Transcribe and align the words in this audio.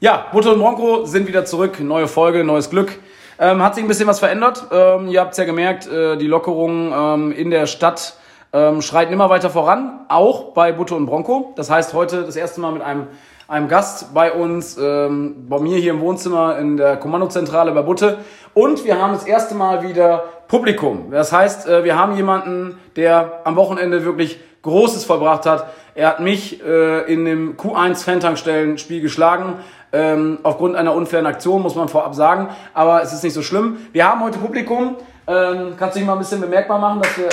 Ja, 0.00 0.26
Butter 0.30 0.52
und 0.52 0.60
Bronco 0.60 1.06
sind 1.06 1.26
wieder 1.26 1.44
zurück. 1.44 1.80
Neue 1.80 2.06
Folge, 2.06 2.44
neues 2.44 2.70
Glück. 2.70 3.00
Ähm, 3.40 3.60
hat 3.64 3.74
sich 3.74 3.82
ein 3.82 3.88
bisschen 3.88 4.06
was 4.06 4.20
verändert. 4.20 4.68
Ähm, 4.70 5.08
ihr 5.08 5.20
habt 5.20 5.32
es 5.32 5.38
ja 5.38 5.44
gemerkt, 5.44 5.88
äh, 5.88 6.16
die 6.16 6.28
Lockerungen 6.28 6.92
ähm, 6.94 7.32
in 7.32 7.50
der 7.50 7.66
Stadt 7.66 8.14
ähm, 8.52 8.80
schreiten 8.80 9.12
immer 9.12 9.28
weiter 9.28 9.50
voran, 9.50 10.06
auch 10.08 10.52
bei 10.52 10.70
Butter 10.70 10.94
und 10.94 11.06
Bronco. 11.06 11.52
Das 11.56 11.68
heißt, 11.68 11.94
heute 11.94 12.22
das 12.22 12.36
erste 12.36 12.60
Mal 12.60 12.70
mit 12.70 12.82
einem, 12.82 13.08
einem 13.48 13.66
Gast 13.66 14.14
bei 14.14 14.32
uns, 14.32 14.78
ähm, 14.80 15.48
bei 15.48 15.58
mir 15.58 15.78
hier 15.78 15.90
im 15.90 16.00
Wohnzimmer 16.00 16.56
in 16.60 16.76
der 16.76 16.96
Kommandozentrale 16.96 17.72
bei 17.72 17.82
Butte. 17.82 18.18
Und 18.54 18.84
wir 18.84 19.02
haben 19.02 19.14
das 19.14 19.24
erste 19.24 19.56
Mal 19.56 19.82
wieder 19.82 20.22
Publikum. 20.46 21.10
Das 21.10 21.32
heißt, 21.32 21.66
äh, 21.66 21.82
wir 21.82 21.98
haben 21.98 22.14
jemanden, 22.14 22.78
der 22.94 23.40
am 23.42 23.56
Wochenende 23.56 24.04
wirklich 24.04 24.38
Großes 24.62 25.04
vollbracht 25.04 25.46
hat. 25.46 25.66
Er 25.94 26.08
hat 26.08 26.20
mich 26.20 26.62
äh, 26.64 27.12
in 27.12 27.24
dem 27.24 27.56
Q1 27.56 28.04
Fantankstellen-Spiel 28.04 29.00
geschlagen. 29.00 29.54
Ähm, 29.92 30.38
aufgrund 30.42 30.76
einer 30.76 30.94
unfairen 30.94 31.26
Aktion, 31.26 31.62
muss 31.62 31.74
man 31.74 31.88
vorab 31.88 32.14
sagen. 32.14 32.48
Aber 32.74 33.02
es 33.02 33.12
ist 33.12 33.24
nicht 33.24 33.34
so 33.34 33.42
schlimm. 33.42 33.78
Wir 33.92 34.08
haben 34.08 34.22
heute 34.22 34.38
Publikum. 34.38 34.96
Ähm, 35.26 35.74
kannst 35.78 35.96
du 35.96 36.00
dich 36.00 36.06
mal 36.06 36.14
ein 36.14 36.18
bisschen 36.18 36.40
bemerkbar 36.40 36.78
machen, 36.78 37.00
dass 37.02 37.16
wir. 37.16 37.28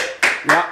Ja, 0.48 0.64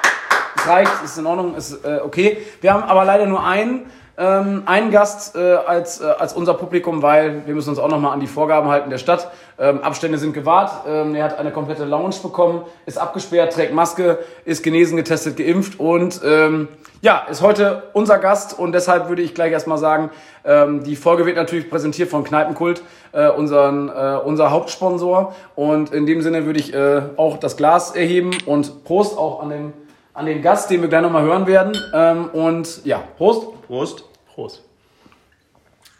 es 0.55 0.67
reicht, 0.67 0.91
ist 1.03 1.17
in 1.17 1.25
Ordnung, 1.25 1.55
ist 1.55 1.83
äh, 1.83 1.99
okay. 2.03 2.37
Wir 2.61 2.73
haben 2.73 2.83
aber 2.83 3.05
leider 3.05 3.25
nur 3.25 3.43
einen. 3.43 3.85
Ähm, 4.15 4.61
einen 4.67 4.91
Gast 4.91 5.35
äh, 5.35 5.39
als, 5.39 5.99
äh, 5.99 6.05
als 6.05 6.33
unser 6.33 6.53
Publikum, 6.53 7.01
weil 7.01 7.47
wir 7.47 7.55
müssen 7.55 7.71
uns 7.71 7.79
auch 7.79 7.87
nochmal 7.87 8.13
an 8.13 8.19
die 8.19 8.27
Vorgaben 8.27 8.69
halten 8.69 8.91
der 8.91 8.99
Stadt. 8.99 9.31
Ähm, 9.57 9.81
Abstände 9.81 10.19
sind 10.19 10.33
gewahrt. 10.33 10.85
Ähm, 10.87 11.15
er 11.15 11.23
hat 11.23 11.39
eine 11.39 11.49
komplette 11.49 11.85
Lounge 11.85 12.17
bekommen, 12.21 12.61
ist 12.85 12.99
abgesperrt, 12.99 13.53
trägt 13.53 13.73
Maske, 13.73 14.19
ist 14.45 14.61
genesen, 14.61 14.97
getestet, 14.97 15.35
geimpft 15.35 15.79
und 15.79 16.21
ähm, 16.23 16.67
ja, 17.03 17.27
ist 17.29 17.41
heute 17.41 17.83
unser 17.91 18.17
Gast 18.17 18.57
und 18.57 18.71
deshalb 18.71 19.09
würde 19.09 19.21
ich 19.21 19.35
gleich 19.35 19.51
erstmal 19.51 19.77
sagen, 19.77 20.09
ähm, 20.45 20.85
die 20.85 20.95
Folge 20.95 21.25
wird 21.25 21.35
natürlich 21.35 21.69
präsentiert 21.69 22.09
von 22.09 22.23
Kneipenkult, 22.23 22.81
äh, 23.11 23.29
unseren, 23.29 23.89
äh, 23.89 24.17
unser 24.23 24.51
Hauptsponsor 24.51 25.35
und 25.55 25.93
in 25.93 26.05
dem 26.05 26.21
Sinne 26.21 26.45
würde 26.45 26.61
ich 26.61 26.73
äh, 26.73 27.01
auch 27.17 27.35
das 27.37 27.57
Glas 27.57 27.93
erheben 27.93 28.31
und 28.45 28.85
Prost 28.85 29.17
auch 29.17 29.41
an 29.41 29.49
den 29.49 29.73
an 30.13 30.27
den 30.27 30.41
Gast, 30.43 30.69
den 30.69 30.81
wir 30.81 30.89
gleich 30.89 31.01
nochmal 31.01 31.23
hören 31.23 31.47
werden. 31.47 31.75
Ähm, 31.91 32.29
und 32.31 32.85
ja, 32.85 33.01
Prost. 33.17 33.47
Prost. 33.67 34.05
Prost. 34.33 34.61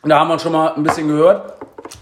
Da 0.04 0.20
haben 0.20 0.28
wir 0.28 0.38
schon 0.38 0.52
mal 0.52 0.74
ein 0.76 0.84
bisschen 0.84 1.08
gehört. 1.08 1.54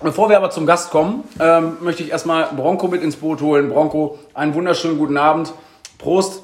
Bevor 0.04 0.30
wir 0.30 0.36
aber 0.36 0.50
zum 0.50 0.66
Gast 0.66 0.92
kommen, 0.92 1.24
ähm, 1.40 1.78
möchte 1.80 2.04
ich 2.04 2.12
erstmal 2.12 2.50
Bronco 2.54 2.90
mit 2.90 3.02
ins 3.02 3.16
Boot 3.16 3.42
holen. 3.42 3.70
Bronco, 3.70 4.20
einen 4.34 4.54
wunderschönen 4.54 4.98
guten 4.98 5.18
Abend. 5.18 5.54
Prost. 5.98 6.44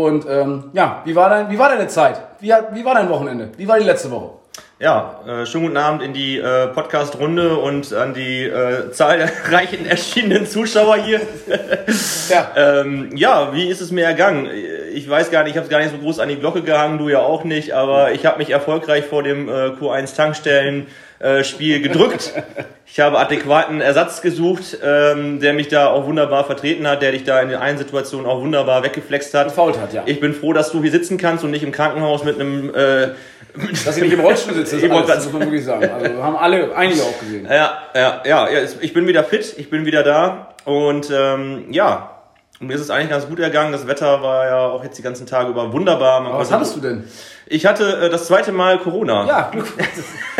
Und 0.00 0.24
ähm, 0.26 0.70
ja, 0.72 1.02
wie 1.04 1.14
war, 1.14 1.28
dein, 1.28 1.50
wie 1.50 1.58
war 1.58 1.68
deine 1.68 1.86
Zeit? 1.86 2.18
Wie, 2.40 2.50
wie 2.72 2.82
war 2.82 2.94
dein 2.94 3.10
Wochenende? 3.10 3.50
Wie 3.58 3.68
war 3.68 3.78
die 3.78 3.84
letzte 3.84 4.10
Woche? 4.10 4.30
Ja, 4.78 5.20
äh, 5.26 5.44
schönen 5.44 5.64
guten 5.66 5.76
Abend 5.76 6.02
in 6.02 6.14
die 6.14 6.38
äh, 6.38 6.68
Podcast-Runde 6.68 7.56
und 7.58 7.92
an 7.92 8.14
die 8.14 8.44
äh, 8.44 8.90
zahlreichen 8.90 9.84
erschienenen 9.88 10.46
Zuschauer 10.46 10.96
hier. 10.96 11.20
ja. 12.30 12.52
ähm, 12.80 13.10
ja, 13.14 13.52
wie 13.52 13.68
ist 13.68 13.82
es 13.82 13.90
mir 13.90 14.06
ergangen? 14.06 14.48
Ich 14.92 15.08
weiß 15.08 15.30
gar 15.30 15.42
nicht, 15.42 15.52
ich 15.52 15.56
habe 15.56 15.64
es 15.64 15.70
gar 15.70 15.80
nicht 15.80 15.90
so 15.90 15.98
groß 15.98 16.18
an 16.18 16.28
die 16.28 16.36
Glocke 16.36 16.62
gehangen, 16.62 16.98
du 16.98 17.08
ja 17.08 17.20
auch 17.20 17.44
nicht, 17.44 17.72
aber 17.72 18.12
ich 18.12 18.26
habe 18.26 18.38
mich 18.38 18.50
erfolgreich 18.50 19.04
vor 19.04 19.22
dem 19.22 19.48
äh, 19.48 19.52
Q1 19.52 20.14
Tankstellen 20.14 20.86
äh, 21.18 21.44
Spiel 21.44 21.80
gedrückt. 21.80 22.32
Ich 22.94 23.00
habe 23.00 23.18
adäquaten 23.18 23.80
Ersatz 23.80 24.20
gesucht, 24.20 24.76
ähm, 24.84 25.40
der 25.40 25.54
mich 25.54 25.68
da 25.68 25.86
auch 25.86 26.04
wunderbar 26.06 26.44
vertreten 26.44 26.86
hat, 26.86 27.00
der 27.00 27.12
dich 27.12 27.24
da 27.24 27.40
in 27.40 27.48
den 27.48 27.58
einen 27.58 27.78
Situationen 27.78 28.26
auch 28.26 28.42
wunderbar 28.42 28.82
weggeflext 28.82 29.32
hat. 29.32 29.46
Gefault 29.46 29.80
hat, 29.80 29.94
ja. 29.94 30.02
Ich 30.04 30.20
bin 30.20 30.34
froh, 30.34 30.52
dass 30.52 30.72
du 30.72 30.82
hier 30.82 30.90
sitzen 30.90 31.16
kannst 31.16 31.42
und 31.42 31.52
nicht 31.52 31.62
im 31.62 31.72
Krankenhaus 31.72 32.22
mit 32.22 32.38
einem 32.38 32.68
äh, 32.74 33.08
dass 33.84 33.96
ich 33.96 34.02
nicht 34.02 34.12
im 34.12 34.20
Rollstuhl 34.20 34.54
sitze, 34.54 34.78
das, 34.78 34.90
alles, 34.90 35.06
das 35.06 35.24
muss 35.24 35.32
man 35.32 35.42
wirklich 35.42 35.64
sagen. 35.64 35.88
Also 35.90 36.22
haben 36.22 36.36
alle, 36.36 36.74
einige 36.74 37.02
auch 37.02 37.18
gesehen. 37.18 37.46
Ja, 37.46 37.78
ja, 37.94 38.22
ja, 38.24 38.50
ja, 38.50 38.60
ich 38.80 38.92
bin 38.92 39.06
wieder 39.06 39.24
fit, 39.24 39.54
ich 39.56 39.70
bin 39.70 39.84
wieder 39.84 40.02
da 40.02 40.54
und 40.64 41.10
ähm, 41.10 41.64
ja, 41.70 42.21
und 42.62 42.68
mir 42.68 42.74
ist 42.74 42.80
es 42.80 42.90
eigentlich 42.90 43.10
ganz 43.10 43.28
gut 43.28 43.40
ergangen. 43.40 43.72
Das 43.72 43.88
Wetter 43.88 44.22
war 44.22 44.46
ja 44.46 44.68
auch 44.68 44.84
jetzt 44.84 44.96
die 44.96 45.02
ganzen 45.02 45.26
Tage 45.26 45.50
über 45.50 45.72
wunderbar. 45.72 46.20
Man 46.20 46.32
was 46.34 46.52
hattest 46.52 46.76
du 46.76 46.80
denn? 46.80 47.02
Ich 47.46 47.66
hatte 47.66 48.02
äh, 48.02 48.08
das 48.08 48.28
zweite 48.28 48.52
Mal 48.52 48.78
Corona. 48.78 49.26
Ja, 49.26 49.50
Glück. 49.50 49.66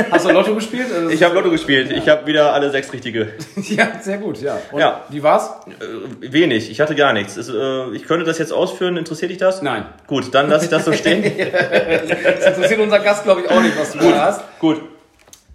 Hast 0.09 0.25
du 0.25 0.31
Lotto 0.31 0.55
gespielt? 0.55 0.87
Also 0.95 1.11
ich 1.11 1.21
habe 1.25 1.35
Lotto 1.35 1.51
gespielt. 1.51 1.91
Ja. 1.91 1.97
Ich 1.97 2.09
habe 2.09 2.25
wieder 2.27 2.55
alle 2.55 2.71
sechs 2.71 2.93
richtige. 2.93 3.33
ja, 3.57 3.89
sehr 4.01 4.19
gut, 4.19 4.41
ja. 4.41 4.57
Und 4.71 4.79
ja. 4.79 5.03
Wie 5.09 5.21
war's? 5.25 5.51
Äh, 5.67 6.33
wenig. 6.33 6.71
Ich 6.71 6.81
hatte 6.81 6.95
gar 6.95 7.13
nichts. 7.13 7.37
Es, 7.37 7.49
äh, 7.49 7.91
ich 7.91 8.07
könnte 8.07 8.25
das 8.25 8.39
jetzt 8.39 8.53
ausführen. 8.53 8.97
Interessiert 8.97 9.33
dich 9.33 9.39
das? 9.39 9.61
Nein. 9.61 9.85
Gut, 10.07 10.33
dann 10.33 10.49
lasse 10.49 10.67
ich 10.67 10.71
das 10.71 10.85
so 10.85 10.93
stehen. 10.93 11.25
das 11.25 12.47
interessiert 12.47 12.79
unser 12.79 13.01
Gast, 13.01 13.25
glaube 13.25 13.41
ich, 13.41 13.51
auch 13.51 13.61
nicht, 13.61 13.77
was 13.77 13.95
du 13.95 13.99
gut, 13.99 14.13
da 14.13 14.27
hast. 14.27 14.43
Gut. 14.61 14.81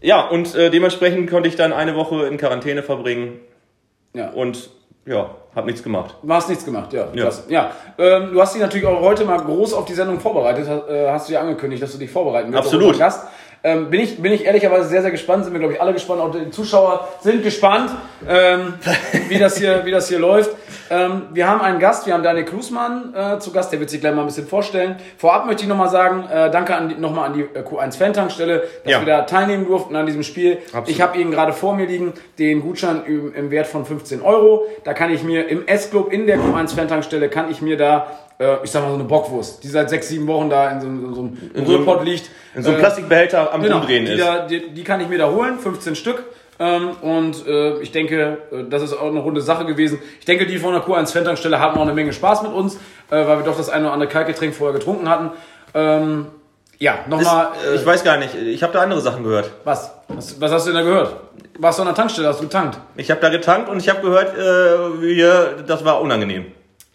Ja, 0.02 0.28
und 0.28 0.54
äh, 0.54 0.70
dementsprechend 0.70 1.30
konnte 1.30 1.48
ich 1.48 1.56
dann 1.56 1.72
eine 1.72 1.96
Woche 1.96 2.28
in 2.28 2.38
Quarantäne 2.38 2.84
verbringen. 2.84 3.40
Ja. 4.14 4.32
Und 4.32 4.70
ja, 5.06 5.34
hab 5.58 5.66
nichts 5.66 5.82
gemacht. 5.82 6.16
Du 6.22 6.32
hast 6.32 6.48
nichts 6.50 6.64
gemacht, 6.64 6.94
ja. 6.94 7.08
Ja. 7.14 7.30
ja. 7.50 7.72
Ähm, 7.98 8.30
du 8.32 8.40
hast 8.40 8.54
dich 8.54 8.62
natürlich 8.62 8.86
auch 8.86 9.02
heute 9.02 9.26
mal 9.26 9.38
groß 9.38 9.74
auf 9.74 9.86
die 9.86 9.94
Sendung 9.94 10.20
vorbereitet. 10.20 10.68
Äh, 10.88 11.10
hast 11.10 11.28
du 11.28 11.34
ja 11.34 11.42
angekündigt, 11.42 11.82
dass 11.82 11.92
du 11.92 11.98
dich 11.98 12.12
vorbereiten 12.12 12.54
willst. 12.54 12.66
Absolut. 12.66 12.96
Ähm, 13.64 13.90
bin, 13.90 14.02
ich, 14.02 14.22
bin 14.22 14.32
ich 14.32 14.46
ehrlicherweise 14.46 14.88
sehr, 14.88 15.02
sehr 15.02 15.12
gespannt. 15.12 15.46
Sind 15.46 15.54
wir, 15.54 15.60
glaube 15.60 15.74
ich, 15.74 15.82
alle 15.82 15.94
gespannt. 15.94 16.22
Auch 16.22 16.32
die 16.32 16.50
Zuschauer 16.52 17.08
sind 17.22 17.44
gespannt, 17.44 17.92
ähm, 18.28 18.76
wie, 19.30 19.40
das 19.40 19.58
hier, 19.58 19.86
wie 19.86 19.92
das 19.92 20.08
hier 20.08 20.20
läuft. 20.20 20.52
Ähm, 20.90 21.24
wir 21.34 21.48
haben 21.48 21.62
einen 21.62 21.80
Gast, 21.80 22.06
wir 22.06 22.14
haben 22.14 22.24
Daniel 22.24 22.46
Klusmann 22.46 23.14
äh, 23.14 23.40
zu 23.40 23.52
Gast, 23.52 23.72
der 23.72 23.80
wird 23.80 23.90
sich 23.90 24.00
gleich 24.00 24.14
mal 24.14 24.22
ein 24.22 24.28
bisschen 24.28 24.48
vorstellen. 24.48 24.96
Vorab 25.18 25.46
möchte 25.46 25.64
ich 25.64 25.70
nochmal 25.70 25.90
sagen, 25.90 26.28
äh, 26.32 26.50
danke 26.50 26.76
an 26.76 26.96
nochmal 27.00 27.30
an 27.30 27.34
die 27.34 27.42
äh, 27.42 27.62
Q1 27.62 27.98
Fantankstelle, 27.98 28.64
dass 28.84 28.92
ja. 28.92 29.00
wir 29.00 29.06
da 29.06 29.22
teilnehmen 29.24 29.66
durften 29.66 29.96
an 29.96 30.06
diesem 30.06 30.24
Spiel. 30.24 30.60
Absolut. 30.68 30.90
Ich 30.90 31.02
habe 31.02 31.18
Ihnen 31.18 31.32
gerade 31.32 31.54
vor 31.54 31.76
mir 31.76 31.86
liegen 31.86 32.14
den 32.40 32.62
Gutschein 32.62 33.04
im, 33.06 33.34
im 33.34 33.52
Wert 33.52 33.68
von 33.68 33.86
15 33.86 34.22
Euro. 34.22 34.66
Da 34.84 34.94
kann 34.94 35.12
ich 35.12 35.24
mir 35.24 35.48
im 35.48 35.68
S-Club 35.68 36.12
in 36.12 36.28
der 36.28 36.38
Q1 36.38 36.76
Fantankstelle, 36.76 37.30
kann 37.30 37.52
ich 37.52 37.62
mir 37.62 37.78
da 37.78 38.08
äh, 38.40 38.64
ich 38.64 38.72
sag 38.72 38.84
mal 38.84 38.90
so 38.90 38.96
eine 38.96 39.04
Bockwurst, 39.04 39.64
die 39.64 39.68
seit 39.68 39.90
sechs, 39.90 40.10
sieben 40.10 40.28
Wochen 40.28 40.50
da 40.50 40.72
in 40.72 40.82
so, 40.82 40.88
in 40.88 41.14
so 41.14 41.22
einem 41.22 41.38
in 41.54 41.66
Rührpott 41.66 42.04
liegt. 42.04 42.30
In 42.56 42.64
so 42.64 42.70
einem 42.70 42.80
äh, 42.80 42.82
Plastikbehälter 42.82 43.54
am 43.54 43.62
genau, 43.62 43.78
Umdrehen 43.78 44.06
ist. 44.06 44.20
Da, 44.20 44.46
die, 44.46 44.70
die 44.70 44.84
kann 44.84 45.02
ich 45.02 45.08
mir 45.08 45.18
da 45.18 45.30
holen, 45.30 45.60
15 45.60 45.96
Stück. 45.96 46.24
Ähm, 46.60 46.92
und 47.02 47.46
äh, 47.46 47.80
ich 47.82 47.92
denke, 47.92 48.38
äh, 48.52 48.64
das 48.70 48.82
ist 48.82 48.94
auch 48.94 49.08
eine 49.08 49.20
runde 49.20 49.42
Sache 49.42 49.66
gewesen. 49.66 50.00
Ich 50.20 50.26
denke, 50.26 50.48
die 50.48 50.58
von 50.58 50.74
der 50.74 50.84
Q1 50.84 51.12
Fan-Tankstelle 51.12 51.60
hatten 51.60 51.78
auch 51.78 51.84
eine 51.84 51.94
Menge 51.94 52.14
Spaß 52.14 52.42
mit 52.44 52.52
uns, 52.52 52.76
äh, 52.76 52.80
weil 53.12 53.38
wir 53.40 53.44
doch 53.44 53.58
das 53.58 53.70
eine 53.70 53.86
oder 53.86 53.94
andere 53.94 54.10
Kaltgetränk 54.10 54.56
vorher 54.56 54.78
getrunken 54.78 55.08
hatten. 55.08 55.32
Ähm, 55.76 56.28
ja, 56.80 57.00
nochmal. 57.08 57.50
Äh, 57.68 57.76
ich 57.76 57.86
weiß 57.86 58.04
gar 58.04 58.18
nicht, 58.18 58.34
ich 58.36 58.64
habe 58.64 58.74
da 58.74 58.82
andere 58.82 59.02
Sachen 59.02 59.24
gehört. 59.24 59.52
Was? 59.64 59.92
was? 60.08 60.40
was? 60.42 60.52
hast 60.52 60.68
du 60.68 60.72
denn 60.72 60.80
da 60.80 60.86
gehört? 60.86 61.16
Warst 61.60 61.78
du 61.78 61.84
an 61.84 61.88
der 61.88 61.96
Tankstelle? 61.96 62.28
Hast 62.28 62.40
du 62.40 62.44
getankt? 62.44 62.80
Ich 62.96 63.10
habe 63.12 63.22
da 63.22 63.30
getankt 63.30 63.70
und 63.70 63.80
ich 63.80 63.90
habe 63.90 64.02
gehört, 64.02 64.36
äh, 64.36 65.02
wir, 65.02 65.64
das 65.66 65.86
war 65.86 66.02
unangenehm. 66.02 66.46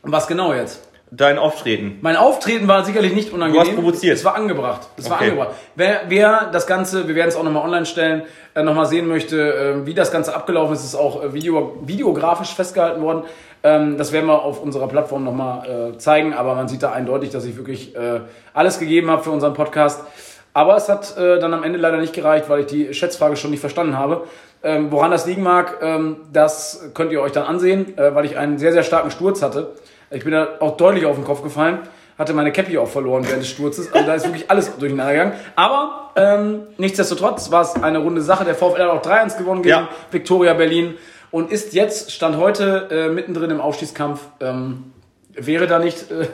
Was 0.02 0.26
genau 0.26 0.52
jetzt? 0.54 0.81
Dein 1.15 1.39
Auftreten. 1.39 1.99
Mein 2.00 2.17
Auftreten 2.17 2.69
war 2.69 2.87
sicherlich 2.87 3.12
nicht 3.15 3.34
unangenehm. 3.34 3.65
Du 3.65 3.69
hast 3.69 3.77
provoziert. 3.77 4.17
Es 4.17 4.25
war 4.25 4.34
angebracht. 4.34 4.89
Es 4.97 5.05
okay. 5.05 5.12
war 5.12 5.21
angebracht. 5.21 5.50
Wer, 5.75 6.00
wer 6.09 6.49
das 6.50 6.67
Ganze, 6.67 7.06
wir 7.06 7.15
werden 7.15 7.28
es 7.28 7.37
auch 7.37 7.43
nochmal 7.43 7.65
online 7.65 7.84
stellen, 7.84 8.23
äh, 8.55 8.62
nochmal 8.62 8.87
sehen 8.87 9.06
möchte, 9.06 9.37
äh, 9.55 9.87
wie 9.87 9.93
das 9.93 10.11
Ganze 10.11 10.34
abgelaufen 10.34 10.75
ist, 10.75 10.84
ist 10.84 10.95
auch 10.95 11.23
äh, 11.23 11.34
video, 11.34 11.77
videografisch 11.84 12.55
festgehalten 12.55 13.03
worden. 13.03 13.25
Ähm, 13.62 13.99
das 13.99 14.12
werden 14.12 14.27
wir 14.27 14.41
auf 14.41 14.62
unserer 14.62 14.89
Plattform 14.89 15.23
nochmal 15.23 15.93
äh, 15.93 15.99
zeigen, 15.99 16.33
aber 16.33 16.55
man 16.55 16.69
sieht 16.69 16.83
da 16.83 16.93
eindeutig, 16.93 17.29
dass 17.29 17.44
ich 17.44 17.59
wirklich 17.59 17.94
äh, 17.94 18.21
alles 18.55 18.79
gegeben 18.79 19.11
habe 19.11 19.23
für 19.23 19.33
unseren 19.33 19.53
Podcast. 19.53 20.06
Aber 20.55 20.77
es 20.77 20.89
hat 20.89 21.19
äh, 21.19 21.39
dann 21.39 21.53
am 21.53 21.62
Ende 21.62 21.79
leider 21.79 21.99
nicht 21.99 22.15
gereicht, 22.15 22.49
weil 22.49 22.61
ich 22.61 22.67
die 22.67 22.94
Schätzfrage 22.94 23.37
schon 23.37 23.50
nicht 23.50 23.61
verstanden 23.61 23.99
habe. 23.99 24.25
Ähm, 24.62 24.91
woran 24.91 25.11
das 25.11 25.27
liegen 25.27 25.43
mag, 25.43 25.79
ähm, 25.83 26.17
das 26.33 26.91
könnt 26.94 27.12
ihr 27.12 27.21
euch 27.21 27.33
dann 27.33 27.44
ansehen, 27.44 27.99
äh, 27.99 28.15
weil 28.15 28.25
ich 28.25 28.39
einen 28.39 28.56
sehr, 28.56 28.73
sehr 28.73 28.83
starken 28.83 29.11
Sturz 29.11 29.43
hatte. 29.43 29.73
Ich 30.12 30.25
bin 30.25 30.33
da 30.33 30.56
auch 30.61 30.77
deutlich 30.77 31.06
auf 31.06 31.17
den 31.17 31.25
Kopf 31.25 31.43
gefallen, 31.43 31.78
hatte 32.19 32.34
meine 32.34 32.53
Cappy 32.53 32.78
auch 32.78 32.89
verloren 32.89 33.25
während 33.27 33.43
des 33.43 33.50
Sturzes. 33.50 33.93
Also 33.93 34.06
da 34.06 34.15
ist 34.15 34.25
wirklich 34.25 34.50
alles 34.50 34.77
durcheinander 34.77 35.12
gegangen. 35.12 35.33
Aber 35.56 36.11
ähm, 36.17 36.62
nichtsdestotrotz 36.78 37.50
war 37.50 37.62
es 37.62 37.83
eine 37.83 37.99
runde 37.99 38.21
Sache. 38.21 38.45
Der 38.45 38.55
VfL 38.55 38.83
hat 38.83 38.91
auch 38.91 39.03
3-1 39.03 39.38
gewonnen 39.38 39.62
gegen 39.62 39.70
ja. 39.70 39.88
Viktoria 40.11 40.55
Berlin 40.55 40.94
und 41.31 41.50
ist 41.50 41.73
jetzt, 41.73 42.12
stand 42.12 42.37
heute, 42.37 42.88
äh, 42.91 43.09
mittendrin 43.09 43.50
im 43.50 43.61
Aufstiegskampf. 43.61 44.20
Ähm, 44.41 44.93
wäre 45.35 45.67
da 45.67 45.79
nicht... 45.79 46.11
Äh, 46.11 46.26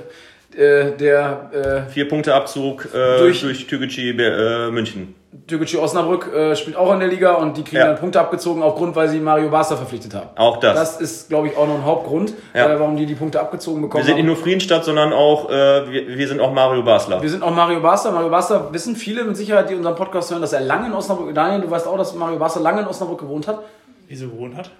äh, 0.56 0.96
der 0.96 1.86
äh, 1.86 1.90
vier 1.90 2.08
Punkte 2.08 2.34
Abzug 2.34 2.88
äh, 2.94 3.18
durch, 3.18 3.42
durch 3.42 3.66
Türkgücü 3.66 4.10
äh, 4.10 4.70
München. 4.70 5.14
Türkgücü 5.46 5.76
Osnabrück 5.78 6.32
äh, 6.34 6.56
spielt 6.56 6.76
auch 6.76 6.92
in 6.94 7.00
der 7.00 7.08
Liga 7.08 7.34
und 7.34 7.56
die 7.56 7.62
kriegen 7.62 7.76
ja. 7.76 7.88
dann 7.88 7.98
Punkte 7.98 8.18
abgezogen 8.18 8.62
aufgrund, 8.62 8.96
weil 8.96 9.08
sie 9.08 9.20
Mario 9.20 9.50
Basler 9.50 9.76
verpflichtet 9.76 10.14
haben. 10.14 10.30
Auch 10.36 10.56
das. 10.56 10.74
Das 10.74 11.00
ist, 11.00 11.28
glaube 11.28 11.48
ich, 11.48 11.56
auch 11.56 11.66
noch 11.66 11.74
ein 11.74 11.84
Hauptgrund, 11.84 12.32
ja. 12.54 12.66
äh, 12.66 12.80
warum 12.80 12.96
die 12.96 13.04
die 13.04 13.14
Punkte 13.14 13.38
abgezogen 13.38 13.82
bekommen 13.82 14.02
haben. 14.02 14.06
Wir 14.08 14.14
sind 14.14 14.16
nicht 14.16 14.26
nur 14.26 14.36
Friedensstadt, 14.36 14.84
sondern 14.84 15.12
auch 15.12 15.50
äh, 15.50 15.52
wir, 15.92 16.08
wir, 16.08 16.28
sind 16.28 16.40
auch 16.40 16.52
Mario 16.52 16.82
Basler. 16.82 17.20
Wir 17.20 17.28
sind 17.28 17.42
auch 17.42 17.54
Mario 17.54 17.80
Basler. 17.80 18.12
Mario 18.12 18.30
Basler 18.30 18.72
wissen 18.72 18.96
viele 18.96 19.24
mit 19.24 19.36
Sicherheit, 19.36 19.68
die 19.68 19.74
unseren 19.74 19.96
Podcast 19.96 20.30
hören, 20.30 20.40
dass 20.40 20.54
er 20.54 20.60
lange 20.60 20.86
in 20.86 20.94
Osnabrück. 20.94 21.34
Daniel, 21.34 21.60
du 21.60 21.70
weißt 21.70 21.86
auch, 21.86 21.98
dass 21.98 22.14
Mario 22.14 22.38
Basler 22.38 22.62
lange 22.62 22.80
in 22.80 22.86
Osnabrück 22.86 23.20
gewohnt 23.20 23.46
hat. 23.46 23.60
Wieso 24.08 24.28
gewohnt 24.28 24.56
hat? 24.56 24.70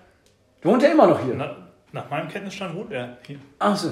Wohnt 0.63 0.83
er 0.83 0.93
immer 0.93 1.07
noch 1.07 1.21
hier? 1.21 1.35
Na, 1.37 1.68
Nach 1.91 2.11
meinem 2.11 2.29
Kenntnisstand 2.29 2.77
wohnt 2.77 2.93
er 2.93 3.17
hier. 3.27 3.39
Ach 3.59 3.75
so, 3.75 3.91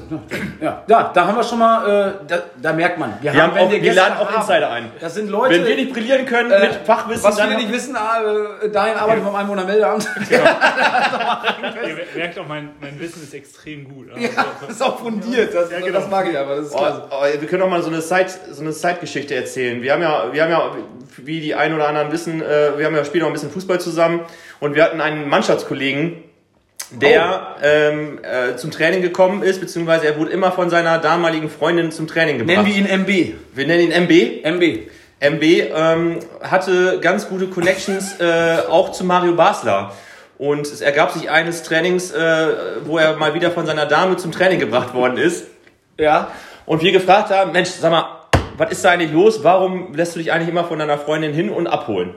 ja. 0.61 0.85
ja. 0.87 1.11
da 1.15 1.27
haben 1.27 1.37
wir 1.37 1.43
schon 1.43 1.59
mal, 1.59 1.89
äh, 1.89 2.13
da, 2.29 2.43
da, 2.61 2.75
merkt 2.75 2.99
man. 2.99 3.15
Wir, 3.23 3.33
wir 3.33 3.43
haben, 3.43 3.57
auch, 3.57 3.71
wir, 3.71 3.83
wir 3.83 3.95
laden 3.95 4.19
auch 4.19 4.37
Insider 4.37 4.71
ein. 4.71 4.93
Das 5.01 5.15
sind 5.15 5.31
Leute. 5.31 5.55
Wenn 5.55 5.65
wir 5.65 5.77
nicht 5.77 5.95
brillieren 5.95 6.27
können 6.27 6.51
äh, 6.51 6.61
mit 6.61 6.75
Fachwissen. 6.85 7.25
Was 7.25 7.39
wir 7.39 7.47
nicht 7.57 7.73
wissen, 7.73 7.97
äh, 7.97 8.69
dahin 8.69 8.99
arbeiten 8.99 9.23
vom 9.23 9.35
Einwohnermeldeamt. 9.35 10.07
Genau. 10.29 10.45
Ihr 11.87 11.97
merkt 12.17 12.39
auch, 12.39 12.47
mein, 12.47 12.71
mein 12.81 12.99
Wissen 13.01 13.23
ist 13.23 13.33
extrem 13.33 13.85
gut. 13.85 14.11
Also, 14.11 14.21
ja, 14.21 14.45
das 14.61 14.71
ist 14.71 14.83
auch 14.83 14.99
fundiert. 14.99 15.55
Das, 15.55 15.71
ja, 15.71 15.81
genau. 15.81 16.01
das 16.01 16.11
mag 16.11 16.29
ich 16.29 16.37
aber. 16.37 16.57
Das 16.57 16.67
ist 16.67 16.75
oh, 16.75 16.85
oh, 17.11 17.41
wir 17.41 17.49
können 17.49 17.63
auch 17.63 17.71
mal 17.71 17.83
so 17.83 17.89
eine 17.89 18.03
Side, 18.03 18.27
so 18.51 18.61
eine 18.61 18.73
Side-Geschichte 18.73 19.35
erzählen. 19.35 19.81
Wir 19.83 19.93
haben 19.93 20.03
ja, 20.03 20.33
wir 20.33 20.43
haben 20.43 20.51
ja, 20.51 20.71
wie 21.19 21.41
die 21.41 21.55
einen 21.55 21.75
oder 21.75 21.89
anderen 21.89 22.13
wissen, 22.13 22.43
äh, 22.43 22.77
wir 22.77 22.87
haben 22.87 22.95
ja 22.95 23.05
spielen 23.05 23.25
auch 23.25 23.29
ein 23.29 23.33
bisschen 23.33 23.51
Fußball 23.51 23.81
zusammen 23.81 24.21
und 24.61 24.75
wir 24.75 24.85
hatten 24.85 25.01
einen 25.01 25.29
Mannschaftskollegen, 25.29 26.25
der 26.91 27.57
oh. 27.57 27.65
ähm, 27.65 28.19
äh, 28.23 28.57
zum 28.57 28.71
Training 28.71 29.03
gekommen 29.03 29.43
ist, 29.43 29.61
beziehungsweise 29.61 30.07
er 30.07 30.19
wurde 30.19 30.31
immer 30.31 30.53
von 30.53 30.71
seiner 30.71 30.99
damaligen 30.99 31.51
Freundin 31.51 31.91
zum 31.91 32.07
Training 32.07 32.39
gebracht. 32.39 32.65
Nennen 32.65 32.67
wir 32.67 32.77
ihn 32.77 32.87
MB. 32.87 33.35
Wir 33.55 33.67
nennen 33.67 33.91
ihn 33.91 33.93
MB. 33.93 34.45
MB. 34.45 34.89
MB 35.19 35.43
ähm, 35.43 36.19
hatte 36.43 37.01
ganz 37.01 37.29
gute 37.29 37.47
Connections 37.47 38.21
äh, 38.21 38.59
auch 38.69 38.93
zu 38.93 39.05
Mario 39.05 39.35
Basler. 39.35 39.93
Und 40.39 40.67
es 40.67 40.83
ergab 40.83 41.13
sich 41.13 41.31
eines 41.31 41.63
Trainings, 41.63 42.13
äh, 42.13 42.49
wo 42.85 42.99
er 42.99 43.17
mal 43.17 43.35
wieder 43.35 43.51
von 43.51 43.65
seiner 43.65 43.87
Dame 43.87 44.17
zum 44.17 44.33
Training 44.33 44.59
gebracht 44.59 44.93
worden 44.93 45.17
ist. 45.17 45.47
Ja. 45.99 46.31
Und 46.67 46.83
wir 46.83 46.93
gefragt 46.93 47.31
haben, 47.31 47.53
Mensch, 47.53 47.71
sag 47.71 47.91
mal, 47.91 48.27
was 48.59 48.71
ist 48.71 48.85
da 48.85 48.91
eigentlich 48.91 49.13
los? 49.13 49.43
Warum 49.43 49.95
lässt 49.95 50.15
du 50.15 50.19
dich 50.19 50.33
eigentlich 50.33 50.49
immer 50.49 50.65
von 50.65 50.79
deiner 50.79 50.99
Freundin 50.99 51.33
hin 51.33 51.49
und 51.49 51.67
abholen? 51.67 52.15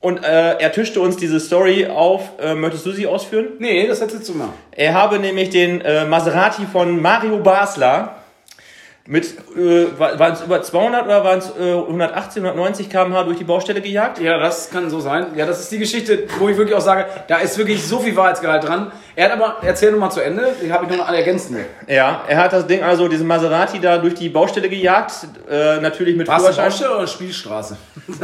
Und 0.00 0.24
äh, 0.24 0.58
er 0.58 0.72
tischte 0.72 1.00
uns 1.00 1.18
diese 1.18 1.38
Story 1.38 1.86
auf. 1.86 2.30
Äh, 2.40 2.54
möchtest 2.54 2.86
du 2.86 2.92
sie 2.92 3.06
ausführen? 3.06 3.48
Nee, 3.58 3.86
das 3.86 4.00
erzählst 4.00 4.30
du 4.30 4.34
mal. 4.34 4.48
Er 4.70 4.94
habe 4.94 5.18
nämlich 5.18 5.50
den 5.50 5.82
äh, 5.82 6.06
Maserati 6.06 6.62
von 6.64 7.02
Mario 7.02 7.36
Basler 7.38 8.19
mit, 9.10 9.26
äh, 9.56 9.98
waren 9.98 10.34
es 10.34 10.40
über 10.42 10.62
200 10.62 11.04
oder 11.04 11.24
waren 11.24 11.40
es 11.40 11.50
äh, 11.58 11.72
180, 11.72 12.44
190 12.44 12.88
km/h 12.88 13.24
durch 13.24 13.38
die 13.38 13.44
Baustelle 13.44 13.80
gejagt? 13.80 14.20
Ja, 14.20 14.38
das 14.38 14.70
kann 14.70 14.88
so 14.88 15.00
sein. 15.00 15.26
Ja, 15.34 15.46
das 15.46 15.58
ist 15.58 15.72
die 15.72 15.78
Geschichte, 15.78 16.28
wo 16.38 16.48
ich 16.48 16.56
wirklich 16.56 16.76
auch 16.76 16.80
sage, 16.80 17.06
da 17.26 17.38
ist 17.38 17.58
wirklich 17.58 17.84
so 17.84 17.98
viel 17.98 18.14
Wahrheitsgehalt 18.14 18.68
dran. 18.68 18.92
Er 19.16 19.24
hat 19.24 19.32
aber, 19.32 19.56
erzähl 19.62 19.90
nochmal 19.90 20.12
zu 20.12 20.20
Ende, 20.20 20.54
die 20.62 20.72
habe 20.72 20.84
ich 20.84 20.90
nur 20.90 20.98
noch 20.98 21.12
ergänzen. 21.12 21.56
Ja, 21.88 22.22
er 22.28 22.36
hat 22.38 22.52
das 22.52 22.68
Ding 22.68 22.84
also, 22.84 23.08
diesen 23.08 23.26
Maserati 23.26 23.80
da 23.80 23.98
durch 23.98 24.14
die 24.14 24.28
Baustelle 24.28 24.68
gejagt, 24.68 25.26
äh, 25.50 25.80
natürlich 25.80 26.14
mit 26.14 26.28
War's 26.28 26.42
Führerschein. 26.42 26.66
Baustelle 26.66 26.96
oder 26.96 27.06
Spielstraße? 27.08 27.76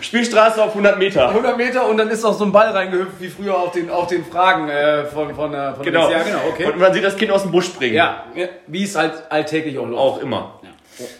Spielstraße 0.00 0.60
auf 0.60 0.70
100 0.70 0.98
Meter. 0.98 1.28
100 1.28 1.56
Meter 1.56 1.86
und 1.86 1.98
dann 1.98 2.08
ist 2.08 2.24
auch 2.24 2.36
so 2.36 2.44
ein 2.44 2.50
Ball 2.50 2.70
reingehüpft, 2.70 3.20
wie 3.20 3.28
früher 3.28 3.56
auf 3.56 3.70
den, 3.70 3.90
auf 3.90 4.08
den 4.08 4.24
Fragen 4.24 4.68
äh, 4.68 5.04
von, 5.04 5.32
von, 5.36 5.54
äh, 5.54 5.74
von 5.74 5.84
genau. 5.84 6.10
Ja, 6.10 6.24
genau, 6.24 6.40
okay. 6.48 6.66
Und 6.66 6.80
man 6.80 6.92
sieht 6.92 7.04
das 7.04 7.16
Kind 7.16 7.30
aus 7.30 7.42
dem 7.42 7.52
Busch 7.52 7.66
springen. 7.66 7.94
Ja, 7.94 8.24
wie 8.66 8.87
es 8.90 8.96
halt 8.96 9.12
alltäglich 9.30 9.78
auch 9.78 9.86
läuft. 9.86 9.98
Auch 9.98 10.20
immer. 10.20 10.60
Ja. 10.62 10.68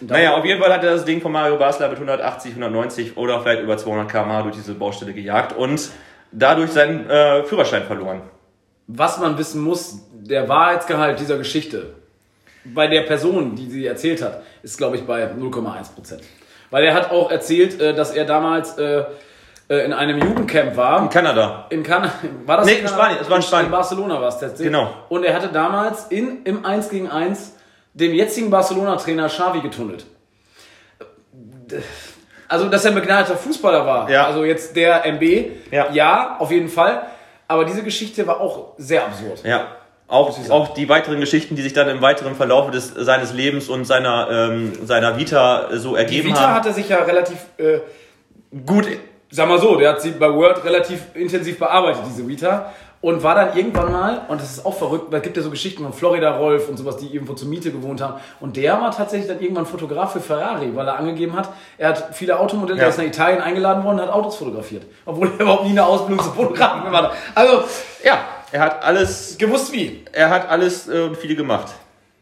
Naja, 0.01 0.35
auf 0.35 0.45
jeden 0.45 0.61
Fall 0.61 0.73
hat 0.73 0.83
er 0.83 0.91
das 0.91 1.05
Ding 1.05 1.21
von 1.21 1.31
Mario 1.31 1.57
Basler 1.57 1.87
mit 1.87 1.97
180, 1.97 2.51
190 2.51 3.17
oder 3.17 3.39
vielleicht 3.41 3.61
über 3.61 3.77
200 3.77 4.11
km/h 4.11 4.41
durch 4.43 4.55
diese 4.55 4.73
Baustelle 4.73 5.13
gejagt 5.13 5.55
und 5.55 5.89
dadurch 6.31 6.71
seinen 6.71 7.09
äh, 7.09 7.43
Führerschein 7.43 7.83
verloren. 7.83 8.21
Was 8.87 9.19
man 9.19 9.37
wissen 9.37 9.61
muss, 9.61 10.01
der 10.11 10.49
Wahrheitsgehalt 10.49 11.19
dieser 11.19 11.37
Geschichte 11.37 11.93
bei 12.65 12.87
der 12.87 13.03
Person, 13.03 13.55
die 13.55 13.67
sie 13.67 13.85
erzählt 13.85 14.21
hat, 14.21 14.41
ist, 14.63 14.77
glaube 14.77 14.97
ich, 14.97 15.05
bei 15.05 15.25
0,1 15.25 15.93
Prozent. 15.93 16.21
Weil 16.71 16.83
er 16.83 16.93
hat 16.93 17.11
auch 17.11 17.31
erzählt, 17.31 17.79
äh, 17.79 17.93
dass 17.93 18.11
er 18.11 18.25
damals 18.25 18.77
äh, 18.77 19.03
äh, 19.69 19.85
in 19.85 19.93
einem 19.93 20.19
Jugendcamp 20.19 20.75
war. 20.75 21.03
In 21.03 21.09
Kanada. 21.09 21.67
In 21.69 21.83
Kanada. 21.83 22.13
War 22.45 22.57
das 22.57 22.65
nee, 22.65 22.73
in, 22.73 22.81
in 22.81 22.87
Spanien. 22.87 23.17
Es 23.21 23.29
war 23.29 23.37
in 23.37 23.43
Spanien. 23.43 23.65
In 23.67 23.71
Barcelona 23.71 24.21
war 24.21 24.29
es 24.29 24.39
tatsächlich. 24.39 24.67
Genau. 24.67 24.93
Und 25.09 25.23
er 25.23 25.35
hatte 25.35 25.49
damals 25.49 26.07
in, 26.07 26.43
im 26.43 26.65
1 26.65 26.89
gegen 26.89 27.09
1 27.09 27.55
den 27.93 28.13
jetzigen 28.13 28.49
Barcelona-Trainer 28.49 29.27
Xavi 29.27 29.61
getunnelt. 29.61 30.05
Also, 32.47 32.67
dass 32.67 32.83
er 32.85 32.91
ein 32.91 32.95
begnadeter 32.95 33.37
Fußballer 33.37 33.85
war. 33.85 34.09
Ja. 34.09 34.25
Also 34.25 34.43
jetzt 34.43 34.75
der 34.75 35.05
MB. 35.05 35.71
Ja. 35.71 35.91
ja, 35.91 36.37
auf 36.39 36.51
jeden 36.51 36.69
Fall. 36.69 37.03
Aber 37.47 37.65
diese 37.65 37.83
Geschichte 37.83 38.25
war 38.25 38.39
auch 38.39 38.73
sehr 38.77 39.05
absurd. 39.05 39.43
Ja. 39.43 39.67
Auch, 40.07 40.35
auch 40.49 40.73
die 40.73 40.89
weiteren 40.89 41.19
Geschichten, 41.19 41.55
die 41.55 41.61
sich 41.61 41.73
dann 41.73 41.87
im 41.87 42.01
weiteren 42.01 42.35
Verlauf 42.35 42.71
des, 42.71 42.87
seines 42.87 43.31
Lebens 43.31 43.69
und 43.69 43.85
seiner, 43.85 44.27
ähm, 44.31 44.73
seiner 44.83 45.17
Vita 45.19 45.67
so 45.73 45.95
ergeben 45.95 46.21
haben. 46.21 46.23
Die 46.23 46.29
Vita 46.31 46.41
haben. 46.41 46.53
hat 46.55 46.65
er 46.65 46.73
sich 46.73 46.89
ja 46.89 46.97
relativ 47.03 47.37
äh, 47.57 47.79
gut, 48.65 48.87
sag 49.29 49.47
mal 49.47 49.59
so, 49.59 49.75
der 49.75 49.91
hat 49.91 50.01
sie 50.01 50.11
bei 50.11 50.33
Word 50.33 50.63
relativ 50.63 51.13
intensiv 51.13 51.59
bearbeitet, 51.59 52.01
diese 52.07 52.27
Vita 52.27 52.73
und 53.01 53.23
war 53.23 53.35
dann 53.35 53.55
irgendwann 53.55 53.91
mal, 53.91 54.21
und 54.27 54.41
das 54.41 54.51
ist 54.51 54.65
auch 54.65 54.73
verrückt, 54.73 55.05
weil 55.09 55.19
es 55.19 55.23
gibt 55.23 55.37
ja 55.37 55.43
so 55.43 55.49
Geschichten 55.49 55.83
von 55.83 55.93
Florida 55.93 56.35
Rolf 56.35 56.67
und 56.67 56.77
sowas, 56.77 56.97
die 56.97 57.07
irgendwo 57.07 57.33
zur 57.33 57.47
Miete 57.47 57.71
gewohnt 57.71 58.01
haben. 58.01 58.19
Und 58.41 58.57
der 58.57 58.81
war 58.81 58.91
tatsächlich 58.91 59.29
dann 59.29 59.39
irgendwann 59.39 59.65
Fotograf 59.65 60.11
für 60.11 60.19
Ferrari, 60.19 60.75
weil 60.75 60.87
er 60.87 60.97
angegeben 60.97 61.35
hat, 61.35 61.49
er 61.77 61.89
hat 61.89 62.09
viele 62.13 62.37
Automodelle, 62.37 62.77
ja. 62.79 62.85
er 62.85 62.89
ist 62.89 62.97
nach 62.97 63.05
Italien 63.05 63.41
eingeladen 63.41 63.83
worden 63.85 63.99
und 63.99 64.05
hat 64.05 64.13
Autos 64.13 64.35
fotografiert. 64.35 64.83
Obwohl 65.05 65.27
er 65.27 65.39
überhaupt 65.39 65.63
nie 65.63 65.71
eine 65.71 65.85
Ausbildung 65.85 66.23
zum 66.23 66.33
Fotografen 66.33 66.83
gemacht 66.83 67.05
hat. 67.05 67.13
Also, 67.35 67.63
ja. 68.03 68.19
Er 68.51 68.61
hat 68.61 68.83
alles. 68.83 69.37
Gewusst 69.37 69.71
wie. 69.71 70.03
Er 70.11 70.29
hat 70.29 70.49
alles 70.49 70.87
äh, 70.87 71.01
und 71.01 71.17
viel 71.17 71.35
gemacht. 71.35 71.67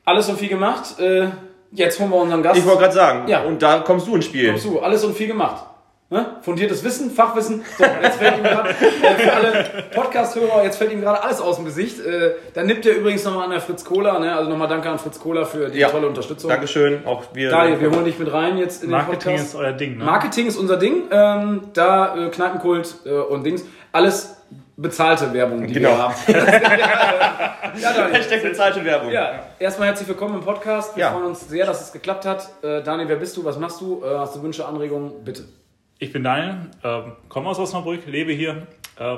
Alles 0.05 0.27
und 0.29 0.37
viel 0.37 0.49
gemacht. 0.49 0.99
Äh, 0.99 1.27
jetzt 1.71 1.99
holen 1.99 2.09
wir 2.09 2.17
unseren 2.17 2.43
Gast. 2.43 2.57
Ich 2.57 2.65
wollte 2.65 2.81
gerade 2.81 2.93
sagen. 2.93 3.27
Ja. 3.27 3.43
Und 3.43 3.61
da 3.61 3.79
kommst 3.79 4.07
du 4.07 4.15
ins 4.15 4.25
Spiel. 4.25 4.51
Kommst 4.51 4.65
du. 4.65 4.79
Alles 4.79 5.03
und 5.03 5.15
viel 5.15 5.27
gemacht. 5.27 5.63
Ne? 6.09 6.25
Fundiertes 6.41 6.85
Wissen, 6.85 7.11
Fachwissen. 7.11 7.65
So, 7.77 7.83
jetzt 7.83 8.17
fällt 8.17 8.37
ihm 8.37 8.43
gerade, 8.43 8.69
äh, 8.69 8.73
für 8.73 9.33
alle 9.33 9.65
Podcast-Hörer, 9.93 10.63
jetzt 10.63 10.77
fällt 10.77 10.93
ihm 10.93 11.01
gerade 11.01 11.21
alles 11.21 11.41
aus 11.41 11.57
dem 11.57 11.65
Gesicht. 11.65 11.99
Äh, 11.99 12.35
dann 12.53 12.65
nimmt 12.65 12.85
er 12.85 12.95
übrigens 12.95 13.25
nochmal 13.25 13.43
an 13.43 13.51
der 13.51 13.59
Fritz 13.59 13.83
Cola. 13.83 14.17
Ne? 14.17 14.33
Also 14.33 14.49
nochmal 14.49 14.69
danke 14.69 14.89
an 14.89 14.99
Fritz 14.99 15.19
Cola 15.19 15.43
für 15.43 15.69
die 15.69 15.79
ja. 15.79 15.89
tolle 15.89 16.07
Unterstützung. 16.07 16.49
Dankeschön. 16.49 17.05
Auch 17.05 17.23
wir. 17.33 17.49
Daniel, 17.49 17.81
wir 17.81 17.91
holen 17.91 18.05
dich 18.05 18.17
mit 18.17 18.31
rein 18.31 18.57
jetzt 18.57 18.85
in 18.85 18.89
Marketing 18.89 19.19
den 19.19 19.23
Podcast. 19.31 19.53
ist 19.53 19.55
euer 19.55 19.73
Ding, 19.73 19.97
ne? 19.97 20.05
Marketing 20.05 20.47
ist 20.47 20.55
unser 20.55 20.77
Ding. 20.77 21.03
Ähm, 21.11 21.61
da 21.73 22.15
äh, 22.15 22.29
Kneipenkult 22.29 22.95
äh, 23.05 23.09
und 23.09 23.43
Dings. 23.43 23.65
Alles 23.91 24.37
bezahlte 24.77 25.33
Werbung, 25.33 25.67
die 25.67 25.73
genau. 25.73 25.89
wir 25.89 25.97
haben. 25.97 26.13
ja, 27.81 27.93
Daniel. 27.93 28.13
Hashtag 28.13 28.43
bezahlte 28.43 28.85
Werbung. 28.85 29.11
Ja, 29.11 29.43
erstmal 29.59 29.89
herzlich 29.89 30.07
willkommen 30.07 30.35
im 30.35 30.41
Podcast. 30.41 30.95
Wir 30.95 31.01
ja. 31.01 31.11
freuen 31.11 31.25
uns 31.25 31.49
sehr, 31.49 31.65
dass 31.65 31.81
es 31.81 31.91
geklappt 31.91 32.25
hat. 32.25 32.47
Äh, 32.63 32.81
Daniel, 32.81 33.09
wer 33.09 33.17
bist 33.17 33.35
du? 33.35 33.43
Was 33.43 33.59
machst 33.59 33.81
du? 33.81 34.03
Äh, 34.05 34.17
hast 34.17 34.37
du 34.37 34.41
Wünsche, 34.41 34.65
Anregungen? 34.65 35.25
Bitte. 35.25 35.43
Ich 35.99 36.13
bin 36.13 36.23
Daniel, 36.23 36.57
äh, 36.83 37.01
komme 37.27 37.49
aus 37.49 37.57
Osnabrück, 37.57 38.05
lebe 38.05 38.31
hier. 38.31 38.67
Äh, 38.99 39.17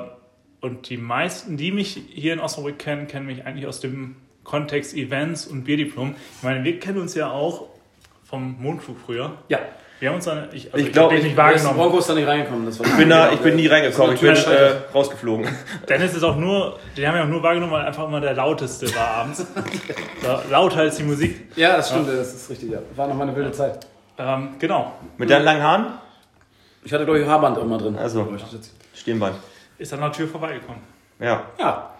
und 0.62 0.88
die 0.88 0.96
meisten, 0.96 1.58
die 1.58 1.72
mich 1.72 2.00
hier 2.08 2.32
in 2.32 2.40
Osnabrück 2.40 2.78
kennen, 2.78 3.06
kennen 3.06 3.26
mich 3.26 3.44
eigentlich 3.44 3.66
aus 3.66 3.80
dem 3.80 4.16
Kontext 4.44 4.94
Events 4.94 5.46
und 5.46 5.64
Bierdiplom. 5.64 6.14
Ich 6.38 6.42
meine, 6.42 6.64
wir 6.64 6.80
kennen 6.80 6.98
uns 6.98 7.14
ja 7.14 7.30
auch 7.30 7.68
vom 8.24 8.56
Mondflug 8.60 8.96
früher. 9.04 9.32
Ja. 9.48 9.58
Wir 9.98 10.08
haben 10.08 10.16
uns 10.16 10.24
dann, 10.24 10.48
ich, 10.52 10.72
also 10.72 10.86
ich 10.86 10.92
glaube, 10.92 11.16
ich 11.16 11.24
nicht 11.24 11.36
wahrgenommen. 11.36 11.76
Bronco 11.76 11.98
ist 11.98 12.08
da 12.08 12.14
nicht 12.14 12.26
reingekommen. 12.26 12.64
Das 12.64 12.80
war 12.80 12.86
ich 12.86 12.96
bin 12.96 13.10
da, 13.10 13.30
ich 13.32 13.40
bin 13.40 13.56
nie 13.56 13.66
reingekommen. 13.66 14.14
Ich 14.14 14.20
bin 14.22 14.34
äh, 14.34 14.76
rausgeflogen. 14.94 15.46
Dennis 15.86 16.14
ist 16.14 16.22
auch 16.22 16.36
nur, 16.36 16.78
den 16.96 17.06
haben 17.06 17.16
wir 17.16 17.24
auch 17.24 17.28
nur 17.28 17.42
wahrgenommen, 17.42 17.72
weil 17.72 17.84
einfach 17.84 18.06
immer 18.06 18.22
der 18.22 18.32
lauteste 18.32 18.94
war 18.94 19.08
abends. 19.08 19.44
lauter 20.50 20.78
als 20.78 20.96
die 20.96 21.02
Musik. 21.02 21.54
Ja, 21.56 21.76
das 21.76 21.90
stimmt, 21.90 22.08
ja. 22.08 22.14
das 22.14 22.32
ist 22.32 22.48
richtig. 22.48 22.70
Ja. 22.70 22.78
War 22.96 23.08
noch 23.08 23.14
mal 23.14 23.24
eine 23.24 23.36
wilde 23.36 23.52
Zeit. 23.52 23.86
Ähm, 24.16 24.54
genau. 24.58 24.94
Mit 25.18 25.28
deinen 25.28 25.44
langen 25.44 25.62
Haaren? 25.62 25.86
Ich 26.82 26.92
hatte, 26.92 27.04
glaube 27.04 27.20
ich, 27.20 27.26
Haarband 27.26 27.58
immer 27.58 27.78
drin. 27.78 27.96
Also, 27.96 28.26
Stirnband. 28.94 29.36
Ist 29.78 29.92
an 29.92 30.00
der 30.00 30.12
Tür 30.12 30.28
vorbeigekommen. 30.28 30.80
Ja. 31.18 31.44
Ja. 31.58 31.94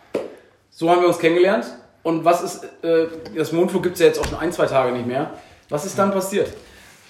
So 0.71 0.91
haben 0.91 1.01
wir 1.01 1.09
uns 1.09 1.19
kennengelernt. 1.19 1.67
Und 2.03 2.25
was 2.25 2.43
ist, 2.43 2.65
äh, 2.83 3.07
das 3.37 3.53
Mondflug 3.53 3.83
gibt 3.83 3.95
es 3.95 4.01
ja 4.01 4.07
jetzt 4.07 4.19
auch 4.19 4.27
schon 4.27 4.39
ein, 4.39 4.53
zwei 4.53 4.67
Tage 4.67 4.93
nicht 4.93 5.07
mehr. 5.07 5.35
Was 5.69 5.85
ist 5.85 5.99
dann 5.99 6.11
passiert? 6.11 6.53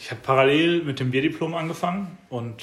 Ich 0.00 0.10
habe 0.10 0.20
parallel 0.22 0.82
mit 0.82 0.98
dem 0.98 1.10
Bierdiplom 1.10 1.54
angefangen 1.54 2.18
und 2.28 2.62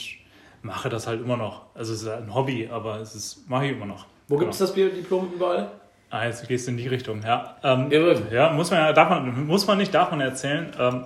mache 0.61 0.89
das 0.89 1.07
halt 1.07 1.21
immer 1.21 1.37
noch. 1.37 1.61
Also 1.73 1.93
es 1.93 2.01
ist 2.01 2.07
ein 2.07 2.33
Hobby, 2.33 2.67
aber 2.71 2.99
es 2.99 3.15
ist 3.15 3.49
mache 3.49 3.67
ich 3.67 3.71
immer 3.71 3.85
noch. 3.85 4.05
Wo 4.27 4.35
genau. 4.35 4.39
gibt 4.45 4.53
es 4.53 4.59
das 4.59 4.73
Bierdiplom 4.73 5.31
überall? 5.33 5.71
Ah, 6.09 6.25
jetzt 6.25 6.47
gehst 6.47 6.67
du 6.67 6.71
in 6.71 6.77
die 6.77 6.87
Richtung, 6.87 7.21
ja. 7.21 7.57
Ähm, 7.63 7.91
ja, 8.31 8.51
muss 8.51 8.71
man 8.71 8.79
ja, 8.79 8.93
darf 8.93 9.09
man, 9.09 9.45
muss 9.45 9.67
man 9.67 9.77
nicht, 9.77 9.93
darf 9.93 10.09
man 10.11 10.21
erzählen. 10.21 10.71
Ähm, 10.79 11.03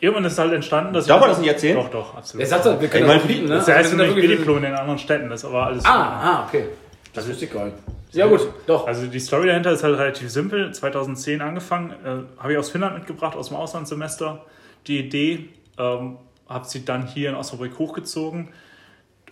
irgendwann 0.00 0.24
ist 0.24 0.38
halt 0.38 0.52
entstanden, 0.52 0.92
dass 0.92 1.06
Darf 1.06 1.20
man 1.20 1.28
das 1.30 1.38
nicht 1.38 1.48
erzählen? 1.48 1.76
Doch, 1.76 1.90
doch, 1.90 2.16
absolut. 2.16 2.42
Er 2.42 2.48
sagt 2.48 2.66
doch, 2.66 2.80
wir 2.80 2.88
können 2.88 3.08
ich 3.08 3.16
das 3.16 3.26
bieten, 3.26 3.46
ne? 3.46 3.54
Das 3.54 3.68
heißt 3.68 3.96
nämlich 3.96 4.14
Bierdiplom 4.14 4.56
in 4.58 4.62
den 4.64 4.74
anderen 4.74 4.98
Städten, 4.98 5.28
das 5.28 5.40
ist 5.40 5.48
aber 5.48 5.66
alles. 5.66 5.84
Ah, 5.84 6.20
ah 6.22 6.46
okay. 6.46 6.66
Das 7.12 7.26
wüsste 7.26 7.44
ich 7.44 7.52
gar 7.52 7.66
nicht. 7.66 7.76
Ja 8.12 8.26
gut, 8.26 8.48
doch. 8.66 8.86
Also 8.86 9.06
die 9.06 9.20
Story 9.20 9.46
dahinter 9.46 9.72
ist 9.72 9.84
halt 9.84 9.98
relativ 9.98 10.30
simpel. 10.30 10.72
2010 10.72 11.40
angefangen, 11.40 11.92
äh, 12.04 12.40
habe 12.42 12.52
ich 12.52 12.58
aus 12.58 12.70
Finnland 12.70 12.96
mitgebracht, 12.96 13.36
aus 13.36 13.48
dem 13.48 13.56
Auslandssemester 13.56 14.44
die 14.86 14.98
Idee, 14.98 15.48
ähm, 15.78 16.18
habe 16.48 16.66
sie 16.66 16.84
dann 16.84 17.06
hier 17.06 17.30
in 17.30 17.36
Osnabrück 17.36 17.78
hochgezogen 17.78 18.48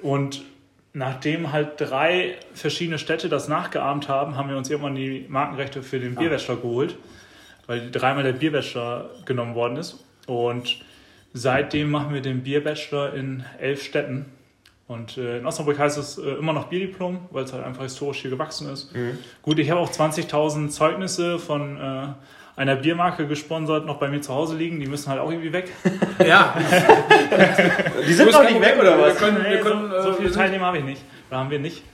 und 0.03 0.43
nachdem 0.93 1.53
halt 1.53 1.81
drei 1.81 2.37
verschiedene 2.55 2.99
Städte 2.99 3.29
das 3.29 3.49
nachgeahmt 3.49 4.09
haben, 4.09 4.37
haben 4.37 4.49
wir 4.49 4.57
uns 4.57 4.71
irgendwann 4.71 4.95
die 4.95 5.27
Markenrechte 5.29 5.83
für 5.83 5.99
den 5.99 6.17
ah. 6.17 6.21
Bierwäscher 6.21 6.57
geholt, 6.57 6.97
weil 7.67 7.91
dreimal 7.91 8.23
der 8.23 8.33
Bierbachelor 8.33 9.11
genommen 9.25 9.55
worden 9.55 9.77
ist. 9.77 10.05
Und 10.29 10.85
seitdem 11.33 11.91
machen 11.91 12.13
wir 12.13 12.21
den 12.21 12.43
Bierbachelor 12.43 13.15
in 13.15 13.45
elf 13.59 13.83
Städten 13.83 14.27
Und 14.87 15.17
äh, 15.19 15.39
in 15.39 15.47
Osnabrück 15.47 15.79
heißt 15.79 15.99
es 15.99 16.19
äh, 16.19 16.31
immer 16.33 16.53
noch 16.53 16.69
Bierdiplom, 16.69 17.29
weil 17.31 17.45
es 17.45 17.53
halt 17.53 17.65
einfach 17.65 17.83
historisch 17.83 18.23
hier 18.23 18.31
gewachsen 18.31 18.71
ist. 18.71 18.95
Mhm. 18.95 19.19
Gut, 19.43 19.59
ich 19.59 19.71
habe 19.71 19.81
auch 19.81 19.91
20.000 19.91 20.69
Zeugnisse 20.69 21.39
von 21.39 21.77
äh, 21.77 22.09
einer 22.57 22.77
Biermarke 22.77 23.27
gesponsert 23.27 23.87
noch 23.87 23.99
bei 23.99 24.09
mir 24.09 24.21
zu 24.21 24.35
Hause 24.35 24.57
liegen. 24.57 24.81
Die 24.81 24.87
müssen 24.87 25.11
halt 25.11 25.21
auch 25.21 25.31
irgendwie 25.31 25.53
weg. 25.53 25.71
Ja. 26.27 26.57
die 28.07 28.13
sind 28.13 28.33
noch 28.33 28.43
nicht 28.43 28.61
weg, 28.61 28.77
oder 28.81 28.99
was? 28.99 29.21
Wir 29.21 29.29
können, 29.29 29.45
wir 29.45 29.61
können, 29.61 29.91
so, 29.91 30.03
so 30.03 30.13
viele 30.15 30.33
Teilnehmer 30.33 30.67
habe 30.67 30.79
ich 30.79 30.85
nicht. 30.85 31.03
Oder 31.31 31.39
haben 31.39 31.51
wir 31.51 31.61
nicht. 31.61 31.85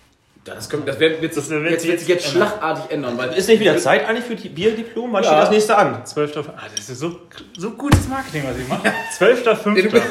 Das, 0.44 0.68
kommt, 0.68 0.86
das 0.86 1.00
wird, 1.00 1.22
wird, 1.22 1.34
das 1.34 1.48
wird 1.48 1.70
jetzt, 1.70 1.86
jetzt, 1.86 2.06
jetzt 2.06 2.26
schlagartig 2.26 2.90
ändern. 2.90 3.16
Weil 3.16 3.32
ist 3.32 3.48
nicht 3.48 3.60
wieder 3.60 3.78
Zeit 3.78 4.06
eigentlich 4.06 4.26
für 4.26 4.36
die 4.36 4.50
Bierdiplom? 4.50 5.10
Wann 5.10 5.22
ja. 5.22 5.30
steht 5.30 5.42
das 5.42 5.50
nächste 5.50 5.76
an? 5.78 6.04
12. 6.04 6.36
Ah, 6.36 6.64
das 6.76 6.86
ist 6.90 7.00
so, 7.00 7.20
so 7.56 7.70
gutes 7.70 8.06
Marketing, 8.08 8.44
was 8.46 8.58
ich 8.58 8.68
mache. 8.68 8.92
12.5. 9.18 10.02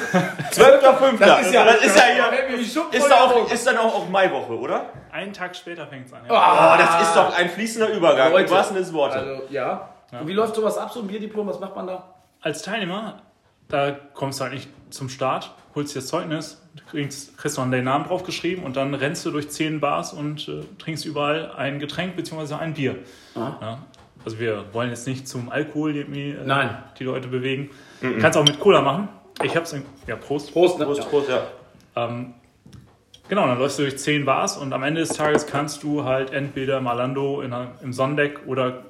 12.5. 0.52 1.20
Das 1.20 1.42
ist 1.46 1.54
ja, 1.54 1.66
das 1.66 1.86
ist 1.86 1.96
ja 1.96 2.04
hier. 2.06 2.60
Ist, 2.60 3.10
da 3.10 3.25
auch, 3.25 3.52
ist 3.52 3.68
dann 3.68 3.78
auch, 3.78 3.94
auch 3.94 4.10
Maiwoche, 4.10 4.58
oder? 4.58 4.90
Einen 5.12 5.34
Tag 5.34 5.56
später 5.56 5.86
fängt 5.86 6.08
es 6.08 6.13
an. 6.13 6.22
Ja. 6.28 6.74
Oh, 6.74 6.78
das 6.80 7.08
ist 7.08 7.16
doch 7.16 7.38
ein 7.38 7.50
fließender 7.50 7.90
Übergang. 7.90 8.32
Leute, 8.32 8.50
was 8.50 8.70
sind 8.70 8.80
das 8.80 8.92
Worte? 8.92 9.20
Also, 9.20 9.44
ja. 9.52 9.90
ja. 10.12 10.20
Und 10.20 10.28
wie 10.28 10.34
läuft 10.34 10.56
sowas 10.56 10.80
ab, 10.80 10.92
so 10.92 11.02
ein 11.02 11.08
Bierdiplom? 11.08 11.46
Was 11.46 11.60
macht 11.60 11.75
man 11.75 11.86
da? 11.86 12.16
Als 12.42 12.63
Teilnehmer, 12.63 13.22
da 13.68 13.92
kommst 14.16 14.40
du 14.40 14.46
halt 14.46 14.54
nicht 14.56 14.70
zum 14.90 15.10
Start, 15.10 15.54
holst 15.75 15.96
dir 15.96 16.00
das 16.00 16.08
Zeugnis, 16.08 16.62
kriegst, 16.89 17.38
kriegst 17.38 17.58
noch 17.58 17.70
deinen 17.70 17.86
Namen 17.86 18.06
draufgeschrieben 18.06 18.63
und 18.63 18.75
dann 18.75 18.94
rennst 18.94 19.25
du 19.25 19.32
durch 19.32 19.50
zehn 19.50 19.80
Bars 19.80 20.13
und 20.13 20.48
äh, 20.48 20.63
trinkst 20.77 21.06
überall 21.06 21.51
ein 21.56 21.80
Getränk 21.80 22.15
bzw. 22.15 22.56
ein 22.56 22.74
Bier. 22.74 22.98
Ja, 23.36 23.80
also 24.25 24.39
wir 24.39 24.65
wollen 24.74 24.89
jetzt 24.89 25.08
nicht 25.08 25.27
zum 25.27 25.50
Alkohol 25.50 25.96
irgendwie, 25.96 26.32
äh, 26.32 26.46
Nein. 26.46 26.77
die 26.98 27.03
Leute 27.03 27.27
bewegen. 27.27 27.70
Mhm. 28.01 28.20
Kannst 28.20 28.38
auch 28.38 28.46
mit 28.46 28.60
Cola 28.60 28.82
machen. 28.82 29.10
Ich 29.42 29.56
hab's 29.56 29.74
in, 29.74 29.84
ja 30.08 30.15
Prost. 30.15 30.53
Prost, 30.53 30.80
ne? 30.80 30.86
Prost, 30.86 31.01
ja. 31.01 31.10
Prost, 31.10 31.30
ja. 31.30 31.42
Ähm, 31.96 32.34
genau, 33.27 33.48
dann 33.48 33.58
läufst 33.58 33.80
du 33.80 33.84
durch 33.84 33.98
zehn 33.98 34.25
Bars 34.25 34.58
und 34.58 34.74
am 34.74 34.84
Ende 34.84 35.01
des 35.01 35.10
Tages 35.10 35.48
kannst 35.48 35.84
du 35.84 36.03
halt 36.03 36.32
entweder 36.32 36.82
Malando 36.82 37.42
in 37.42 37.53
einer, 37.53 37.72
im 37.82 37.94
Sonnendeck 37.94 38.42
oder 38.46 38.84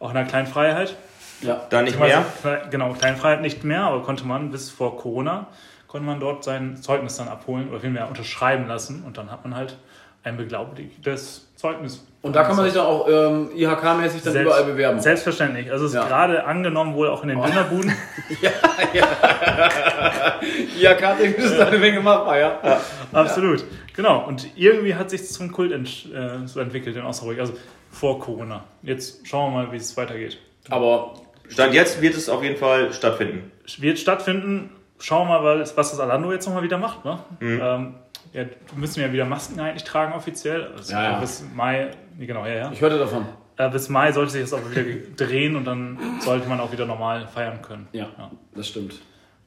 auch 0.00 0.10
in 0.10 0.16
einer 0.16 0.28
kleinen 0.28 0.46
Freiheit. 0.46 0.96
Ja, 1.42 1.66
da 1.68 1.82
nicht 1.82 2.00
mehr. 2.00 2.24
Genau, 2.70 2.94
kleine 2.94 3.16
Freiheit 3.18 3.42
nicht 3.42 3.62
mehr, 3.62 3.82
aber 3.82 4.02
konnte 4.02 4.26
man 4.26 4.50
bis 4.50 4.70
vor 4.70 4.96
Corona 4.96 5.48
konnte 5.88 6.06
man 6.06 6.20
dort 6.20 6.44
sein 6.44 6.76
Zeugnis 6.76 7.16
dann 7.16 7.28
abholen 7.28 7.68
oder 7.68 7.80
vielmehr 7.80 8.08
unterschreiben 8.08 8.66
lassen 8.66 9.04
und 9.04 9.18
dann 9.18 9.30
hat 9.30 9.44
man 9.44 9.54
halt 9.54 9.78
ein 10.26 10.36
beglaubigtes 10.36 11.48
Zeugnis. 11.54 12.04
Und 12.20 12.34
da 12.34 12.42
kann 12.42 12.56
man 12.56 12.64
sich 12.64 12.74
dann 12.74 12.84
auch 12.84 13.06
ähm, 13.08 13.50
IHK-mäßig 13.54 14.24
dann 14.24 14.32
Selbst, 14.32 14.46
überall 14.48 14.64
bewerben. 14.64 14.98
Selbstverständlich. 14.98 15.70
Also 15.70 15.84
es 15.84 15.92
ist 15.92 15.96
ja. 15.96 16.08
gerade 16.08 16.44
angenommen 16.44 16.94
wohl 16.94 17.08
auch 17.08 17.22
in 17.22 17.28
den 17.28 17.38
oh. 17.38 17.46
Dönerbuden. 17.46 17.92
ja, 18.42 18.50
ja. 18.92 20.40
IHK-technisch 20.80 21.46
ist 21.46 21.58
da 21.58 21.68
eine 21.68 21.78
Menge 21.78 22.00
machbar, 22.00 22.38
ja. 22.38 22.58
ja. 22.64 22.80
Absolut. 23.12 23.64
Genau. 23.94 24.26
Und 24.26 24.48
irgendwie 24.56 24.96
hat 24.96 25.10
sich 25.10 25.28
zum 25.28 25.52
Kult 25.52 25.70
ent 25.70 26.08
äh, 26.12 26.44
so 26.46 26.58
entwickelt 26.58 26.96
in 26.96 27.02
Osnabrück. 27.02 27.38
Also 27.38 27.52
vor 27.92 28.18
Corona. 28.18 28.64
Jetzt 28.82 29.26
schauen 29.28 29.52
wir 29.52 29.62
mal, 29.62 29.72
wie 29.72 29.76
es 29.76 29.96
weitergeht. 29.96 30.38
Aber 30.68 31.14
Stand 31.48 31.72
jetzt 31.74 32.02
wird 32.02 32.16
es 32.16 32.28
auf 32.28 32.42
jeden 32.42 32.56
Fall 32.56 32.92
stattfinden. 32.92 33.52
Wird 33.78 34.00
stattfinden 34.00 34.70
schauen 34.98 35.28
wir 35.28 35.40
mal, 35.40 35.60
was 35.60 35.74
das 35.74 36.00
Alando 36.00 36.32
jetzt 36.32 36.46
nochmal 36.46 36.62
wieder 36.62 36.78
macht. 36.78 37.04
Ne? 37.04 37.18
Mhm. 37.40 37.60
Ähm, 37.62 37.94
ja, 38.32 38.44
müssen 38.74 39.00
ja 39.00 39.12
wieder 39.12 39.24
Masken 39.24 39.58
eigentlich 39.60 39.84
tragen 39.84 40.12
offiziell. 40.12 40.72
Also 40.76 40.92
ja, 40.92 41.02
ja. 41.02 41.20
Bis 41.20 41.44
Mai, 41.54 41.90
genau, 42.18 42.44
ja, 42.44 42.54
ja. 42.54 42.72
Ich 42.72 42.80
hörte 42.80 42.98
davon. 42.98 43.26
Äh, 43.56 43.70
bis 43.70 43.88
Mai 43.88 44.12
sollte 44.12 44.32
sich 44.32 44.42
das 44.42 44.52
auch 44.52 44.70
wieder 44.70 44.82
drehen 45.16 45.56
und 45.56 45.64
dann 45.64 45.98
sollte 46.20 46.48
man 46.48 46.60
auch 46.60 46.72
wieder 46.72 46.86
normal 46.86 47.26
feiern 47.26 47.62
können. 47.62 47.88
Ja, 47.92 48.06
ja. 48.18 48.30
das 48.54 48.68
stimmt. 48.68 49.00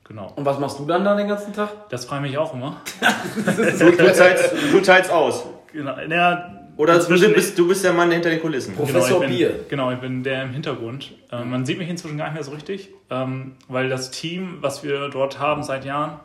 Genau. 0.04 0.34
Und 0.36 0.44
was 0.44 0.58
machst 0.58 0.80
du 0.80 0.86
dann 0.86 1.06
da 1.06 1.16
den 1.16 1.28
ganzen 1.28 1.54
Tag? 1.54 1.70
Das 1.90 2.06
freue 2.06 2.18
ich 2.20 2.32
mich 2.32 2.38
auch 2.40 2.52
immer. 2.56 2.82
du, 3.46 3.96
teilst, 3.96 4.54
du 4.72 4.82
teilst 4.82 5.12
aus. 5.12 5.46
Genau. 5.72 5.96
Ja, 6.00 6.59
oder 6.80 6.98
du 6.98 7.34
bist, 7.34 7.60
du 7.60 7.68
bist 7.68 7.84
der 7.84 7.92
Mann 7.92 8.10
hinter 8.10 8.30
den 8.30 8.40
Kulissen. 8.40 8.74
Professor 8.74 9.20
genau, 9.20 9.22
ich 9.24 9.28
bin, 9.28 9.38
Bier. 9.38 9.66
Genau, 9.68 9.92
ich 9.92 10.00
bin 10.00 10.24
der 10.24 10.44
im 10.44 10.52
Hintergrund. 10.52 11.14
Äh, 11.30 11.44
man 11.44 11.66
sieht 11.66 11.78
mich 11.78 11.90
inzwischen 11.90 12.18
gar 12.18 12.28
nicht 12.28 12.36
mehr 12.36 12.44
so 12.46 12.52
richtig, 12.52 12.88
ähm, 13.10 13.58
weil 13.68 13.90
das 13.90 14.12
Team, 14.12 14.60
was 14.62 14.82
wir 14.82 15.10
dort 15.10 15.40
haben 15.40 15.62
seit 15.62 15.84
Jahren, 15.84 16.22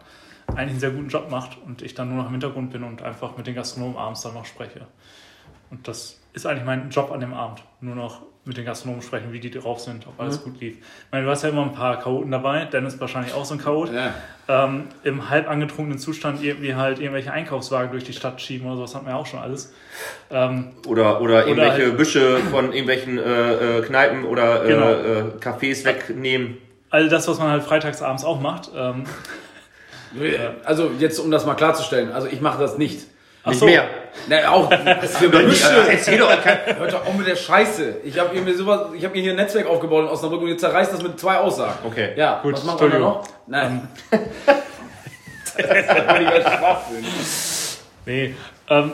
eigentlich 0.47 0.71
einen 0.71 0.79
sehr 0.79 0.91
guten 0.93 1.09
Job 1.09 1.29
macht 1.29 1.59
und 1.67 1.83
ich 1.83 1.95
dann 1.95 2.09
nur 2.09 2.19
noch 2.19 2.27
im 2.27 2.31
Hintergrund 2.31 2.71
bin 2.71 2.85
und 2.85 3.03
einfach 3.03 3.37
mit 3.37 3.49
den 3.49 3.57
Gastronomen 3.57 3.97
abends 3.97 4.21
dann 4.21 4.35
noch 4.35 4.45
spreche. 4.45 4.87
Und 5.71 5.89
das 5.89 6.21
ist 6.35 6.47
eigentlich 6.47 6.65
mein 6.65 6.89
Job 6.89 7.11
an 7.11 7.19
dem 7.19 7.35
Abend. 7.35 7.65
Nur 7.81 7.97
noch 7.97 8.23
mit 8.47 8.57
den 8.59 8.67
Gastronomen 8.67 9.03
sprechen, 9.03 9.33
wie 9.33 9.41
die 9.41 9.51
drauf 9.51 9.81
sind, 9.81 10.07
ob 10.07 10.21
alles 10.21 10.41
mhm. 10.41 10.45
gut 10.45 10.61
lief. 10.61 10.77
Ich 10.77 11.13
meine, 11.13 11.25
du 11.25 11.31
hast 11.31 11.43
ja 11.43 11.49
immer 11.49 11.63
ein 11.63 11.73
paar 11.73 11.99
Chaoten 11.99 12.31
dabei. 12.31 12.67
Dennis 12.67 12.95
ist 12.95 13.01
wahrscheinlich 13.01 13.33
auch 13.33 13.45
so 13.45 13.55
ein 13.55 13.61
Chaot. 13.61 13.91
Ja. 13.93 14.15
Ähm, 14.47 14.89
Im 15.03 15.31
halb 15.31 15.49
angetrunkenen 15.49 15.99
Zustand 15.99 16.43
irgendwie 16.43 16.75
halt 16.75 16.99
irgendwelche 16.99 17.33
Einkaufswagen 17.33 17.91
durch 17.93 18.05
die 18.05 18.13
Stadt 18.13 18.41
schieben 18.43 18.67
oder 18.67 18.77
sowas 18.77 18.95
hat 18.95 19.05
man 19.05 19.13
ja 19.13 19.19
auch 19.19 19.27
schon 19.27 19.41
alles. 19.41 19.73
Ähm, 20.31 20.73
oder, 20.87 21.23
oder 21.23 21.47
irgendwelche 21.47 21.87
halt, 21.87 21.97
Büsche 21.97 22.39
von 22.51 22.73
irgendwelchen 22.73 23.19
äh, 23.19 23.79
äh, 23.79 23.83
Kneipen 23.83 24.25
oder 24.25 24.65
äh, 24.65 24.69
genau. 24.69 24.91
äh, 24.91 25.23
Cafés 25.41 25.85
wegnehmen. 25.87 26.59
All 26.91 27.09
das, 27.09 27.27
was 27.27 27.39
man 27.39 27.51
halt 27.51 27.63
freitagsabends 27.63 28.25
auch 28.25 28.41
macht. 28.41 28.71
Ähm, 28.77 29.05
also 30.65 30.91
jetzt, 30.99 31.19
um 31.19 31.31
das 31.31 31.47
mal 31.47 31.55
klarzustellen, 31.55 32.13
also 32.13 32.29
ich 32.29 32.41
mache 32.41 32.61
das 32.61 32.77
nicht. 32.77 33.07
Nicht 33.47 33.59
so. 33.59 33.67
mehr. 33.67 33.89
Ne, 34.29 34.51
auch. 34.51 34.71
Das 34.71 35.19
für 35.19 35.29
Büsche. 35.29 35.87
Erzähl 35.89 36.19
doch, 36.19 36.31
hört 36.31 36.93
doch 36.93 37.07
auch 37.07 37.15
mit 37.15 37.27
der 37.27 37.37
Scheiße. 37.37 37.97
Ich 38.05 38.19
habe 38.19 38.39
mir 38.41 38.57
sowas, 38.57 38.89
ich 38.95 39.05
habe 39.05 39.15
mir 39.15 39.23
hier 39.23 39.33
ein 39.33 39.37
Netzwerk 39.37 39.67
aufgebaut 39.67 40.05
in 40.05 40.11
Osnabrück 40.11 40.43
und 40.43 40.49
jetzt 40.49 40.61
zerreißt 40.61 40.93
das 40.93 41.03
mit 41.03 41.19
zwei 41.19 41.39
Aussagen. 41.39 41.79
Okay. 41.85 42.13
Ja, 42.17 42.41
gut. 42.43 42.55
Was 42.55 42.65
macht 42.65 42.81
man 42.81 42.91
da 42.91 42.99
noch? 42.99 43.29
Nein. 43.47 43.89
das 44.11 44.25
ist 45.57 45.91
völliger 45.91 46.41
Schwachsinn. 46.41 47.05
Nee, 48.07 48.35
ähm, 48.69 48.93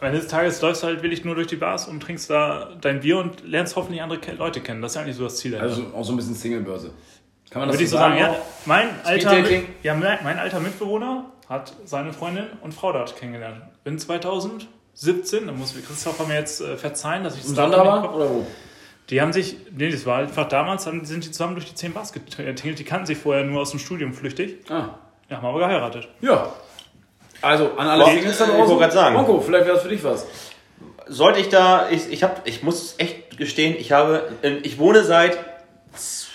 eines 0.00 0.28
Tages 0.28 0.60
läufst 0.60 0.82
du 0.82 0.88
halt 0.88 1.02
willig 1.02 1.24
nur 1.24 1.34
durch 1.34 1.46
die 1.46 1.56
Bars 1.56 1.88
und 1.88 2.00
trinkst 2.00 2.28
da 2.28 2.70
dein 2.80 3.00
Bier 3.00 3.18
und 3.18 3.46
lernst 3.46 3.76
hoffentlich 3.76 4.02
andere 4.02 4.20
Leute 4.36 4.60
kennen. 4.60 4.82
Das 4.82 4.92
ist 4.92 4.96
ja 4.96 5.02
eigentlich 5.02 5.16
so 5.16 5.24
das 5.24 5.36
Ziel. 5.36 5.56
Also 5.56 5.86
auch 5.94 6.04
so 6.04 6.12
ein 6.12 6.16
bisschen 6.16 6.34
Singlebörse. 6.34 6.92
Kann 7.50 7.60
man 7.60 7.68
das 7.68 7.76
Würde 7.76 7.84
ich 7.84 7.90
so 7.90 7.96
sagen? 7.96 8.18
sagen? 8.18 8.34
Ja, 8.34 8.40
mein 8.66 8.88
alter, 9.04 9.44
ja, 9.82 9.94
mein 9.94 10.38
alter 10.38 10.60
Mitbewohner 10.60 11.24
hat 11.48 11.74
seine 11.84 12.12
Freundin 12.12 12.46
und 12.62 12.74
Frau 12.74 12.92
dort 12.92 13.16
kennengelernt. 13.16 13.62
In 13.84 13.98
2017, 13.98 15.46
da 15.46 15.52
muss 15.52 15.74
Christopher 15.74 16.24
mir 16.24 16.34
jetzt 16.34 16.60
äh, 16.60 16.76
verzeihen, 16.76 17.24
dass 17.24 17.36
ich 17.36 17.42
das 17.42 17.56
war 17.56 18.14
oder 18.14 18.30
wo? 18.30 18.46
Die 19.10 19.20
haben 19.20 19.32
sich, 19.32 19.56
nee, 19.70 19.88
das 19.88 20.04
war 20.04 20.18
einfach 20.18 20.48
damals, 20.48 20.82
sind 20.82 21.24
die 21.24 21.30
zusammen 21.30 21.54
durch 21.54 21.66
die 21.66 21.74
10 21.74 21.92
Bars 21.92 22.12
getingelt. 22.12 22.78
Die 22.78 22.84
kannten 22.84 23.06
sich 23.06 23.18
vorher 23.18 23.44
nur 23.44 23.60
aus 23.60 23.70
dem 23.70 23.78
Studium 23.78 24.12
flüchtig. 24.12 24.68
Ah. 24.68 24.88
Ja, 25.28 25.36
haben 25.36 25.46
aber 25.46 25.60
geheiratet. 25.60 26.08
Ja. 26.20 26.52
Also, 27.40 27.72
an 27.76 27.86
alle 27.86 28.04
Singles 28.06 28.38
da 28.38 28.46
draußen. 28.46 28.74
Ich 28.74 28.80
gerade 28.80 28.92
sagen. 28.92 29.14
Monko, 29.14 29.40
vielleicht 29.40 29.66
wäre 29.66 29.74
das 29.74 29.84
für 29.84 29.90
dich 29.90 30.02
was. 30.02 30.26
Sollte 31.06 31.38
ich 31.38 31.48
da, 31.48 31.88
ich, 31.90 32.10
ich, 32.10 32.24
hab, 32.24 32.46
ich 32.48 32.64
muss 32.64 32.96
echt 32.98 33.38
gestehen, 33.38 33.76
ich 33.78 33.92
habe, 33.92 34.32
ich 34.62 34.78
wohne 34.78 35.04
seit 35.04 35.38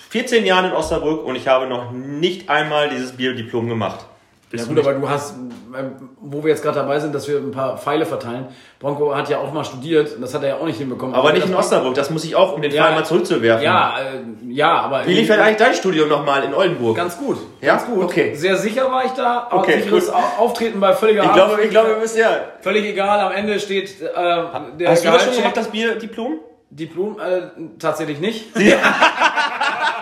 14 0.10 0.46
Jahren 0.46 0.65
in 0.65 0.72
Osnabrück 0.72 1.25
und 1.25 1.36
ich 1.36 1.50
habe 1.50 1.68
noch 1.68 1.91
nicht 1.91 2.50
einmal 2.50 2.89
dieses 2.89 3.13
Biodiplom 3.13 3.68
gemacht. 3.68 4.06
Ja 4.53 4.65
gut, 4.65 4.79
aber 4.79 4.93
du 4.93 5.10
hast, 5.10 5.36
ähm, 5.36 6.10
wo 6.20 6.43
wir 6.43 6.50
jetzt 6.50 6.62
gerade 6.62 6.79
dabei 6.79 7.00
sind, 7.00 7.15
dass 7.15 7.27
wir 7.27 7.38
ein 7.38 7.51
paar 7.51 7.77
Pfeile 7.77 8.05
verteilen. 8.05 8.48
Bronco 8.79 9.15
hat 9.15 9.29
ja 9.29 9.38
auch 9.38 9.53
mal 9.53 9.63
studiert, 9.63 10.17
das 10.20 10.34
hat 10.34 10.43
er 10.43 10.50
ja 10.50 10.55
auch 10.58 10.65
nicht 10.65 10.77
hinbekommen. 10.77 11.15
Aber, 11.15 11.29
aber 11.29 11.38
nicht 11.38 11.48
in 11.48 11.55
Osnabrück, 11.55 11.96
das 11.96 12.10
muss 12.10 12.25
ich 12.25 12.36
auch, 12.36 12.53
um 12.53 12.62
den 12.62 12.72
ja, 12.72 12.84
Pfeil 12.84 12.96
mal 12.96 13.05
zurückzuwerfen. 13.05 13.63
Ja, 13.63 13.96
äh, 14.00 14.51
ja, 14.51 14.74
aber... 14.81 15.08
Wie 15.08 15.13
lief 15.13 15.27
denn 15.27 15.39
eigentlich 15.39 15.58
dein 15.58 15.74
Studium 15.74 16.10
nochmal 16.10 16.43
in 16.43 16.53
Oldenburg? 16.53 16.98
Ganz 16.98 17.17
gut, 17.17 17.38
ja? 17.62 17.67
ganz 17.75 17.86
gut. 17.86 18.03
Okay. 18.03 18.36
Sehr 18.36 18.58
sicher 18.58 18.91
war 18.91 19.05
ich 19.05 19.12
da, 19.12 19.48
aber 19.50 19.62
okay, 19.62 19.81
sicheres. 19.81 20.10
Auftreten 20.10 20.79
bei 20.79 20.93
völliger 20.93 21.24
Ich 21.24 21.34
glaube, 21.34 21.62
ich 21.62 21.70
glaube, 21.70 21.89
wir 21.91 21.98
müssen 21.98 22.20
ja... 22.20 22.29
Völlig 22.62 22.86
egal, 22.86 23.20
am 23.22 23.31
Ende 23.31 23.60
steht 23.60 24.01
äh, 24.01 24.05
der 24.05 24.89
Hast 24.89 25.05
du 25.05 25.12
das 25.12 25.24
schon 25.24 25.36
gemacht, 25.36 25.55
das 25.55 25.70
Bier-Diplom? 25.70 26.39
Diplom? 26.70 27.17
Äh, 27.20 27.77
tatsächlich 27.79 28.20
nicht. 28.20 28.58
Ja. 28.58 28.77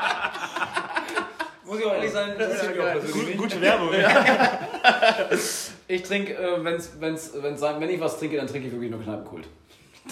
Muss 1.80 1.86
ich 1.86 1.92
auch 1.92 1.96
ehrlich 1.96 2.12
sein, 2.12 2.32
interessiert 2.32 2.76
mich 2.76 2.86
auch 2.86 2.92
persönlich 2.92 3.38
Gute 3.38 3.62
Werbung. 3.62 3.90
ich 5.88 6.04
trinke, 6.04 6.34
äh, 6.34 6.64
wenn's, 6.64 6.92
wenn's, 7.00 7.32
wenn's, 7.36 7.62
wenn 7.62 7.90
ich 7.90 8.00
was 8.02 8.20
trinke, 8.20 8.36
dann 8.38 8.48
trinke 8.48 8.68
ich 8.68 8.74
wirklich 8.74 8.92
nur 8.92 9.02
Kneipenkult. 9.02 9.46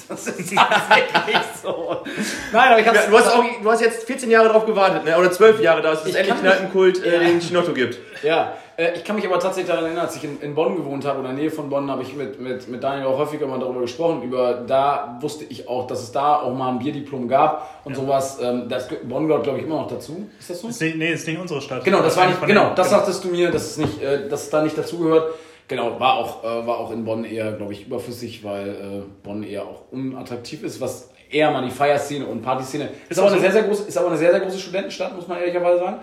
Das 0.07 0.27
ist 0.27 0.55
tatsächlich 0.55 1.37
so. 1.63 2.03
Nein, 2.51 2.71
aber 2.71 2.79
ich 2.79 2.87
hab's, 2.87 3.07
du, 3.07 3.17
hast 3.17 3.33
auch, 3.33 3.43
du 3.63 3.71
hast 3.71 3.81
jetzt 3.81 4.03
14 4.03 4.29
Jahre 4.29 4.49
drauf 4.49 4.63
gewartet, 4.65 5.05
ne? 5.05 5.17
oder 5.17 5.31
12 5.31 5.59
Jahre, 5.59 5.81
dass 5.81 6.05
es 6.05 6.13
endlich 6.13 6.39
Kneipenkult 6.39 7.03
äh, 7.03 7.19
den 7.19 7.39
Chinotto 7.39 7.73
gibt. 7.73 7.97
Ja, 8.21 8.55
ich 8.95 9.03
kann 9.03 9.15
mich 9.15 9.25
aber 9.25 9.39
tatsächlich 9.39 9.69
daran 9.69 9.85
erinnern, 9.85 10.05
als 10.05 10.15
ich 10.17 10.23
in, 10.23 10.39
in 10.39 10.53
Bonn 10.53 10.75
gewohnt 10.75 11.03
habe 11.03 11.19
oder 11.19 11.31
in 11.31 11.35
der 11.35 11.45
Nähe 11.45 11.51
von 11.51 11.67
Bonn, 11.67 11.89
habe 11.89 12.03
ich 12.03 12.15
mit, 12.15 12.39
mit, 12.39 12.67
mit 12.67 12.83
Daniel 12.83 13.07
auch 13.07 13.17
häufiger 13.17 13.47
mal 13.47 13.59
darüber 13.59 13.81
gesprochen. 13.81 14.21
Über 14.21 14.53
da 14.53 15.17
wusste 15.19 15.45
ich 15.45 15.67
auch, 15.67 15.87
dass 15.87 16.03
es 16.03 16.11
da 16.11 16.35
auch 16.35 16.53
mal 16.53 16.69
ein 16.69 16.79
Bierdiplom 16.79 17.27
gab 17.27 17.81
und 17.85 17.93
ja. 17.93 17.99
sowas. 17.99 18.37
Ähm, 18.39 18.69
das 18.69 18.87
Bonn 19.03 19.27
gehört, 19.27 19.45
glaube 19.45 19.57
ich, 19.57 19.65
immer 19.65 19.77
noch 19.77 19.87
dazu. 19.87 20.29
Ist 20.39 20.51
das 20.51 20.61
so? 20.61 20.67
Ist 20.67 20.79
nicht, 20.79 20.95
nee, 20.95 21.11
ist 21.11 21.27
nicht 21.27 21.39
unsere 21.39 21.59
Stadt. 21.59 21.83
Genau, 21.83 21.97
das, 21.97 22.13
das 22.13 22.17
war 22.17 22.27
nicht, 22.27 22.45
genau, 22.45 22.73
das 22.75 22.87
genau. 22.87 22.99
sagtest 22.99 23.23
du 23.23 23.29
mir, 23.29 23.49
dass 23.49 23.63
es 23.63 23.77
nicht, 23.77 23.99
äh, 23.99 24.29
dass 24.29 24.43
es 24.43 24.49
da 24.51 24.61
nicht 24.61 24.77
dazugehört. 24.77 25.33
Genau, 25.67 25.99
war 25.99 26.13
auch, 26.13 26.43
äh, 26.43 26.67
war 26.67 26.77
auch 26.77 26.91
in 26.91 27.03
Bonn 27.03 27.25
eher, 27.25 27.53
glaube 27.53 27.73
ich, 27.73 27.87
überflüssig, 27.87 28.43
weil 28.43 28.69
äh, 28.69 29.25
Bonn 29.25 29.41
eher 29.41 29.63
auch 29.63 29.91
unattraktiv 29.91 30.61
ist, 30.61 30.79
was 30.79 31.09
eher 31.31 31.49
mal 31.49 31.65
die 31.65 31.71
Feierszene 31.71 32.27
und 32.27 32.43
Partyszene. 32.43 32.85
Ist, 33.09 33.11
ist 33.11 33.19
aber 33.19 33.31
eine 33.31 33.39
sehr, 33.39 33.51
sehr 33.51 33.63
große, 33.63 33.87
ist 33.87 33.97
aber 33.97 34.07
eine 34.07 34.17
sehr, 34.17 34.31
sehr 34.31 34.39
große 34.39 34.59
Studentenstadt, 34.59 35.15
muss 35.15 35.27
man 35.27 35.39
ehrlicherweise 35.39 35.79
sagen. 35.79 35.97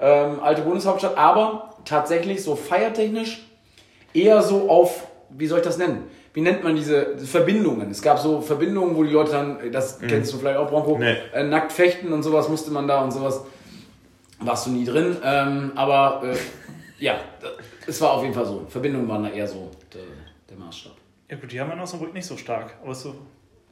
Ähm, 0.00 0.40
alte 0.42 0.62
Bundeshauptstadt, 0.62 1.16
aber 1.16 1.74
tatsächlich 1.84 2.42
so 2.42 2.54
feiertechnisch 2.56 3.46
eher 4.12 4.42
so 4.42 4.68
auf, 4.68 5.06
wie 5.30 5.46
soll 5.46 5.58
ich 5.60 5.64
das 5.64 5.78
nennen? 5.78 6.04
Wie 6.34 6.42
nennt 6.42 6.62
man 6.62 6.76
diese 6.76 7.16
Verbindungen? 7.18 7.90
Es 7.90 8.02
gab 8.02 8.18
so 8.18 8.42
Verbindungen, 8.42 8.94
wo 8.94 9.04
die 9.04 9.10
Leute 9.10 9.32
dann, 9.32 9.72
das 9.72 9.98
kennst 10.00 10.32
du 10.34 10.38
vielleicht 10.38 10.58
auch, 10.58 10.68
Bronco, 10.68 10.98
Nee. 10.98 11.16
äh, 11.32 11.42
nackt 11.44 11.72
fechten 11.72 12.12
und 12.12 12.22
sowas 12.22 12.48
musste 12.50 12.70
man 12.70 12.86
da 12.86 13.02
und 13.02 13.10
sowas. 13.10 13.42
Warst 14.40 14.66
du 14.66 14.70
nie 14.70 14.84
drin. 14.84 15.16
Ähm, 15.24 15.72
aber 15.76 16.22
äh, 16.24 16.36
ja, 17.02 17.14
es 17.86 17.98
war 18.02 18.12
auf 18.12 18.22
jeden 18.22 18.34
Fall 18.34 18.44
so. 18.44 18.66
Verbindungen 18.68 19.08
waren 19.08 19.22
da 19.22 19.30
eher 19.30 19.48
so 19.48 19.70
der, 19.94 20.02
der 20.50 20.58
Maßstab. 20.62 20.92
Ja 21.30 21.36
gut, 21.38 21.50
die 21.50 21.58
haben 21.58 21.68
wir 21.70 21.74
in 21.74 21.80
Osnabrück 21.80 22.12
nicht 22.12 22.26
so 22.26 22.36
stark, 22.36 22.74
aber 22.82 22.92
ist, 22.92 23.00
so, 23.00 23.14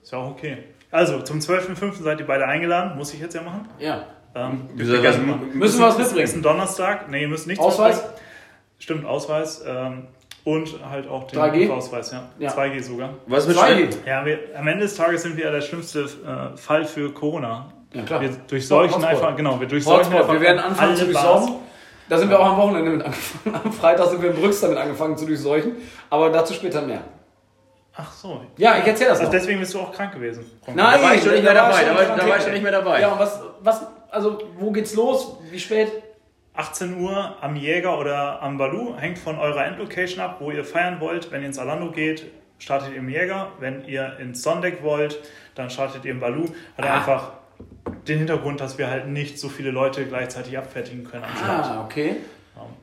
ist 0.02 0.10
ja 0.12 0.18
auch 0.18 0.30
okay. 0.30 0.58
Also, 0.90 1.20
zum 1.20 1.38
12.05. 1.40 2.02
seid 2.02 2.18
ihr 2.20 2.26
beide 2.26 2.46
eingeladen, 2.46 2.96
muss 2.96 3.12
ich 3.12 3.20
jetzt 3.20 3.34
ja 3.34 3.42
machen. 3.42 3.68
Ja. 3.78 4.06
Ähm, 4.34 4.68
gerne 4.76 5.04
was- 5.08 5.18
machen. 5.18 5.50
Müssen 5.54 5.78
wir 5.80 5.86
was 5.86 5.94
Ist- 5.94 6.00
Ist 6.00 6.14
mitbringen? 6.14 6.34
ein 6.38 6.42
Donnerstag. 6.42 7.08
Nee, 7.10 7.22
ihr 7.22 7.28
müsst 7.28 7.46
nichts 7.46 7.62
Ausweis? 7.64 7.96
mitbringen. 7.96 8.18
Stimmt, 8.78 9.06
Ausweis. 9.06 9.62
Ähm, 9.66 10.08
und 10.44 10.74
halt 10.90 11.08
auch 11.08 11.26
den 11.26 11.38
3G? 11.38 11.70
Ausweis, 11.70 12.12
ja. 12.12 12.24
Ja. 12.38 12.50
2G 12.50 12.82
sogar. 12.82 13.10
Was 13.26 13.46
mit 13.48 13.56
2G. 13.56 13.66
Schnell? 13.74 13.88
Ja, 14.06 14.26
wir, 14.26 14.38
am 14.58 14.66
Ende 14.68 14.82
des 14.84 14.94
Tages 14.96 15.22
sind 15.22 15.36
wir 15.36 15.44
ja 15.44 15.50
der 15.52 15.60
schlimmste 15.62 16.00
äh, 16.02 16.56
Fall 16.56 16.84
für 16.84 17.12
Corona. 17.14 17.72
Ja, 17.94 18.02
klar. 18.02 18.20
Wir 18.20 18.30
durchseuchen 18.48 18.94
Hotspot. 18.96 19.10
einfach, 19.10 19.36
genau, 19.36 19.58
wir 19.60 19.68
durchseuchen 19.68 19.98
Hotspot. 20.00 20.20
einfach 20.20 20.32
Wir 20.34 20.40
werden 20.40 20.58
anfangen 20.58 20.96
zu 20.96 21.06
Bars. 21.12 21.24
durchsaugen. 21.24 21.54
Da 22.08 22.18
sind 22.18 22.28
wir 22.28 22.38
auch 22.38 22.44
am 22.46 22.56
Wochenende 22.58 22.90
mit 22.90 23.02
angefangen. 23.06 23.60
Am 23.64 23.72
Freitag 23.72 24.08
sind 24.10 24.20
wir 24.22 24.30
in 24.30 24.36
Brüx 24.36 24.60
damit 24.60 24.76
angefangen 24.76 25.16
zu 25.16 25.24
durchseuchen. 25.24 25.76
Aber 26.10 26.28
dazu 26.30 26.52
später 26.52 26.82
mehr. 26.82 27.00
Ach 27.96 28.12
so. 28.12 28.40
Ja, 28.56 28.76
ich 28.78 28.86
erzähl 28.86 29.06
das 29.08 29.18
Also 29.20 29.24
noch. 29.24 29.38
deswegen 29.38 29.60
bist 29.60 29.72
du 29.74 29.80
auch 29.80 29.92
krank 29.92 30.12
gewesen. 30.12 30.44
Nein, 30.66 30.76
Da 30.76 31.02
war 31.02 31.14
ich 31.14 31.22
schon 31.22 31.32
nicht 31.32 31.44
mehr 31.44 31.54
da 31.54 31.68
dabei, 31.70 31.84
da 31.84 31.94
war- 31.94 32.02
in 32.02 32.18
da 32.18 32.28
war 32.28 32.36
ich 32.36 32.42
schon 32.42 32.52
nicht 32.52 32.62
mehr 32.62 32.72
dabei. 32.72 33.00
Ja, 33.00 33.08
und 33.12 33.18
was, 33.20 33.40
was, 33.60 33.86
also, 34.10 34.38
wo 34.58 34.70
geht's 34.72 34.94
los? 34.94 35.36
Wie 35.50 35.60
spät? 35.60 35.90
18 36.56 37.00
Uhr 37.00 37.36
am 37.40 37.56
Jäger 37.56 37.98
oder 37.98 38.40
am 38.42 38.58
Balu, 38.58 38.94
hängt 38.96 39.18
von 39.18 39.38
eurer 39.38 39.64
Endlocation 39.66 40.20
ab, 40.24 40.36
wo 40.40 40.50
ihr 40.50 40.64
feiern 40.64 41.00
wollt. 41.00 41.30
Wenn 41.32 41.40
ihr 41.42 41.48
ins 41.48 41.58
Alando 41.58 41.90
geht, 41.90 42.24
startet 42.58 42.90
ihr 42.92 42.98
im 42.98 43.08
Jäger. 43.08 43.48
Wenn 43.58 43.84
ihr 43.86 44.16
ins 44.20 44.42
Sondeck 44.42 44.82
wollt, 44.82 45.18
dann 45.56 45.68
startet 45.70 46.04
ihr 46.04 46.12
im 46.12 46.20
Balu. 46.20 46.44
Hat 46.78 46.84
Ah. 46.86 46.94
einfach 46.94 47.30
den 48.08 48.18
Hintergrund, 48.18 48.60
dass 48.60 48.78
wir 48.78 48.88
halt 48.90 49.08
nicht 49.08 49.38
so 49.38 49.48
viele 49.48 49.70
Leute 49.70 50.04
gleichzeitig 50.06 50.56
abfertigen 50.58 51.04
können 51.04 51.24
am 51.24 51.36
Start. 51.36 51.66
Ah, 51.66 51.84
okay. 51.84 52.16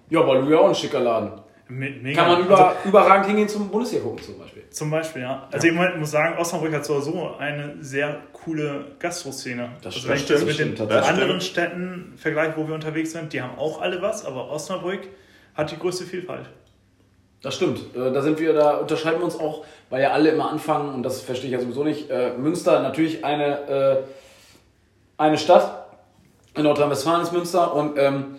Ja, 0.09 0.21
Balu 0.21 0.49
ja 0.51 0.57
auch 0.59 0.67
ein 0.69 0.75
schicker 0.75 0.99
Laden. 0.99 1.31
Me- 1.71 1.89
Mega. 2.01 2.21
Kann 2.23 2.31
man 2.33 2.45
über, 2.45 2.69
also, 2.69 2.89
überragend 2.89 3.25
hingehen 3.27 3.47
zum 3.47 3.69
Bundesliga 3.69 4.03
gucken 4.03 4.23
zum 4.23 4.37
Beispiel. 4.39 4.63
zum 4.69 4.91
Beispiel, 4.91 5.21
ja. 5.23 5.47
Also 5.51 5.67
ich 5.67 5.73
muss 5.73 6.11
sagen, 6.11 6.37
Osnabrück 6.37 6.73
hat 6.73 6.85
sowieso 6.85 7.35
eine 7.37 7.75
sehr 7.81 8.17
coole 8.33 8.85
Gastroszene. 8.99 9.69
Das 9.81 9.95
also 9.95 9.99
stimmt, 9.99 10.09
wenn 10.09 10.17
ich 10.17 10.25
das 10.25 10.37
das 10.39 10.45
mit 10.45 10.55
stimmt 10.55 10.79
den 10.79 10.91
anderen 10.91 11.41
Städten 11.41 12.13
vergleiche, 12.17 12.53
wo 12.57 12.67
wir 12.67 12.75
unterwegs 12.75 13.11
sind, 13.11 13.31
die 13.33 13.41
haben 13.41 13.57
auch 13.57 13.81
alle 13.81 14.01
was, 14.01 14.25
aber 14.25 14.49
Osnabrück 14.51 15.01
hat 15.55 15.71
die 15.71 15.77
größte 15.79 16.05
Vielfalt. 16.05 16.45
Das 17.41 17.55
stimmt. 17.55 17.79
Äh, 17.95 18.11
Da 18.11 18.21
sind 18.21 18.39
wir, 18.39 18.53
da 18.53 18.77
unterscheiden 18.77 19.19
wir 19.19 19.25
uns 19.25 19.39
auch, 19.39 19.65
weil 19.89 20.01
ja 20.01 20.11
alle 20.11 20.29
immer 20.29 20.49
anfangen, 20.51 20.93
und 20.93 21.03
das 21.03 21.21
verstehe 21.21 21.47
ich 21.49 21.53
ja 21.53 21.59
sowieso 21.59 21.83
nicht. 21.83 22.09
Äh, 22.09 22.33
Münster 22.37 22.81
natürlich 22.81 23.25
eine, 23.25 23.67
äh, 23.67 23.97
eine 25.17 25.37
Stadt. 25.37 25.87
In 26.55 26.63
Nordrhein-Westfalen 26.63 27.21
ist 27.23 27.31
Münster 27.31 27.73
und 27.73 27.97
ähm, 27.97 28.35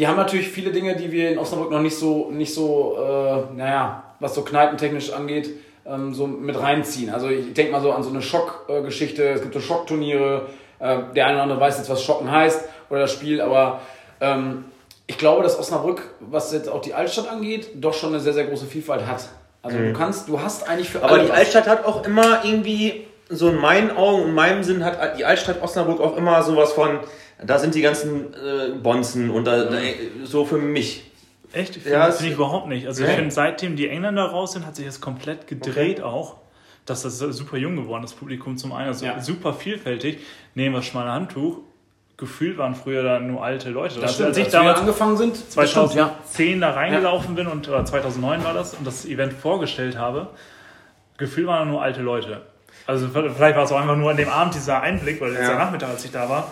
die 0.00 0.08
haben 0.08 0.16
natürlich 0.16 0.48
viele 0.48 0.70
Dinge, 0.70 0.96
die 0.96 1.12
wir 1.12 1.30
in 1.30 1.38
Osnabrück 1.38 1.70
noch 1.70 1.82
nicht 1.82 1.98
so, 1.98 2.30
nicht 2.30 2.54
so, 2.54 2.96
äh, 2.98 3.54
naja, 3.54 4.02
was 4.18 4.34
so 4.34 4.40
kneipentechnisch 4.40 5.12
angeht, 5.12 5.50
ähm, 5.86 6.14
so 6.14 6.26
mit 6.26 6.58
reinziehen. 6.58 7.10
Also 7.10 7.28
ich 7.28 7.52
denke 7.52 7.72
mal 7.72 7.82
so 7.82 7.92
an 7.92 8.02
so 8.02 8.08
eine 8.08 8.22
Schockgeschichte. 8.22 9.28
es 9.28 9.42
gibt 9.42 9.52
so 9.52 9.60
Schockturniere. 9.60 10.46
Äh, 10.78 11.00
der 11.14 11.26
eine 11.26 11.34
oder 11.34 11.42
andere 11.42 11.60
weiß 11.60 11.76
jetzt, 11.76 11.90
was 11.90 12.02
Schocken 12.02 12.30
heißt 12.30 12.64
oder 12.88 13.00
das 13.00 13.12
Spiel, 13.12 13.42
aber 13.42 13.82
ähm, 14.22 14.64
ich 15.06 15.18
glaube, 15.18 15.42
dass 15.42 15.58
Osnabrück, 15.58 16.14
was 16.20 16.50
jetzt 16.54 16.70
auch 16.70 16.80
die 16.80 16.94
Altstadt 16.94 17.28
angeht, 17.28 17.68
doch 17.74 17.92
schon 17.92 18.14
eine 18.14 18.20
sehr, 18.20 18.32
sehr 18.32 18.44
große 18.44 18.64
Vielfalt 18.64 19.06
hat. 19.06 19.28
Also 19.60 19.76
du 19.76 19.92
kannst, 19.92 20.30
du 20.30 20.40
hast 20.40 20.66
eigentlich 20.66 20.88
für 20.88 21.02
Aber 21.02 21.12
alle 21.12 21.24
die 21.24 21.28
was. 21.28 21.36
Altstadt 21.36 21.66
hat 21.68 21.84
auch 21.84 22.06
immer 22.06 22.42
irgendwie, 22.42 23.06
so 23.28 23.50
in 23.50 23.56
meinen 23.56 23.94
Augen 23.94 24.22
und 24.22 24.32
meinem 24.32 24.62
Sinn, 24.62 24.82
hat 24.82 25.18
die 25.18 25.26
Altstadt 25.26 25.62
Osnabrück 25.62 26.00
auch 26.00 26.16
immer 26.16 26.42
sowas 26.42 26.72
von, 26.72 27.00
da 27.44 27.58
sind 27.58 27.74
die 27.74 27.80
ganzen 27.80 28.34
äh, 28.34 28.70
Bonzen 28.82 29.30
und 29.30 29.44
da, 29.46 29.64
da, 29.64 29.78
so 30.24 30.44
für 30.44 30.58
mich. 30.58 31.10
Echt? 31.52 31.74
Finde 31.74 31.90
Ja, 31.90 32.06
ja, 32.06 32.12
find 32.12 32.28
ich 32.28 32.34
überhaupt 32.36 32.68
nicht. 32.68 32.86
Also 32.86 33.04
ich 33.04 33.10
finde, 33.10 33.30
seitdem 33.30 33.76
die 33.76 33.88
Engländer 33.88 34.24
raus 34.26 34.52
sind, 34.52 34.66
hat 34.66 34.76
sich 34.76 34.86
das 34.86 35.00
komplett 35.00 35.46
gedreht 35.46 36.00
auch. 36.02 36.36
Dass 36.86 37.02
das 37.02 37.18
super 37.18 37.56
jung 37.56 37.76
geworden 37.76 38.04
ist, 38.04 38.12
das 38.12 38.18
Publikum 38.18 38.56
zum 38.56 38.72
einen. 38.72 38.88
Also 38.88 39.04
Ja. 39.04 39.20
super 39.20 39.52
vielfältig. 39.52 40.18
Nehmen 40.54 40.74
wir 40.74 40.82
schmale 40.82 41.10
Handtuch. 41.10 41.58
Gefühlt 42.16 42.58
waren 42.58 42.74
früher 42.74 43.02
da 43.02 43.18
nur 43.20 43.42
alte 43.42 43.70
Leute. 43.70 44.00
Das 44.00 44.14
stimmt, 44.14 44.28
als 44.28 44.36
ich 44.38 44.44
als 44.44 44.52
wir 44.52 44.58
damals 44.60 44.80
angefangen 44.80 45.16
sind, 45.16 45.32
das 45.34 45.70
stimmt, 45.70 45.90
2010 45.92 46.60
da 46.60 46.70
reingelaufen 46.72 47.34
bin 47.34 47.46
und 47.46 47.68
oder 47.68 47.84
2009 47.84 48.44
war 48.44 48.52
das 48.54 48.74
und 48.74 48.86
das 48.86 49.06
Event 49.06 49.32
vorgestellt 49.32 49.96
habe, 49.96 50.28
gefühlt 51.16 51.46
waren 51.46 51.66
da 51.66 51.72
nur 51.72 51.82
alte 51.82 52.02
Leute. 52.02 52.42
Also 52.86 53.08
vielleicht 53.08 53.56
war 53.56 53.64
es 53.64 53.72
auch 53.72 53.80
einfach 53.80 53.96
nur 53.96 54.10
an 54.10 54.16
dem 54.16 54.28
Abend 54.28 54.54
dieser 54.54 54.82
Einblick 54.82 55.20
oder 55.22 55.30
dieser 55.30 55.52
Ja. 55.52 55.58
Nachmittag, 55.58 55.90
als 55.90 56.04
ich 56.04 56.10
da 56.10 56.28
war. 56.28 56.50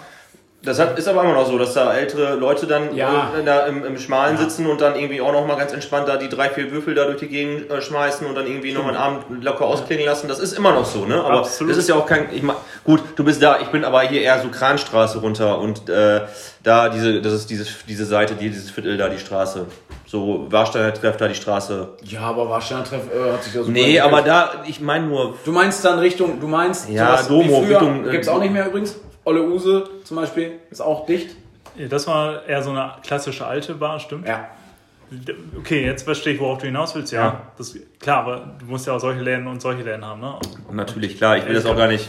Das 0.69 0.79
hat, 0.79 0.99
ist 0.99 1.09
aber 1.09 1.23
immer 1.23 1.33
noch 1.33 1.47
so, 1.47 1.57
dass 1.57 1.73
da 1.75 1.95
ältere 1.95 2.35
Leute 2.35 2.67
dann 2.67 2.95
Ja. 2.95 3.33
äh, 3.39 3.43
da 3.43 3.67
im, 3.67 3.85
im 3.85 3.99
Schmalen 3.99 4.37
sitzen 4.37 4.67
und 4.67 4.81
dann 4.81 4.97
irgendwie 4.97 5.21
auch 5.21 5.33
noch 5.33 5.47
mal 5.47 5.57
ganz 5.57 5.73
entspannt 5.73 6.07
da 6.09 6.17
die 6.17 6.29
drei, 6.29 6.51
vier 6.51 6.71
Würfel 6.71 6.95
da 6.95 7.05
durch 7.07 7.19
die 7.19 7.29
Gegend 7.29 7.71
äh, 7.71 7.81
schmeißen 7.81 8.27
und 8.27 8.35
dann 8.35 8.47
irgendwie 8.47 8.73
noch 8.73 8.83
mal 8.83 8.91
einen 8.91 8.99
Abend 8.99 9.45
locker 9.45 9.65
ausklingen 9.65 10.05
lassen. 10.05 10.29
Das 10.29 10.39
ist 10.39 10.53
immer 10.53 10.73
noch 10.73 10.85
so, 10.85 11.07
ne? 11.07 11.23
Aber 11.25 11.39
Absolut. 11.39 11.71
das 11.73 11.79
ist 11.79 11.89
ja 11.89 11.95
auch 11.95 12.07
kein. 12.07 12.29
Ich 12.33 12.43
mein, 12.43 12.57
gut, 12.85 13.03
du 13.17 13.25
bist 13.25 13.43
da, 13.43 13.59
ich 13.61 13.69
bin 13.69 13.85
aber 13.85 14.03
hier 14.03 14.21
eher 14.21 14.41
so 14.43 14.49
Kranstraße 14.49 15.19
runter 15.19 15.59
und 15.59 15.89
äh, 15.89 16.21
da 16.63 16.89
diese, 16.91 17.23
das 17.23 17.33
ist 17.33 17.49
diese, 17.51 17.65
diese 17.89 18.05
Seite, 18.05 18.35
die, 18.35 18.51
dieses 18.51 18.71
Viertel 18.71 18.97
da, 18.99 19.09
die 19.09 19.19
Straße. 19.19 19.67
So 20.07 20.47
Warsteiner 20.51 20.93
Treff 20.95 21.17
da 21.17 21.29
die 21.29 21.35
Straße. 21.35 21.89
Ja, 22.05 22.21
aber 22.21 22.49
Warsteiner 22.49 22.85
Treff 22.85 23.03
äh, 23.15 23.33
hat 23.33 23.43
sich 23.45 23.55
ja 23.55 23.61
super 23.61 23.73
Nee, 23.73 24.01
aber 24.01 24.23
da, 24.23 24.65
ich 24.67 24.81
meine 24.81 25.07
nur, 25.07 25.35
Du 25.45 25.53
meinst 25.53 25.85
dann 25.85 25.99
Richtung, 25.99 26.41
du 26.41 26.47
meinst 26.47 26.89
Ja, 26.91 27.19
sowas 27.19 27.29
Domo, 27.29 27.63
früher, 27.63 27.81
Richtung, 27.81 28.07
äh, 28.07 28.11
gibt's 28.11 28.29
auch 28.29 28.41
nicht 28.41 28.53
mehr 28.53 28.67
übrigens. 28.67 28.97
Olle 29.29 29.43
Use 29.43 29.85
zum 30.05 30.17
Beispiel 30.17 30.59
ist 30.71 30.81
auch 30.81 31.05
dicht. 31.05 31.37
Das 31.91 32.07
war 32.07 32.47
eher 32.47 32.63
so 32.63 32.71
eine 32.71 32.95
klassische 33.03 33.47
alte 33.47 33.75
Bar, 33.75 34.01
stimmt? 34.01 34.27
Ja. 34.27 34.49
Okay, 35.59 35.85
jetzt 35.85 36.05
verstehe 36.05 36.33
ich, 36.33 36.41
worauf 36.41 36.59
du 36.59 36.65
hinaus 36.67 36.95
willst. 36.95 37.13
Ja, 37.13 37.25
Ja. 37.25 37.43
Das, 37.59 37.77
klar, 38.01 38.21
aber 38.25 38.55
du 38.59 38.65
musst 38.65 38.87
ja 38.87 38.95
auch 38.95 38.99
solche 39.01 39.21
Läden 39.21 39.47
und 39.47 39.61
solche 39.61 39.83
Läden 39.83 40.03
haben. 40.05 40.21
Ne? 40.23 40.39
natürlich, 40.73 41.19
klar, 41.19 41.37
ich 41.37 41.47
will 41.47 41.55
das 41.55 41.67
auch 41.67 41.77
gar 41.77 41.89
nicht. 41.89 42.09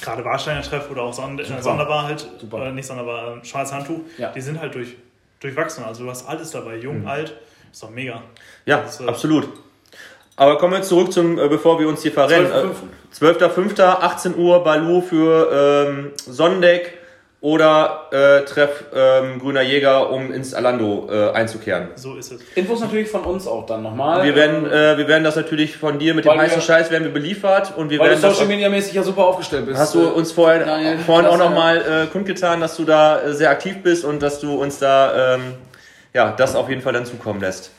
Gerade 0.00 0.24
Warsteiner 0.24 0.62
Treff 0.62 0.88
oder 0.88 1.02
auch 1.02 1.12
Sonder 1.12 1.44
Sonderbar 1.44 2.04
halt, 2.04 2.28
Super. 2.40 2.66
äh, 2.66 2.72
nicht 2.72 2.86
Sonderbar, 2.86 3.38
äh, 3.38 3.44
Schwarzes 3.44 3.74
Handtuch, 3.74 4.00
Ja. 4.16 4.30
die 4.30 4.40
sind 4.40 4.60
halt 4.60 4.72
durch, 4.74 4.94
durchwachsen. 5.40 5.82
Also 5.84 6.04
du 6.04 6.10
hast 6.10 6.28
alles 6.28 6.52
dabei, 6.52 6.76
jung, 6.76 7.08
alt, 7.08 7.34
ist 7.72 7.82
doch 7.82 7.90
mega. 7.90 8.22
Ja, 8.66 8.82
Das, 8.82 9.00
äh, 9.00 9.06
absolut. 9.06 9.48
Aber 10.36 10.58
kommen 10.58 10.74
wir 10.74 10.82
zurück 10.82 11.12
zum, 11.12 11.38
äh, 11.38 11.48
bevor 11.48 11.80
wir 11.80 11.88
uns 11.88 12.02
hier 12.02 12.12
verrennen. 12.12 12.50
12.05.. 13.18 13.40
Äh, 13.40 13.44
12.05. 13.46 13.80
18 13.82 14.36
Uhr 14.36 14.62
Balu 14.62 15.00
für 15.00 15.86
ähm, 15.88 16.12
Sondeck 16.16 16.92
oder 17.40 18.08
äh, 18.10 18.44
Treff 18.44 18.84
ähm, 18.94 19.38
Grüner 19.38 19.62
Jäger, 19.62 20.10
um 20.10 20.32
ins 20.32 20.52
Alando 20.52 21.08
äh, 21.10 21.30
einzukehren. 21.32 21.88
So 21.94 22.16
ist 22.16 22.32
es. 22.32 22.40
Infos 22.54 22.80
natürlich 22.80 23.08
von 23.08 23.22
uns 23.22 23.46
auch 23.46 23.66
dann 23.66 23.82
nochmal. 23.82 24.24
Wir 24.24 24.34
werden, 24.34 24.66
äh, 24.66 24.98
wir 24.98 25.06
werden 25.06 25.22
das 25.22 25.36
natürlich 25.36 25.76
von 25.76 25.98
dir 25.98 26.14
mit 26.14 26.24
dem 26.24 26.30
Weil 26.30 26.38
heißen 26.40 26.56
wir- 26.56 26.62
Scheiß 26.62 26.90
werden 26.90 27.04
wir 27.04 27.12
beliefert 27.12 27.72
und 27.76 27.90
wir 27.90 27.98
weil 27.98 28.06
du 28.06 28.10
werden 28.12 28.22
das 28.22 28.32
Social 28.32 28.44
auch, 28.46 28.48
Media 28.48 28.68
mäßig 28.68 28.94
ja 28.94 29.02
super 29.02 29.24
aufgestellt 29.26 29.66
bist. 29.66 29.78
Hast 29.78 29.94
du 29.94 30.08
uns 30.08 30.32
vorher, 30.32 30.64
Daniel, 30.64 30.98
vorhin 30.98 31.26
auch 31.26 31.38
nochmal 31.38 31.76
äh, 31.78 32.06
kundgetan, 32.06 32.60
dass 32.60 32.76
du 32.76 32.84
da 32.84 33.20
äh, 33.22 33.32
sehr 33.34 33.50
aktiv 33.50 33.76
bist 33.82 34.04
und 34.04 34.22
dass 34.22 34.40
du 34.40 34.54
uns 34.54 34.78
da 34.78 35.34
ähm, 35.36 35.54
ja, 36.14 36.32
das 36.36 36.56
auf 36.56 36.68
jeden 36.68 36.80
Fall 36.82 36.94
dann 36.94 37.04
zukommen 37.06 37.40
lässt. 37.40 37.70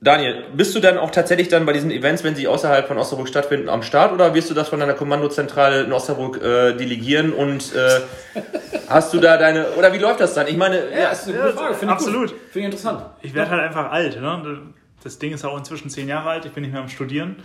Daniel, 0.00 0.44
bist 0.54 0.76
du 0.76 0.80
dann 0.80 0.96
auch 0.96 1.10
tatsächlich 1.10 1.48
dann 1.48 1.66
bei 1.66 1.72
diesen 1.72 1.90
Events, 1.90 2.22
wenn 2.22 2.36
sie 2.36 2.46
außerhalb 2.46 2.86
von 2.86 2.98
Osnabrück 2.98 3.26
stattfinden, 3.28 3.68
am 3.68 3.82
Start 3.82 4.12
oder 4.12 4.32
wirst 4.32 4.48
du 4.48 4.54
das 4.54 4.68
von 4.68 4.78
deiner 4.78 4.94
Kommandozentrale 4.94 5.82
in 5.82 5.92
Osnabrück 5.92 6.36
äh, 6.40 6.74
delegieren 6.74 7.32
und 7.32 7.74
äh, 7.74 8.00
hast 8.88 9.12
du 9.12 9.18
da 9.18 9.36
deine, 9.36 9.70
oder 9.72 9.92
wie 9.92 9.98
läuft 9.98 10.20
das 10.20 10.34
dann? 10.34 10.46
Ich 10.46 10.56
meine, 10.56 10.88
Ja, 10.96 11.08
ist 11.10 11.26
eine 11.28 11.36
gute 11.38 11.52
Frage. 11.54 11.74
Finde 11.74 11.94
ich 11.94 11.98
absolut. 12.00 12.30
Gut. 12.30 12.38
Finde 12.52 12.58
ich 12.60 12.64
interessant. 12.66 13.02
Ich 13.22 13.34
werde 13.34 13.50
halt 13.50 13.62
einfach 13.62 13.90
alt. 13.90 14.20
Ne? 14.20 14.60
Das 15.02 15.18
Ding 15.18 15.32
ist 15.32 15.44
auch 15.44 15.58
inzwischen 15.58 15.90
zehn 15.90 16.06
Jahre 16.06 16.30
alt, 16.30 16.44
ich 16.44 16.52
bin 16.52 16.62
nicht 16.62 16.72
mehr 16.72 16.82
am 16.82 16.88
Studieren, 16.88 17.36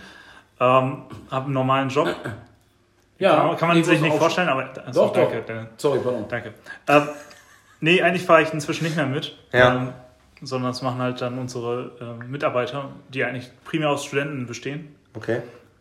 ähm, 0.60 1.02
habe 1.32 1.46
einen 1.46 1.54
normalen 1.54 1.88
Job. 1.88 2.08
Ja, 3.18 3.34
Kann, 3.36 3.46
man- 3.48 3.56
kann 3.56 3.68
man 3.68 3.84
sich 3.84 4.00
nicht 4.00 4.16
vorstellen, 4.16 4.48
aber 4.48 4.70
also, 4.86 5.06
Doch, 5.06 5.12
danke, 5.12 5.38
doch. 5.38 5.46
danke. 5.46 5.70
Sorry, 5.76 5.98
pardon. 6.02 6.24
Danke. 6.28 6.54
Ähm, 6.88 7.08
nee, 7.80 8.00
eigentlich 8.00 8.24
fahre 8.24 8.42
ich 8.42 8.52
inzwischen 8.52 8.84
nicht 8.84 8.96
mehr 8.96 9.06
mit. 9.06 9.36
Ja. 9.52 9.74
Ähm, 9.74 9.92
sondern 10.46 10.70
das 10.72 10.82
machen 10.82 11.00
halt 11.00 11.20
dann 11.20 11.38
unsere 11.38 11.92
ähm, 12.00 12.30
Mitarbeiter, 12.30 12.90
die 13.08 13.24
eigentlich 13.24 13.50
primär 13.64 13.90
aus 13.90 14.04
Studenten 14.04 14.46
bestehen. 14.46 14.94
okay. 15.14 15.40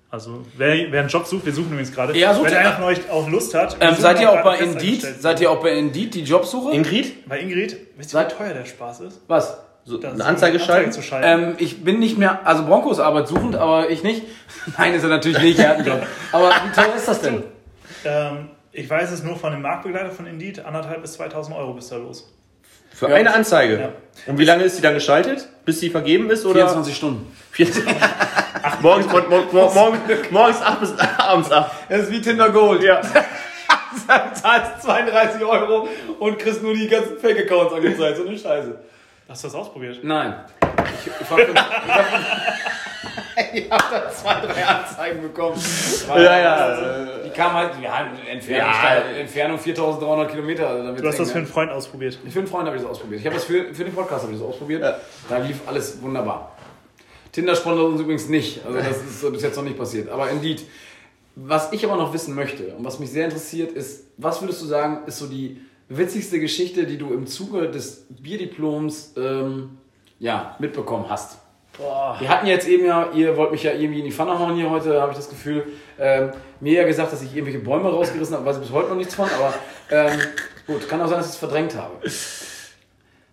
Also 0.09 0.45
wer, 0.57 0.91
wer 0.91 0.99
einen 0.99 1.09
Job 1.09 1.25
sucht, 1.25 1.43
wir 1.43 1.53
suchen 1.53 1.71
übrigens 1.71 1.91
gerade. 1.91 2.15
Ja, 2.15 2.35
sucht 2.35 2.45
Wenn 2.45 2.53
ihr- 2.53 2.59
einer 2.59 2.73
von 2.73 2.83
euch 2.83 3.09
auch 3.09 3.27
Lust 3.27 3.55
hat. 3.55 3.79
wir 3.79 3.81
Ähm, 3.87 3.93
suchen 3.95 4.01
seid 4.03 4.21
ihr 4.21 4.29
auch 4.31 4.43
bei 4.43 4.57
Indeed? 4.59 5.01
Seid 5.01 5.41
ihr 5.41 5.49
auch 5.49 5.59
bei 5.59 5.71
Indeed, 5.73 6.13
die 6.13 6.21
Jobsuche? 6.21 6.71
Ingrid, 6.71 7.27
bei 7.27 7.39
Ingrid? 7.39 7.75
Wisst 7.97 8.13
ihr, 8.13 8.19
wie 8.23 8.31
teuer 8.31 8.53
der 8.53 8.65
Spaß 8.65 8.99
ist? 8.99 9.21
Was? 9.27 9.57
so, 9.85 9.99
eine 9.99 10.15
so 10.15 10.23
Anzeige 10.23 10.59
schalten? 10.59 10.91
zu 10.91 11.01
schalten. 11.01 11.27
Ähm, 11.49 11.55
ich 11.57 11.83
bin 11.83 11.97
nicht 11.97 12.19
mehr, 12.19 12.45
also 12.45 12.63
Broncos 12.63 12.99
Arbeit 12.99 13.27
suchend, 13.27 13.55
aber 13.55 13.89
ich 13.89 14.03
nicht. 14.03 14.21
Nein, 14.77 14.93
ist 14.93 15.01
er 15.01 15.09
natürlich 15.09 15.41
nicht, 15.41 15.57
er 15.57 15.69
hat 15.69 15.77
einen 15.77 15.87
Job. 15.87 16.03
Aber 16.31 16.49
wie 16.51 16.71
teuer 16.79 16.95
ist 16.95 17.07
das 17.07 17.19
denn? 17.21 17.41
Ähm, 18.05 18.49
ich 18.71 18.87
weiß 18.89 19.11
es 19.11 19.23
nur 19.23 19.35
von 19.37 19.51
dem 19.53 19.61
Marktbegleiter 19.61 20.11
von 20.11 20.27
Indeed, 20.27 20.63
anderthalb 20.65 21.01
bis 21.01 21.13
2000 21.13 21.55
Euro 21.57 21.73
bist 21.73 21.89
du 21.89 21.95
da 21.95 22.01
los. 22.01 22.31
Für 22.93 23.09
Ja. 23.09 23.15
eine 23.15 23.33
Anzeige. 23.33 23.79
Ja. 23.79 23.89
Und 24.27 24.37
wie 24.37 24.45
lange 24.45 24.63
ist 24.63 24.77
die 24.77 24.81
dann 24.81 24.93
geschaltet? 24.93 25.47
bis 25.65 25.79
sie 25.79 25.89
vergeben 25.89 26.29
ist? 26.29 26.45
Oder? 26.45 26.55
24 26.67 26.95
Stunden. 26.97 27.35
morgens, 28.81 29.07
mor 29.09 29.21
mor 29.29 29.43
mor 29.51 29.73
morgens, 29.73 29.99
morgens 30.29 30.61
8 30.61 30.79
bis 30.81 30.93
abends 31.17 31.51
8. 31.51 31.71
Das 31.89 31.99
ist 32.01 32.11
wie 32.11 32.21
Tinder 32.21 32.49
Gold. 32.49 32.83
Ja. 32.83 33.01
zahlst 34.33 34.81
32 34.83 35.41
Euro 35.43 35.87
und 36.19 36.37
kriegst 36.39 36.61
nur 36.63 36.73
die 36.73 36.87
ganzen 36.87 37.17
Fake-Accounts 37.17 37.73
angezeigt. 37.73 38.17
So 38.17 38.27
eine 38.27 38.37
Scheiße. 38.37 38.77
Hast 39.29 39.43
du 39.43 39.47
das 39.47 39.55
ausprobiert? 39.55 39.99
Nein. 40.03 40.35
Ich, 40.99 41.11
ich, 41.21 41.29
hab, 41.29 41.39
ich, 43.35 43.43
hab, 43.45 43.53
ich 43.53 43.71
hab 43.71 43.91
da 43.91 44.09
zwei, 44.11 44.41
drei 44.41 44.65
Anzeigen 44.65 45.21
bekommen. 45.21 45.55
Weil, 46.07 46.23
Ja, 46.23 46.39
ja. 46.39 47.05
äh, 47.05 47.23
Die 47.25 47.29
kam 47.31 47.53
halt, 47.53 47.71
ja, 47.81 48.07
Entfernung, 48.29 48.71
Ja. 48.73 48.99
Entfernung 49.19 49.59
4300 49.59 50.31
Kilometer. 50.31 50.67
Also 50.69 50.83
damit 50.85 51.03
Du 51.03 51.07
hast 51.07 51.19
das 51.19 51.31
für 51.31 51.37
einen 51.39 51.47
Freund 51.47 51.71
ausprobiert. 51.71 52.19
Für 52.29 52.39
einen 52.39 52.47
Freund 52.47 52.65
habe 52.67 52.75
ich 52.77 52.83
das 52.83 52.91
ausprobiert. 52.91 53.19
Ich 53.21 53.25
habe 53.25 53.35
das 53.35 53.45
für, 53.45 53.73
für 53.73 53.83
den 53.83 53.93
Podcast 53.93 54.23
habe 54.23 54.33
ich 54.33 54.39
das 54.39 54.47
ausprobiert. 54.47 54.83
Da 55.29 55.37
lief 55.37 55.61
alles 55.67 56.01
wunderbar. 56.01 56.55
Tinder 57.31 57.55
sponsert 57.55 57.85
uns 57.87 58.01
übrigens 58.01 58.29
nicht. 58.29 58.63
Also 58.65 58.77
das 58.77 58.97
ist 58.97 59.21
so 59.21 59.31
bis 59.31 59.41
jetzt 59.41 59.55
noch 59.55 59.63
nicht 59.63 59.77
passiert. 59.77 60.09
Aber 60.09 60.29
Indeed. 60.29 60.63
Was 61.35 61.73
ich 61.73 61.83
aber 61.83 61.95
noch 61.95 62.13
wissen 62.13 62.35
möchte 62.35 62.75
und 62.75 62.85
was 62.85 62.99
mich 62.99 63.09
sehr 63.09 63.25
interessiert 63.25 63.71
ist, 63.71 64.05
was 64.17 64.39
würdest 64.43 64.61
du 64.61 64.67
sagen, 64.67 64.99
ist 65.07 65.17
so 65.17 65.25
die 65.25 65.59
witzigste 65.89 66.39
Geschichte, 66.39 66.85
die 66.85 66.99
du 66.99 67.11
im 67.11 67.25
Zuge 67.25 67.71
des 67.71 68.05
Bierdiploms 68.09 69.13
ähm, 69.17 69.79
ja, 70.19 70.55
mitbekommen 70.59 71.05
hast? 71.09 71.39
Boah. 71.77 72.15
Wir 72.19 72.29
hatten 72.29 72.45
jetzt 72.45 72.67
eben 72.67 72.85
ja, 72.85 73.11
ihr 73.13 73.35
wollt 73.35 73.51
mich 73.51 73.63
ja 73.63 73.71
irgendwie 73.71 73.99
in 73.99 74.05
die 74.05 74.11
Pfanne 74.11 74.37
hauen 74.37 74.55
hier 74.55 74.69
heute, 74.69 75.01
habe 75.01 75.11
ich 75.11 75.17
das 75.17 75.29
Gefühl. 75.29 75.65
Ähm, 75.99 76.31
mir 76.59 76.73
ja 76.81 76.87
gesagt, 76.87 77.11
dass 77.11 77.21
ich 77.21 77.33
irgendwelche 77.35 77.59
Bäume 77.59 77.89
rausgerissen 77.89 78.35
habe, 78.35 78.45
weiß 78.45 78.57
ich 78.57 78.63
bis 78.63 78.71
heute 78.71 78.89
noch 78.89 78.95
nichts 78.95 79.15
von, 79.15 79.27
aber 79.29 79.53
ähm, 79.89 80.19
gut, 80.67 80.87
kann 80.87 81.01
auch 81.01 81.07
sein, 81.07 81.17
dass 81.17 81.27
ich 81.27 81.33
es 81.33 81.39
verdrängt 81.39 81.75
habe. 81.75 81.95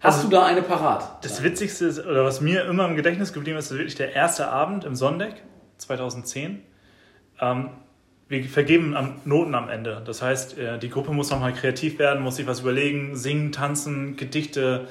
Hast 0.01 0.25
du 0.25 0.29
da 0.29 0.47
eine 0.47 0.63
parat? 0.63 1.23
Das 1.23 1.43
Witzigste, 1.43 1.85
ist, 1.85 1.99
oder 1.99 2.25
was 2.25 2.41
mir 2.41 2.65
immer 2.65 2.87
im 2.89 2.97
Gedächtnis 2.97 3.35
geblieben 3.35 3.59
ist, 3.59 3.71
ist 3.71 3.77
wirklich 3.77 3.97
der 3.97 4.15
erste 4.15 4.49
Abend 4.49 4.85
im 4.85 4.95
Sondeck 4.95 5.35
2010. 5.77 6.63
Ähm, 7.41 7.71
wir 8.29 8.45
vergeben 8.45 8.97
am 8.97 9.17
Noten 9.27 9.55
am 9.55 9.69
Ende. 9.69 10.01
Das 10.07 10.23
heißt, 10.23 10.57
äh, 10.57 10.79
die 10.79 10.89
Gruppe 10.89 11.13
muss 11.13 11.31
nochmal 11.31 11.53
kreativ 11.53 11.99
werden, 11.99 12.23
muss 12.23 12.37
sich 12.37 12.47
was 12.47 12.61
überlegen, 12.61 13.17
singen, 13.17 13.53
tanzen, 13.53 14.17
Gedichte. 14.17 14.89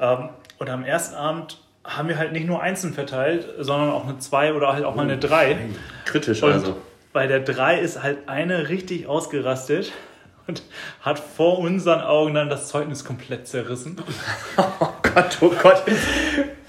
Ähm, 0.00 0.30
und 0.58 0.68
am 0.68 0.82
ersten 0.82 1.14
Abend 1.14 1.60
haben 1.88 2.08
wir 2.08 2.18
halt 2.18 2.32
nicht 2.32 2.46
nur 2.46 2.62
einzeln 2.62 2.92
verteilt, 2.92 3.48
sondern 3.58 3.90
auch 3.90 4.04
eine 4.04 4.18
2 4.18 4.54
oder 4.54 4.72
halt 4.72 4.84
auch 4.84 4.94
mal 4.94 5.02
eine 5.02 5.18
3. 5.18 5.56
Kritisch 6.04 6.42
Und 6.42 6.52
also. 6.52 6.76
bei 7.12 7.26
der 7.26 7.40
3 7.40 7.80
ist 7.80 8.02
halt 8.02 8.28
eine 8.28 8.68
richtig 8.68 9.06
ausgerastet 9.06 9.92
und 10.46 10.62
hat 11.00 11.18
vor 11.18 11.58
unseren 11.58 12.00
Augen 12.00 12.34
dann 12.34 12.50
das 12.50 12.68
Zeugnis 12.68 13.04
komplett 13.04 13.46
zerrissen. 13.48 13.96
Oh 14.80 14.88
Gott, 15.14 15.38
oh 15.40 15.52
Gott. 15.62 15.82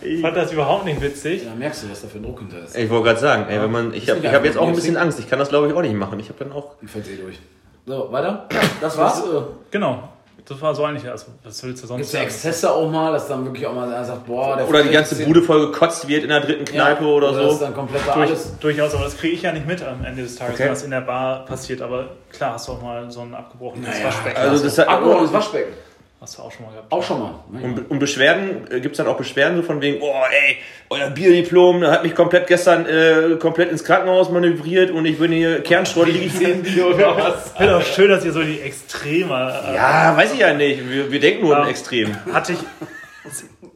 Ich 0.02 0.22
fand 0.22 0.38
das 0.38 0.54
überhaupt 0.54 0.86
nicht 0.86 1.02
witzig. 1.02 1.44
Da 1.46 1.54
merkst 1.54 1.84
du, 1.84 1.92
was 1.92 2.02
da 2.02 2.08
für 2.08 2.18
ein 2.18 2.24
Druck 2.24 2.40
hinter 2.40 2.64
ist. 2.64 2.76
Ich 2.76 2.90
wollte 2.90 3.08
gerade 3.10 3.20
sagen, 3.20 3.46
ey, 3.50 3.62
wenn 3.62 3.70
man, 3.72 3.94
ich 3.94 4.10
habe 4.10 4.22
ich 4.22 4.34
hab 4.34 4.46
jetzt 4.46 4.58
auch 4.58 4.68
ein 4.68 4.74
bisschen 4.74 4.96
Angst. 4.98 5.20
Ich 5.20 5.30
kann 5.30 5.38
das 5.40 5.50
glaube 5.50 5.68
ich 5.68 5.74
auch 5.74 5.82
nicht 5.82 5.94
machen. 5.94 6.20
Ich 6.20 6.30
habe 6.30 6.44
dann 6.44 6.54
auch. 6.54 6.76
Die 6.82 6.88
fällt 6.88 7.08
eh 7.10 7.18
durch. 7.18 7.38
So, 7.86 8.12
weiter? 8.12 8.48
Das 8.80 8.98
war's? 8.98 9.24
Genau. 9.72 10.10
Das 10.50 10.60
war 10.62 10.74
so 10.74 10.84
eigentlich, 10.84 11.08
also 11.08 11.28
was 11.44 11.64
willst 11.64 11.84
du 11.84 11.88
sonst 11.88 11.98
Gibt 11.98 12.08
es 12.08 12.14
ja 12.14 12.20
sagen? 12.22 12.28
Exzesse 12.30 12.72
auch 12.74 12.90
mal, 12.90 13.12
dass 13.14 13.28
dann 13.28 13.46
wirklich 13.46 13.68
auch 13.68 13.74
mal 13.74 13.88
einer 13.88 14.04
sagt, 14.04 14.26
boah, 14.26 14.58
der 14.58 14.68
Oder 14.68 14.82
die 14.82 14.90
ganze 14.90 15.16
Bude 15.24 15.44
voll 15.44 15.68
gekotzt 15.68 16.08
wird 16.08 16.24
in 16.24 16.30
der 16.30 16.42
dritten 16.42 16.66
Kneipe 16.66 17.04
Ja, 17.04 17.10
oder 17.10 17.32
Das 17.34 17.54
ist 17.54 17.60
so. 17.60 17.66
dann 17.66 17.76
komplett 17.76 18.04
Durch, 18.08 18.18
alles. 18.18 18.58
durchaus, 18.60 18.96
aber 18.96 19.04
das 19.04 19.16
kriege 19.18 19.36
ich 19.36 19.44
ja 19.44 19.52
nicht 19.52 19.68
mit 19.68 19.84
am 19.84 20.04
Ende 20.04 20.24
des 20.24 20.36
Tages, 20.38 20.56
Okay. 20.60 20.72
was 20.72 20.82
in 20.82 20.90
der 20.90 21.02
Bar 21.02 21.46
passiert. 21.46 21.84
Aber 21.84 22.06
klar, 22.32 22.54
hast 22.54 22.68
du 22.68 22.72
auch 22.72 22.82
mal 22.82 23.12
so 23.12 23.22
ein 23.22 23.36
abgebrochenes 23.36 23.88
Naja, 23.90 24.06
Waschbecken. 24.06 24.38
Also 24.38 24.64
das 24.64 24.78
hat, 24.80 25.02
ins 25.22 25.34
Waschbecken. 25.34 25.74
Hast 26.22 26.38
du 26.38 26.42
auch 26.42 26.52
schon 26.52 26.66
mal 26.66 26.72
gehabt. 26.72 26.92
Auch 26.92 27.04
schon 27.04 27.20
mal. 27.20 27.36
Und, 27.52 27.90
und 27.90 28.00
Beschwerden, 28.00 28.68
äh, 28.72 28.80
gibt's 28.82 28.98
dann 28.98 29.08
auch 29.08 29.18
Beschwerden 29.18 29.58
so 29.58 29.64
von 29.64 29.82
wegen, 29.82 30.02
oh 30.02 30.14
ey, 30.30 30.58
euer 30.90 31.10
Bierdiplom 31.10 31.84
hat 31.86 32.04
mich 32.04 32.14
komplett 32.16 32.48
gestern 32.48 32.86
äh, 32.86 33.36
komplett 33.40 33.72
ins 33.72 33.84
Krankenhaus 33.84 34.30
manövriert 34.30 34.92
und 34.92 35.06
ich 35.06 35.18
bin 35.20 35.32
hier 35.32 35.62
Kernschrott 35.64 36.08
liege 36.08 36.26
ich 36.26 36.82
oder 36.84 37.16
was? 37.18 37.52
Ich 37.52 37.58
finde 37.58 37.78
auch 37.78 37.82
schön, 37.84 38.10
dass 38.10 38.26
ihr 38.26 38.32
so 38.34 38.44
die 38.44 38.60
Extreme. 38.60 39.34
Äh, 39.68 39.76
Ja, 39.76 40.16
weiß 40.18 40.34
ich 40.34 40.40
ja 40.40 40.54
nicht. 40.54 40.90
Wir, 40.90 41.12
wir 41.12 41.20
denken 41.20 41.46
nur 41.46 41.56
Ja. 41.56 41.64
im 41.64 41.70
Extrem. 41.70 42.16
Hatte 42.34 42.54
ich. 42.54 42.60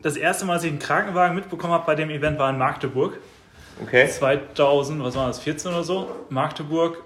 Das 0.01 0.17
erste 0.17 0.43
Mal, 0.45 0.53
als 0.53 0.63
ich 0.65 0.69
einen 0.69 0.79
Krankenwagen 0.79 1.35
mitbekommen 1.35 1.71
habe 1.73 1.85
bei 1.85 1.95
dem 1.95 2.09
Event, 2.09 2.37
war 2.39 2.49
in 2.49 2.57
Magdeburg. 2.57 3.17
Okay. 3.81 4.07
2000, 4.07 5.01
was 5.03 5.15
war 5.15 5.27
das, 5.27 5.39
14 5.39 5.71
oder 5.71 5.83
so? 5.83 6.07
Magdeburg. 6.29 7.01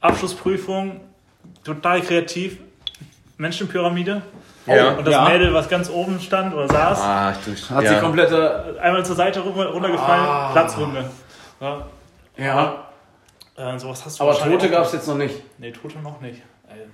Abschlussprüfung. 0.00 1.00
Total 1.64 2.00
kreativ. 2.00 2.58
Menschenpyramide. 3.38 4.22
Ja. 4.66 4.90
Und 4.90 5.06
das 5.06 5.14
Ja. 5.14 5.24
Mädel, 5.28 5.54
was 5.54 5.68
ganz 5.68 5.88
oben 5.88 6.20
stand 6.20 6.52
oder 6.54 6.68
saß, 6.68 7.00
Ah, 7.00 7.32
du, 7.44 7.52
Hat 7.74 7.86
sie 7.86 7.94
ja. 7.94 8.00
komplette. 8.00 8.76
einmal 8.82 9.04
zur 9.06 9.16
Seite 9.16 9.40
runter- 9.40 9.68
runtergefallen, 9.70 10.24
Ah. 10.26 10.50
Platzwunde. 10.52 11.08
Ja, 11.60 11.86
Ja. 12.36 12.74
äh, 13.56 13.78
sowas 13.78 14.04
hast 14.04 14.20
du 14.20 14.24
Aber 14.24 14.34
Tote 14.34 14.68
gab 14.68 14.84
es 14.84 14.92
jetzt 14.92 15.08
noch 15.08 15.14
nicht. 15.16 15.34
Nee, 15.58 15.70
Tote 15.72 15.98
noch 16.00 16.20
nicht. 16.20 16.42
Ey. 16.68 16.86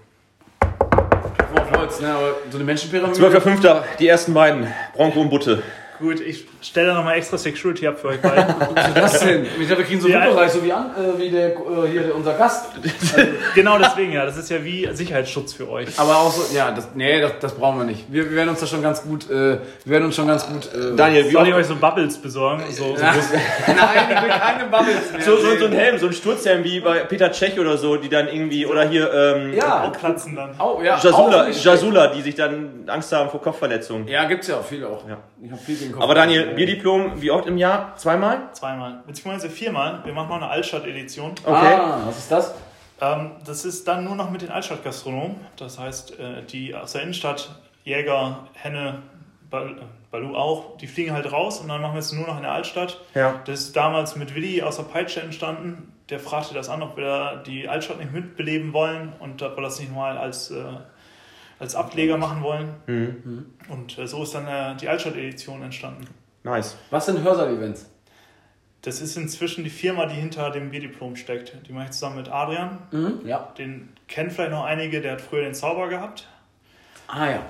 Holz, 1.77 2.01
ne? 2.01 2.13
Aber 2.15 2.29
so 2.51 2.59
eine 2.59 2.65
Menschenpyramide. 2.65 3.19
12.05. 3.19 3.83
die 3.99 4.07
ersten 4.09 4.35
beiden. 4.35 4.67
Bronco 4.95 5.21
und 5.21 5.31
Butte. 5.31 5.63
Gut, 6.01 6.21
ich 6.21 6.47
stelle 6.61 6.89
da 6.89 6.95
nochmal 6.95 7.17
extra 7.17 7.39
Security 7.39 7.87
ab 7.87 7.99
für 8.01 8.09
euch 8.09 8.21
beide. 8.21 8.55
Was 8.75 8.89
ist 8.89 8.97
das 8.97 9.21
denn? 9.21 9.45
Ich 9.61 9.67
glaube, 9.67 9.83
wir 9.83 9.87
kriegen 9.87 10.01
so 10.01 10.09
Ja. 10.09 10.21
einen 10.21 10.31
Superreich, 10.31 10.51
so 10.51 10.65
wie, 10.65 10.73
an, 10.73 10.91
äh, 10.97 11.19
wie 11.21 11.31
der, 11.31 11.51
äh, 11.51 11.57
hier 11.91 12.03
der, 12.03 12.15
unser 12.17 12.35
Gast. 12.35 12.67
genau 13.55 13.79
deswegen, 13.79 14.13
ja. 14.13 14.25
Das 14.27 14.37
ist 14.37 14.51
ja 14.51 14.65
wie 14.65 14.89
Sicherheitsschutz 14.93 15.53
für 15.53 15.71
euch. 15.71 15.89
Aber 15.97 16.17
auch 16.17 16.33
so, 16.33 16.55
ja, 16.55 16.73
das, 16.73 16.89
nee, 16.95 17.21
das, 17.21 17.33
das 17.41 17.55
brauchen 17.55 17.79
wir 17.79 17.85
nicht. 17.85 18.07
Wir, 18.13 18.25
wir 18.29 18.37
werden 18.37 18.49
uns 18.49 18.61
da 18.61 18.67
schon 18.67 18.83
ganz 18.83 19.03
gut, 19.03 19.31
äh, 19.31 19.35
wir 19.35 19.59
werden 19.85 20.05
uns 20.07 20.17
schon 20.17 20.27
ganz 20.27 20.47
gut. 20.49 20.69
Äh, 20.75 20.97
Daniel, 20.97 21.29
wie 21.29 21.33
Soll 21.33 21.49
ich 21.49 21.55
euch 21.55 21.67
so 21.67 21.77
Bubbles 21.77 22.19
besorgen? 22.19 22.65
So, 22.71 22.97
so 22.97 23.03
Nein, 23.03 23.17
ich 24.17 24.23
will 24.23 24.31
keine 24.31 24.65
Bubbles 24.71 25.13
mehr. 25.13 25.23
so, 25.23 25.37
so, 25.37 25.57
so 25.59 25.67
ein 25.67 25.73
Helm, 25.73 25.99
so 25.99 26.07
ein 26.07 26.13
Sturzhelm 26.13 26.65
wie 26.65 26.81
bei 26.81 27.01
Peter 27.01 27.31
Tschech 27.31 27.59
oder 27.61 27.79
so, 27.79 27.97
die 27.97 28.09
dann 28.09 28.27
irgendwie, 28.29 28.67
oder 28.67 28.89
hier 28.89 29.13
ähm, 29.13 29.53
ja, 29.53 29.89
platzen 29.91 30.35
dann. 30.35 30.59
auch, 30.59 30.83
ja, 30.83 30.99
Jasula, 30.99 31.49
Jasula, 31.51 32.07
die 32.09 32.23
sich 32.23 32.35
dann 32.35 32.85
Angst 32.89 33.13
haben 33.13 33.31
vor 33.31 33.41
Kopfverletzungen. 33.41 34.09
Ja, 34.09 34.25
gibt's 34.25 34.49
ja 34.49 34.57
auch 34.57 34.65
viele 34.65 34.89
auch. 34.89 35.09
Ja. 35.09 35.19
Ich 35.45 35.53
hab 35.53 35.61
viel 35.61 35.77
gegen 35.77 35.84
Kopf. 35.93 36.03
Aber 36.03 36.15
Daniel, 36.15 36.55
Bierdiplom, 36.55 37.21
wie 37.21 37.31
oft 37.31 37.47
im 37.47 37.59
Jahr? 37.59 37.97
Zweimal? 37.97 38.49
Zweimal. 38.53 39.03
Beziehungsweise 39.07 39.51
viermal. 39.51 40.01
Wir 40.05 40.13
machen 40.13 40.29
noch 40.29 40.37
eine 40.37 40.49
Altstadt-Edition. 40.49 41.33
Okay. 41.45 41.75
Ah, 41.75 42.03
was 42.07 42.19
ist 42.19 42.31
das? 42.31 42.55
Ähm, 43.01 43.33
das 43.45 43.65
ist 43.65 43.87
dann 43.89 44.05
nur 44.05 44.15
noch 44.17 44.31
mit 44.31 44.43
den 44.43 44.51
Altstadtgastronomen. 44.51 45.37
Das 45.57 45.79
heißt, 45.79 46.19
äh, 46.19 46.43
die 46.43 46.75
aus 46.75 46.93
der 46.93 47.03
Innenstadt, 47.03 47.55
Jäger, 47.85 48.47
Henne, 48.55 49.03
Bal 49.51 49.71
äh, 49.71 49.83
Balu 50.11 50.37
auch, 50.37 50.77
die 50.79 50.87
fliegen 50.87 51.13
halt 51.13 51.33
raus 51.33 51.61
und 51.61 51.69
dann 51.69 51.83
machen 51.83 51.95
wir 51.95 51.99
es 51.99 52.13
nur 52.13 52.25
noch 52.27 52.37
in 52.37 52.43
der 52.43 52.53
Altstadt. 52.53 53.01
Ja. 53.15 53.41
Das 53.47 53.61
ist 53.61 53.77
damals 53.77 54.15
mit 54.15 54.37
Willi 54.37 54.63
aus 54.63 54.77
der 54.77 54.85
Peitsche 54.85 55.21
entstanden. 55.21 55.93
Der 56.09 56.21
fragte 56.21 56.55
das 56.55 56.69
an, 56.69 56.83
ob 56.83 56.97
wir 56.97 57.43
die 57.45 57.69
Altstadt 57.69 57.99
nicht 57.99 58.13
mitbeleben 58.13 58.73
wollen 58.73 59.13
und 59.19 59.43
ob 59.43 59.57
wir 59.57 59.63
das 59.63 59.81
nicht 59.81 59.93
mal 59.93 60.17
als, 60.17 60.53
äh, 60.53 60.63
als 61.65 61.75
Ableger 61.75 62.17
machen 62.17 62.43
wollen. 62.43 62.75
Mhm. 62.87 63.47
Und 63.69 63.99
äh, 63.99 64.07
so 64.07 64.23
ist 64.23 64.35
dann 64.35 64.47
äh, 64.47 64.77
die 64.77 64.89
Altstadt-Edition 64.89 65.63
entstanden. 65.63 66.07
Nice. 66.45 66.77
Was 66.91 67.07
sind 67.07 67.23
Hörsaal-Events? 67.23 67.91
Das 68.83 69.01
ist 69.01 69.17
inzwischen 69.17 69.65
die 69.65 69.71
Firma, 69.71 70.05
die 70.07 70.15
hinter 70.15 70.51
dem 70.51 70.71
Bierdiplom 70.71 71.17
steckt. 71.17 71.57
Die 71.67 71.73
mache 71.73 71.87
ich 71.87 71.91
zusammen 71.93 72.17
mit 72.17 72.29
Adrian. 72.31 72.79
Mhm. 72.91 73.21
Ja. 73.25 73.49
Den 73.57 73.89
kennen 74.09 74.31
vielleicht 74.31 74.51
noch 74.51 74.65
einige, 74.65 75.01
der 75.01 75.13
hat 75.13 75.23
früher 75.23 75.43
den 75.43 75.55
Zauber 75.55 75.89
gehabt. 75.89 76.29
Ah 77.09 77.31
ja. 77.31 77.43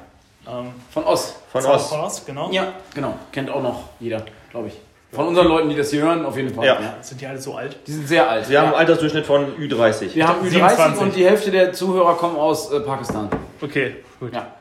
Ähm, 0.47 0.71
Von 0.91 1.05
Ost. 1.05 1.37
Von 1.51 1.63
Zauber 1.63 1.75
Ost. 1.75 1.89
Von 1.89 2.01
Ost, 2.01 2.27
genau. 2.27 2.51
Ja, 2.53 2.73
genau. 2.95 3.19
Kennt 3.33 3.51
auch 3.51 3.63
noch 3.63 3.89
jeder, 3.99 4.25
glaube 4.51 4.69
ich. 4.69 4.75
Von 5.11 5.29
unseren 5.29 5.47
Leuten, 5.47 5.69
die 5.69 5.77
das 5.77 5.91
hier 5.91 6.03
hören, 6.03 6.25
auf 6.25 6.37
jeden 6.37 6.53
Fall. 6.53 6.67
Ja. 6.67 6.79
Sind 7.01 7.21
die 7.21 7.27
alle 7.27 7.39
so 7.39 7.55
alt? 7.55 7.79
Die 7.87 7.93
sind 7.93 8.07
sehr 8.07 8.29
alt. 8.29 8.49
Wir 8.49 8.59
haben 8.59 8.67
einen 8.67 8.75
ja. 8.75 8.79
Altersdurchschnitt 8.81 9.27
von 9.27 9.57
Ü30. 9.57 10.15
Wir 10.15 10.27
haben 10.27 10.41
Ü30 10.41 10.51
27. 10.51 11.01
und 11.01 11.17
die 11.17 11.25
Hälfte 11.25 11.51
der 11.51 11.73
Zuhörer 11.73 12.15
kommen 12.17 12.37
aus 12.37 12.71
äh, 12.73 12.81
Pakistan. 12.81 13.29
Okay, 13.65 13.97
gut. 14.21 14.35
Ja. 14.35 14.55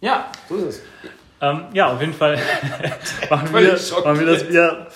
Ja, 0.00 0.32
so 0.48 0.56
ist 0.56 0.64
es. 0.64 0.82
Ähm, 1.42 1.64
ja, 1.74 1.92
auf 1.92 2.00
jeden 2.00 2.14
Fall 2.14 2.38
machen, 3.30 3.52
wir, 3.52 3.78
machen 4.04 4.18
wir 4.18 4.26
das 4.26 4.48
wieder. 4.48 4.86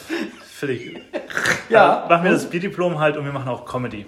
Völlig. 0.42 0.98
Ja. 1.68 2.06
Äh, 2.06 2.08
machen 2.08 2.24
wir 2.24 2.32
das 2.32 2.48
Bierdiplom 2.48 2.98
halt 2.98 3.18
und 3.18 3.26
wir 3.26 3.32
machen 3.32 3.48
auch 3.48 3.66
Comedy. 3.66 4.06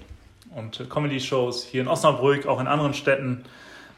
Und 0.54 0.80
äh, 0.80 0.84
Comedy-Shows 0.84 1.64
hier 1.64 1.82
in 1.82 1.88
Osnabrück, 1.88 2.46
auch 2.46 2.58
in 2.58 2.66
anderen 2.66 2.94
Städten. 2.94 3.44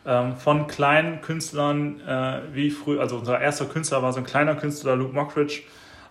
Ähm, 0.05 0.37
von 0.37 0.67
kleinen 0.67 1.21
Künstlern, 1.21 2.01
äh, 2.01 2.41
wie 2.53 2.71
früher, 2.71 3.01
also 3.01 3.17
unser 3.17 3.41
erster 3.41 3.67
Künstler 3.67 4.03
war 4.03 4.13
so 4.13 4.19
ein 4.19 4.27
kleiner 4.27 4.57
Künstler, 4.57 4.97
Luke 4.97 5.15
Mockridge, 5.15 5.63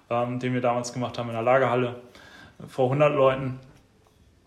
ähm, 0.10 0.40
den 0.40 0.54
wir 0.54 0.62
damals 0.62 0.94
gemacht 0.94 1.18
haben 1.18 1.28
in 1.28 1.34
der 1.34 1.44
Lagerhalle 1.44 1.96
äh, 2.60 2.68
vor 2.68 2.86
100 2.86 3.14
Leuten. 3.14 3.60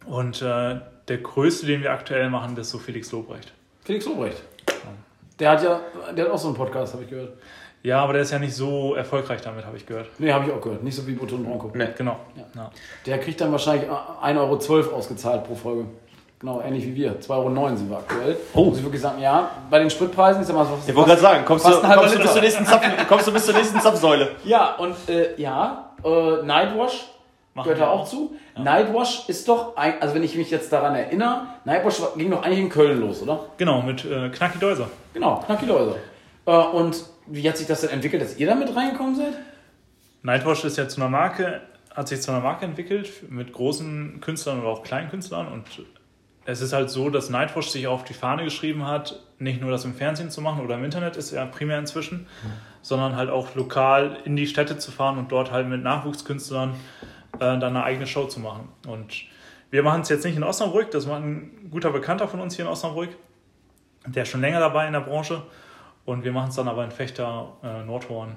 Und 0.06 0.40
äh, 0.40 0.80
der 1.08 1.18
größte, 1.18 1.66
den 1.66 1.82
wir 1.82 1.92
aktuell 1.92 2.30
machen, 2.30 2.54
das 2.54 2.68
ist 2.68 2.72
so 2.72 2.78
Felix 2.78 3.12
Lobrecht. 3.12 3.52
Felix 3.90 4.06
Lobrecht. 4.06 4.40
Der 5.40 5.50
hat 5.50 5.64
ja, 5.64 5.80
der 6.16 6.26
hat 6.26 6.30
auch 6.30 6.38
so 6.38 6.46
einen 6.46 6.56
Podcast, 6.56 6.92
habe 6.92 7.02
ich 7.02 7.10
gehört. 7.10 7.32
Ja, 7.82 8.00
aber 8.00 8.12
der 8.12 8.22
ist 8.22 8.30
ja 8.30 8.38
nicht 8.38 8.54
so 8.54 8.94
erfolgreich 8.94 9.40
damit, 9.40 9.66
habe 9.66 9.76
ich 9.78 9.84
gehört. 9.84 10.06
Nee, 10.20 10.32
habe 10.32 10.46
ich 10.46 10.52
auch 10.52 10.60
gehört. 10.60 10.84
Nicht 10.84 10.94
so 10.94 11.04
wie 11.08 11.14
Butto 11.14 11.34
und 11.34 11.44
Bronco. 11.44 11.72
Nee. 11.74 11.88
Genau. 11.98 12.16
Ja. 12.36 12.44
Ja. 12.54 12.70
Der 13.04 13.18
kriegt 13.18 13.40
dann 13.40 13.50
wahrscheinlich 13.50 13.90
1,12 13.90 14.70
Euro 14.70 14.94
ausgezahlt 14.94 15.42
pro 15.42 15.56
Folge. 15.56 15.86
Genau, 16.38 16.60
ähnlich 16.60 16.86
wie 16.86 16.94
wir. 16.94 17.20
2,09 17.20 17.32
Euro 17.32 17.76
sind 17.76 17.90
wir 17.90 17.98
aktuell. 17.98 18.36
Oh. 18.54 18.66
Muss 18.66 18.78
ich 18.78 18.84
wirklich 18.84 19.02
sagen, 19.02 19.20
ja, 19.20 19.50
bei 19.68 19.80
den 19.80 19.90
Spritpreisen 19.90 20.42
ist 20.42 20.48
ja 20.48 20.54
mal 20.54 20.64
so. 20.64 20.78
Ich 20.86 20.94
wollte 20.94 21.10
gerade 21.10 21.22
sagen, 21.22 21.44
kommst 21.44 21.66
du, 21.66 21.70
kommst, 21.70 22.14
du 22.14 22.18
bis 22.20 22.32
zur 22.32 22.42
nächsten 22.42 22.66
Zapf, 22.66 23.08
kommst 23.08 23.26
du 23.26 23.32
bis 23.32 23.44
zur 23.44 23.54
nächsten 23.54 23.80
Zapfsäule. 23.80 24.36
Ja, 24.44 24.76
und 24.76 24.94
äh, 25.08 25.34
ja, 25.36 25.96
äh, 26.04 26.42
Nightwash 26.44 27.08
Machen 27.54 27.64
gehört 27.64 27.80
da 27.80 27.90
auch, 27.90 28.02
auch 28.02 28.08
zu. 28.08 28.36
Nightwash 28.62 29.28
ist 29.28 29.48
doch, 29.48 29.76
ein, 29.76 29.94
also 30.00 30.14
wenn 30.14 30.22
ich 30.22 30.36
mich 30.36 30.50
jetzt 30.50 30.72
daran 30.72 30.94
erinnere, 30.94 31.42
Nightwash 31.64 32.00
ging 32.16 32.30
doch 32.30 32.42
eigentlich 32.42 32.60
in 32.60 32.68
Köln 32.68 33.00
los, 33.00 33.22
oder? 33.22 33.46
Genau, 33.56 33.82
mit 33.82 34.04
äh, 34.04 34.28
Knacki 34.30 34.58
Deuser. 34.58 34.90
Genau, 35.14 35.36
Knacki 35.46 35.66
Deuser. 35.66 35.96
Äh, 36.46 36.50
und 36.50 37.04
wie 37.26 37.48
hat 37.48 37.56
sich 37.56 37.66
das 37.66 37.82
denn 37.82 37.90
entwickelt, 37.90 38.22
dass 38.22 38.38
ihr 38.38 38.46
damit 38.46 38.74
reingekommen 38.74 39.14
seid? 39.14 39.34
Nightwash 40.22 40.64
ist 40.64 40.76
ja 40.76 40.88
zu 40.88 41.00
einer 41.00 41.10
Marke, 41.10 41.60
hat 41.94 42.08
sich 42.08 42.20
zu 42.20 42.30
einer 42.30 42.40
Marke 42.40 42.64
entwickelt 42.64 43.30
mit 43.30 43.52
großen 43.52 44.20
Künstlern 44.20 44.60
oder 44.60 44.68
auch 44.68 44.82
kleinen 44.82 45.10
Künstlern 45.10 45.48
und 45.48 45.64
es 46.44 46.60
ist 46.60 46.72
halt 46.72 46.90
so, 46.90 47.10
dass 47.10 47.30
Nightwash 47.30 47.68
sich 47.68 47.86
auf 47.86 48.04
die 48.04 48.14
Fahne 48.14 48.44
geschrieben 48.44 48.86
hat, 48.86 49.20
nicht 49.38 49.60
nur 49.60 49.70
das 49.70 49.84
im 49.84 49.94
Fernsehen 49.94 50.30
zu 50.30 50.40
machen 50.40 50.64
oder 50.64 50.74
im 50.76 50.84
Internet 50.84 51.16
ist 51.16 51.30
ja 51.30 51.44
primär 51.46 51.78
inzwischen, 51.78 52.20
mhm. 52.20 52.52
sondern 52.82 53.16
halt 53.16 53.30
auch 53.30 53.54
lokal 53.54 54.18
in 54.24 54.36
die 54.36 54.46
Städte 54.46 54.78
zu 54.78 54.90
fahren 54.90 55.18
und 55.18 55.30
dort 55.32 55.50
halt 55.52 55.68
mit 55.68 55.82
Nachwuchskünstlern 55.82 56.74
dann 57.38 57.62
eine 57.62 57.84
eigene 57.84 58.06
Show 58.06 58.26
zu 58.26 58.40
machen. 58.40 58.68
Und 58.86 59.24
wir 59.70 59.82
machen 59.82 60.02
es 60.02 60.08
jetzt 60.08 60.24
nicht 60.24 60.36
in 60.36 60.42
Osnabrück, 60.42 60.90
das 60.90 61.06
macht 61.06 61.22
ein 61.22 61.68
guter 61.70 61.90
Bekannter 61.90 62.28
von 62.28 62.40
uns 62.40 62.56
hier 62.56 62.64
in 62.64 62.70
Osnabrück, 62.70 63.10
der 64.06 64.24
ist 64.24 64.30
schon 64.30 64.40
länger 64.40 64.60
dabei 64.60 64.86
in 64.86 64.92
der 64.92 65.00
Branche. 65.00 65.42
Und 66.04 66.24
wir 66.24 66.32
machen 66.32 66.48
es 66.48 66.56
dann 66.56 66.66
aber 66.66 66.84
in 66.84 66.90
Fechter, 66.90 67.52
äh, 67.62 67.84
Nordhorn 67.84 68.36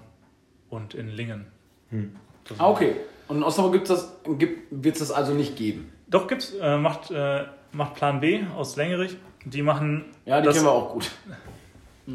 und 0.70 0.94
in 0.94 1.08
Lingen. 1.08 1.48
Hm. 1.90 2.16
Ah, 2.58 2.70
okay. 2.70 2.98
Und 3.28 3.38
in 3.38 3.44
Osnabrück 3.44 3.74
wird 3.74 3.90
es 3.90 3.90
das, 3.90 4.38
gibt, 4.38 5.02
das 5.02 5.12
also 5.12 5.34
nicht 5.34 5.56
geben? 5.56 5.92
Doch, 6.08 6.28
gibt's. 6.28 6.54
Äh, 6.54 6.78
macht, 6.78 7.10
äh, 7.10 7.46
macht 7.72 7.96
Plan 7.96 8.20
B 8.20 8.44
aus 8.56 8.76
Längerich. 8.76 9.18
Die 9.46 9.62
machen. 9.62 10.06
Ja, 10.26 10.42
die 10.42 10.48
das, 10.48 10.56
kennen 10.56 10.68
wir 10.68 10.72
auch 10.72 10.92
gut. 10.92 11.10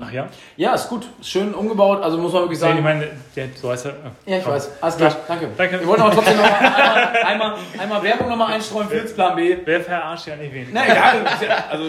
Ach 0.00 0.12
ja? 0.12 0.28
Ja, 0.56 0.74
ist 0.74 0.88
gut. 0.88 1.08
Schön 1.22 1.54
umgebaut. 1.54 2.02
Also 2.02 2.18
muss 2.18 2.32
man 2.32 2.42
wirklich 2.42 2.58
sagen. 2.58 2.74
Nee, 2.74 2.78
ich 2.80 2.84
meine, 2.84 3.10
der, 3.34 3.48
so 3.54 3.70
heißt 3.70 3.86
er. 3.86 3.94
Ja, 4.26 4.38
ich 4.38 4.46
weiß. 4.46 4.82
Alles 4.82 4.96
klar. 4.98 5.16
Danke. 5.26 5.48
Danke. 5.56 5.80
Wir 5.80 5.86
wollten 5.86 6.02
aber 6.02 6.14
trotzdem 6.14 6.36
noch 6.36 6.44
einmal, 6.60 7.24
einmal, 7.24 7.54
einmal 7.78 8.02
Werbung 8.02 8.28
nochmal 8.28 8.52
einstreuen 8.52 8.88
für 8.88 9.00
Plan 9.00 9.34
B. 9.34 9.56
Wer 9.64 9.80
verarscht 9.80 10.26
ja 10.26 10.36
nicht 10.36 10.52
wenig. 10.52 10.68
Na 10.72 10.84
egal. 10.84 11.24
Also, 11.70 11.84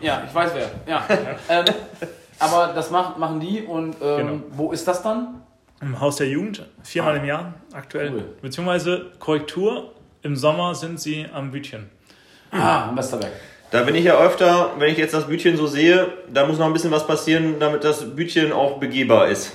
ja, 0.00 0.22
ich 0.28 0.34
weiß 0.34 0.52
wer. 0.54 0.70
Ja. 0.86 1.04
Ähm, 1.48 1.64
aber 2.38 2.72
das 2.72 2.90
macht, 2.90 3.18
machen 3.18 3.40
die 3.40 3.62
und 3.62 3.96
ähm, 4.00 4.16
genau. 4.16 4.40
wo 4.52 4.72
ist 4.72 4.86
das 4.86 5.02
dann? 5.02 5.42
Im 5.80 5.98
Haus 5.98 6.16
der 6.16 6.28
Jugend, 6.28 6.66
viermal 6.82 7.14
ah. 7.14 7.16
im 7.16 7.24
Jahr 7.24 7.54
aktuell. 7.72 8.12
Cool. 8.12 8.24
Beziehungsweise 8.42 9.12
Korrektur, 9.18 9.92
im 10.22 10.36
Sommer 10.36 10.74
sind 10.74 11.00
sie 11.00 11.26
am 11.32 11.50
Bütchen. 11.50 11.90
Ah, 12.50 12.88
am 12.88 12.96
Westerberg. 12.96 13.32
Da 13.70 13.82
bin 13.84 13.94
ich 13.94 14.04
ja 14.04 14.18
öfter, 14.18 14.72
wenn 14.78 14.90
ich 14.90 14.98
jetzt 14.98 15.14
das 15.14 15.28
Bütchen 15.28 15.56
so 15.56 15.66
sehe, 15.66 16.08
da 16.32 16.44
muss 16.44 16.58
noch 16.58 16.66
ein 16.66 16.72
bisschen 16.72 16.90
was 16.90 17.06
passieren, 17.06 17.56
damit 17.60 17.84
das 17.84 18.16
Bütchen 18.16 18.52
auch 18.52 18.78
begehbar 18.78 19.28
ist. 19.28 19.52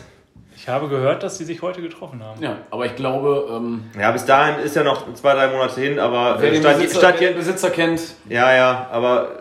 Ich 0.55 0.69
habe 0.69 0.87
gehört, 0.87 1.21
dass 1.21 1.37
sie 1.37 1.43
sich 1.43 1.61
heute 1.61 1.81
getroffen 1.81 2.23
haben. 2.23 2.41
Ja, 2.41 2.59
aber 2.71 2.85
ich 2.85 2.95
glaube. 2.95 3.47
Ähm, 3.51 3.83
ja, 3.99 4.11
bis 4.11 4.25
dahin 4.25 4.63
ist 4.63 4.75
ja 4.75 4.83
noch 4.83 5.13
zwei, 5.13 5.33
drei 5.33 5.47
Monate 5.47 5.81
hin, 5.81 5.99
aber 5.99 6.37
wer 6.39 6.49
den 6.49 6.61
Stadt, 6.61 6.77
Besitzer, 6.77 6.99
Stadt, 6.99 7.15
wer 7.19 7.29
den 7.31 7.37
Besitzer 7.37 7.69
kennt. 7.69 8.01
Ja, 8.29 8.55
ja, 8.55 8.87
aber 8.89 9.31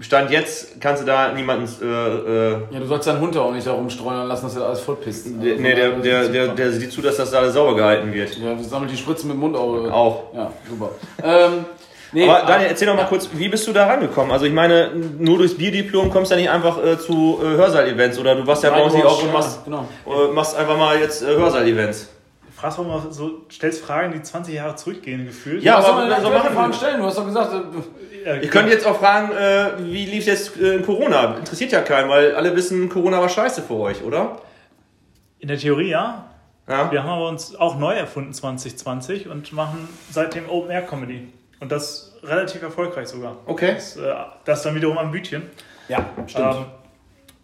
Stand 0.00 0.30
jetzt 0.30 0.78
kannst 0.80 1.02
du 1.02 1.06
da 1.06 1.32
niemanden. 1.32 1.66
Äh, 1.80 1.86
äh, 1.86 2.50
ja, 2.70 2.80
du 2.80 2.86
sollst 2.86 3.06
deinen 3.06 3.20
Hund 3.20 3.36
auch 3.36 3.52
nicht 3.52 3.66
da 3.66 3.72
rumstreuen 3.72 4.28
lassen, 4.28 4.46
dass 4.46 4.56
er 4.56 4.66
alles 4.66 4.80
vollpisst. 4.80 5.26
Also 5.26 5.38
nee, 5.38 5.74
der, 5.74 5.90
der, 5.92 6.28
der, 6.28 6.48
der, 6.48 6.72
sieht 6.72 6.92
zu, 6.92 7.00
dass 7.00 7.16
das 7.16 7.30
da 7.30 7.38
alles 7.38 7.54
sauber 7.54 7.76
gehalten 7.76 8.12
wird. 8.12 8.36
Ja, 8.36 8.58
sammelt 8.58 8.90
die 8.90 8.96
Spritzen 8.96 9.28
mit 9.28 9.36
dem 9.36 9.40
Mund 9.40 9.56
auch. 9.56 9.90
Auch. 9.90 10.34
Ja, 10.34 10.52
super. 10.68 10.90
ähm, 11.22 11.64
Nee, 12.12 12.28
aber 12.28 12.46
Daniel, 12.46 12.70
erzähl 12.70 12.86
doch 12.86 12.94
mal 12.94 13.06
kurz, 13.06 13.28
wie 13.32 13.48
bist 13.48 13.66
du 13.66 13.72
da 13.72 13.86
rangekommen? 13.86 14.32
Also 14.32 14.46
ich 14.46 14.52
meine, 14.52 14.90
nur 15.18 15.38
durchs 15.38 15.56
Bierdiplom 15.56 16.10
kommst 16.10 16.30
du 16.30 16.36
ja 16.36 16.40
nicht 16.40 16.50
einfach 16.50 16.82
äh, 16.82 16.98
zu 16.98 17.40
äh, 17.42 17.56
Hörsaal-Events 17.56 18.18
oder 18.18 18.34
du 18.34 18.46
warst 18.46 18.62
ja 18.62 18.70
bei 18.70 18.82
uns 18.82 18.94
auch 18.94 19.22
und 19.22 19.32
machst, 19.32 19.58
ja, 19.58 19.62
genau. 19.64 19.88
äh, 20.06 20.32
machst 20.32 20.56
einfach 20.56 20.78
mal 20.78 20.98
jetzt 20.98 21.22
äh, 21.22 21.26
Hörsaal-Events. 21.26 22.10
Fragst 22.56 22.78
du 22.78 22.84
mal 22.84 23.02
so, 23.10 23.42
stellst 23.52 23.84
Fragen, 23.84 24.12
die 24.14 24.22
20 24.22 24.54
Jahre 24.54 24.76
zurückgehen 24.76 25.26
gefühlt. 25.26 25.62
Ja, 25.62 25.76
aber 25.76 25.86
soll 25.86 26.08
man 26.08 26.22
so 26.22 26.30
machen 26.30 26.54
Fragen 26.54 26.72
stellen? 26.72 27.00
Du 27.00 27.04
hast 27.04 27.18
doch 27.18 27.26
gesagt. 27.26 27.52
Äh, 28.24 28.40
ich 28.40 28.50
könnte 28.50 28.72
jetzt 28.72 28.86
auch 28.86 28.98
fragen, 28.98 29.32
äh, 29.32 29.72
wie 29.92 30.06
lief 30.06 30.24
jetzt 30.24 30.58
äh, 30.58 30.78
Corona? 30.78 31.36
Interessiert 31.36 31.72
ja 31.72 31.82
keinen, 31.82 32.08
weil 32.08 32.34
alle 32.34 32.56
wissen, 32.56 32.88
Corona 32.88 33.20
war 33.20 33.28
scheiße 33.28 33.60
für 33.62 33.74
euch, 33.74 34.02
oder? 34.02 34.40
In 35.38 35.48
der 35.48 35.58
Theorie 35.58 35.90
ja. 35.90 36.24
ja. 36.66 36.90
Wir 36.90 37.02
haben 37.02 37.10
aber 37.10 37.28
uns 37.28 37.54
auch 37.54 37.78
neu 37.78 37.92
erfunden 37.92 38.32
2020 38.32 39.28
und 39.28 39.52
machen 39.52 39.86
seitdem 40.10 40.48
Open 40.48 40.70
Air 40.70 40.82
Comedy. 40.82 41.28
Und 41.60 41.72
das 41.72 42.14
relativ 42.22 42.62
erfolgreich 42.62 43.08
sogar. 43.08 43.36
Okay. 43.46 43.74
Das, 43.74 43.96
äh, 43.96 44.14
das 44.44 44.62
dann 44.62 44.74
wiederum 44.74 44.98
am 44.98 45.10
Bütchen. 45.10 45.50
Ja, 45.88 46.06
stimmt. 46.26 46.56
Ähm, 46.56 46.64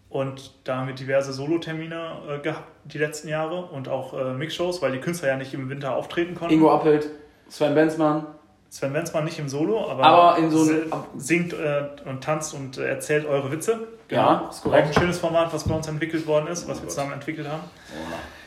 und 0.09 0.51
da 0.63 0.77
haben 0.77 0.87
wir 0.87 0.93
diverse 0.93 1.33
Solo-Termine 1.33 2.11
äh, 2.29 2.39
gehabt 2.39 2.67
die 2.83 2.99
letzten 2.99 3.29
Jahre 3.29 3.63
und 3.65 3.87
auch 3.87 4.13
äh, 4.13 4.33
Mixshows, 4.33 4.81
weil 4.81 4.91
die 4.91 4.99
Künstler 4.99 5.29
ja 5.29 5.37
nicht 5.37 5.53
im 5.53 5.69
Winter 5.69 5.95
auftreten 5.95 6.35
konnten. 6.35 6.53
Ingo 6.53 6.71
Appelt, 6.71 7.09
Sven 7.49 7.73
Benzmann. 7.73 8.25
Sven 8.69 8.93
Benzmann 8.93 9.23
nicht 9.23 9.39
im 9.39 9.49
Solo, 9.49 9.89
aber, 9.89 10.03
aber 10.03 10.49
so 10.49 10.67
singt 11.15 11.53
äh, 11.53 11.83
und 12.05 12.23
tanzt 12.23 12.53
und 12.53 12.77
äh, 12.77 12.89
erzählt 12.89 13.25
eure 13.25 13.51
Witze. 13.51 13.87
Ja, 14.09 14.47
ist 14.49 14.63
korrekt. 14.63 14.83
Auch 14.83 14.87
ein 14.89 14.93
schönes 14.93 15.19
Format, 15.19 15.53
was 15.53 15.63
bei 15.63 15.75
uns 15.75 15.87
entwickelt 15.87 16.27
worden 16.27 16.47
ist, 16.47 16.67
was 16.67 16.81
wir 16.81 16.89
zusammen 16.89 17.13
entwickelt 17.13 17.47
haben. 17.47 17.63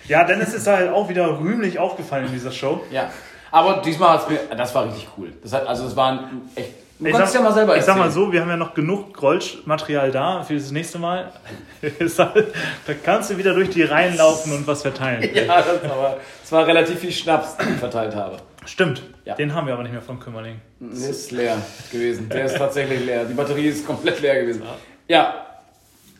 Ja, 0.07 0.25
Dennis 0.25 0.53
ist 0.55 0.67
da 0.67 0.77
halt 0.77 0.91
auch 0.91 1.09
wieder 1.09 1.41
rühmlich 1.41 1.79
aufgefallen 1.79 2.27
in 2.27 2.33
dieser 2.33 2.53
Show. 2.53 2.81
Ja. 2.91 3.11
Aber 3.57 3.81
diesmal 3.81 4.11
hat 4.11 4.25
es 4.25 4.29
mir, 4.29 4.55
das 4.55 4.75
war 4.75 4.85
richtig 4.85 5.09
cool. 5.17 5.33
Das 5.43 5.55
hat, 5.55 5.67
also 5.67 5.87
es 5.87 5.97
war 5.97 6.13
ein 6.13 6.43
echt. 6.55 6.73
Du 6.99 7.07
ich 7.07 7.13
kannst 7.13 7.33
sag, 7.33 7.41
ja 7.41 7.49
mal 7.49 7.55
selber 7.55 7.75
erzählen. 7.75 7.81
Ich 7.81 7.87
sag 7.87 7.97
mal 7.97 8.11
so, 8.11 8.31
wir 8.31 8.43
haben 8.43 8.51
ja 8.51 8.57
noch 8.59 8.75
genug 8.75 9.15
Grolsch-Material 9.15 10.11
da 10.11 10.43
für 10.43 10.55
das 10.55 10.71
nächste 10.73 10.99
Mal. 10.99 11.33
da 12.17 12.95
kannst 13.03 13.31
du 13.31 13.39
wieder 13.39 13.55
durch 13.55 13.71
die 13.71 13.83
Reihen 13.83 14.17
laufen 14.19 14.53
und 14.53 14.67
was 14.67 14.83
verteilen. 14.83 15.23
ja, 15.35 15.63
das 15.63 15.83
war, 15.89 16.17
das 16.43 16.53
war 16.53 16.67
relativ 16.67 16.99
viel 16.99 17.13
Schnaps, 17.13 17.57
den 17.57 17.75
ich 17.75 17.81
verteilt 17.81 18.15
habe. 18.15 18.37
Stimmt. 18.67 19.03
Ja. 19.25 19.35
Den 19.35 19.55
haben 19.55 19.67
wir 19.67 19.73
aber 19.73 19.85
nicht 19.85 19.93
mehr 19.93 20.03
von 20.03 20.21
Kümmerling. 20.21 20.61
Der 20.81 21.11
ist 21.11 21.31
leer 21.31 21.57
gewesen. 21.91 22.29
Der 22.29 22.45
ist 22.45 22.59
tatsächlich 22.59 23.07
leer. 23.07 23.25
Die 23.25 23.35
Batterie 23.35 23.69
ist 23.69 23.87
komplett 23.87 24.21
leer 24.21 24.43
gewesen. 24.43 24.63
Ja. 25.09 25.17
ja. 25.17 25.35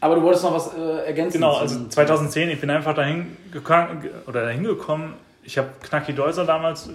Aber 0.01 0.15
du 0.15 0.23
wolltest 0.23 0.45
noch 0.45 0.55
was 0.55 0.75
äh, 0.75 1.07
ergänzen. 1.07 1.35
Genau, 1.35 1.57
also 1.57 1.87
2010, 1.87 2.49
ich 2.51 2.61
bin 2.61 2.71
einfach 2.71 2.95
dahin 2.95 3.37
gekommen, 3.53 4.09
oder 4.27 4.45
dahin 4.45 4.65
gekommen. 4.65 5.15
Ich 5.43 5.57
habe 5.59 5.69
Knacki 5.83 6.13
Deuser 6.13 6.45
damals 6.45 6.89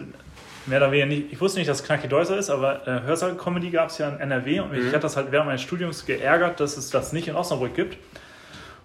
mehr 0.65 0.77
oder 0.79 0.91
weniger 0.91 1.07
nicht, 1.07 1.33
ich 1.33 1.41
wusste 1.41 1.59
nicht, 1.59 1.69
dass 1.69 1.83
Knacki 1.83 2.07
Deuser 2.07 2.37
ist, 2.37 2.49
aber 2.49 2.87
äh, 2.87 3.01
Hörsaal-Comedy 3.01 3.71
gab 3.71 3.89
es 3.89 3.97
ja 3.97 4.09
in 4.09 4.19
NRW 4.19 4.59
und 4.61 4.71
mhm. 4.71 4.79
ich 4.79 4.87
hatte 4.87 4.99
das 4.99 5.17
halt 5.17 5.31
während 5.31 5.47
meines 5.47 5.61
Studiums 5.61 6.05
geärgert, 6.05 6.59
dass 6.59 6.77
es 6.77 6.89
das 6.89 7.13
nicht 7.13 7.27
in 7.27 7.35
Osnabrück 7.35 7.73
gibt. 7.75 7.97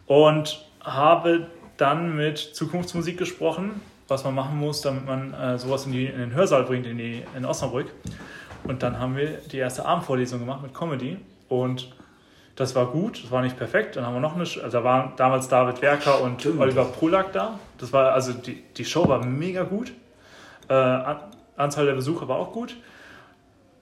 Und 0.07 0.65
habe 0.81 1.49
dann 1.77 2.17
mit 2.17 2.39
Zukunftsmusik 2.39 3.19
gesprochen, 3.19 3.81
was 4.09 4.25
man 4.25 4.35
machen 4.35 4.57
muss, 4.57 4.81
damit 4.83 5.05
man 5.05 5.35
äh, 5.35 5.59
sowas 5.59 5.85
in, 5.87 5.93
die, 5.93 6.07
in, 6.07 6.19
den 6.19 6.35
Hörsaal 6.35 6.63
bringt, 6.63 6.87
in, 6.87 6.97
die, 6.97 7.25
in 7.37 7.45
Osnabrück. 7.45 7.89
Und 8.65 8.83
dann 8.83 8.99
haben 8.99 9.17
wir 9.17 9.39
die 9.53 9.59
erste 9.59 9.85
Abendvorlesung 9.85 10.41
gemacht 10.41 10.63
mit 10.63 10.75
Comedy 10.75 11.19
und 11.49 11.93
das 12.57 12.75
war 12.75 12.87
gut, 12.87 13.23
das 13.23 13.31
war 13.31 13.43
nicht 13.43 13.59
perfekt. 13.59 13.97
Dann 13.97 14.07
haben 14.07 14.15
wir 14.15 14.21
noch 14.21 14.35
eine, 14.35 14.45
also 14.45 14.69
da 14.69 14.83
waren 14.83 15.13
damals 15.17 15.49
David 15.49 15.83
Werker 15.83 16.23
und. 16.23 16.45
Oliver 16.59 16.87
Polak 16.87 17.33
da. 17.33 17.59
Das 17.77 17.93
war, 17.93 18.13
also 18.13 18.33
die, 18.33 18.63
die 18.77 18.85
Show 18.85 19.07
war 19.09 19.25
mega 19.25 19.63
gut. 19.63 19.93
Äh, 20.69 20.75
Anzahl 21.57 21.87
der 21.87 21.95
Besucher 21.95 22.29
war 22.29 22.37
auch 22.37 22.53
gut. 22.53 22.77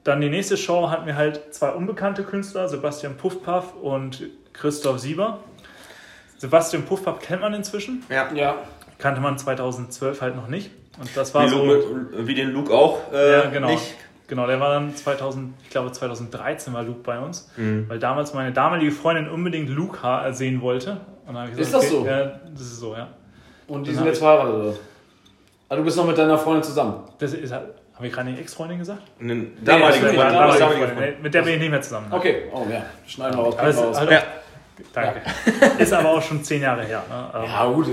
Dann 0.05 0.21
die 0.21 0.29
nächste 0.29 0.57
Show 0.57 0.91
hatten 0.91 1.07
wir 1.07 1.17
halt 1.17 1.55
zwei 1.55 1.71
unbekannte 1.71 2.25
Künstler, 2.25 2.69
Sebastian 2.69 3.17
Puffpaff 3.17 3.75
und 3.75 4.25
Christoph 4.53 4.99
Sieber. 4.99 5.39
Sebastian 6.37 6.85
Puffpaff 6.85 7.21
kennt 7.21 7.41
man 7.41 7.55
inzwischen. 7.55 8.05
Ja. 8.11 8.31
ja. 8.35 8.57
Kannte 8.99 9.21
man 9.21 9.39
2012 9.39 10.21
halt 10.21 10.37
noch 10.37 10.49
nicht. 10.49 10.71
Und 11.01 11.09
das 11.17 11.35
war 11.35 11.47
wie 11.47 11.49
so. 11.49 11.65
Luke, 11.65 12.27
wie 12.27 12.35
den 12.35 12.51
Luke 12.51 12.73
auch 12.73 13.13
äh, 13.13 13.33
ja, 13.33 13.47
genau. 13.47 13.69
nicht. 13.71 13.95
Genau, 14.27 14.47
der 14.47 14.59
war 14.61 14.71
dann 14.71 14.95
2000, 14.95 15.55
ich 15.63 15.71
glaube 15.71 15.93
2013 15.93 16.73
war 16.73 16.83
Luke 16.83 17.01
bei 17.03 17.19
uns, 17.19 17.51
mhm. 17.57 17.89
weil 17.89 17.99
damals 17.99 18.33
meine 18.33 18.53
damalige 18.53 18.91
Freundin 18.91 19.29
unbedingt 19.29 19.69
Luke 19.69 19.99
sehen 20.33 20.63
wollte. 20.63 20.99
Gesagt, 21.27 21.59
ist 21.59 21.75
das 21.75 21.85
okay, 21.85 21.91
so? 21.91 22.07
Ja, 22.07 22.41
das 22.51 22.61
ist 22.61 22.81
so, 22.81 22.95
ja. 22.95 23.09
Und 23.67 23.87
die 23.87 23.95
sind 23.95 24.07
jetzt 24.07 24.19
verheiratet, 24.19 24.55
oder? 24.55 24.75
Also 25.75 25.83
du 25.83 25.87
bist 25.87 25.97
noch 25.97 26.07
mit 26.07 26.17
deiner 26.17 26.39
Freundin 26.39 26.63
zusammen? 26.63 27.03
Das 27.19 27.33
ist 27.33 27.53
halt, 27.53 27.65
habe 27.97 28.07
ich 28.07 28.13
gerade 28.13 28.31
nicht 28.31 28.41
Ex-Freundin 28.41 28.79
gesagt? 28.79 29.03
Eine 29.21 29.47
damalige 29.61 30.07
nee, 30.07 30.15
Freundin. 30.15 30.35
Damalige 30.35 30.65
Freundin. 30.67 30.99
Nee, 31.01 31.15
mit 31.21 31.35
der 31.35 31.43
bin 31.43 31.55
ich 31.55 31.59
nicht 31.59 31.71
mehr 31.71 31.83
zusammen. 31.83 32.07
Okay, 32.13 32.45
oh 32.53 32.65
ja, 32.71 32.85
schneiden 33.05 33.37
wir 33.37 33.45
aus. 33.45 33.59
raus. 33.59 33.99
Halt 33.99 34.11
ja. 34.13 34.23
Danke. 34.93 35.23
Ja. 35.61 35.67
Ist 35.79 35.93
aber 35.93 36.11
auch 36.11 36.23
schon 36.23 36.45
zehn 36.45 36.63
Jahre 36.63 36.85
her. 36.85 37.03
Ne? 37.09 37.45
Ja, 37.45 37.67
gut. 37.67 37.89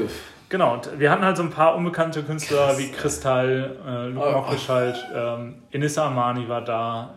Genau, 0.48 0.74
und 0.74 1.00
wir 1.00 1.10
hatten 1.10 1.26
halt 1.26 1.38
so 1.38 1.42
ein 1.42 1.50
paar 1.50 1.74
unbekannte 1.76 2.22
Künstler 2.22 2.68
Krass. 2.68 2.78
wie 2.78 2.92
Kristall, 2.92 3.78
äh, 3.88 4.08
Luke 4.10 4.28
oh. 4.28 4.32
Mockrischalt, 4.32 5.04
ähm, 5.16 5.64
Inissa 5.72 6.06
Amani 6.06 6.48
war 6.48 6.62
da, 6.62 7.16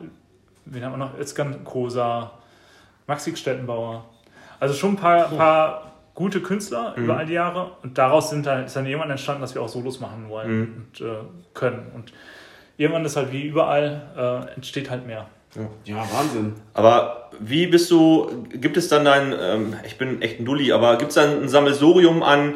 wen 0.64 0.82
haben 0.82 0.92
wir 0.92 0.96
noch? 0.96 1.18
Özkan 1.18 1.62
Kosa, 1.62 2.30
Maxi 3.06 3.36
Stettenbauer. 3.36 4.06
Also 4.60 4.72
schon 4.72 4.92
ein 4.92 4.96
paar, 4.96 5.28
paar 5.28 5.93
gute 6.14 6.40
Künstler 6.40 6.94
mhm. 6.96 7.04
über 7.04 7.16
all 7.18 7.26
die 7.26 7.34
Jahre 7.34 7.72
und 7.82 7.98
daraus 7.98 8.30
sind 8.30 8.46
dann, 8.46 8.64
ist 8.64 8.76
dann 8.76 8.86
irgendwann 8.86 9.10
entstanden, 9.10 9.42
dass 9.42 9.54
wir 9.54 9.62
auch 9.62 9.68
Solos 9.68 10.00
machen 10.00 10.28
wollen 10.28 10.58
mhm. 10.58 10.74
und 10.76 11.00
äh, 11.00 11.14
können. 11.52 11.90
Und 11.94 12.12
irgendwann 12.76 13.04
ist 13.04 13.16
halt 13.16 13.32
wie 13.32 13.42
überall, 13.42 14.02
äh, 14.16 14.54
entsteht 14.54 14.90
halt 14.90 15.06
mehr. 15.06 15.26
Ja, 15.84 16.04
Wahnsinn. 16.12 16.54
Aber 16.72 17.30
wie 17.38 17.66
bist 17.68 17.90
du, 17.90 18.44
gibt 18.50 18.76
es 18.76 18.88
dann 18.88 19.06
ein, 19.06 19.34
ähm, 19.38 19.76
ich 19.84 19.98
bin 19.98 20.20
echt 20.20 20.40
ein 20.40 20.44
Dulli, 20.44 20.72
aber 20.72 20.98
gibt 20.98 21.10
es 21.10 21.14
dann 21.14 21.42
ein 21.42 21.48
Sammelsurium 21.48 22.22
an 22.22 22.54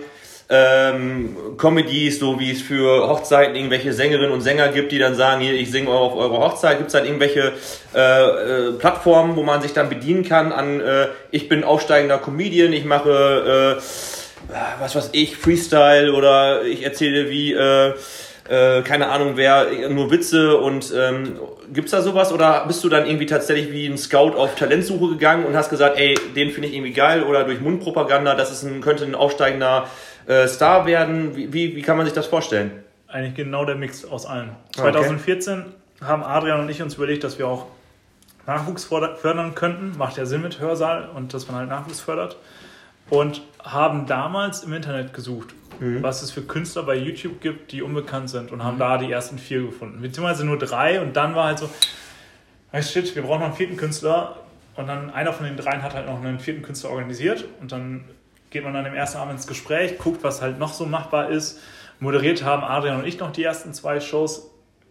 ähm, 0.51 1.37
Comedies, 1.59 2.19
so 2.21 2.41
wie 2.41 2.53
es 2.53 2.63
für 2.63 3.07
Hochzeiten 3.09 3.55
irgendwelche 3.55 3.93
Sängerinnen 3.93 4.31
und 4.31 4.41
Sänger 4.41 4.69
gibt, 4.69 4.93
die 4.93 4.99
dann 4.99 5.15
sagen, 5.15 5.43
hier, 5.43 5.53
ich 5.53 5.71
singe 5.71 5.91
auf 5.91 6.17
eure 6.17 6.39
Hochzeit. 6.39 6.79
Gibt 6.79 6.89
es 6.89 6.95
dann 6.95 7.05
irgendwelche 7.05 7.53
äh, 7.95 8.69
äh, 8.69 8.73
Plattformen, 8.73 9.37
wo 9.37 9.43
man 9.43 9.61
sich 9.61 9.75
dann 9.75 9.89
bedienen 9.91 10.25
kann 10.25 10.53
an, 10.53 10.81
äh, 10.81 11.09
ich 11.31 11.49
bin 11.49 11.65
aufsteigender 11.65 12.19
Comedian, 12.19 12.73
ich 12.73 12.87
mache, 12.87 13.77
äh, 13.79 13.83
was 14.81 14.95
weiß 14.95 15.11
ich, 15.13 15.37
Freestyle 15.37 16.15
oder 16.15 16.63
ich 16.63 16.83
erzähle 16.83 17.29
wie, 17.29 17.53
äh, 17.53 17.93
äh, 18.49 18.81
keine 18.81 19.09
Ahnung 19.09 19.33
wer, 19.35 19.67
nur 19.91 20.11
Witze 20.11 20.57
und 20.57 20.91
ähm, 20.97 21.39
gibt's 21.73 21.91
da 21.91 22.01
sowas 22.01 22.33
oder 22.33 22.65
bist 22.67 22.83
du 22.83 22.89
dann 22.89 23.07
irgendwie 23.07 23.27
tatsächlich 23.27 23.73
wie 23.73 23.87
ein 23.87 23.99
Scout 23.99 24.33
auf 24.37 24.55
Talentsuche 24.55 25.11
gegangen 25.11 25.45
und 25.45 25.55
hast 25.55 25.69
gesagt, 25.69 25.99
ey, 25.99 26.15
den 26.35 26.51
finde 26.51 26.69
ich 26.69 26.75
irgendwie 26.75 26.93
geil 26.93 27.25
oder 27.25 27.45
durch 27.45 27.61
Mundpropaganda, 27.61 28.35
das 28.35 28.51
ist 28.51 28.63
ein, 28.63 28.81
könnte 28.81 29.05
ein 29.05 29.15
aufsteigender 29.15 29.89
äh, 30.29 30.47
Star 30.47 30.87
werden? 30.87 31.35
Wie, 31.35 31.53
wie, 31.53 31.75
wie 31.75 31.83
kann 31.83 31.97
man 31.97 32.07
sich 32.07 32.15
das 32.15 32.27
vorstellen? 32.27 32.71
Eigentlich 33.09 33.35
genau 33.35 33.65
der 33.65 33.75
Mix 33.75 34.05
aus 34.05 34.27
allem. 34.27 34.51
2014 34.77 35.61
okay. 35.61 35.71
haben 36.05 36.23
Adrian 36.23 36.61
und 36.61 36.69
ich 36.69 36.83
uns 36.83 36.95
überlegt, 36.95 37.25
dass 37.25 37.39
wir 37.39 37.49
auch 37.49 37.67
Nachwuchs 38.47 38.85
fördern 38.85 39.55
könnten. 39.55 39.97
Macht 39.97 40.19
ja 40.19 40.27
Sinn 40.27 40.43
mit 40.43 40.61
Hörsaal 40.61 41.09
und 41.09 41.33
dass 41.35 41.49
man 41.49 41.57
halt 41.57 41.69
Nachwuchs 41.71 42.01
fördert. 42.01 42.37
Und 43.11 43.41
haben 43.65 44.07
damals 44.07 44.63
im 44.63 44.75
Internet 44.75 45.15
gesucht, 45.15 45.55
mhm. 45.81 46.03
was 46.03 46.23
es 46.23 46.31
für 46.31 46.43
Künstler 46.43 46.83
bei 46.83 46.95
YouTube 46.95 47.41
gibt, 47.41 47.73
die 47.73 47.81
unbekannt 47.81 48.29
sind 48.29 48.53
und 48.53 48.63
haben 48.63 48.75
mhm. 48.75 48.81
da 48.81 48.99
die 48.99 49.11
ersten 49.11 49.39
vier 49.39 49.63
gefunden. 49.63 50.03
Beziehungsweise 50.03 50.45
nur 50.45 50.59
drei 50.59 51.01
und 51.01 51.17
dann 51.17 51.35
war 51.35 51.47
halt 51.47 51.59
so, 51.59 51.71
hey 52.71 52.83
shit, 52.83 53.15
wir 53.15 53.23
brauchen 53.23 53.41
noch 53.41 53.47
einen 53.47 53.57
vierten 53.57 53.79
Künstler. 53.79 54.37
Und 54.77 54.87
dann 54.87 55.11
einer 55.11 55.33
von 55.33 55.47
den 55.47 55.57
dreien 55.57 55.83
hat 55.83 55.95
halt 55.95 56.07
noch 56.07 56.23
einen 56.23 56.39
vierten 56.39 56.63
Künstler 56.63 56.91
organisiert 56.91 57.47
und 57.61 57.73
dann 57.73 58.05
geht 58.51 58.65
man 58.65 58.75
dann 58.75 58.87
im 58.87 58.95
ersten 58.95 59.19
Abend 59.19 59.35
ins 59.35 59.47
Gespräch, 59.47 59.99
guckt, 59.99 60.23
was 60.23 60.43
halt 60.43 60.59
noch 60.59 60.73
so 60.73 60.87
machbar 60.87 61.31
ist. 61.31 61.61
Moderiert 62.01 62.45
haben 62.45 62.63
Adrian 62.63 63.01
und 63.01 63.07
ich 63.07 63.19
noch 63.19 63.33
die 63.33 63.43
ersten 63.43 63.75
zwei 63.75 64.01
Shows. 64.01 64.51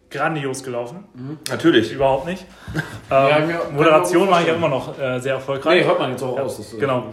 Grandios 0.09 0.63
gelaufen. 0.63 1.03
Mhm. 1.13 1.37
Natürlich. 1.49 1.91
Überhaupt 1.91 2.25
nicht. 2.27 2.45
ähm, 3.11 3.49
ja, 3.49 3.61
Moderation 3.71 4.29
mache 4.29 4.43
ich 4.43 4.47
ja 4.47 4.53
immer 4.53 4.69
noch 4.69 4.97
äh, 4.97 5.19
sehr 5.19 5.33
erfolgreich. 5.33 5.81
Nee, 5.81 5.85
hört 5.85 5.99
man 5.99 6.11
jetzt 6.11 6.23
auch 6.23 6.37
ja, 6.37 6.43
aus. 6.43 6.57
Das, 6.57 6.73
äh, 6.73 6.77
genau. 6.77 7.07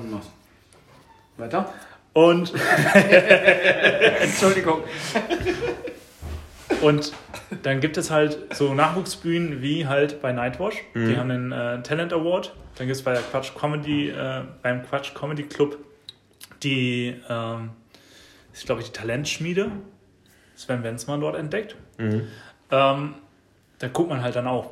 Weiter. 1.37 1.73
Und. 2.13 2.53
Entschuldigung. 4.21 4.85
Und 6.83 7.13
dann 7.63 7.81
gibt 7.81 7.97
es 7.97 8.11
halt 8.11 8.55
so 8.55 8.75
Nachwuchsbühnen 8.75 9.61
wie 9.61 9.87
halt 9.87 10.23
bei 10.23 10.33
Nightwash. 10.33 10.85
Mhm. 10.95 11.09
Die 11.09 11.17
haben 11.17 11.31
einen 11.31 11.53
äh, 11.53 11.83
Talent 11.83 12.13
Award. 12.13 12.55
Dann 12.77 12.87
gibt 12.87 12.97
es 12.97 13.03
bei 13.03 13.13
der 13.13 13.23
Quatsch 13.23 13.53
Comedy, 13.59 14.11
äh, 14.11 14.43
beim 14.63 14.85
Quatsch 14.85 15.15
Comedy 15.15 15.45
Club 15.45 15.79
die, 16.65 17.15
ähm, 17.29 17.71
ist 18.53 18.67
glaube 18.67 18.81
ich 18.81 18.89
die 18.89 18.93
Talentschmiede. 18.93 19.71
Sven 20.57 20.83
Wenzmann 20.83 21.21
dort 21.21 21.37
entdeckt. 21.37 21.77
Mhm. 21.99 22.29
Ähm, 22.71 23.15
da 23.79 23.89
guckt 23.89 24.09
man 24.09 24.23
halt 24.23 24.37
dann 24.37 24.47
auch 24.47 24.71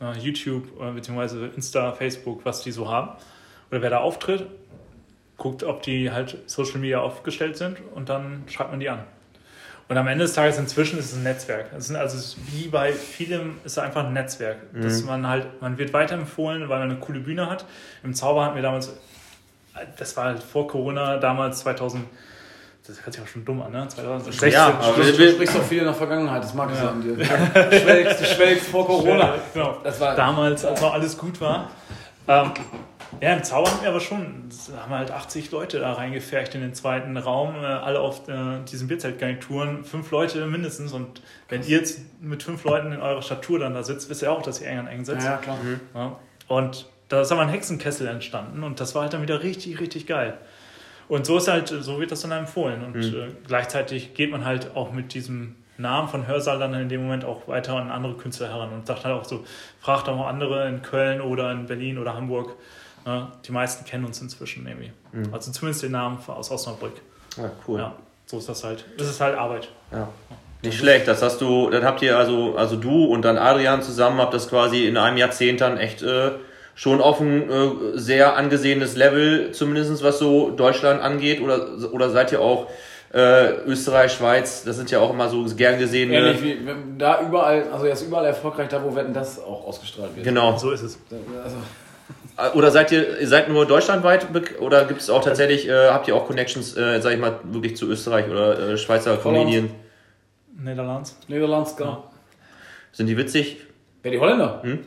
äh, 0.00 0.18
YouTube 0.18 0.68
äh, 0.80 0.92
bzw. 0.92 1.48
Insta, 1.54 1.92
Facebook, 1.92 2.44
was 2.44 2.62
die 2.62 2.72
so 2.72 2.90
haben. 2.90 3.10
Oder 3.70 3.82
wer 3.82 3.90
da 3.90 3.98
auftritt, 3.98 4.46
guckt, 5.36 5.62
ob 5.62 5.82
die 5.82 6.10
halt 6.10 6.36
Social 6.46 6.78
Media 6.78 7.00
aufgestellt 7.00 7.56
sind 7.56 7.78
und 7.94 8.08
dann 8.08 8.44
schreibt 8.48 8.70
man 8.70 8.80
die 8.80 8.90
an. 8.90 9.04
Und 9.88 9.96
am 9.96 10.06
Ende 10.06 10.24
des 10.24 10.34
Tages 10.34 10.56
inzwischen 10.56 11.00
ist 11.00 11.06
es 11.06 11.16
ein 11.16 11.24
Netzwerk. 11.24 11.72
Es 11.76 11.88
sind 11.88 11.96
also 11.96 12.36
wie 12.52 12.68
bei 12.68 12.92
vielem 12.92 13.56
ist 13.64 13.72
es 13.72 13.78
einfach 13.78 14.04
ein 14.04 14.12
Netzwerk. 14.12 14.72
Mhm. 14.72 14.82
Dass 14.82 15.02
man 15.02 15.26
halt, 15.26 15.60
man 15.60 15.78
wird 15.78 15.92
weiterempfohlen, 15.92 16.68
weil 16.68 16.78
man 16.78 16.90
eine 16.90 17.00
coole 17.00 17.18
Bühne 17.18 17.50
hat. 17.50 17.64
Im 18.04 18.14
Zauber 18.14 18.44
hatten 18.44 18.54
wir 18.54 18.62
damals, 18.62 18.96
das 19.98 20.16
war 20.16 20.24
halt 20.26 20.42
vor 20.42 20.66
Corona, 20.66 21.18
damals 21.18 21.60
2000, 21.60 22.04
das 22.86 23.04
hört 23.04 23.14
sich 23.14 23.22
auch 23.22 23.28
schon 23.28 23.44
dumm 23.44 23.62
an, 23.62 23.72
ne? 23.72 23.86
2016. 23.86 24.52
Ja, 24.52 24.68
aber 24.68 25.02
du, 25.02 25.12
du 25.12 25.32
sprichst 25.32 25.56
doch 25.56 25.62
viel 25.62 25.78
in 25.78 25.84
der 25.84 25.94
Vergangenheit, 25.94 26.42
das 26.42 26.54
mag 26.54 26.70
ich 26.72 26.78
ja. 26.78 26.90
an 26.90 27.02
dir. 27.02 27.16
Du 27.16 27.24
schwelgst, 27.80 28.20
du 28.20 28.24
schwelgst 28.24 28.66
vor 28.68 28.86
Corona. 28.86 29.34
Genau. 29.54 29.78
Das 29.84 30.00
war 30.00 30.14
damals, 30.14 30.64
als 30.64 30.80
noch 30.80 30.92
alles 30.92 31.16
gut 31.16 31.40
war. 31.40 31.70
Ähm, 32.26 32.52
ja, 33.20 33.34
im 33.34 33.42
Zauber 33.42 33.70
haben 33.70 33.82
wir 33.82 33.88
aber 33.90 34.00
schon, 34.00 34.48
da 34.70 34.82
haben 34.82 34.90
wir 34.90 34.98
halt 34.98 35.10
80 35.10 35.50
Leute 35.50 35.80
da 35.80 35.92
reingefercht 35.92 36.54
in 36.54 36.60
den 36.60 36.74
zweiten 36.74 37.16
Raum, 37.16 37.56
äh, 37.56 37.66
alle 37.66 38.00
auf 38.00 38.28
äh, 38.28 38.60
diesen 38.70 38.88
Bierzeltgarnituren, 38.88 39.84
fünf 39.84 40.10
Leute 40.10 40.46
mindestens. 40.46 40.92
Und 40.92 41.22
wenn 41.48 41.62
ihr 41.62 41.78
jetzt 41.78 42.00
mit 42.22 42.42
fünf 42.42 42.64
Leuten 42.64 42.92
in 42.92 43.00
eurer 43.00 43.22
Statur 43.22 43.58
dann 43.58 43.74
da 43.74 43.82
sitzt, 43.82 44.08
wisst 44.08 44.22
ihr 44.22 44.32
auch, 44.32 44.42
dass 44.42 44.60
ihr 44.60 44.68
eng 44.68 44.78
an 44.78 44.86
eng 44.86 45.04
sitzt. 45.04 45.26
Ja, 45.26 45.36
klar. 45.36 45.58
Mhm. 45.62 45.80
Ja. 45.94 46.16
Und 46.48 46.86
da 47.10 47.20
ist 47.20 47.32
aber 47.32 47.42
ein 47.42 47.48
Hexenkessel 47.48 48.06
entstanden 48.06 48.62
und 48.62 48.80
das 48.80 48.94
war 48.94 49.02
halt 49.02 49.12
dann 49.12 49.20
wieder 49.20 49.42
richtig, 49.42 49.78
richtig 49.80 50.06
geil. 50.06 50.38
Und 51.08 51.26
so 51.26 51.38
ist 51.38 51.48
halt, 51.48 51.66
so 51.68 51.98
wird 51.98 52.12
das 52.12 52.20
dann 52.20 52.30
empfohlen. 52.30 52.84
Und 52.84 52.94
mhm. 52.94 53.02
äh, 53.02 53.28
gleichzeitig 53.46 54.14
geht 54.14 54.30
man 54.30 54.44
halt 54.44 54.76
auch 54.76 54.92
mit 54.92 55.12
diesem 55.12 55.56
Namen 55.76 56.08
von 56.08 56.28
Hörsaal 56.28 56.60
dann 56.60 56.72
in 56.74 56.88
dem 56.88 57.02
Moment 57.02 57.24
auch 57.24 57.48
weiter 57.48 57.74
an 57.74 57.90
andere 57.90 58.14
Künstler 58.14 58.48
heran 58.48 58.72
und 58.72 58.86
sagt 58.86 59.04
halt 59.04 59.14
auch 59.16 59.24
so, 59.24 59.44
fragt 59.80 60.08
auch 60.08 60.16
mal 60.16 60.28
andere 60.28 60.68
in 60.68 60.82
Köln 60.82 61.20
oder 61.20 61.50
in 61.50 61.66
Berlin 61.66 61.98
oder 61.98 62.14
Hamburg. 62.14 62.54
Ja, 63.04 63.32
die 63.44 63.50
meisten 63.50 63.84
kennen 63.84 64.04
uns 64.04 64.20
inzwischen 64.20 64.68
irgendwie. 64.68 64.92
Mhm. 65.10 65.34
Also 65.34 65.50
zumindest 65.50 65.82
den 65.82 65.92
Namen 65.92 66.18
aus 66.28 66.52
Osnabrück. 66.52 67.00
Ja, 67.36 67.50
cool. 67.66 67.80
Ja, 67.80 67.94
so 68.26 68.38
ist 68.38 68.48
das 68.48 68.62
halt. 68.62 68.84
Das 68.96 69.08
ist 69.08 69.20
halt 69.20 69.36
Arbeit. 69.36 69.68
Ja. 69.90 70.08
Nicht 70.62 70.78
schlecht, 70.78 71.08
das 71.08 71.22
hast 71.22 71.40
du, 71.40 71.70
dann 71.70 71.84
habt 71.84 72.02
ihr 72.02 72.18
also, 72.18 72.54
also 72.56 72.76
du 72.76 73.06
und 73.06 73.22
dann 73.22 73.36
Adrian 73.36 73.82
zusammen 73.82 74.20
habt 74.20 74.34
das 74.34 74.48
quasi 74.48 74.86
in 74.86 74.96
einem 74.96 75.16
Jahrzehnt 75.16 75.60
dann 75.62 75.78
echt 75.78 76.02
äh, 76.02 76.32
schon 76.80 77.02
auf 77.02 77.20
ein 77.20 77.50
äh, 77.50 77.70
sehr 77.92 78.38
angesehenes 78.38 78.96
Level, 78.96 79.52
zumindest 79.52 80.02
was 80.02 80.18
so 80.18 80.48
Deutschland 80.48 81.02
angeht, 81.02 81.42
oder, 81.42 81.68
oder 81.92 82.08
seid 82.08 82.32
ihr 82.32 82.40
auch 82.40 82.68
äh, 83.12 83.50
Österreich, 83.66 84.12
Schweiz, 84.12 84.64
das 84.64 84.76
sind 84.76 84.90
ja 84.90 84.98
auch 84.98 85.12
immer 85.12 85.28
so 85.28 85.44
gern 85.54 85.78
gesehene. 85.78 86.16
Ähnlich 86.16 86.42
wie 86.42 86.58
da 86.96 87.20
überall, 87.20 87.64
also 87.70 87.84
er 87.84 87.92
ist 87.92 88.00
überall 88.00 88.24
erfolgreich 88.24 88.68
da, 88.68 88.82
wo 88.82 88.96
werden 88.96 89.12
das 89.12 89.38
auch 89.38 89.66
ausgestrahlt 89.66 90.16
wird. 90.16 90.24
Genau. 90.24 90.56
So 90.56 90.70
ist 90.70 90.80
es. 90.80 90.98
Also. 91.44 91.56
Äh, 92.38 92.56
oder 92.56 92.70
seid 92.70 92.90
ihr, 92.92 93.26
seid 93.26 93.50
nur 93.50 93.66
deutschlandweit 93.66 94.28
oder 94.58 94.86
gibt 94.86 95.02
es 95.02 95.10
auch 95.10 95.22
tatsächlich, 95.22 95.68
äh, 95.68 95.90
habt 95.90 96.08
ihr 96.08 96.16
auch 96.16 96.26
Connections, 96.26 96.78
äh, 96.78 97.02
sag 97.02 97.12
ich 97.12 97.18
mal, 97.18 97.40
wirklich 97.44 97.76
zu 97.76 97.90
Österreich 97.90 98.26
oder 98.30 98.58
äh, 98.58 98.78
Schweizer 98.78 99.18
Comedien? 99.18 99.68
Niederlands. 100.58 101.18
Niederlands, 101.28 101.76
genau. 101.76 101.90
Ja. 101.90 102.04
Sind 102.92 103.06
die 103.06 103.18
witzig? 103.18 103.58
Wer 104.02 104.12
die 104.12 104.18
Holländer? 104.18 104.62
Hm? 104.62 104.78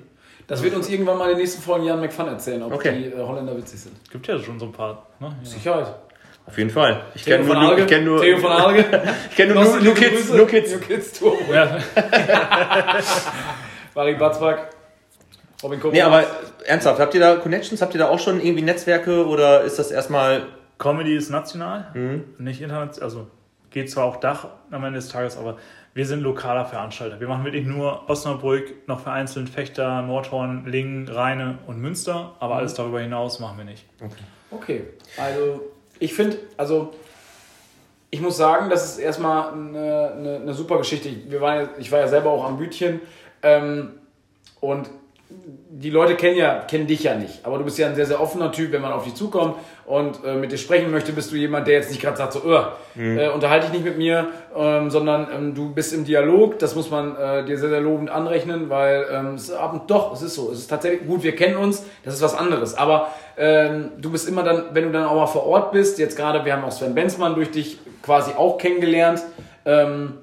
Das 0.48 0.62
wird 0.62 0.76
uns 0.76 0.90
irgendwann 0.90 1.18
mal 1.18 1.26
in 1.26 1.32
den 1.32 1.40
nächsten 1.40 1.62
Folgen 1.62 1.86
Jan 1.86 2.00
McFun 2.00 2.28
erzählen, 2.28 2.62
ob 2.64 2.74
okay. 2.74 2.96
die 2.98 3.06
äh, 3.06 3.18
Holländer 3.18 3.56
witzig 3.58 3.80
sind. 3.80 3.96
Gibt 4.12 4.28
ja 4.28 4.38
schon 4.40 4.60
so 4.60 4.66
ein 4.66 4.72
paar. 4.72 5.08
Ne? 5.20 5.28
Ja. 5.28 5.50
Sicherheit. 5.50 5.96
Auf 6.46 6.58
jeden 6.58 6.70
Fall. 6.70 7.02
Ich 7.16 7.24
kenne 7.24 7.46
nur, 7.46 7.78
ich 7.78 7.88
kenn 7.88 8.04
nur, 8.04 8.22
Theo 8.22 8.38
von 8.38 8.52
Alge. 8.52 8.86
ich 9.30 9.36
kenne 9.36 9.54
nur, 9.54 9.64
nur, 9.64 9.80
nur 9.80 9.94
Kids. 9.94 10.30
Nur 10.30 10.48
Kids. 10.48 10.72
Nur 10.72 10.82
Kids 10.82 11.20
Tour. 11.20 11.38
Ja. 11.50 11.78
Marie 13.96 14.16
Batzback. 14.16 14.70
Robin 15.64 15.80
Kovac. 15.80 15.94
Nee, 15.94 16.02
aber 16.02 16.26
ernsthaft, 16.66 17.00
habt 17.00 17.14
ihr 17.14 17.22
da 17.22 17.36
Connections? 17.38 17.82
Habt 17.82 17.94
ihr 17.94 18.00
da 18.00 18.10
auch 18.10 18.20
schon 18.20 18.42
irgendwie 18.42 18.64
Netzwerke 18.64 19.26
oder 19.26 19.62
ist 19.62 19.80
das 19.80 19.92
erstmal. 19.92 20.48
Comedy 20.80 21.16
ist 21.16 21.30
national, 21.30 21.92
mhm. 21.94 22.24
nicht 22.40 22.62
international. 22.62 23.06
Also 23.06 23.28
geht 23.70 23.90
zwar 23.90 24.06
auch 24.06 24.18
Dach 24.18 24.48
am 24.70 24.84
Ende 24.84 25.00
des 25.00 25.08
Tages, 25.08 25.38
aber 25.38 25.58
wir 25.94 26.06
sind 26.06 26.22
lokaler 26.22 26.66
Veranstalter. 26.66 27.20
Wir 27.20 27.28
machen 27.28 27.46
wirklich 27.46 27.66
nur 27.66 28.10
Osnabrück, 28.10 28.88
noch 28.88 29.00
vereinzelt 29.00 29.50
Fechter, 29.50 30.02
Nordhorn, 30.02 30.66
Lingen, 30.66 31.08
Rheine 31.08 31.60
und 31.68 31.80
Münster, 31.80 32.36
aber 32.40 32.56
mhm. 32.56 32.60
alles 32.60 32.74
darüber 32.74 33.00
hinaus 33.00 33.40
machen 33.40 33.58
wir 33.60 33.66
nicht. 33.66 33.86
Okay, 34.02 34.14
okay. 34.52 34.84
also 35.18 35.62
ich 36.00 36.14
finde, 36.14 36.38
also 36.58 36.94
ich 38.10 38.22
muss 38.22 38.38
sagen, 38.38 38.70
das 38.70 38.86
ist 38.86 39.00
erstmal 39.00 39.54
eine, 39.54 40.12
eine, 40.18 40.36
eine 40.38 40.54
super 40.54 40.78
Geschichte. 40.78 41.10
Wir 41.28 41.42
waren, 41.42 41.70
ich 41.80 41.92
war 41.92 42.00
ja 42.00 42.08
selber 42.08 42.32
auch 42.32 42.46
am 42.46 42.58
Bütchen 42.58 43.00
ähm, 43.42 43.94
und 44.60 44.90
die 45.30 45.90
Leute 45.90 46.16
kennen 46.16 46.38
ja 46.38 46.60
kennen 46.60 46.86
dich 46.86 47.04
ja 47.04 47.16
nicht, 47.16 47.44
aber 47.44 47.58
du 47.58 47.64
bist 47.64 47.80
ja 47.80 47.88
ein 47.88 47.96
sehr 47.96 48.06
sehr 48.06 48.22
offener 48.22 48.52
Typ, 48.52 48.72
wenn 48.72 48.82
man 48.82 48.92
auf 48.92 49.04
dich 49.04 49.16
zukommt 49.16 49.56
und 49.86 50.24
äh, 50.24 50.36
mit 50.36 50.52
dir 50.52 50.58
sprechen 50.58 50.92
möchte, 50.92 51.12
bist 51.12 51.32
du 51.32 51.36
jemand, 51.36 51.68
der 51.68 51.76
jetzt 51.76 51.90
nicht 51.90 52.02
gerade 52.02 52.18
sagt 52.18 52.34
so, 52.34 52.40
mhm. 52.96 53.18
äh, 53.18 53.30
unterhalte 53.30 53.66
dich 53.68 53.74
nicht 53.74 53.86
mit 53.86 53.98
mir, 53.98 54.30
ähm, 54.56 54.90
sondern 54.90 55.28
ähm, 55.36 55.56
du 55.56 55.74
bist 55.74 55.94
im 55.94 56.06
Dialog. 56.06 56.60
Das 56.60 56.76
muss 56.76 56.90
man 56.90 57.16
äh, 57.16 57.46
dir 57.46 57.58
sehr 57.58 57.70
sehr 57.70 57.82
lobend 57.82 58.10
anrechnen, 58.10 58.70
weil 58.70 59.06
ähm, 59.12 59.36
es 59.36 59.52
ab 59.52 59.74
und 59.74 59.92
doch, 59.92 60.14
es 60.14 60.22
ist 60.22 60.36
so, 60.36 60.52
es 60.52 60.60
ist 60.60 60.68
tatsächlich 60.68 61.06
gut. 61.08 61.24
Wir 61.24 61.36
kennen 61.36 61.58
uns, 61.58 61.84
das 62.04 62.16
ist 62.16 62.22
was 62.22 62.36
anderes, 62.36 62.76
aber 62.78 63.10
ähm, 63.38 63.92
du 63.98 64.12
bist 64.12 64.28
immer 64.28 64.44
dann, 64.44 64.66
wenn 64.74 64.86
du 64.86 64.92
dann 64.92 65.06
auch 65.06 65.16
mal 65.16 65.28
vor 65.28 65.46
Ort 65.46 65.72
bist. 65.72 66.00
Jetzt 66.00 66.16
gerade, 66.16 66.46
wir 66.46 66.54
haben 66.54 66.64
auch 66.64 66.72
Sven 66.72 66.96
Benzmann 66.96 67.36
durch 67.36 67.52
dich 67.52 67.80
quasi 68.02 68.32
auch 68.38 68.58
kennengelernt. 68.58 69.22
Ähm, 69.66 70.14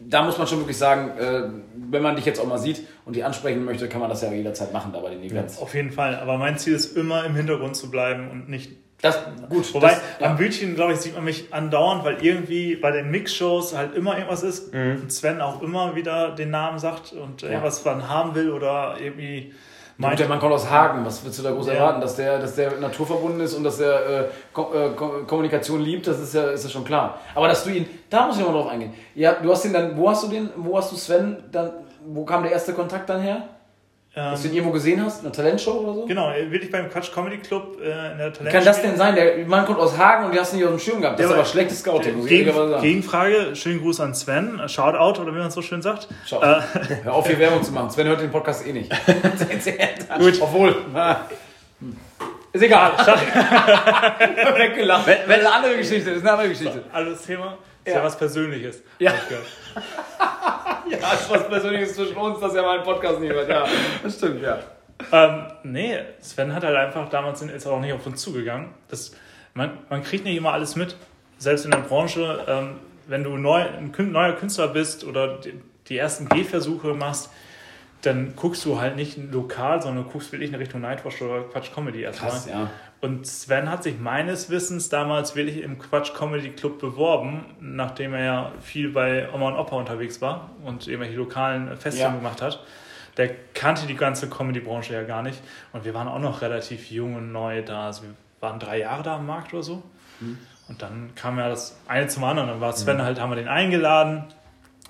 da 0.00 0.22
muss 0.22 0.38
man 0.38 0.46
schon 0.46 0.58
wirklich 0.58 0.78
sagen, 0.78 1.10
äh, 1.18 1.42
wenn 1.90 2.02
man 2.02 2.16
dich 2.16 2.24
jetzt 2.24 2.40
auch 2.40 2.46
mal 2.46 2.58
sieht 2.58 2.82
und 3.04 3.16
die 3.16 3.22
ansprechen 3.24 3.64
möchte, 3.64 3.88
kann 3.88 4.00
man 4.00 4.08
das 4.10 4.22
ja 4.22 4.32
jederzeit 4.32 4.72
machen 4.72 4.92
da 4.92 5.00
bei 5.00 5.10
den 5.10 5.22
Events. 5.22 5.56
Ja, 5.56 5.62
auf 5.62 5.74
jeden 5.74 5.90
Fall. 5.92 6.16
Aber 6.16 6.38
mein 6.38 6.56
Ziel 6.58 6.74
ist 6.74 6.96
immer 6.96 7.24
im 7.24 7.34
Hintergrund 7.34 7.76
zu 7.76 7.90
bleiben 7.90 8.30
und 8.30 8.48
nicht 8.48 8.72
Das, 9.02 9.18
gut. 9.48 9.72
Wobei, 9.74 9.96
das, 10.18 10.28
am 10.28 10.36
Bildchen, 10.36 10.74
glaube 10.74 10.92
ich, 10.94 10.98
sieht 11.00 11.14
man 11.14 11.24
mich 11.24 11.52
andauernd, 11.52 12.04
weil 12.04 12.18
irgendwie 12.24 12.76
bei 12.76 12.90
den 12.90 13.10
Mix-Shows 13.10 13.76
halt 13.76 13.94
immer 13.94 14.14
irgendwas 14.16 14.42
ist 14.42 14.72
Mhm. 14.74 15.00
und 15.02 15.12
Sven 15.12 15.40
auch 15.40 15.62
immer 15.62 15.94
wieder 15.96 16.30
den 16.34 16.50
Namen 16.50 16.78
sagt 16.78 17.12
und 17.12 17.42
irgendwas 17.42 17.84
man 17.84 18.08
haben 18.08 18.34
will 18.34 18.50
oder 18.50 18.96
irgendwie 19.00 19.52
Meint 20.00 20.18
der 20.18 20.28
Mann 20.28 20.40
kommt 20.40 20.52
aus 20.54 20.70
Hagen, 20.70 21.04
was 21.04 21.22
willst 21.24 21.38
du 21.38 21.42
da 21.42 21.50
groß 21.50 21.66
Ja. 21.66 21.74
erwarten? 21.74 22.00
Dass 22.00 22.16
der, 22.16 22.38
dass 22.38 22.54
der 22.54 22.72
naturverbunden 22.80 23.40
ist 23.42 23.52
und 23.54 23.64
dass 23.64 23.78
er 23.80 24.20
äh, 24.20 24.24
Ko 24.52 24.72
äh, 24.74 24.88
Ko 24.96 25.10
Kommunikation 25.26 25.80
liebt, 25.82 26.06
das 26.06 26.18
ist 26.18 26.32
ja, 26.34 26.50
ist 26.50 26.64
ja 26.64 26.70
schon 26.70 26.84
klar. 26.84 27.18
Aber 27.34 27.48
dass 27.48 27.64
du 27.64 27.70
ihn, 27.70 27.86
da 28.08 28.26
muss 28.26 28.36
ich 28.38 28.42
noch 28.42 28.50
mal 28.50 28.58
drauf 28.60 28.70
eingehen. 28.70 28.94
Ja, 29.14 29.34
du 29.34 29.50
hast 29.52 29.64
ihn 29.66 29.74
dann, 29.74 29.96
wo 29.98 30.08
hast 30.08 30.24
du 30.24 30.28
den, 30.28 30.48
wo 30.56 30.78
hast 30.78 30.90
du 30.90 30.96
Sven 30.96 31.36
dann, 31.52 31.70
wo 32.06 32.24
kam 32.24 32.42
der 32.42 32.52
erste 32.52 32.72
Kontakt 32.72 33.10
dann 33.10 33.20
her? 33.20 33.42
Dass 34.12 34.42
du 34.42 34.48
ihn 34.48 34.54
irgendwo 34.54 34.72
gesehen 34.72 35.04
hast? 35.04 35.20
In 35.20 35.26
einer 35.26 35.32
Talentshow 35.32 35.70
oder 35.70 35.94
so? 35.94 36.04
Genau, 36.06 36.32
wirklich 36.48 36.70
beim 36.70 36.90
Quatsch 36.90 37.12
Comedy 37.12 37.38
Club 37.38 37.78
äh, 37.80 37.84
in 38.12 38.18
der 38.18 38.32
Talent 38.32 38.40
Wie 38.40 38.48
kann 38.50 38.64
das 38.64 38.82
denn 38.82 38.96
sein? 38.96 39.14
Der 39.14 39.38
Mann 39.46 39.64
kommt 39.64 39.78
aus 39.78 39.96
Hagen 39.96 40.24
und 40.26 40.34
die 40.34 40.40
hast 40.40 40.52
du 40.52 40.56
nicht 40.56 40.64
auf 40.64 40.72
dem 40.72 40.80
Schirm 40.80 41.00
gehabt. 41.00 41.18
Das 41.20 41.26
ist 41.26 41.30
Ja, 41.30 41.34
aber 41.36 41.42
aber- 41.44 41.48
schlechtes 41.50 41.78
Scouting, 41.78 42.16
muss 42.16 42.24
ich 42.24 42.30
Gegen, 42.30 42.52
sagen. 42.52 42.82
Gegenfrage, 42.82 43.54
schönen 43.54 43.80
Gruß 43.80 44.00
an 44.00 44.14
Sven, 44.14 44.60
Shoutout 44.66 45.22
oder 45.22 45.32
wie 45.32 45.38
man 45.38 45.50
so 45.52 45.62
schön 45.62 45.80
sagt. 45.80 46.08
Schau, 46.26 46.42
Äh, 46.42 46.60
hör 47.04 47.14
auf, 47.14 47.26
hier 47.28 47.38
Werbung 47.38 47.62
zu 47.62 47.70
machen. 47.72 47.90
Sven 47.90 48.08
hört 48.08 48.20
den 48.20 48.32
Podcast 48.32 48.66
eh 48.66 48.72
nicht. 48.72 48.90
Gut. 50.18 50.38
Obwohl. 50.40 50.74
na. 50.92 51.20
Ist 52.52 52.62
egal. 52.64 52.90
Weggelacht. 54.56 55.06
Das 55.06 55.16
ist 55.18 55.28
eine 55.30 55.52
andere 55.52 55.76
Geschichte. 55.76 56.10
Das 56.10 56.16
ist 56.18 56.22
eine 56.22 56.32
andere 56.32 56.48
Geschichte. 56.48 56.82
alles 56.92 57.22
Thema 57.22 57.56
ist 57.84 57.94
Ja. 57.94 58.02
was 58.04 58.16
Persönliches. 58.18 58.82
Ja. 58.98 59.12
Ja, 60.90 61.12
ist 61.12 61.30
was 61.30 61.48
Persönliches 61.48 61.94
zwischen 61.94 62.16
uns, 62.16 62.40
dass 62.40 62.52
er 62.54 62.62
meinen 62.62 62.82
Podcast 62.82 63.20
nicht 63.20 63.32
hört. 63.32 63.48
Ja, 63.48 63.64
das 64.02 64.16
stimmt, 64.16 64.42
ja. 64.42 64.58
Ähm, 65.12 65.46
nee, 65.62 65.96
Sven 66.20 66.52
hat 66.52 66.64
halt 66.64 66.76
einfach 66.76 67.08
damals 67.08 67.40
ist 67.42 67.66
auch 67.66 67.80
nicht 67.80 67.92
auf 67.92 68.04
uns 68.06 68.20
zugegangen. 68.20 68.70
Das, 68.88 69.14
man, 69.54 69.78
man 69.88 70.02
kriegt 70.02 70.24
nicht 70.24 70.36
immer 70.36 70.52
alles 70.52 70.74
mit. 70.76 70.96
Selbst 71.38 71.64
in 71.64 71.70
der 71.70 71.78
Branche, 71.78 72.44
ähm, 72.48 72.80
wenn 73.06 73.22
du 73.24 73.36
neu, 73.36 73.60
ein 73.62 73.92
neuer 74.10 74.32
Künstler 74.32 74.68
bist 74.68 75.04
oder 75.04 75.38
die, 75.38 75.60
die 75.88 75.96
ersten 75.96 76.28
Gehversuche 76.28 76.88
machst, 76.94 77.30
dann 78.02 78.34
guckst 78.34 78.64
du 78.64 78.80
halt 78.80 78.96
nicht 78.96 79.16
lokal, 79.30 79.80
sondern 79.80 80.08
guckst 80.10 80.32
wirklich 80.32 80.50
in 80.50 80.56
Richtung 80.56 80.80
Nightwatch 80.80 81.22
oder 81.22 81.42
Quatsch 81.42 81.72
Comedy 81.72 82.02
erstmal. 82.02 82.30
Krass, 82.32 82.48
ja. 82.48 82.68
Und 83.00 83.26
Sven 83.26 83.70
hat 83.70 83.82
sich 83.82 83.98
meines 83.98 84.50
Wissens 84.50 84.90
damals 84.90 85.34
wirklich 85.34 85.62
im 85.62 85.78
Quatsch 85.78 86.12
Comedy 86.12 86.50
Club 86.50 86.78
beworben, 86.80 87.46
nachdem 87.58 88.12
er 88.12 88.24
ja 88.24 88.52
viel 88.60 88.90
bei 88.90 89.32
Oma 89.32 89.48
und 89.48 89.56
Opa 89.56 89.76
unterwegs 89.76 90.20
war 90.20 90.50
und 90.64 90.86
irgendwelche 90.86 91.16
lokalen 91.16 91.74
Festungen 91.78 92.12
Ja. 92.12 92.18
gemacht 92.18 92.42
hat. 92.42 92.62
Der 93.16 93.30
kannte 93.54 93.86
die 93.86 93.96
ganze 93.96 94.28
Comedy-Branche 94.28 94.92
ja 94.92 95.02
gar 95.02 95.22
nicht. 95.22 95.40
Und 95.72 95.84
wir 95.86 95.94
waren 95.94 96.08
auch 96.08 96.18
noch 96.18 96.42
relativ 96.42 96.90
jung 96.90 97.14
und 97.16 97.32
neu 97.32 97.62
da. 97.62 97.86
Also 97.86 98.02
wir 98.02 98.10
waren 98.40 98.58
drei 98.60 98.80
Jahre 98.80 99.02
da 99.02 99.16
am 99.16 99.26
Markt 99.26 99.52
oder 99.54 99.62
so. 99.62 99.82
Und 100.68 100.82
dann 100.82 101.10
kam 101.14 101.38
ja 101.38 101.48
das 101.48 101.80
eine 101.88 102.06
zum 102.06 102.22
anderen. 102.24 102.48
Dann 102.48 102.60
war 102.60 102.72
Sven 102.74 103.02
halt, 103.02 103.18
haben 103.18 103.30
wir 103.30 103.36
den 103.36 103.48
eingeladen 103.48 104.24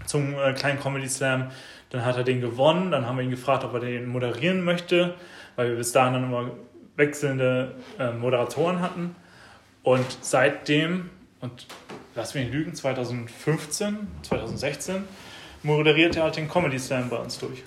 zum 0.05 0.35
äh, 0.35 0.53
kleinen 0.53 0.81
Comedy 0.81 1.09
Slam. 1.09 1.51
Dann 1.91 2.05
hat 2.05 2.17
er 2.17 2.25
den 2.25 2.41
gewonnen. 2.41 2.91
Dann 2.91 3.07
haben 3.07 3.17
wir 3.17 3.25
ihn 3.25 3.31
gefragt, 3.31 3.65
ob 3.65 3.73
er 3.75 3.81
den 3.81 4.07
moderieren 4.09 4.63
möchte, 4.65 5.15
weil 5.57 5.71
wir 5.71 5.77
bis 5.77 5.93
dahin 5.93 6.15
dann 6.15 6.25
immer 6.25 6.51
wechselnde 7.01 7.75
äh, 7.99 8.13
Moderatoren 8.13 8.81
hatten. 8.81 9.17
Und 9.83 10.07
seitdem, 10.21 11.11
und 11.41 11.67
lass 12.15 12.35
mich 12.35 12.45
nicht 12.45 12.55
lügen, 12.55 12.75
2015, 12.75 14.07
2016, 14.23 15.05
moderiert 15.63 16.17
er 16.17 16.25
halt 16.25 16.37
den 16.37 16.49
Comedy 16.49 16.79
Slam 16.79 17.09
bei 17.09 17.17
uns 17.17 17.39
durch. 17.39 17.65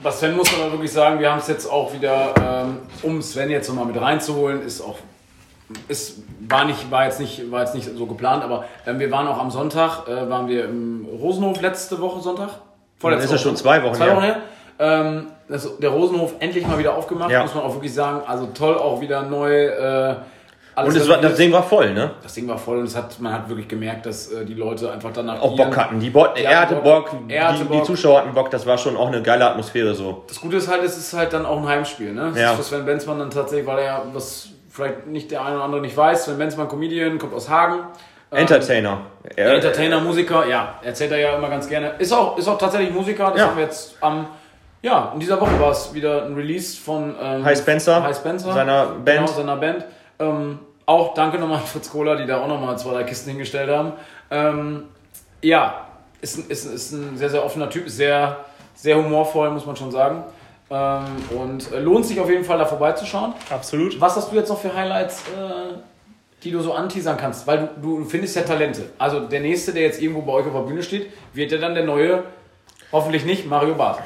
Bei 0.00 0.12
Sven 0.12 0.36
muss 0.36 0.52
man 0.52 0.62
aber 0.62 0.72
wirklich 0.72 0.92
sagen, 0.92 1.18
wir 1.18 1.30
haben 1.30 1.40
es 1.40 1.48
jetzt 1.48 1.66
auch 1.66 1.92
wieder, 1.92 2.34
ähm, 2.40 2.78
um 3.02 3.20
Sven 3.20 3.50
jetzt 3.50 3.68
nochmal 3.68 3.86
mit 3.86 4.00
reinzuholen, 4.00 4.62
ist 4.62 4.80
auch, 4.80 4.98
ist, 5.88 6.22
war, 6.48 6.64
nicht, 6.66 6.88
war, 6.90 7.04
jetzt 7.04 7.18
nicht, 7.18 7.50
war 7.50 7.62
jetzt 7.62 7.74
nicht 7.74 7.90
so 7.96 8.06
geplant, 8.06 8.44
aber 8.44 8.64
ähm, 8.86 9.00
wir 9.00 9.10
waren 9.10 9.26
auch 9.26 9.38
am 9.38 9.50
Sonntag, 9.50 10.06
äh, 10.06 10.30
waren 10.30 10.46
wir 10.46 10.66
im 10.66 11.04
Rosenhof 11.04 11.60
letzte 11.60 12.00
Woche 12.00 12.20
Sonntag. 12.20 12.60
Das 13.00 13.24
ist 13.24 13.32
ja 13.32 13.38
schon 13.38 13.56
zwei 13.56 13.82
Wochen 13.82 13.94
Zwei 13.94 14.06
her. 14.06 14.16
Wochen 14.16 14.24
her. 14.24 14.42
Ähm, 14.78 15.26
das, 15.48 15.78
der 15.78 15.90
Rosenhof 15.90 16.34
endlich 16.40 16.66
mal 16.66 16.78
wieder 16.78 16.94
aufgemacht, 16.94 17.30
Ja. 17.30 17.42
muss 17.42 17.54
man 17.54 17.64
auch 17.64 17.74
wirklich 17.74 17.92
sagen. 17.94 18.22
Also 18.26 18.46
toll, 18.54 18.76
auch 18.76 19.00
wieder 19.00 19.22
neu. 19.22 19.66
Äh, 19.66 20.16
alles 20.74 20.94
Und 21.02 21.08
war, 21.08 21.18
das 21.20 21.34
Ding 21.34 21.50
war 21.52 21.64
voll, 21.64 21.92
ne? 21.92 22.12
das 22.22 22.34
Ding 22.34 22.46
war 22.46 22.56
voll 22.56 22.78
und 22.78 22.84
es 22.84 22.94
hat, 22.94 23.18
man 23.18 23.32
hat 23.32 23.48
wirklich 23.48 23.66
gemerkt, 23.66 24.06
dass 24.06 24.30
äh, 24.30 24.44
die 24.44 24.54
Leute 24.54 24.92
einfach 24.92 25.10
danach 25.12 25.40
Auch 25.42 25.56
Bock 25.56 25.76
hatten. 25.76 25.98
Die 25.98 26.10
Bo 26.10 26.28
Die 26.36 26.44
er 26.44 26.60
hatte 26.60 26.76
Bock. 26.76 27.10
Bock, 27.10 27.16
Er 27.26 27.48
hatte 27.48 27.58
die, 27.58 27.64
Bock. 27.64 27.78
die 27.80 27.82
Zuschauer 27.82 28.20
hatten 28.20 28.32
Bock, 28.32 28.48
das 28.52 28.64
war 28.64 28.78
schon 28.78 28.96
auch 28.96 29.08
eine 29.08 29.20
geile 29.20 29.50
Atmosphäre 29.50 29.92
so. 29.96 30.22
Das 30.28 30.40
Gute 30.40 30.58
ist 30.58 30.68
halt, 30.68 30.84
es 30.84 30.96
ist 30.96 31.12
halt 31.14 31.32
dann 31.32 31.44
auch 31.46 31.56
ein 31.56 31.66
Heimspiel. 31.66 32.12
Ne? 32.12 32.30
Das 32.32 32.40
Ja. 32.40 32.50
ist 32.52 32.58
für 32.58 32.62
Sven 32.62 32.86
Benzmann 32.86 33.18
dann 33.18 33.30
tatsächlich, 33.30 33.66
weil 33.66 33.78
er 33.80 33.84
ja, 33.84 34.02
was 34.12 34.50
vielleicht 34.70 35.08
nicht 35.08 35.32
der 35.32 35.44
eine 35.44 35.56
oder 35.56 35.64
andere 35.64 35.80
nicht 35.80 35.96
weiß, 35.96 36.26
Sven 36.26 36.38
Benzmann, 36.38 36.68
Comedian, 36.68 37.18
kommt 37.18 37.34
aus 37.34 37.48
Hagen. 37.48 37.80
Ähm, 38.30 38.38
Entertainer. 38.38 39.00
Er, 39.34 39.54
Entertainer, 39.54 40.00
Musiker, 40.00 40.46
ja, 40.46 40.74
erzählt 40.82 41.10
er 41.10 41.18
ja 41.18 41.36
immer 41.36 41.48
ganz 41.48 41.68
gerne. 41.68 41.94
Ist 41.98 42.12
auch, 42.12 42.38
ist 42.38 42.46
auch 42.46 42.58
tatsächlich 42.58 42.92
Musiker, 42.94 43.30
das 43.32 43.38
Ja. 43.40 43.46
haben 43.48 43.56
wir 43.56 43.64
jetzt 43.64 43.96
am, 44.00 44.28
ja, 44.82 45.10
in 45.14 45.20
dieser 45.20 45.40
Woche 45.40 45.58
war 45.60 45.70
es 45.72 45.92
wieder 45.92 46.24
ein 46.26 46.34
Release 46.34 46.76
von 46.80 47.14
ähm, 47.20 47.44
Hi 47.44 47.56
Spencer, 47.56 48.02
Hi 48.02 48.14
Spencer, 48.14 48.52
seiner 48.52 48.86
Band. 48.86 49.06
Genau, 49.20 49.26
seiner 49.26 49.56
Band. 49.56 49.84
Ähm, 50.18 50.58
auch 50.86 51.14
danke 51.14 51.38
nochmal 51.38 51.58
an 51.58 51.64
Fritz 51.64 51.90
Kohler, 51.90 52.16
die 52.16 52.26
da 52.26 52.40
auch 52.42 52.48
nochmal 52.48 52.78
zwei, 52.78 52.92
drei 52.92 53.04
Kisten 53.04 53.30
hingestellt 53.30 53.68
haben. 53.70 53.92
Ähm, 54.30 54.84
ja, 55.42 55.86
ist, 56.20 56.38
ein- 56.38 56.48
ist, 56.48 56.64
ist 56.64 56.92
ein 56.92 57.16
sehr, 57.18 57.30
sehr 57.30 57.44
offener 57.44 57.68
Typ, 57.70 57.86
ist 57.86 57.96
sehr, 57.96 58.38
sehr 58.74 58.96
humorvoll, 58.96 59.50
muss 59.50 59.66
man 59.66 59.76
schon 59.76 59.90
sagen. 59.90 60.24
Ähm, 60.70 61.04
und 61.38 61.72
äh, 61.72 61.80
lohnt 61.80 62.06
sich 62.06 62.20
auf 62.20 62.28
jeden 62.30 62.44
Fall 62.44 62.58
da 62.58 62.66
vorbeizuschauen. 62.66 63.34
Absolut. 63.50 64.00
Was 64.00 64.16
hast 64.16 64.30
du 64.32 64.36
jetzt 64.36 64.48
noch 64.48 64.58
für 64.60 64.74
Highlights, 64.74 65.22
äh, 65.28 65.74
die 66.44 66.50
du 66.50 66.60
so 66.60 66.72
anteasern 66.72 67.16
kannst? 67.16 67.46
Weil 67.46 67.70
du, 67.82 67.98
du 68.00 68.04
findest 68.04 68.36
ja 68.36 68.42
Talente. 68.42 68.82
Also 68.98 69.20
der 69.20 69.40
Nächste, 69.40 69.72
der 69.72 69.82
jetzt 69.82 70.00
irgendwo 70.00 70.22
bei 70.22 70.32
euch 70.32 70.46
auf 70.46 70.52
der 70.52 70.60
Bühne 70.60 70.82
steht, 70.82 71.10
wird 71.32 71.52
ja 71.52 71.58
dann 71.58 71.74
der 71.74 71.84
neue, 71.84 72.22
hoffentlich 72.92 73.24
nicht, 73.24 73.46
Mario 73.46 73.74
Barth. 73.74 74.00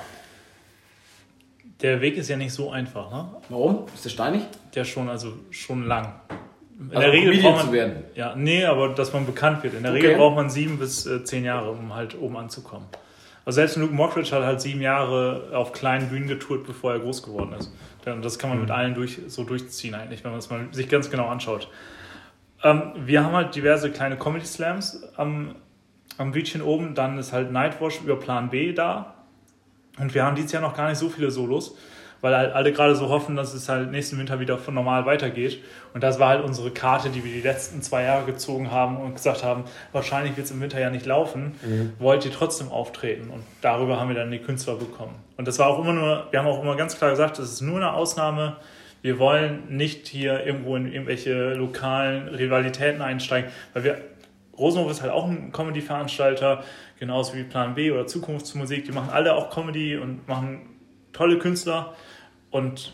Der 1.82 2.00
Weg 2.00 2.16
ist 2.16 2.28
ja 2.28 2.36
nicht 2.36 2.52
so 2.52 2.70
einfach, 2.70 3.10
ne? 3.10 3.28
Warum? 3.48 3.86
Ist 3.92 4.04
der 4.04 4.10
steinig? 4.10 4.42
Der 4.74 4.84
schon, 4.84 5.08
also 5.08 5.32
schon 5.50 5.86
lang. 5.86 6.14
In 6.78 6.96
Also 6.96 7.10
Comedian 7.10 7.42
braucht 7.42 7.56
man, 7.56 7.66
zu 7.66 7.72
werden. 7.72 8.04
Ja, 8.14 8.34
nee, 8.36 8.64
aber 8.64 8.88
dass 8.90 9.12
man 9.12 9.26
bekannt 9.26 9.62
wird. 9.62 9.74
In 9.74 9.82
der 9.82 9.92
Okay. 9.92 10.00
Regel 10.06 10.16
braucht 10.18 10.36
man 10.36 10.48
sieben 10.50 10.78
bis 10.78 11.06
äh, 11.06 11.24
zehn 11.24 11.44
Jahre, 11.44 11.70
um 11.72 11.94
halt 11.94 12.18
oben 12.20 12.36
anzukommen. 12.36 12.86
Also 13.44 13.56
selbst 13.56 13.76
Luke 13.76 13.92
Mockridge 13.92 14.30
hat 14.34 14.44
halt 14.44 14.60
sieben 14.60 14.80
Jahre 14.80 15.50
auf 15.52 15.72
kleinen 15.72 16.08
Bühnen 16.08 16.28
getourt, 16.28 16.64
bevor 16.64 16.92
er 16.92 17.00
groß 17.00 17.24
geworden 17.24 17.52
ist. 17.58 17.72
Und 18.06 18.24
das 18.24 18.38
kann 18.38 18.50
man 18.50 18.60
mit 18.60 18.68
Mhm. 18.68 18.74
allen 18.74 18.94
durch, 18.94 19.18
so 19.26 19.42
durchziehen 19.44 19.94
eigentlich, 19.94 20.22
wenn 20.24 20.30
man 20.30 20.38
es 20.38 20.48
mal 20.50 20.66
sich 20.70 20.88
ganz 20.88 21.10
genau 21.10 21.26
anschaut. 21.28 21.68
Ähm, 22.62 22.92
wir 23.04 23.24
haben 23.24 23.34
halt 23.34 23.54
diverse 23.56 23.90
kleine 23.90 24.16
Comedy 24.16 24.46
Slams 24.46 25.02
am, 25.16 25.56
am 26.18 26.30
Bütchen 26.30 26.62
oben. 26.62 26.94
Dann 26.94 27.18
ist 27.18 27.32
halt 27.32 27.50
Nightwash 27.50 28.00
über 28.02 28.16
Plan 28.16 28.50
B 28.50 28.72
da. 28.72 29.11
Und 30.02 30.14
wir 30.14 30.24
haben 30.24 30.34
dieses 30.34 30.50
Jahr 30.50 30.62
noch 30.62 30.76
gar 30.76 30.88
nicht 30.88 30.98
so 30.98 31.08
viele 31.08 31.30
Solos, 31.30 31.76
weil 32.20 32.36
halt 32.36 32.52
alle 32.54 32.72
gerade 32.72 32.96
so 32.96 33.08
hoffen, 33.08 33.36
dass 33.36 33.54
es 33.54 33.68
halt 33.68 33.90
nächsten 33.92 34.18
Winter 34.18 34.40
wieder 34.40 34.58
von 34.58 34.74
normal 34.74 35.06
weitergeht. 35.06 35.62
Und 35.94 36.02
das 36.02 36.18
war 36.18 36.28
halt 36.30 36.44
unsere 36.44 36.72
Karte, 36.72 37.08
die 37.08 37.24
wir 37.24 37.32
die 37.32 37.40
letzten 37.40 37.82
zwei 37.82 38.02
Jahre 38.02 38.26
gezogen 38.26 38.72
haben 38.72 38.96
und 38.96 39.14
gesagt 39.14 39.44
haben, 39.44 39.64
wahrscheinlich 39.92 40.36
wird 40.36 40.46
es 40.46 40.52
im 40.52 40.60
Winter 40.60 40.80
ja 40.80 40.90
nicht 40.90 41.06
laufen, 41.06 41.54
wollt 41.98 42.24
ihr 42.24 42.32
trotzdem 42.32 42.68
auftreten. 42.68 43.30
Und 43.30 43.44
darüber 43.60 44.00
haben 44.00 44.08
wir 44.08 44.16
dann 44.16 44.30
die 44.30 44.40
Künstler 44.40 44.74
bekommen. 44.74 45.14
Und 45.36 45.46
das 45.46 45.58
war 45.60 45.68
auch 45.68 45.78
immer 45.78 45.92
nur, 45.92 46.26
wir 46.30 46.38
haben 46.40 46.46
auch 46.48 46.60
immer 46.60 46.76
ganz 46.76 46.96
klar 46.96 47.10
gesagt, 47.10 47.38
das 47.38 47.52
ist 47.52 47.60
nur 47.60 47.76
eine 47.76 47.92
Ausnahme. 47.92 48.56
Wir 49.02 49.18
wollen 49.20 49.64
nicht 49.68 50.08
hier 50.08 50.44
irgendwo 50.44 50.76
in 50.76 50.92
irgendwelche 50.92 51.54
lokalen 51.54 52.28
Rivalitäten 52.28 53.02
einsteigen, 53.02 53.50
weil 53.72 53.84
wir 53.84 53.98
Rosenhof 54.58 54.90
ist 54.90 55.02
halt 55.02 55.12
auch 55.12 55.26
ein 55.26 55.50
Comedy-Veranstalter, 55.50 56.62
genauso 57.02 57.34
wie 57.34 57.42
Plan 57.42 57.74
B 57.74 57.90
oder 57.90 58.06
Zukunftsmusik. 58.06 58.84
Die 58.84 58.92
machen 58.92 59.08
alle 59.10 59.34
auch 59.34 59.50
Comedy 59.50 59.96
und 59.96 60.28
machen 60.28 60.60
tolle 61.12 61.36
Künstler. 61.36 61.94
Und 62.52 62.92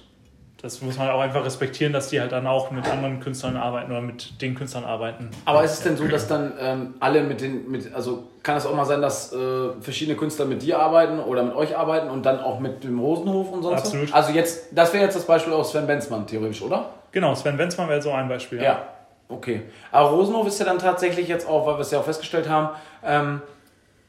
das 0.62 0.80
muss 0.80 0.96
man 0.96 1.10
auch 1.10 1.20
einfach 1.20 1.44
respektieren, 1.44 1.92
dass 1.92 2.08
die 2.08 2.18
halt 2.18 2.32
dann 2.32 2.46
auch 2.46 2.70
mit 2.70 2.88
anderen 2.88 3.20
Künstlern 3.20 3.58
arbeiten 3.58 3.92
oder 3.92 4.00
mit 4.00 4.40
den 4.40 4.54
Künstlern 4.54 4.84
arbeiten. 4.84 5.28
Aber 5.44 5.62
ist 5.62 5.72
es 5.72 5.80
denn 5.82 5.98
so, 5.98 6.08
dass 6.08 6.26
dann 6.26 6.54
ähm, 6.58 6.94
alle 7.00 7.22
mit 7.22 7.42
den, 7.42 7.70
mit, 7.70 7.94
also 7.94 8.24
kann 8.42 8.56
es 8.56 8.64
auch 8.64 8.74
mal 8.74 8.86
sein, 8.86 9.02
dass 9.02 9.30
äh, 9.34 9.72
verschiedene 9.78 10.16
Künstler 10.16 10.46
mit 10.46 10.62
dir 10.62 10.78
arbeiten 10.78 11.18
oder 11.18 11.42
mit 11.42 11.54
euch 11.54 11.76
arbeiten 11.76 12.08
und 12.08 12.24
dann 12.24 12.40
auch 12.40 12.60
mit 12.60 12.84
dem 12.84 12.98
Rosenhof 12.98 13.52
und 13.52 13.62
sonst 13.62 13.74
was? 13.74 13.82
Absolut. 13.88 14.14
Also 14.14 14.32
jetzt, 14.32 14.68
das 14.72 14.90
wäre 14.94 15.04
jetzt 15.04 15.16
das 15.16 15.26
Beispiel 15.26 15.52
aus 15.52 15.72
Sven 15.72 15.86
Benzmann 15.86 16.26
theoretisch, 16.26 16.62
oder? 16.62 16.94
Genau, 17.12 17.34
Sven 17.34 17.58
Wenzmann 17.58 17.90
wäre 17.90 18.00
so 18.00 18.10
ein 18.12 18.26
Beispiel. 18.26 18.62
Ja. 18.62 18.88
Okay. 19.28 19.64
Aber 19.92 20.08
Rosenhof 20.08 20.46
ist 20.46 20.58
ja 20.58 20.64
dann 20.64 20.78
tatsächlich 20.78 21.28
jetzt 21.28 21.46
auch, 21.46 21.66
weil 21.66 21.74
wir 21.74 21.80
es 21.80 21.90
ja 21.90 21.98
auch 21.98 22.04
festgestellt 22.04 22.48
haben, 22.48 22.70
ähm, 23.04 23.42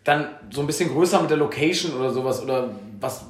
dann 0.04 0.28
so 0.52 0.62
ein 0.62 0.68
bisschen 0.68 0.89
größer 0.93 1.22
mit 1.22 1.30
der 1.30 1.38
Location 1.38 1.93
oder 2.00 2.10
sowas 2.12 2.41
oder 2.41 2.70
was, 3.00 3.26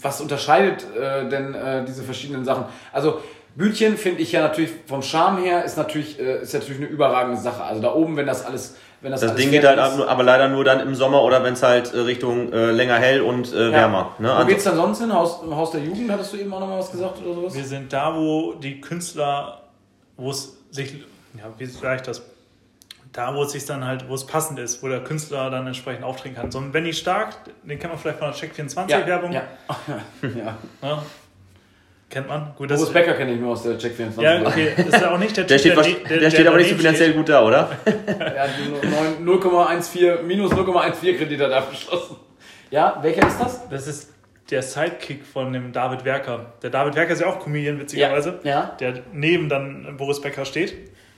was 0.00 0.20
unterscheidet 0.20 0.84
äh, 0.96 1.28
denn 1.28 1.54
äh, 1.54 1.84
diese 1.84 2.02
verschiedenen 2.02 2.44
Sachen? 2.44 2.64
Also 2.92 3.20
Bütchen 3.54 3.96
finde 3.98 4.22
ich 4.22 4.32
ja 4.32 4.40
natürlich 4.40 4.70
vom 4.86 5.02
Charme 5.02 5.42
her 5.42 5.64
ist 5.64 5.76
natürlich 5.76 6.18
äh, 6.18 6.40
ist 6.42 6.54
natürlich 6.54 6.80
eine 6.80 6.88
überragende 6.88 7.38
Sache. 7.40 7.62
Also 7.62 7.82
da 7.82 7.92
oben, 7.94 8.16
wenn 8.16 8.26
das 8.26 8.44
alles 8.46 8.76
wenn 9.02 9.10
das, 9.10 9.20
Das 9.20 9.34
Ding 9.34 9.50
geht 9.50 9.64
halt 9.66 9.78
ist- 9.78 10.00
ab, 10.00 10.06
aber 10.08 10.22
leider 10.22 10.48
nur 10.48 10.62
dann 10.64 10.78
im 10.80 10.94
Sommer 10.94 11.22
oder 11.22 11.42
wenn 11.42 11.54
es 11.54 11.62
halt 11.64 11.92
äh, 11.92 11.98
Richtung 11.98 12.52
äh, 12.52 12.70
länger 12.70 12.94
hell 12.94 13.20
und 13.20 13.52
äh, 13.52 13.72
wärmer. 13.72 14.14
Ne? 14.20 14.28
Wo 14.28 14.32
Also, 14.32 14.46
geht's 14.46 14.64
dann 14.64 14.76
sonst 14.76 15.00
hin? 15.00 15.12
Haus, 15.12 15.40
Haus 15.50 15.72
der 15.72 15.80
Jugend, 15.82 16.10
hattest 16.10 16.32
du 16.32 16.36
eben 16.36 16.52
auch 16.54 16.60
noch 16.60 16.68
mal 16.68 16.78
was 16.78 16.92
gesagt 16.92 17.20
oder 17.22 17.34
sowas? 17.34 17.54
Wir 17.54 17.64
sind 17.64 17.92
da, 17.92 18.14
wo 18.16 18.52
die 18.54 18.80
Künstler 18.80 19.58
wo 20.16 20.30
es 20.30 20.56
sich, 20.70 20.92
ja, 21.36 21.44
wie 21.58 21.66
sage 21.66 21.96
ich 21.96 22.02
das? 22.02 22.22
Da, 23.12 23.34
wo 23.34 23.42
es 23.42 23.52
sich 23.52 23.66
dann 23.66 23.84
halt, 23.84 24.08
wo 24.08 24.14
es 24.14 24.26
passend 24.26 24.58
ist, 24.58 24.82
wo 24.82 24.88
der 24.88 25.04
Künstler 25.04 25.50
dann 25.50 25.66
entsprechend 25.66 26.02
auftreten 26.02 26.34
kann. 26.34 26.50
So 26.50 26.58
ein 26.58 26.72
Benny 26.72 26.94
Stark, 26.94 27.34
den 27.62 27.78
kennt 27.78 27.92
man 27.92 27.98
vielleicht 27.98 28.18
von 28.18 28.32
der 28.32 28.36
Check24-Werbung. 28.36 29.32
Ja. 29.32 29.42
ja. 30.22 30.56
ja. 30.82 31.02
Kennt 32.12 32.28
man? 32.28 32.52
Gut, 32.56 32.68
Boris 32.68 32.92
Becker 32.92 33.14
kenne 33.14 33.32
ich 33.32 33.40
nur 33.40 33.52
aus 33.52 33.62
der 33.62 33.78
Check 33.78 33.94
24. 33.94 34.22
Ja, 34.22 34.46
okay, 34.46 34.74
ist 34.76 35.00
ja 35.00 35.14
auch 35.14 35.18
nicht 35.18 35.34
der 35.34 35.46
Typ, 35.46 35.48
der 35.48 35.58
steht, 35.58 35.76
der, 35.76 36.08
der, 36.08 36.18
der 36.18 36.30
steht 36.30 36.46
aber 36.46 36.58
nicht 36.58 36.68
so 36.68 36.76
finanziell 36.76 37.08
steht. 37.08 37.16
gut 37.16 37.28
da, 37.30 37.42
oder? 37.42 37.70
er 37.86 38.42
hat 38.42 38.50
0,14, 39.22 40.22
minus 40.22 40.52
0,14 40.52 41.16
Kredit 41.16 41.40
hat 41.40 41.52
abgeschlossen. 41.52 42.16
Ja, 42.70 42.98
welcher 43.00 43.26
ist 43.26 43.40
das? 43.40 43.68
Das 43.68 43.86
ist 43.86 44.12
der 44.50 44.62
Sidekick 44.62 45.24
von 45.24 45.54
dem 45.54 45.72
David 45.72 46.04
Werker. 46.04 46.52
Der 46.62 46.68
David 46.68 46.96
Werker 46.96 47.14
ist 47.14 47.20
ja 47.20 47.28
auch 47.28 47.40
Comedian, 47.40 47.80
witzigerweise. 47.80 48.40
Ja. 48.42 48.50
ja. 48.50 48.76
Der 48.78 49.02
neben 49.14 49.48
dann 49.48 49.96
Boris 49.96 50.20
Becker 50.20 50.44
steht. 50.44 50.74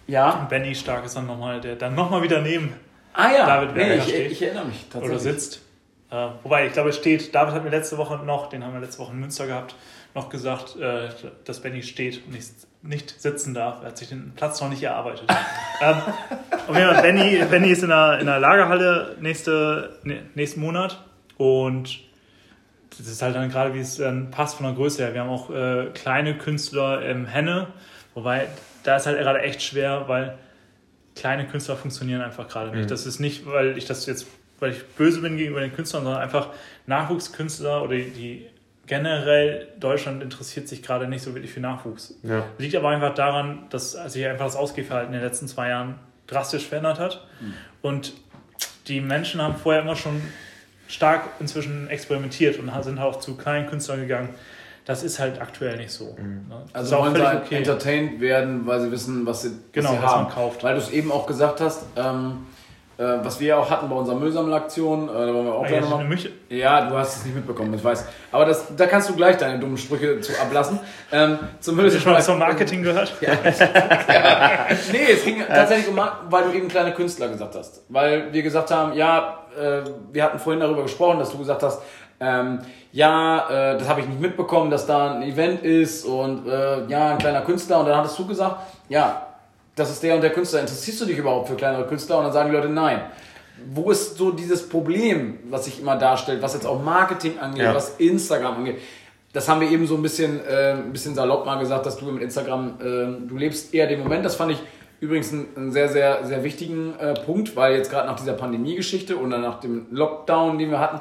Ja. 0.07 0.41
Und 0.41 0.49
Benny 0.49 0.75
Stark 0.75 1.05
ist 1.05 1.17
dann 1.17 1.27
nochmal, 1.27 1.61
der 1.61 1.77
dann 1.77 1.95
nochmal 1.95 2.23
wieder 2.23 2.41
neben 2.41 2.73
ah, 3.15 3.33
ja. 3.33 3.47
David 3.47 3.75
Werker 3.75 3.95
nee, 3.95 3.99
ich, 3.99 4.05
steht. 4.05 4.33
Ich 4.33 4.43
erinnere 4.43 4.67
mich 4.67 4.85
tatsächlich. 4.91 5.11
Oder 5.11 5.19
sitzt. 5.19 5.63
Äh, 6.11 6.29
wobei, 6.43 6.67
ich 6.67 6.73
glaube, 6.73 6.91
es 6.91 6.97
steht, 6.97 7.35
David 7.35 7.55
hat 7.55 7.65
mir 7.65 7.71
letzte 7.71 7.97
Woche 7.99 8.17
noch, 8.19 8.49
den 8.49 8.63
haben 8.63 8.75
wir 8.75 8.81
letzte 8.81 9.01
Woche 9.01 9.13
in 9.13 9.21
Münster 9.21 9.47
gehabt, 9.47 9.75
noch 10.15 10.29
gesagt, 10.29 10.77
äh, 10.77 11.09
dass 11.45 11.61
Benny 11.61 11.83
steht 11.83 12.25
und 12.27 12.35
nicht, 12.35 12.51
nicht 12.83 13.21
sitzen 13.21 13.55
darf. 13.55 13.83
Er 13.83 13.89
hat 13.89 13.99
sich 13.99 14.11
den 14.11 14.33
Platz 14.37 14.61
noch 14.61 14.69
nicht 14.69 14.83
erarbeitet. 14.83 15.25
ähm, 15.81 15.97
auf 16.69 16.77
jeden 16.77 16.93
Fall, 16.93 17.03
Benny, 17.03 17.45
Benny 17.51 17.69
ist 17.71 17.83
in 17.83 17.89
der, 17.89 18.21
in 18.21 18.27
der 18.27 18.39
Lagerhalle 18.39 19.17
nächste, 19.21 19.99
ne, 20.05 20.23
nächsten 20.35 20.61
Monat 20.61 21.03
und 21.37 22.01
das 22.97 23.09
ist 23.09 23.23
halt 23.23 23.35
dann 23.35 23.49
gerade, 23.51 23.75
wie 23.75 23.81
es 23.81 23.97
dann 23.97 24.31
passt 24.31 24.57
von 24.57 24.67
der 24.67 24.75
Größe 24.75 25.03
her. 25.03 25.15
Wir 25.15 25.23
haben 25.23 25.31
auch 25.31 25.51
äh, 25.51 25.87
kleine 25.95 26.39
Künstler 26.39 27.05
im 27.05 27.27
Henne, 27.27 27.69
wobei 28.15 28.47
da 28.85 28.97
ist 28.97 29.07
halt 29.07 29.19
gerade 29.19 29.41
echt 29.41 29.63
schwer, 29.63 30.05
weil 30.07 30.39
kleine 31.17 31.47
Künstler 31.47 31.77
funktionieren 31.77 32.23
einfach 32.23 32.49
gerade 32.49 32.71
nicht. 32.71 32.85
Mhm. 32.85 32.89
Das 32.89 33.07
ist 33.07 33.19
nicht, 33.19 33.47
weil 33.47 33.77
ich 33.77 33.87
das 33.87 34.07
jetzt, 34.07 34.27
weil 34.61 34.73
ich 34.73 34.85
böse 34.97 35.21
bin 35.21 35.37
gegenüber 35.37 35.61
den 35.61 35.75
Künstlern, 35.75 36.05
sondern 36.05 36.23
einfach 36.23 36.51
Nachwuchskünstler 36.87 37.83
oder 37.83 37.97
die 37.97 38.47
generell 38.87 39.69
Deutschland 39.81 40.23
interessiert 40.23 40.69
sich 40.69 40.83
gerade 40.83 41.09
nicht 41.09 41.23
so 41.23 41.35
wirklich 41.35 41.53
für 41.53 41.61
Nachwuchs. 41.61 42.15
Ja. 42.23 42.45
Liegt 42.59 42.77
aber 42.77 42.91
einfach 42.91 43.15
daran, 43.15 43.67
dass 43.71 43.93
sich 43.93 44.27
einfach 44.27 44.45
das 44.45 44.57
Ausgehverhalten 44.57 45.15
in 45.15 45.21
den 45.21 45.27
letzten 45.27 45.49
zwei 45.49 45.71
Jahren 45.71 45.95
drastisch 46.27 46.67
verändert 46.67 46.99
hat. 46.99 47.27
Mhm. 47.41 47.55
Und 47.81 48.13
die 48.87 49.01
Menschen 49.01 49.41
haben 49.41 49.57
vorher 49.57 49.83
immer 49.83 49.97
schon 49.97 50.21
stark 50.87 51.31
inzwischen 51.41 51.89
experimentiert 51.89 52.59
und 52.59 52.71
sind 52.83 52.99
auch 52.99 53.21
zu 53.21 53.37
kleinen 53.37 53.67
Künstlern 53.67 54.01
gegangen. 54.01 54.29
Das 54.85 55.03
ist 55.03 55.19
halt 55.19 55.41
aktuell 55.41 55.77
nicht 55.79 55.91
so. 55.91 56.15
Mhm. 56.19 56.47
Ne? 56.49 56.63
Also 56.73 56.99
wollen 56.99 57.15
sie 57.15 57.23
okay. 57.23 57.57
entertained 57.57 58.21
werden, 58.21 58.67
weil 58.67 58.81
sie 58.81 58.91
wissen, 58.93 59.25
was 59.25 59.43
sie, 59.43 59.49
was 59.49 59.57
genau, 59.73 59.91
sie 59.93 60.03
was 60.03 60.13
haben. 60.13 60.25
man 60.25 60.33
kauft. 60.33 60.63
Weil 60.63 60.75
du 60.75 60.81
es 60.81 60.91
eben 60.91 61.11
auch 61.11 61.27
gesagt 61.27 61.61
hast, 61.61 61.87
ähm, 61.97 62.47
äh, 62.97 63.03
was 63.25 63.41
wir 63.41 63.49
ja 63.49 63.57
auch 63.57 63.71
hatten 63.71 63.89
bei 63.89 63.97
unserer 63.97 64.17
Müllsammelaktion, 64.17 65.09
äh, 65.09 65.13
da 65.13 65.35
wollen 65.35 65.47
wir 65.47 65.55
auch 65.55 65.65
ah, 65.65 65.67
gleich 65.67 65.81
nochmal. 65.81 66.17
Ja, 66.49 66.89
du 66.89 66.97
hast 66.97 67.17
es 67.17 67.25
nicht 67.25 67.35
mitbekommen, 67.35 67.75
ich 67.75 67.83
weiß. 67.83 68.07
Aber 68.31 68.45
das, 68.45 68.77
da 68.77 68.87
kannst 68.87 69.09
du 69.09 69.17
gleich 69.17 69.37
deine 69.37 69.59
dummen 69.59 69.79
Sprüche 69.79 70.21
zu 70.21 70.33
ablassen. 70.41 70.79
Ähm, 71.11 71.39
zum 71.59 71.83
Hast 71.83 71.97
du 71.97 72.01
schon 72.01 72.13
was 72.13 72.27
vom 72.27 72.39
Marketing 72.39 72.83
gehört? 72.83 73.13
ja. 73.21 73.33
ja. 73.33 74.67
Nee, 74.93 75.13
es 75.13 75.25
ging 75.25 75.43
tatsächlich 75.47 75.89
um, 75.89 76.01
weil 76.29 76.45
du 76.45 76.53
eben 76.53 76.69
kleine 76.69 76.93
Künstler 76.93 77.29
gesagt 77.29 77.57
hast. 77.57 77.83
Weil 77.89 78.33
wir 78.33 78.43
gesagt 78.43 78.71
haben, 78.71 78.93
ja, 78.93 79.41
äh, 79.59 79.81
wir 80.13 80.23
hatten 80.23 80.39
vorhin 80.39 80.61
darüber 80.61 80.83
gesprochen, 80.83 81.19
dass 81.19 81.31
du 81.31 81.39
gesagt 81.39 81.63
hast, 81.65 81.83
ähm, 82.25 82.59
ja, 82.93 83.73
äh, 83.75 83.79
das 83.79 83.89
habe 83.89 84.01
ich 84.01 84.09
nicht 84.09 84.21
mitbekommen, 84.21 84.71
dass 84.71 84.87
da 84.87 85.15
ein 85.15 85.23
Event 85.23 85.63
ist 85.63 86.05
und 86.05 86.47
äh, 86.47 86.87
ja, 86.87 87.11
ein 87.11 87.19
kleiner 87.19 87.43
Künstler. 87.43 87.81
Und 87.81 87.87
dann 87.87 87.97
hattest 87.99 88.19
du 88.19 88.27
gesagt, 88.27 88.57
ja, 88.89 89.27
das 89.75 89.91
ist 89.91 90.03
der 90.03 90.15
und 90.15 90.21
der 90.21 90.31
Künstler. 90.31 90.61
Interessierst 90.61 91.01
du 91.01 91.07
dich 91.07 91.19
überhaupt 91.19 91.49
für 91.49 91.57
kleinere 91.57 91.87
Künstler? 91.87 92.19
Und 92.19 92.25
dann 92.25 92.33
sagen 92.33 92.51
die 92.51 92.57
Leute 92.57 92.69
nein. 92.69 93.01
Wo 93.73 93.91
ist 93.91 94.17
so 94.17 94.31
dieses 94.31 94.69
Problem, 94.69 95.39
was 95.51 95.65
sich 95.65 95.81
immer 95.81 95.97
darstellt, 95.97 96.43
was 96.43 96.55
jetzt 96.55 96.67
auch 96.67 96.83
Marketing 96.83 97.39
angeht, 97.39 97.65
ja. 97.65 97.75
was 97.75 97.97
Instagram 97.97 98.57
angeht? 98.57 98.79
Das 99.33 99.49
haben 99.49 99.61
wir 99.61 99.71
eben 99.71 99.87
so 99.87 99.97
ein 99.97 100.03
bisschen, 100.03 100.41
äh, 100.47 100.73
ein 100.73 100.93
bisschen 100.93 101.15
salopp 101.15 101.45
mal 101.45 101.59
gesagt, 101.59 101.87
dass 101.87 101.97
du 101.97 102.07
mit 102.07 102.23
Instagram, 102.23 102.75
äh, 102.81 103.29
du 103.29 103.37
lebst 103.37 103.75
eher 103.75 103.89
den 103.89 104.01
Moment. 104.01 104.25
Das 104.25 104.37
fand 104.37 104.53
ich 104.53 104.59
übrigens 105.01 105.33
einen, 105.33 105.73
sehr, 105.73 105.89
sehr, 105.89 106.25
sehr 106.25 106.45
wichtigen 106.45 106.95
äh, 106.99 107.15
Punkt, 107.15 107.57
weil 107.57 107.77
jetzt 107.77 107.91
gerade 107.91 108.07
nach 108.07 108.17
dieser 108.17 108.35
Pandemie-Geschichte 108.35 109.19
oder 109.19 109.39
nach 109.39 109.61
dem 109.61 109.87
Lockdown, 109.91 110.59
den 110.59 110.71
wir 110.71 110.79
hatten, 110.79 111.01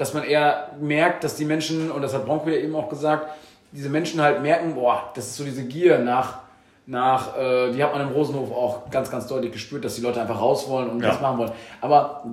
dass 0.00 0.14
man 0.14 0.24
eher 0.24 0.70
merkt, 0.80 1.24
dass 1.24 1.36
die 1.36 1.44
Menschen, 1.44 1.90
und 1.90 2.00
das 2.00 2.14
hat 2.14 2.24
Bronco 2.24 2.48
ja 2.48 2.56
eben 2.56 2.74
auch 2.74 2.88
gesagt, 2.88 3.28
diese 3.70 3.90
Menschen 3.90 4.22
halt 4.22 4.40
merken, 4.40 4.74
boah, 4.74 5.10
das 5.14 5.26
ist 5.26 5.36
so 5.36 5.44
diese 5.44 5.64
Gier 5.64 5.98
nach 5.98 6.38
nach, 6.86 7.36
äh, 7.38 7.70
die 7.70 7.84
hat 7.84 7.92
man 7.92 8.08
im 8.08 8.08
Rosenhof 8.08 8.50
auch 8.50 8.90
ganz, 8.90 9.10
ganz 9.10 9.26
deutlich 9.28 9.52
gespürt, 9.52 9.84
dass 9.84 9.94
die 9.94 10.00
Leute 10.00 10.20
einfach 10.20 10.40
raus 10.40 10.68
wollen 10.68 10.88
und 10.88 11.00
ja. 11.00 11.10
das 11.10 11.20
machen 11.20 11.38
wollen. 11.38 11.52
Aber 11.80 12.24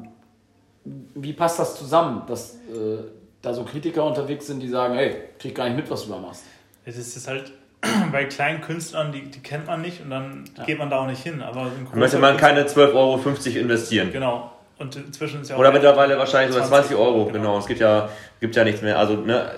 wie 1.14 1.34
passt 1.34 1.60
das 1.60 1.76
zusammen, 1.78 2.24
dass 2.26 2.56
äh, 2.56 3.04
da 3.42 3.54
so 3.54 3.64
Kritiker 3.66 4.04
unterwegs 4.06 4.48
sind, 4.48 4.62
die 4.62 4.70
sagen, 4.70 4.96
hey, 4.96 5.16
krieg 5.38 5.54
gar 5.54 5.66
nicht 5.66 5.76
mit, 5.76 5.92
was 5.92 6.06
du 6.06 6.12
da 6.12 6.18
machst? 6.18 6.44
Es 6.86 6.98
ist 6.98 7.28
halt 7.28 7.52
bei 8.12 8.26
kleinen 8.26 8.62
Künstlern, 8.62 9.12
die, 9.12 9.24
die 9.30 9.42
kennt 9.42 9.68
man 9.68 9.82
nicht 9.82 10.02
und 10.02 10.10
dann 10.10 10.46
ja. 10.58 10.64
geht 10.64 10.80
man 10.80 10.90
da 10.90 11.00
auch 11.00 11.08
nicht 11.08 11.22
hin. 11.22 11.44
Aber 11.44 11.68
möchte 11.94 12.18
man 12.18 12.38
keine 12.38 12.64
12,50 12.64 12.94
Euro 12.96 13.20
investieren. 13.60 14.12
Genau. 14.12 14.54
Und 14.80 14.96
inzwischen 14.96 15.42
ist 15.42 15.50
ja 15.50 15.56
auch 15.56 15.60
Oder 15.60 15.72
mittlerweile 15.72 16.18
wahrscheinlich 16.18 16.54
sogar 16.54 16.68
20 16.68 16.96
Euro, 16.96 17.26
genau. 17.26 17.40
genau. 17.40 17.58
Es 17.58 17.66
gibt 17.66 17.80
ja, 17.80 18.10
gibt 18.40 18.56
ja 18.56 18.64
nichts 18.64 18.82
mehr. 18.82 19.00
Also, 19.00 19.16
ne, 19.16 19.52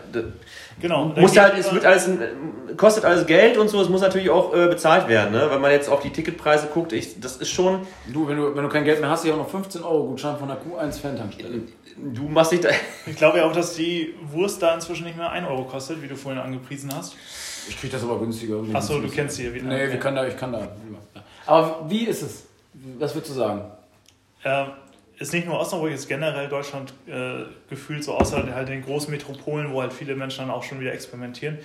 Genau. 0.81 1.05
Muss 1.15 1.37
halt, 1.37 1.57
es 1.57 1.73
wird 1.73 1.85
alles, 1.85 2.09
kostet 2.77 3.03
alles 3.03 3.25
Geld 3.25 3.57
und 3.57 3.67
so, 3.67 3.81
es 3.81 3.89
muss 3.89 4.01
natürlich 4.01 4.29
auch 4.29 4.53
äh, 4.55 4.67
bezahlt 4.67 5.07
werden, 5.07 5.33
ne? 5.33 5.47
Wenn 5.51 5.61
man 5.61 5.71
jetzt 5.71 5.89
auf 5.89 6.01
die 6.01 6.09
Ticketpreise 6.09 6.67
guckt, 6.67 6.93
ich, 6.93 7.19
das 7.19 7.37
ist 7.37 7.49
schon. 7.49 7.85
Du, 8.07 8.27
wenn 8.27 8.37
du, 8.37 8.55
wenn 8.55 8.63
du 8.63 8.69
kein 8.69 8.85
Geld 8.85 9.01
mehr 9.01 9.09
hast, 9.09 9.25
ich 9.25 9.31
auch 9.31 9.37
noch 9.37 9.49
15 9.49 9.83
Euro 9.83 10.05
Gutschein 10.07 10.37
von 10.37 10.47
der 10.47 10.57
Q1 10.57 11.01
Fantankstelle. 11.01 11.61
Du 11.97 12.29
machst 12.29 12.53
dich 12.53 12.61
da. 12.61 12.69
Ich 13.05 13.17
glaube 13.17 13.39
ja 13.39 13.45
auch, 13.45 13.51
dass 13.51 13.75
die 13.75 14.13
Wurst 14.31 14.61
da 14.61 14.73
inzwischen 14.73 15.03
nicht 15.03 15.17
mehr 15.17 15.29
1 15.29 15.47
Euro 15.47 15.65
kostet, 15.65 16.01
wie 16.01 16.07
du 16.07 16.15
vorhin 16.15 16.39
angepriesen 16.39 16.89
hast. 16.95 17.15
Ich 17.67 17.79
krieg 17.79 17.91
das 17.91 18.03
aber 18.03 18.17
günstiger. 18.19 18.63
Achso, 18.73 18.99
du 18.99 19.09
kennst 19.09 19.35
sie 19.35 19.53
wieder. 19.53 19.67
Nee, 19.67 19.83
okay. 19.83 19.91
wir 19.91 19.99
können 19.99 20.15
da, 20.15 20.25
ich 20.25 20.37
kann 20.37 20.53
da. 20.53 20.67
Aber 21.45 21.85
wie 21.89 22.05
ist 22.05 22.21
es? 22.21 22.45
Was 22.97 23.13
würdest 23.13 23.31
du 23.31 23.35
sagen? 23.35 23.61
Ähm, 24.45 24.67
ist 25.19 25.33
nicht 25.33 25.45
nur 25.45 25.59
Osnabrück, 25.59 25.91
ist 25.91 26.07
generell 26.07 26.47
Deutschland 26.47 26.93
äh, 27.07 27.43
gefühlt 27.69 28.03
so, 28.03 28.15
außer 28.15 28.53
halt 28.55 28.69
den 28.69 28.81
großen 28.81 29.11
Metropolen, 29.11 29.71
wo 29.71 29.81
halt 29.81 29.93
viele 29.93 30.15
Menschen 30.15 30.47
dann 30.47 30.49
auch 30.49 30.63
schon 30.63 30.79
wieder 30.79 30.93
experimentieren. 30.93 31.59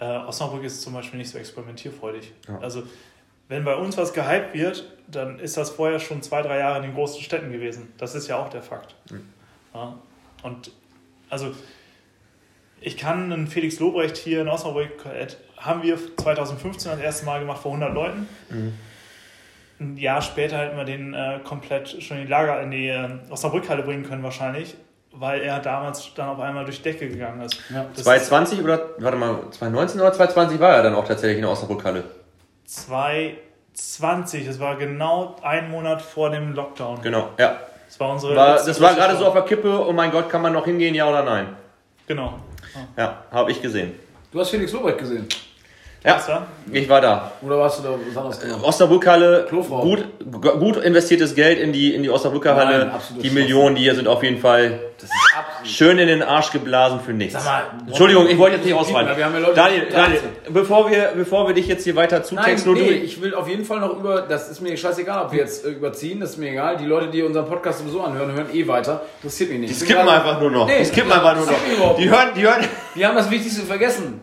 Äh, 0.00 0.04
Osnabrück 0.04 0.64
ist 0.64 0.80
zum 0.82 0.94
Beispiel 0.94 1.18
nicht 1.18 1.30
so 1.30 1.38
experimentierfreudig. 1.38 2.32
Ja. 2.48 2.58
Also, 2.58 2.82
wenn 3.48 3.64
bei 3.64 3.76
uns 3.76 3.96
was 3.96 4.12
gehypt 4.12 4.54
wird, 4.54 4.90
dann 5.08 5.38
ist 5.38 5.56
das 5.56 5.70
vorher 5.70 6.00
schon 6.00 6.22
zwei, 6.22 6.42
drei 6.42 6.58
Jahre 6.58 6.78
in 6.78 6.82
den 6.84 6.94
großen 6.94 7.22
Städten 7.22 7.52
gewesen. 7.52 7.92
Das 7.98 8.14
ist 8.14 8.26
ja 8.28 8.38
auch 8.38 8.48
der 8.48 8.62
Fakt. 8.62 8.94
Mhm. 9.10 9.28
Ja. 9.74 9.94
Und 10.42 10.70
also, 11.28 11.54
ich 12.80 12.96
kann 12.96 13.32
einen 13.32 13.46
Felix 13.46 13.78
Lobrecht 13.78 14.16
hier 14.16 14.40
in 14.40 14.48
Osnabrück, 14.48 15.04
haben 15.58 15.82
wir 15.82 15.98
2015 16.16 16.92
das 16.92 17.00
erste 17.00 17.26
Mal 17.26 17.40
gemacht 17.40 17.60
vor 17.62 17.72
100 17.72 17.94
Leuten. 17.94 18.28
Mhm 18.48 18.72
ein 19.80 19.96
Jahr 19.96 20.22
später 20.22 20.58
hätten 20.58 20.76
wir 20.76 20.84
den 20.84 21.14
äh, 21.14 21.40
komplett 21.44 22.02
schon 22.02 22.18
in 22.18 22.24
die 22.24 22.30
Lager, 22.30 22.60
in 22.62 22.70
die 22.70 22.88
äh, 22.88 23.08
Osnabrückhalle 23.30 23.82
bringen 23.82 24.04
können 24.04 24.22
wahrscheinlich, 24.22 24.74
weil 25.12 25.42
er 25.42 25.60
damals 25.60 26.12
dann 26.14 26.28
auf 26.28 26.40
einmal 26.40 26.64
durch 26.64 26.78
die 26.78 26.84
Decke 26.84 27.08
gegangen 27.08 27.42
ist. 27.42 27.58
Ja. 27.70 27.86
2020 27.94 28.62
oder, 28.62 28.90
warte 28.98 29.18
mal, 29.18 29.38
2019 29.50 30.00
oder 30.00 30.12
2020 30.12 30.60
war 30.60 30.76
er 30.76 30.82
dann 30.82 30.94
auch 30.94 31.06
tatsächlich 31.06 31.36
in 31.36 31.42
der 31.42 31.50
Osnabrückhalle? 31.50 32.04
2020, 32.64 34.46
das 34.46 34.58
war 34.60 34.76
genau 34.76 35.36
ein 35.42 35.70
Monat 35.70 36.00
vor 36.00 36.30
dem 36.30 36.54
Lockdown. 36.54 37.02
Genau, 37.02 37.30
ja. 37.38 37.60
Das 37.86 38.00
war 38.00 38.12
unsere. 38.12 38.34
War, 38.34 38.56
das 38.56 38.80
war 38.80 38.94
gerade 38.94 39.16
so 39.16 39.26
auf 39.26 39.34
der 39.34 39.42
Kippe, 39.42 39.86
oh 39.86 39.92
mein 39.92 40.10
Gott, 40.10 40.28
kann 40.28 40.42
man 40.42 40.52
noch 40.52 40.64
hingehen, 40.64 40.94
ja 40.94 41.08
oder 41.08 41.22
nein? 41.22 41.54
Genau. 42.06 42.40
Ja, 42.96 43.04
ja 43.04 43.24
habe 43.30 43.52
ich 43.52 43.62
gesehen. 43.62 43.92
Du 44.32 44.40
hast 44.40 44.50
Felix 44.50 44.72
Lobrecht 44.72 44.98
gesehen. 44.98 45.28
Ja, 46.04 46.46
ich 46.70 46.88
war 46.88 47.00
da. 47.00 47.32
Oder 47.42 47.58
warst 47.58 47.80
du 47.80 47.82
da 47.82 47.94
besonders 47.96 48.40
genau? 48.40 48.62
Osnabrückhalle, 48.62 49.48
gut, 49.50 50.04
gut 50.60 50.76
investiertes 50.76 51.34
Geld 51.34 51.58
in 51.58 51.72
die, 51.72 51.94
in 51.94 52.02
die 52.04 52.10
Osnabrückhalle. 52.10 52.92
Die 53.22 53.30
Millionen, 53.30 53.74
die 53.74 53.82
hier 53.82 53.96
sind 53.96 54.06
auf 54.06 54.22
jeden 54.22 54.38
Fall 54.38 54.78
schön 55.64 55.98
in 55.98 56.06
den 56.06 56.22
Arsch 56.22 56.52
geblasen 56.52 57.00
für 57.00 57.12
nichts. 57.12 57.44
Mal, 57.44 57.64
Entschuldigung, 57.86 58.28
ich 58.28 58.38
wollte 58.38 58.56
jetzt 58.56 58.64
nicht 58.64 58.74
ausfallen. 58.74 59.08
Ja 59.08 59.28
Daniel, 59.54 59.88
Daniel 59.90 60.20
bevor, 60.48 60.90
wir, 60.90 61.12
bevor 61.16 61.48
wir 61.48 61.54
dich 61.54 61.66
jetzt 61.66 61.84
hier 61.84 61.96
weiter 61.96 62.22
zutexten. 62.22 62.74
Nein, 62.74 62.82
nee, 62.82 62.90
ich 62.90 63.20
will 63.20 63.34
auf 63.34 63.48
jeden 63.48 63.64
Fall 63.64 63.80
noch 63.80 63.98
über, 63.98 64.22
das 64.22 64.48
ist 64.48 64.60
mir 64.60 64.76
scheißegal, 64.76 65.26
ob 65.26 65.32
wir 65.32 65.40
jetzt 65.40 65.64
äh, 65.64 65.70
überziehen, 65.70 66.20
das 66.20 66.30
ist 66.30 66.36
mir 66.38 66.50
egal. 66.50 66.76
Die 66.76 66.86
Leute, 66.86 67.08
die 67.08 67.22
unseren 67.22 67.46
Podcast 67.46 67.80
sowieso 67.80 68.02
anhören, 68.02 68.32
hören 68.32 68.46
eh 68.52 68.66
weiter. 68.66 69.02
Interessiert 69.22 69.50
mich 69.50 69.60
nicht. 69.60 69.70
Die 69.70 69.84
skippen 69.84 70.08
einfach 70.08 70.40
nur 70.40 70.50
noch. 70.50 70.66
Nee, 70.66 70.78
die 70.80 70.84
skippen 70.84 71.12
einfach 71.12 71.36
nur 71.36 71.46
noch. 71.46 71.96
Die 71.96 72.08
hören, 72.08 72.28
die 72.36 72.42
hören. 72.42 72.64
Die 72.94 73.04
haben 73.04 73.16
das 73.16 73.30
Wichtigste 73.30 73.62
vergessen. 73.62 74.20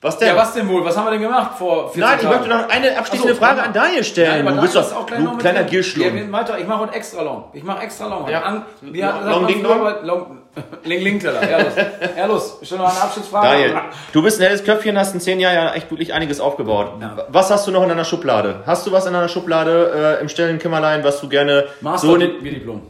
Was 0.00 0.16
denn? 0.16 0.28
Ja, 0.28 0.36
was 0.36 0.54
denn 0.54 0.68
wohl? 0.68 0.84
Was 0.84 0.96
haben 0.96 1.06
wir 1.06 1.10
denn 1.10 1.22
gemacht 1.22 1.58
vor 1.58 1.92
14 1.92 2.00
Nein, 2.00 2.18
ich 2.22 2.28
möchte 2.28 2.48
noch 2.48 2.68
eine 2.68 2.98
abschließende 2.98 3.34
so, 3.34 3.40
Frage 3.40 3.62
an 3.64 3.72
Daniel 3.72 4.04
stellen. 4.04 4.46
Ja, 4.46 4.52
du 4.52 4.60
bist 4.60 4.76
doch 4.76 4.94
auch 4.94 5.06
gleich 5.06 5.20
du 5.20 5.36
kleiner 5.38 5.64
Gierschlung. 5.64 6.16
Ja, 6.16 6.56
ich 6.56 6.66
mache 6.68 6.78
heute 6.78 6.94
extra 6.94 7.22
long. 7.22 7.50
Ich 7.52 7.64
mache 7.64 7.82
extra 7.82 8.06
long. 8.06 8.28
Ja. 8.28 8.42
An, 8.42 8.64
wie 8.80 9.04
hat, 9.04 9.24
long, 9.24 9.42
long, 9.42 9.62
long, 9.62 9.94
long, 10.04 10.38
Ling 10.84 11.02
Ling 11.02 11.18
Teller. 11.18 11.50
Ja, 11.50 11.58
los. 11.58 11.72
Ja, 12.16 12.26
los. 12.26 12.58
Schon 12.62 12.78
noch 12.78 12.90
eine 12.90 13.00
Abschlussfrage. 13.00 13.48
Daniel, 13.48 13.80
du 14.12 14.22
bist 14.22 14.40
ein 14.40 14.46
helles 14.46 14.62
Köpfchen, 14.62 14.96
hast 14.96 15.14
in 15.14 15.20
zehn 15.20 15.40
Jahren 15.40 15.54
ja 15.54 15.74
echt 15.74 15.90
wirklich 15.90 16.12
einiges 16.12 16.38
aufgebaut. 16.38 16.92
Ja. 17.00 17.16
Was 17.28 17.50
hast 17.50 17.66
du 17.66 17.72
noch 17.72 17.82
in 17.82 17.88
deiner 17.88 18.04
Schublade? 18.04 18.62
Hast 18.66 18.86
du 18.86 18.92
was 18.92 19.04
in 19.06 19.14
deiner 19.14 19.28
Schublade 19.28 20.18
äh, 20.18 20.22
im 20.22 20.28
stillen 20.28 20.60
Kimmerlein, 20.60 21.02
was 21.02 21.20
du 21.20 21.28
gerne 21.28 21.66
Master 21.80 22.06
so 22.06 22.14
in 22.14 22.44
Diplom. 22.44 22.82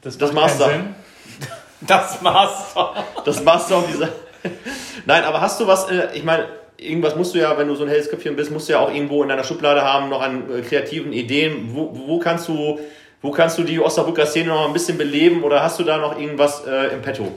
Das, 0.00 0.16
das 0.16 0.32
Master. 0.32 0.70
Das 1.80 2.22
Master. 2.22 2.94
Das 3.24 3.42
Master 3.42 3.76
auf 3.78 3.86
dieser. 3.88 4.08
Nein, 5.06 5.24
aber 5.24 5.40
hast 5.40 5.60
du 5.60 5.66
was, 5.66 5.90
äh, 5.90 6.08
ich 6.14 6.24
meine, 6.24 6.46
irgendwas 6.76 7.16
musst 7.16 7.34
du 7.34 7.38
ja, 7.38 7.56
wenn 7.56 7.68
du 7.68 7.74
so 7.74 7.84
ein 7.84 7.88
helles 7.88 8.10
Köpfchen 8.10 8.36
bist, 8.36 8.50
musst 8.50 8.68
du 8.68 8.74
ja 8.74 8.80
auch 8.80 8.92
irgendwo 8.92 9.22
in 9.22 9.28
deiner 9.28 9.44
Schublade 9.44 9.82
haben, 9.82 10.08
noch 10.08 10.22
an 10.22 10.44
äh, 10.50 10.62
kreativen 10.62 11.12
Ideen. 11.12 11.70
Wo, 11.74 11.90
wo 11.92 12.18
kannst 12.18 12.48
du, 12.48 12.78
wo 13.20 13.30
kannst 13.30 13.58
du 13.58 13.62
die 13.62 13.80
Osnabrücker 13.80 14.26
Szene 14.26 14.48
noch 14.48 14.66
ein 14.66 14.72
bisschen 14.72 14.98
beleben 14.98 15.42
oder 15.42 15.62
hast 15.62 15.78
du 15.78 15.84
da 15.84 15.98
noch 15.98 16.18
irgendwas 16.18 16.66
äh, 16.66 16.92
im 16.94 17.02
Petto? 17.02 17.28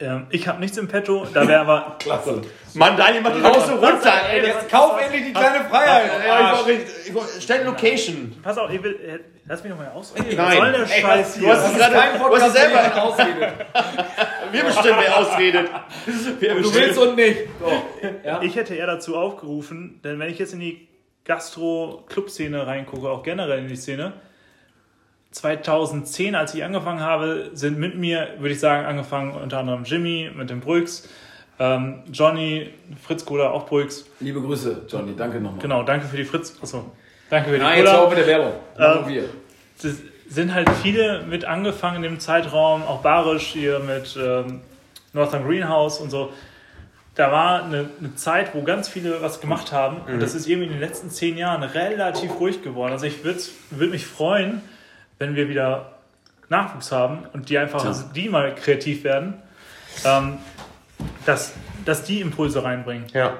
Ähm, 0.00 0.26
ich 0.30 0.46
habe 0.46 0.60
nichts 0.60 0.76
im 0.78 0.86
Petto, 0.86 1.26
da 1.34 1.48
wäre 1.48 1.60
aber. 1.60 1.96
Klasse. 1.98 2.42
Mann, 2.74 2.96
Daniel 2.96 3.22
macht 3.22 3.36
die 3.36 3.40
raus 3.40 3.66
so 3.66 3.74
runter, 3.74 4.12
ey. 4.30 4.46
Jetzt 4.46 4.68
kauf 4.68 5.00
endlich 5.00 5.24
die 5.26 5.32
kleine 5.32 5.64
Freiheit. 5.64 6.10
Ja, 6.24 6.64
ich, 6.68 7.08
ich, 7.08 7.42
stell 7.42 7.64
Location. 7.64 8.36
Pass 8.40 8.58
auf, 8.58 8.70
ich 8.70 8.80
will, 8.80 8.94
äh, 8.94 9.18
lass 9.46 9.64
mich 9.64 9.70
noch 9.70 9.78
mal 9.78 9.88
ausreden. 9.88 10.36
Nein. 10.36 10.46
Was 10.46 10.54
soll 10.54 10.72
der 10.72 10.80
ey, 10.82 11.02
Scheiß 11.02 11.36
hier? 11.36 11.48
Du 11.48 11.52
hast 11.52 11.76
gerade 11.76 11.94
keinen 11.94 12.18
Podcast, 12.20 12.56
selber 12.56 13.02
ausredet. 13.02 13.52
Wir 14.52 14.64
bestimmen, 14.64 14.98
wer 15.00 15.18
ausredet. 15.18 15.70
Wir 16.38 16.54
du 16.54 16.74
willst 16.74 16.98
und 16.98 17.16
nicht. 17.16 17.38
So. 17.58 17.72
Ja? 18.24 18.40
Ich 18.42 18.54
hätte 18.54 18.76
eher 18.76 18.86
dazu 18.86 19.16
aufgerufen, 19.16 20.00
denn 20.04 20.20
wenn 20.20 20.30
ich 20.30 20.38
jetzt 20.38 20.52
in 20.52 20.60
die 20.60 20.88
Gastro-Club-Szene 21.24 22.68
reingucke, 22.68 23.08
auch 23.08 23.24
generell 23.24 23.58
in 23.58 23.68
die 23.68 23.76
Szene, 23.76 24.12
2010, 25.30 26.34
als 26.34 26.54
ich 26.54 26.64
angefangen 26.64 27.00
habe, 27.00 27.50
sind 27.52 27.78
mit 27.78 27.96
mir, 27.96 28.28
würde 28.38 28.54
ich 28.54 28.60
sagen, 28.60 28.86
angefangen 28.86 29.32
unter 29.32 29.58
anderem 29.58 29.84
Jimmy 29.84 30.30
mit 30.34 30.50
dem 30.50 30.60
Brüx, 30.60 31.08
ähm, 31.58 32.02
Johnny, 32.12 32.70
Fritz 33.02 33.24
Kohler, 33.24 33.52
auch 33.52 33.66
Brüx. 33.66 34.06
Liebe 34.20 34.40
Grüße, 34.40 34.82
Johnny, 34.88 35.14
danke 35.16 35.40
nochmal. 35.40 35.60
Genau, 35.60 35.82
danke 35.82 36.06
für 36.06 36.16
die 36.16 36.24
Fritz. 36.24 36.56
Achso, 36.62 36.92
danke 37.30 37.50
für 37.50 37.56
die 37.56 37.62
Nein, 37.62 37.78
Cola. 37.80 37.90
jetzt 37.90 38.00
auch 38.00 38.08
mit 38.08 38.18
der 38.18 38.26
Werbung. 38.26 38.52
Ähm, 38.78 39.08
wir. 39.08 39.24
sind 40.28 40.54
halt 40.54 40.70
viele 40.82 41.22
mit 41.28 41.44
angefangen 41.44 41.96
in 41.96 42.02
dem 42.02 42.20
Zeitraum, 42.20 42.82
auch 42.82 43.02
Barisch 43.02 43.48
hier 43.48 43.80
mit 43.80 44.16
ähm, 44.20 44.60
Northern 45.12 45.44
Greenhouse 45.44 46.00
und 46.00 46.10
so. 46.10 46.32
Da 47.16 47.32
war 47.32 47.64
eine, 47.64 47.90
eine, 47.98 48.14
Zeit, 48.14 48.54
wo 48.54 48.62
ganz 48.62 48.88
viele 48.88 49.20
was 49.20 49.40
gemacht 49.40 49.72
haben. 49.72 50.02
Mhm. 50.06 50.14
Und 50.14 50.22
das 50.22 50.36
ist 50.36 50.46
irgendwie 50.46 50.68
in 50.68 50.72
den 50.74 50.80
letzten 50.80 51.10
zehn 51.10 51.36
Jahren 51.36 51.64
relativ 51.64 52.38
ruhig 52.38 52.62
geworden. 52.62 52.92
Also 52.92 53.06
ich 53.06 53.24
würde 53.24 53.40
würd 53.70 53.90
mich 53.90 54.06
freuen, 54.06 54.62
wenn 55.18 55.34
wir 55.34 55.48
wieder 55.48 55.92
Nachwuchs 56.48 56.92
haben 56.92 57.26
und 57.32 57.48
die 57.50 57.58
einfach, 57.58 57.84
ja. 57.84 58.04
die 58.14 58.28
mal 58.28 58.54
kreativ 58.54 59.04
werden, 59.04 59.34
ähm, 60.04 60.38
dass, 61.26 61.52
dass 61.84 62.04
die 62.04 62.20
Impulse 62.20 62.64
reinbringen. 62.64 63.06
Ja. 63.12 63.34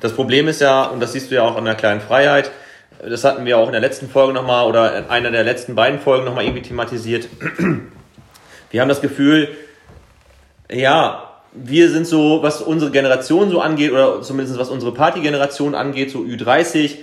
Das 0.00 0.12
Problem 0.12 0.48
ist 0.48 0.60
ja, 0.60 0.84
und 0.84 1.00
das 1.00 1.12
siehst 1.12 1.30
du 1.30 1.34
ja 1.34 1.42
auch 1.42 1.56
an 1.56 1.64
der 1.64 1.74
kleinen 1.74 2.00
Freiheit, 2.00 2.50
das 3.06 3.24
hatten 3.24 3.44
wir 3.44 3.58
auch 3.58 3.66
in 3.66 3.72
der 3.72 3.80
letzten 3.80 4.08
Folge 4.08 4.32
nochmal 4.32 4.66
oder 4.66 4.96
in 4.98 5.04
einer 5.06 5.30
der 5.30 5.44
letzten 5.44 5.74
beiden 5.74 6.00
Folgen 6.00 6.24
nochmal 6.24 6.44
irgendwie 6.44 6.62
thematisiert. 6.62 7.28
Wir 8.70 8.82
haben 8.82 8.88
das 8.88 9.00
Gefühl, 9.00 9.48
ja, 10.70 11.28
wir 11.52 11.88
sind 11.88 12.06
so, 12.06 12.42
was 12.42 12.60
unsere 12.60 12.90
Generation 12.90 13.50
so 13.50 13.62
angeht, 13.62 13.92
oder 13.92 14.20
zumindest 14.20 14.58
was 14.58 14.68
unsere 14.68 14.92
Partygeneration 14.92 15.74
angeht, 15.74 16.10
so 16.10 16.18
Ü30, 16.18 16.96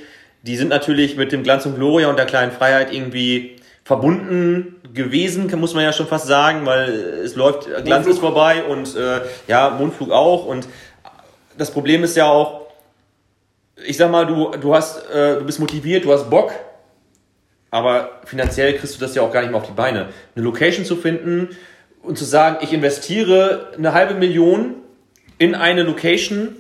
die 0.43 0.57
sind 0.57 0.67
natürlich 0.67 1.17
mit 1.17 1.31
dem 1.31 1.41
Glanz 1.41 1.65
und 1.65 1.75
Gloria 1.75 2.07
und 2.07 2.17
der 2.17 2.27
kleinen 2.27 2.51
Freiheit 2.51 2.93
irgendwie 2.93 3.54
verbunden 3.85 4.81
gewesen, 4.93 5.49
muss 5.59 5.75
man 5.75 5.83
ja 5.83 5.93
schon 5.93 6.07
fast 6.07 6.25
sagen, 6.25 6.65
weil 6.65 6.89
es 6.89 7.35
läuft, 7.35 7.67
Glanz 7.85 8.07
ist 8.07 8.19
vorbei 8.19 8.63
und 8.63 8.95
äh, 8.95 9.21
ja, 9.47 9.69
Mondflug 9.69 10.11
auch. 10.11 10.45
Und 10.45 10.67
das 11.55 11.69
Problem 11.69 12.03
ist 12.03 12.17
ja 12.17 12.25
auch, 12.25 12.61
ich 13.85 13.95
sag 13.95 14.09
mal, 14.09 14.25
du, 14.25 14.51
du 14.59 14.73
hast, 14.73 15.07
äh, 15.11 15.37
du 15.37 15.45
bist 15.45 15.59
motiviert, 15.59 16.03
du 16.03 16.11
hast 16.11 16.29
Bock, 16.31 16.51
aber 17.69 18.21
finanziell 18.25 18.73
kriegst 18.73 18.95
du 18.95 18.99
das 18.99 19.13
ja 19.13 19.21
auch 19.21 19.31
gar 19.31 19.41
nicht 19.41 19.51
mehr 19.51 19.61
auf 19.61 19.67
die 19.67 19.73
Beine. 19.73 20.09
Eine 20.35 20.45
Location 20.45 20.83
zu 20.83 20.95
finden 20.95 21.49
und 22.01 22.17
zu 22.17 22.25
sagen, 22.25 22.57
ich 22.61 22.73
investiere 22.73 23.71
eine 23.77 23.93
halbe 23.93 24.15
Million 24.15 24.75
in 25.37 25.53
eine 25.53 25.83
Location, 25.83 26.55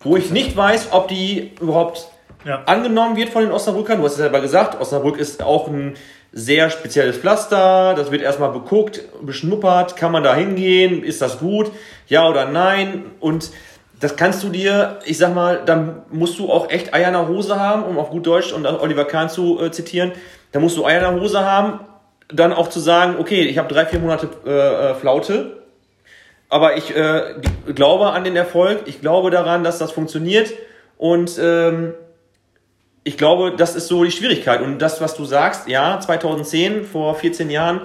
wo 0.00 0.16
ich 0.16 0.30
nicht 0.30 0.56
weiß, 0.56 0.92
ob 0.92 1.08
die 1.08 1.52
überhaupt 1.60 2.08
ja. 2.46 2.62
angenommen 2.64 3.16
wird 3.16 3.28
von 3.28 3.42
den 3.42 3.52
Osnabrückern. 3.52 3.98
Du 3.98 4.04
hast 4.04 4.12
es 4.12 4.18
selber 4.18 4.40
gesagt, 4.40 4.80
Osnabrück 4.80 5.18
ist 5.18 5.42
auch 5.42 5.68
ein 5.68 5.96
sehr 6.32 6.70
spezielles 6.70 7.16
Pflaster, 7.16 7.94
das 7.94 8.10
wird 8.10 8.22
erstmal 8.22 8.50
beguckt, 8.50 9.02
beschnuppert, 9.22 9.96
kann 9.96 10.12
man 10.12 10.22
da 10.22 10.34
hingehen, 10.34 11.02
ist 11.02 11.20
das 11.20 11.38
gut, 11.38 11.70
ja 12.06 12.28
oder 12.28 12.46
nein? 12.46 13.04
Und 13.18 13.50
das 13.98 14.16
kannst 14.16 14.42
du 14.42 14.48
dir, 14.48 15.00
ich 15.04 15.18
sag 15.18 15.34
mal, 15.34 15.62
dann 15.64 16.02
musst 16.10 16.38
du 16.38 16.50
auch 16.50 16.70
echt 16.70 16.94
Eier 16.94 17.08
in 17.08 17.14
der 17.14 17.28
Hose 17.28 17.58
haben, 17.58 17.82
um 17.82 17.98
auf 17.98 18.10
gut 18.10 18.26
Deutsch 18.26 18.52
und 18.52 18.64
Oliver 18.66 19.04
Kahn 19.04 19.28
zu 19.28 19.60
äh, 19.60 19.70
zitieren, 19.70 20.12
da 20.52 20.60
musst 20.60 20.76
du 20.76 20.86
Eier 20.86 21.08
in 21.08 21.14
der 21.14 21.22
Hose 21.22 21.44
haben, 21.44 21.80
dann 22.28 22.52
auch 22.52 22.68
zu 22.68 22.80
sagen, 22.80 23.16
okay, 23.18 23.42
ich 23.42 23.58
habe 23.58 23.72
drei, 23.72 23.84
vier 23.86 23.98
Monate 23.98 24.28
äh, 24.46 24.50
äh, 24.90 24.94
Flaute, 24.94 25.58
aber 26.48 26.76
ich 26.76 26.94
äh, 26.94 27.34
glaube 27.74 28.10
an 28.10 28.24
den 28.24 28.36
Erfolg, 28.36 28.82
ich 28.86 29.00
glaube 29.00 29.30
daran, 29.30 29.64
dass 29.64 29.78
das 29.78 29.92
funktioniert 29.92 30.52
und 30.96 31.38
ähm, 31.42 31.94
ich 33.04 33.16
glaube, 33.16 33.54
das 33.56 33.76
ist 33.76 33.88
so 33.88 34.04
die 34.04 34.10
Schwierigkeit. 34.10 34.60
Und 34.60 34.78
das, 34.78 35.00
was 35.00 35.14
du 35.14 35.24
sagst, 35.24 35.68
ja, 35.68 35.98
2010, 35.98 36.84
vor 36.84 37.14
14 37.14 37.50
Jahren, 37.50 37.82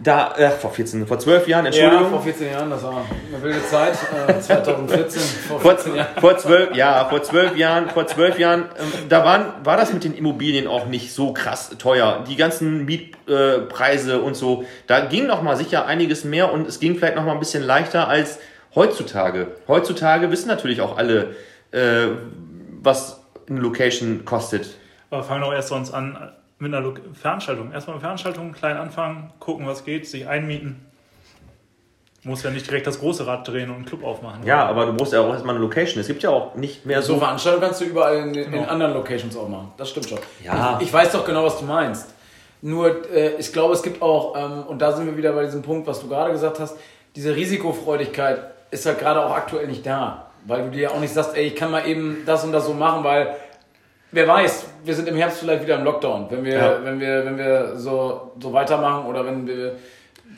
da, 0.00 0.34
äh, 0.36 0.50
vor 0.50 0.70
14, 0.70 1.06
vor 1.06 1.18
12 1.18 1.48
Jahren, 1.48 1.66
Entschuldigung. 1.66 2.04
Ja, 2.04 2.08
vor 2.08 2.22
14 2.22 2.52
Jahren, 2.52 2.70
das 2.70 2.82
war 2.84 3.04
eine 3.32 3.42
wilde 3.42 3.66
Zeit, 3.66 3.94
äh, 4.28 4.40
2014, 4.40 5.20
vor 5.48 5.60
14 5.60 5.94
Jahren. 5.96 6.08
Vor 6.20 6.38
12, 6.38 6.76
ja, 6.76 7.04
vor 7.06 7.22
12 7.22 7.56
Jahren, 7.56 7.90
vor 7.90 8.06
12 8.06 8.38
Jahren, 8.38 8.60
ähm, 8.78 8.92
da 9.08 9.24
waren, 9.24 9.64
war 9.64 9.76
das 9.76 9.92
mit 9.92 10.04
den 10.04 10.14
Immobilien 10.14 10.68
auch 10.68 10.86
nicht 10.86 11.12
so 11.12 11.32
krass 11.32 11.70
teuer. 11.78 12.24
Die 12.28 12.36
ganzen 12.36 12.84
Mietpreise 12.84 14.14
äh, 14.14 14.16
und 14.16 14.36
so, 14.36 14.64
da 14.86 15.00
ging 15.00 15.26
noch 15.26 15.42
mal 15.42 15.56
sicher 15.56 15.86
einiges 15.86 16.24
mehr 16.24 16.52
und 16.52 16.68
es 16.68 16.78
ging 16.78 16.96
vielleicht 16.96 17.16
noch 17.16 17.24
mal 17.24 17.32
ein 17.32 17.40
bisschen 17.40 17.64
leichter 17.64 18.08
als 18.08 18.38
heutzutage. 18.74 19.48
Heutzutage 19.66 20.30
wissen 20.30 20.48
natürlich 20.48 20.80
auch 20.80 20.96
alle, 20.96 21.34
äh, 21.72 22.06
was 22.80 23.17
eine 23.50 23.60
Location 23.60 24.24
kostet. 24.24 24.76
Aber 25.10 25.22
fangen 25.22 25.42
wir 25.42 25.54
erst 25.54 25.68
sonst 25.68 25.92
an 25.92 26.32
mit 26.58 26.74
einer 26.74 26.92
Veranstaltung. 27.14 27.72
Erstmal 27.72 27.94
eine 27.94 28.00
Veranstaltung, 28.00 28.52
klein 28.52 28.76
anfangen, 28.76 29.30
gucken, 29.38 29.66
was 29.66 29.84
geht, 29.84 30.06
sich 30.06 30.26
einmieten. 30.26 30.84
Muss 32.24 32.42
ja 32.42 32.50
nicht 32.50 32.66
direkt 32.66 32.86
das 32.86 32.98
große 32.98 33.26
Rad 33.26 33.46
drehen 33.46 33.70
und 33.70 33.76
einen 33.76 33.84
Club 33.84 34.04
aufmachen. 34.04 34.44
Ja, 34.44 34.66
aber 34.66 34.86
du 34.86 34.92
brauchst 34.92 35.12
ja 35.12 35.20
auch 35.20 35.32
erstmal 35.32 35.54
eine 35.54 35.64
Location. 35.64 36.00
Es 36.00 36.08
gibt 36.08 36.22
ja 36.22 36.30
auch 36.30 36.56
nicht 36.56 36.84
mehr 36.84 37.00
so. 37.00 37.14
So 37.14 37.20
Veranstaltungen 37.20 37.64
kannst 37.64 37.80
du 37.80 37.84
überall 37.84 38.16
in, 38.16 38.34
in 38.34 38.50
genau. 38.50 38.68
anderen 38.68 38.92
Locations 38.92 39.36
auch 39.36 39.48
machen. 39.48 39.72
Das 39.76 39.90
stimmt 39.90 40.08
schon. 40.08 40.18
Ja. 40.42 40.78
Ich, 40.80 40.88
ich 40.88 40.92
weiß 40.92 41.12
doch 41.12 41.24
genau, 41.24 41.44
was 41.44 41.58
du 41.58 41.64
meinst. 41.64 42.12
Nur, 42.60 43.08
äh, 43.12 43.36
ich 43.38 43.52
glaube, 43.52 43.72
es 43.74 43.82
gibt 43.82 44.02
auch, 44.02 44.36
ähm, 44.36 44.64
und 44.66 44.82
da 44.82 44.92
sind 44.92 45.06
wir 45.06 45.16
wieder 45.16 45.32
bei 45.32 45.44
diesem 45.44 45.62
Punkt, 45.62 45.86
was 45.86 46.00
du 46.00 46.08
gerade 46.08 46.32
gesagt 46.32 46.58
hast, 46.58 46.76
diese 47.14 47.36
Risikofreudigkeit 47.36 48.40
ist 48.72 48.84
halt 48.84 48.98
gerade 48.98 49.24
auch 49.24 49.32
aktuell 49.32 49.68
nicht 49.68 49.86
da. 49.86 50.27
Weil 50.48 50.62
du 50.62 50.70
dir 50.70 50.82
ja 50.84 50.90
auch 50.90 51.00
nicht 51.00 51.12
sagst, 51.12 51.36
ey, 51.36 51.48
ich 51.48 51.54
kann 51.54 51.70
mal 51.70 51.86
eben 51.86 52.22
das 52.24 52.42
und 52.42 52.52
das 52.52 52.64
so 52.64 52.72
machen, 52.72 53.04
weil 53.04 53.36
wer 54.12 54.26
weiß, 54.26 54.64
wir 54.82 54.94
sind 54.94 55.06
im 55.06 55.16
Herbst 55.16 55.40
vielleicht 55.40 55.62
wieder 55.62 55.76
im 55.76 55.84
Lockdown, 55.84 56.26
wenn 56.30 56.42
wir, 56.42 56.54
ja. 56.54 56.78
wenn 56.82 56.98
wir, 56.98 57.26
wenn 57.26 57.36
wir 57.36 57.76
so, 57.76 58.32
so 58.40 58.52
weitermachen 58.54 59.04
oder 59.04 59.26
wenn 59.26 59.46
wir 59.46 59.76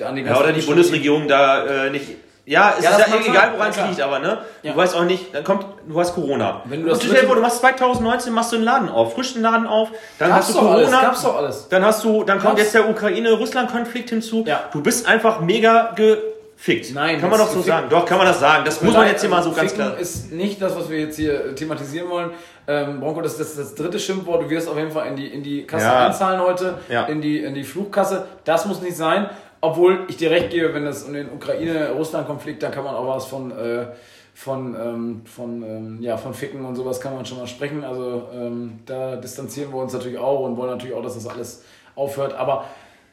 an 0.04 0.16
die 0.16 0.22
Ja, 0.22 0.36
oder 0.36 0.52
die 0.52 0.62
Bundesregierung 0.62 1.28
da 1.28 1.86
äh, 1.86 1.90
nicht. 1.90 2.08
Ja, 2.44 2.74
es 2.76 2.84
ja, 2.84 2.90
ist 2.90 3.06
ja 3.06 3.30
egal, 3.30 3.52
woran 3.54 3.70
es 3.70 3.76
liegt, 3.76 4.00
aber 4.00 4.18
ne? 4.18 4.38
Ja. 4.64 4.72
Du 4.72 4.78
weißt 4.78 4.96
auch 4.96 5.04
nicht, 5.04 5.32
dann 5.32 5.44
kommt, 5.44 5.64
du 5.86 6.00
hast 6.00 6.12
Corona. 6.16 6.62
Wenn 6.64 6.82
du 6.82 6.88
das 6.88 7.04
stell 7.04 7.24
vor, 7.26 7.36
du 7.36 7.42
machst 7.42 7.60
2019, 7.60 8.32
machst 8.32 8.50
du 8.50 8.56
einen 8.56 8.64
Laden 8.64 8.88
auf, 8.88 9.14
frischen 9.14 9.42
Laden 9.42 9.68
auf, 9.68 9.90
dann 10.18 10.30
gab's 10.30 10.48
hast 10.48 10.56
du 10.56 10.58
Corona, 10.58 10.74
alles, 10.74 10.90
gab's 10.90 11.22
doch 11.22 11.36
alles. 11.36 11.68
dann 11.68 11.84
hast 11.84 12.02
du, 12.02 12.24
dann 12.24 12.40
kommt 12.40 12.58
jetzt 12.58 12.74
der 12.74 12.90
Ukraine-Russland-Konflikt 12.90 14.10
hinzu. 14.10 14.42
Ja. 14.44 14.64
Du 14.72 14.82
bist 14.82 15.06
einfach 15.06 15.40
mega 15.40 15.92
ge 15.94 16.18
fickt. 16.60 16.92
Nein. 16.92 17.18
Kann 17.18 17.30
man 17.30 17.38
doch 17.38 17.48
so 17.48 17.62
sagen. 17.62 17.88
Doch, 17.88 18.04
kann 18.04 18.18
man 18.18 18.26
das 18.26 18.38
sagen. 18.38 18.64
Das 18.66 18.82
muss 18.82 18.92
man 18.92 19.06
jetzt 19.06 19.22
hier 19.22 19.30
mal 19.30 19.42
so 19.42 19.50
ganz 19.50 19.72
klar. 19.72 19.96
ist 19.96 20.30
nicht 20.30 20.60
das, 20.60 20.76
was 20.76 20.90
wir 20.90 21.00
jetzt 21.00 21.16
hier 21.16 21.54
thematisieren 21.54 22.10
wollen. 22.10 22.32
Ähm, 22.68 23.00
Bronco, 23.00 23.22
das 23.22 23.32
ist 23.32 23.40
das, 23.40 23.56
das, 23.56 23.74
dritte 23.74 23.98
Schimpfwort. 23.98 24.42
Du 24.42 24.50
wirst 24.50 24.68
auf 24.68 24.76
jeden 24.76 24.90
Fall 24.90 25.08
in 25.08 25.16
die, 25.16 25.26
in 25.26 25.42
die 25.42 25.66
Kasse 25.66 25.86
ja. 25.86 26.06
einzahlen 26.06 26.40
heute. 26.40 26.78
Ja. 26.90 27.06
In, 27.06 27.22
die, 27.22 27.38
in 27.38 27.54
die 27.54 27.64
Flugkasse. 27.64 28.26
Das 28.44 28.66
muss 28.66 28.82
nicht 28.82 28.96
sein. 28.96 29.30
Obwohl 29.62 30.04
ich 30.08 30.18
dir 30.18 30.30
recht 30.30 30.50
gebe, 30.50 30.74
wenn 30.74 30.86
es 30.86 31.02
um 31.02 31.14
den 31.14 31.30
Ukraine-Russland-Konflikt, 31.32 32.62
da 32.62 32.68
kann 32.68 32.84
man 32.84 32.94
auch 32.94 33.06
was 33.08 33.24
von, 33.24 33.50
äh, 33.52 33.86
von, 34.34 34.74
ähm, 34.74 35.22
von, 35.24 35.62
ähm, 35.62 35.98
ja, 36.02 36.18
von 36.18 36.34
Ficken 36.34 36.64
und 36.64 36.76
sowas 36.76 37.00
kann 37.00 37.14
man 37.14 37.24
schon 37.24 37.38
mal 37.38 37.46
sprechen. 37.46 37.84
Also 37.84 38.28
ähm, 38.34 38.80
da 38.84 39.16
distanzieren 39.16 39.72
wir 39.72 39.80
uns 39.80 39.94
natürlich 39.94 40.18
auch 40.18 40.40
und 40.40 40.58
wollen 40.58 40.70
natürlich 40.70 40.94
auch, 40.94 41.02
dass 41.02 41.14
das 41.14 41.26
alles 41.26 41.64
aufhört. 41.94 42.34
Aber 42.34 42.66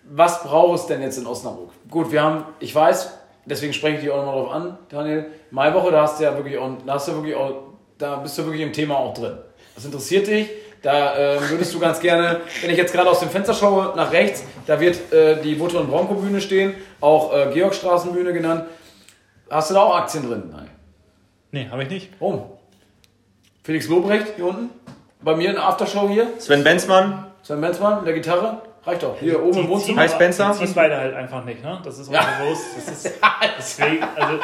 was 0.04 0.44
braucht 0.44 0.80
es 0.80 0.86
denn 0.88 1.02
jetzt 1.02 1.18
in 1.18 1.26
Osnabrück? 1.26 1.70
Gut, 1.90 2.12
wir 2.12 2.22
haben, 2.22 2.44
ich 2.60 2.74
weiß, 2.74 3.17
deswegen 3.50 3.74
spreche 3.74 3.96
ich 3.96 4.02
dich 4.02 4.12
auch 4.12 4.18
nochmal 4.18 4.36
drauf 4.36 4.52
an, 4.52 4.78
Daniel. 4.90 5.26
Maiwoche, 5.52 5.92
da 5.92 6.04
hast 6.04 6.20
du 6.20 6.24
ja 6.24 6.36
wirklich 6.36 6.58
auch, 6.58 6.70
da 6.86 6.94
hast 6.94 7.08
du 7.08 7.14
wirklich 7.16 7.36
auch, 7.36 7.64
da 7.98 8.18
bist 8.18 8.38
du 8.38 8.46
wirklich 8.46 8.62
im 8.62 8.74
Thema 8.74 8.98
auch 8.98 9.14
drin. 9.14 9.38
Das 9.76 9.86
interessiert 9.86 10.28
dich. 10.28 10.50
Da 10.84 11.18
äh, 11.18 11.50
würdest 11.50 11.74
du 11.74 11.80
ganz 11.80 12.00
gerne, 12.00 12.42
wenn 12.62 12.70
ich 12.70 12.78
jetzt 12.78 12.94
gerade 12.94 13.10
aus 13.10 13.20
dem 13.20 13.30
Fenster 13.30 13.54
schaue, 13.54 13.94
nach 13.96 14.12
rechts, 14.12 14.44
da 14.68 14.80
wird 14.80 15.12
äh, 15.12 15.42
die 15.42 15.56
Butter- 15.56 15.80
und 15.80 15.90
Bronco-Bühne 15.90 16.40
stehen, 16.40 16.76
auch 17.02 17.34
äh, 17.34 17.52
Georgstraßenbühne 17.52 18.32
genannt. 18.32 18.66
Hast 19.50 19.72
du 19.72 19.74
da 19.74 19.82
auch 19.82 19.98
Aktien 19.98 20.28
drin? 20.28 20.44
Nein. 20.52 20.70
Nee, 21.52 21.68
habe 21.72 21.84
ich 21.84 21.90
nicht. 21.90 22.10
Warum? 22.20 22.44
Felix 23.64 23.88
Lobrecht 23.88 24.36
hier 24.36 24.46
unten. 24.46 24.70
Bei 25.22 25.36
mir 25.36 25.50
in 25.50 25.56
der 25.56 25.66
Aftershow 25.66 26.08
hier. 26.08 26.28
Sven 26.38 26.64
Benzmann. 26.64 27.26
Sven 27.42 27.60
Benzmann 27.60 27.98
mit 27.98 28.08
der 28.08 28.14
Gitarre. 28.14 28.62
Reicht 28.88 29.04
doch. 29.04 29.18
Hier 29.20 29.44
oben 29.44 29.60
im 29.60 29.68
Wohnzimmer. 29.68 30.02
Hi, 30.02 30.10
Spencer. 30.10 30.56
Die 30.60 30.66
ziehen 30.66 30.74
beide 30.74 30.96
halt 30.98 31.14
einfach 31.14 31.44
nicht, 31.44 31.62
ne? 31.64 31.80
Das 31.84 32.00
ist 32.00 32.08
auch 32.10 32.14
Ja. 32.14 32.26
bewusst. 32.42 32.64
Das 32.78 32.88
ist 32.88 33.14
deswegen, 33.58 34.04
also 34.16 34.40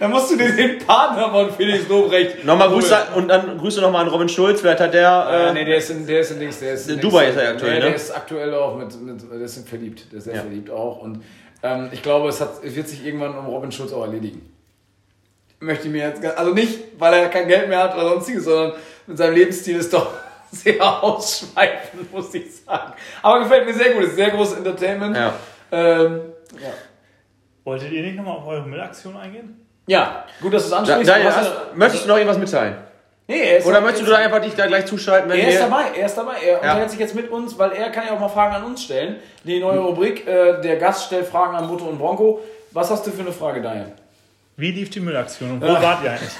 Dann 0.00 0.10
musst 0.10 0.30
du 0.30 0.36
dir 0.36 0.52
den 0.54 0.78
Partner 0.78 1.30
von 1.30 1.52
Felix 1.52 1.88
Lobrecht. 1.88 2.44
Nochmal 2.44 2.68
Grüße 2.68 2.96
und 3.16 3.26
dann 3.28 3.58
Grüße 3.58 3.80
nochmal 3.80 4.02
an 4.04 4.08
Robin 4.10 4.28
Schulz. 4.28 4.60
Vielleicht 4.60 4.80
hat 4.80 4.94
der. 4.94 5.26
Äh, 5.30 5.48
Äh, 5.48 5.52
nee, 5.54 5.64
der 5.64 5.76
ist 5.78 5.90
in, 5.90 6.06
der 6.06 6.20
ist 6.20 6.30
in 6.30 6.38
Dings, 6.40 6.60
der 6.60 6.74
ist 6.74 6.88
in 6.88 6.94
In. 6.96 7.00
Dubai 7.00 7.28
ist 7.30 7.36
er 7.36 7.50
aktuell, 7.50 7.72
nee, 7.74 7.78
ne? 7.80 7.86
Der 7.86 7.94
ist 7.96 8.10
aktuell 8.14 8.54
auch 8.54 8.76
mit, 8.76 9.00
mit 9.00 9.22
der 9.30 9.40
ist 9.40 9.68
verliebt. 9.68 10.06
Der 10.12 10.18
ist 10.18 10.24
sehr 10.24 10.34
Ja. 10.36 10.40
verliebt 10.42 10.70
auch. 10.70 11.00
Und 11.02 11.24
ähm, 11.62 11.88
ich 11.92 12.02
glaube, 12.02 12.28
es, 12.28 12.40
hat, 12.40 12.62
es 12.62 12.76
wird 12.76 12.88
sich 12.88 13.04
irgendwann 13.04 13.36
um 13.36 13.46
Robin 13.46 13.72
Schulz 13.72 13.92
auch 13.92 14.02
erledigen. 14.02 14.40
Möchte 15.60 15.86
ich 15.88 15.92
mir 15.92 16.08
jetzt, 16.08 16.24
also 16.24 16.52
nicht, 16.54 16.78
weil 16.98 17.14
er 17.14 17.28
kein 17.28 17.48
Geld 17.48 17.68
mehr 17.68 17.82
hat 17.82 17.94
oder 17.96 18.10
sonstiges, 18.10 18.44
sondern 18.44 18.74
mit 19.08 19.18
seinem 19.18 19.34
Lebensstil 19.34 19.76
ist 19.78 19.92
doch 19.92 20.06
sehr 20.52 20.82
ausschweifend, 21.02 22.12
muss 22.12 22.32
ich 22.34 22.56
sagen. 22.64 22.92
Aber 23.22 23.40
gefällt 23.40 23.66
mir 23.66 23.74
sehr 23.74 23.92
gut, 23.94 24.04
ist 24.04 24.16
sehr 24.16 24.30
großes 24.30 24.58
Entertainment. 24.58 25.16
Ja. 25.16 25.32
Ähm, 25.70 26.20
ja. 26.54 26.68
wolltet 27.64 27.92
ihr 27.92 28.02
nicht 28.02 28.16
nochmal 28.16 28.36
auf 28.38 28.46
eure 28.46 28.66
Müllaktion 28.66 29.16
eingehen? 29.16 29.64
ja, 29.86 30.24
gut, 30.40 30.52
dass 30.54 30.62
du 30.62 30.66
es 30.66 30.70
Da, 30.70 30.78
ansprichst. 30.78 31.08
Daniel, 31.10 31.28
Du 31.30 31.36
hast 31.36 31.44
ja- 31.46 31.62
möchtest 31.74 32.04
du 32.04 32.08
noch 32.08 32.16
irgendwas 32.16 32.38
mitteilen? 32.38 32.76
Nee, 33.26 33.40
er 33.42 33.58
ist 33.58 33.66
Oder 33.66 33.76
ja- 33.76 33.80
möchtest 33.82 34.06
du 34.06 34.10
da 34.10 34.16
einfach 34.18 34.40
dich 34.40 34.54
da 34.54 34.66
gleich 34.66 34.86
zuschalten, 34.86 35.30
wenn 35.30 35.38
Er 35.38 35.48
ist 35.50 35.60
dabei, 35.60 35.84
er 35.98 36.06
ist 36.06 36.14
dabei. 36.16 36.34
Er 36.46 36.56
unterhält 36.62 36.90
sich 36.90 36.98
jetzt 37.00 37.14
mit 37.14 37.30
uns, 37.30 37.58
weil 37.58 37.72
er 37.72 37.90
kann 37.90 38.06
ja 38.06 38.12
auch 38.14 38.20
mal 38.20 38.28
Fragen 38.28 38.54
an 38.54 38.64
uns 38.64 38.82
stellen. 38.82 39.16
Die 39.44 39.60
neue 39.60 39.78
Rubrik, 39.80 40.26
äh, 40.26 40.60
der 40.62 40.76
Gast 40.78 41.04
stellt 41.06 41.26
Fragen 41.26 41.54
an 41.54 41.66
Mutter 41.66 41.84
und 41.86 41.98
Bronco. 41.98 42.40
Was 42.72 42.90
hast 42.90 43.06
du 43.06 43.10
für 43.10 43.20
eine 43.20 43.32
Frage, 43.32 43.60
Daniel? 43.60 43.92
Wie 44.56 44.72
lief 44.72 44.88
die 44.90 45.00
Müllaktion 45.00 45.52
und 45.52 45.60
wo 45.62 45.66
wart 45.68 46.02
ihr 46.04 46.10
eigentlich? 46.10 46.32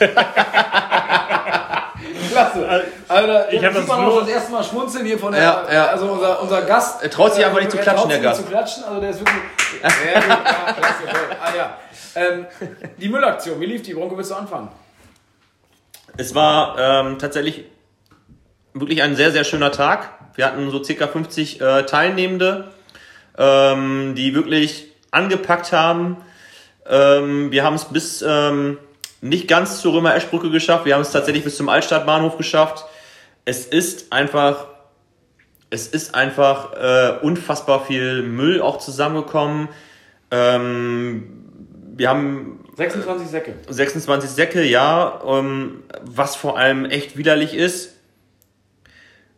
Klasse. 2.38 2.82
Alter, 3.08 3.52
ich 3.52 3.64
hab 3.64 3.72
sieht 3.72 3.82
das 3.82 3.88
man 3.88 4.04
nur- 4.04 4.12
auch 4.14 4.20
das 4.20 4.28
erste 4.28 4.52
Mal 4.52 4.64
schmunzeln 4.64 5.06
hier 5.06 5.18
von 5.18 5.32
der, 5.32 5.42
Ja, 5.42 5.66
ja. 5.72 5.86
also 5.86 6.06
unser, 6.06 6.42
unser 6.42 6.62
Gast. 6.62 7.02
Er 7.02 7.10
traut 7.10 7.34
sich 7.34 7.44
einfach 7.44 7.58
nicht 7.58 7.70
zu 7.70 7.76
er 7.78 7.82
klatschen, 7.82 8.08
traut 8.10 8.10
der 8.12 8.18
sich 8.18 8.26
nicht 8.26 8.36
Gast. 8.36 8.42
zu 8.44 8.48
klatschen, 8.50 8.84
also 8.84 9.00
der 9.00 9.10
ist 9.10 9.20
wirklich, 9.20 9.42
sehr 9.80 10.20
gut, 10.20 10.28
ja, 10.30 10.72
klasse. 10.72 11.02
Ah 11.42 11.56
ja. 11.56 11.76
Ähm, 12.14 12.46
die 12.96 13.08
Müllaktion, 13.08 13.60
wie 13.60 13.66
lief 13.66 13.82
die? 13.82 13.94
Bronco, 13.94 14.16
willst 14.16 14.30
du 14.30 14.34
anfangen? 14.34 14.68
Es 16.16 16.34
war 16.34 16.76
ähm, 16.78 17.18
tatsächlich 17.18 17.64
wirklich 18.74 19.02
ein 19.02 19.14
sehr, 19.16 19.30
sehr 19.30 19.44
schöner 19.44 19.70
Tag. 19.72 20.10
Wir 20.34 20.46
hatten 20.46 20.70
so 20.70 20.82
circa 20.82 21.06
50 21.06 21.60
äh, 21.60 21.82
Teilnehmende, 21.84 22.68
ähm, 23.36 24.14
die 24.16 24.34
wirklich 24.34 24.86
angepackt 25.10 25.72
haben. 25.72 26.16
Ähm, 26.88 27.52
wir 27.52 27.64
haben 27.64 27.74
es 27.74 27.84
bis 27.84 28.22
ähm, 28.26 28.78
nicht 29.20 29.48
ganz 29.48 29.80
zur 29.80 29.94
Römer-Eschbrücke 29.94 30.50
geschafft. 30.50 30.84
Wir 30.84 30.94
haben 30.94 31.02
es 31.02 31.10
tatsächlich 31.10 31.44
bis 31.44 31.56
zum 31.56 31.68
Altstadtbahnhof 31.68 32.36
geschafft. 32.36 32.84
Es 33.44 33.66
ist 33.66 34.12
einfach, 34.12 34.66
es 35.70 35.88
ist 35.88 36.14
einfach 36.14 36.72
äh, 36.74 37.18
unfassbar 37.22 37.84
viel 37.84 38.22
Müll 38.22 38.60
auch 38.60 38.78
zusammengekommen. 38.78 39.68
Ähm, 40.30 41.44
wir 41.96 42.08
haben 42.08 42.64
26 42.76 43.28
Säcke. 43.28 43.54
26 43.68 44.30
Säcke, 44.30 44.62
ja. 44.62 45.20
Ähm, 45.26 45.82
was 46.02 46.36
vor 46.36 46.56
allem 46.56 46.84
echt 46.84 47.16
widerlich 47.16 47.54
ist, 47.54 47.96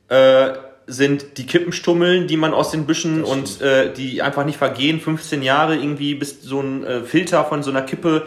äh, 0.09 0.51
sind 0.87 1.39
die 1.39 1.47
Kippenstummeln, 1.47 2.27
die 2.27 2.37
man 2.37 2.53
aus 2.53 2.71
den 2.71 2.85
Büschen 2.85 3.25
und 3.25 3.61
äh, 3.63 3.93
die 3.93 4.21
einfach 4.23 4.45
nicht 4.45 4.59
vergehen. 4.59 5.01
15 5.01 5.43
Jahre 5.43 5.77
irgendwie, 5.77 6.15
bis 6.15 6.43
so 6.43 6.61
ein 6.61 6.85
äh, 6.85 7.03
Filter 7.03 7.45
von 7.45 7.63
so 7.63 7.71
einer 7.71 7.83
Kippe 7.83 8.27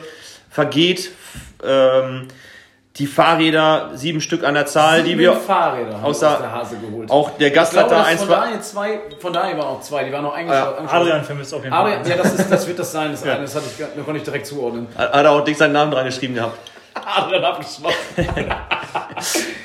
vergeht. 0.53 1.11
Ähm, 1.63 2.27
die 2.97 3.07
Fahrräder, 3.07 3.89
sieben 3.95 4.21
Stück 4.21 4.43
an 4.43 4.53
der 4.53 4.67
Zahl, 4.67 5.01
die 5.01 5.09
Sieben 5.09 5.21
wir. 5.21 5.33
Fahrräder 5.33 5.95
außer- 6.03 6.05
aus 6.05 6.19
der 6.19 6.51
Hase 6.51 6.75
geholt. 6.77 7.09
Auch 7.09 7.31
der 7.39 7.49
Gast 7.49 7.71
glaube, 7.71 7.89
hat 7.89 7.99
da 7.99 8.03
eins. 8.03 8.19
von 8.21 8.29
Daniel 8.29 8.61
zwei, 8.61 8.99
von 9.19 9.33
Daniel 9.33 9.57
waren 9.57 9.67
auch 9.67 9.81
zwei, 9.81 10.03
die 10.03 10.11
waren 10.13 10.21
noch 10.21 10.33
eingeschlossen. 10.35 10.87
Adrian 10.87 11.23
vermisst 11.23 11.53
auf 11.55 11.63
jeden 11.63 11.73
Fall. 11.73 11.91
Adrian, 11.91 12.07
ja, 12.07 12.17
das, 12.23 12.33
ist, 12.35 12.51
das 12.51 12.67
wird 12.67 12.77
das 12.77 12.91
sein, 12.91 13.09
das 13.11 13.23
eine, 13.23 13.41
das, 13.41 13.55
hatte 13.55 13.65
ich, 13.65 13.83
das 13.83 14.05
konnte 14.05 14.17
ich 14.19 14.23
direkt 14.23 14.45
zuordnen. 14.45 14.87
Hat 14.95 15.11
er 15.25 15.31
auch 15.31 15.43
dick 15.43 15.57
seinen 15.57 15.71
Namen 15.71 15.91
dran 15.91 16.05
geschrieben 16.05 16.35
gehabt. 16.35 16.55
Adrian 16.93 17.43
abgeschlossen. 17.43 17.97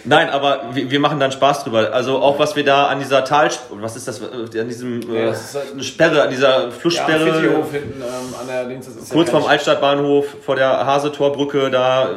Nein, 0.04 0.30
aber 0.30 0.70
wir, 0.72 0.90
wir 0.90 1.00
machen 1.00 1.20
dann 1.20 1.32
Spaß 1.32 1.64
drüber. 1.64 1.92
Also 1.92 2.18
auch 2.18 2.38
was 2.38 2.56
wir 2.56 2.64
da 2.64 2.86
an 2.86 2.98
dieser 2.98 3.24
Tal, 3.24 3.50
was 3.70 3.96
ist 3.96 4.08
das, 4.08 4.20
äh, 4.20 4.60
an 4.60 4.68
diesem 4.68 5.00
äh, 5.14 5.26
Ja, 5.26 5.32
halt- 5.32 5.72
eine 5.72 5.82
Sperre, 5.82 6.22
an 6.22 6.30
dieser 6.30 6.64
Ja, 6.64 6.70
Flusssperre, 6.70 7.32
Fittierhof 7.32 7.70
hinten 7.70 8.00
ähm, 8.00 8.34
an 8.40 8.46
der 8.46 8.64
Dings, 8.66 8.86
das 8.86 8.96
ist 8.96 9.12
kurz 9.12 9.28
ja 9.28 9.38
vorm 9.38 9.50
Altstadtbahnhof, 9.50 10.26
vor 10.44 10.56
der 10.56 10.86
Hasetorbrücke, 10.86 11.70
da 11.70 12.10
äh, 12.10 12.14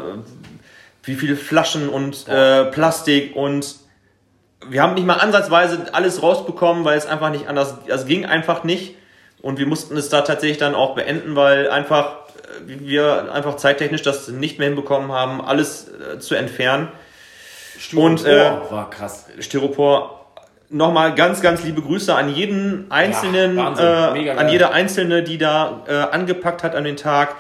wie 1.03 1.15
viele 1.15 1.35
Flaschen 1.35 1.89
und 1.89 2.27
äh, 2.27 2.65
Plastik 2.65 3.35
und 3.35 3.75
wir 4.69 4.83
haben 4.83 4.93
nicht 4.93 5.07
mal 5.07 5.15
ansatzweise 5.15 5.85
alles 5.91 6.21
rausbekommen, 6.21 6.85
weil 6.85 6.97
es 6.97 7.07
einfach 7.07 7.31
nicht 7.31 7.47
anders, 7.47 7.75
also 7.89 8.05
ging 8.05 8.25
einfach 8.25 8.63
nicht 8.63 8.95
und 9.41 9.57
wir 9.57 9.65
mussten 9.65 9.97
es 9.97 10.09
da 10.09 10.21
tatsächlich 10.21 10.59
dann 10.59 10.75
auch 10.75 10.93
beenden, 10.93 11.35
weil 11.35 11.69
einfach 11.69 12.05
äh, 12.05 12.20
wir 12.65 13.31
einfach 13.33 13.55
zeittechnisch 13.57 14.01
das 14.01 14.27
nicht 14.27 14.59
mehr 14.59 14.67
hinbekommen 14.67 15.11
haben, 15.11 15.41
alles 15.41 15.87
äh, 15.87 16.19
zu 16.19 16.35
entfernen. 16.35 16.89
Und, 17.95 18.25
äh, 18.25 18.51
war 18.69 18.89
krass. 18.89 19.25
Styropor. 19.39 20.17
Nochmal 20.69 21.15
ganz, 21.15 21.41
ganz 21.41 21.63
liebe 21.63 21.81
Grüße 21.81 22.15
an 22.15 22.33
jeden 22.33 22.89
einzelnen, 22.89 23.57
Ja, 23.57 24.15
äh, 24.15 24.29
an 24.29 24.47
jede 24.47 24.71
einzelne, 24.71 25.21
die 25.21 25.37
da 25.37 25.81
äh, 25.87 25.93
angepackt 25.95 26.63
hat 26.63 26.75
an 26.75 26.85
den 26.85 26.95
Tag. 26.95 27.35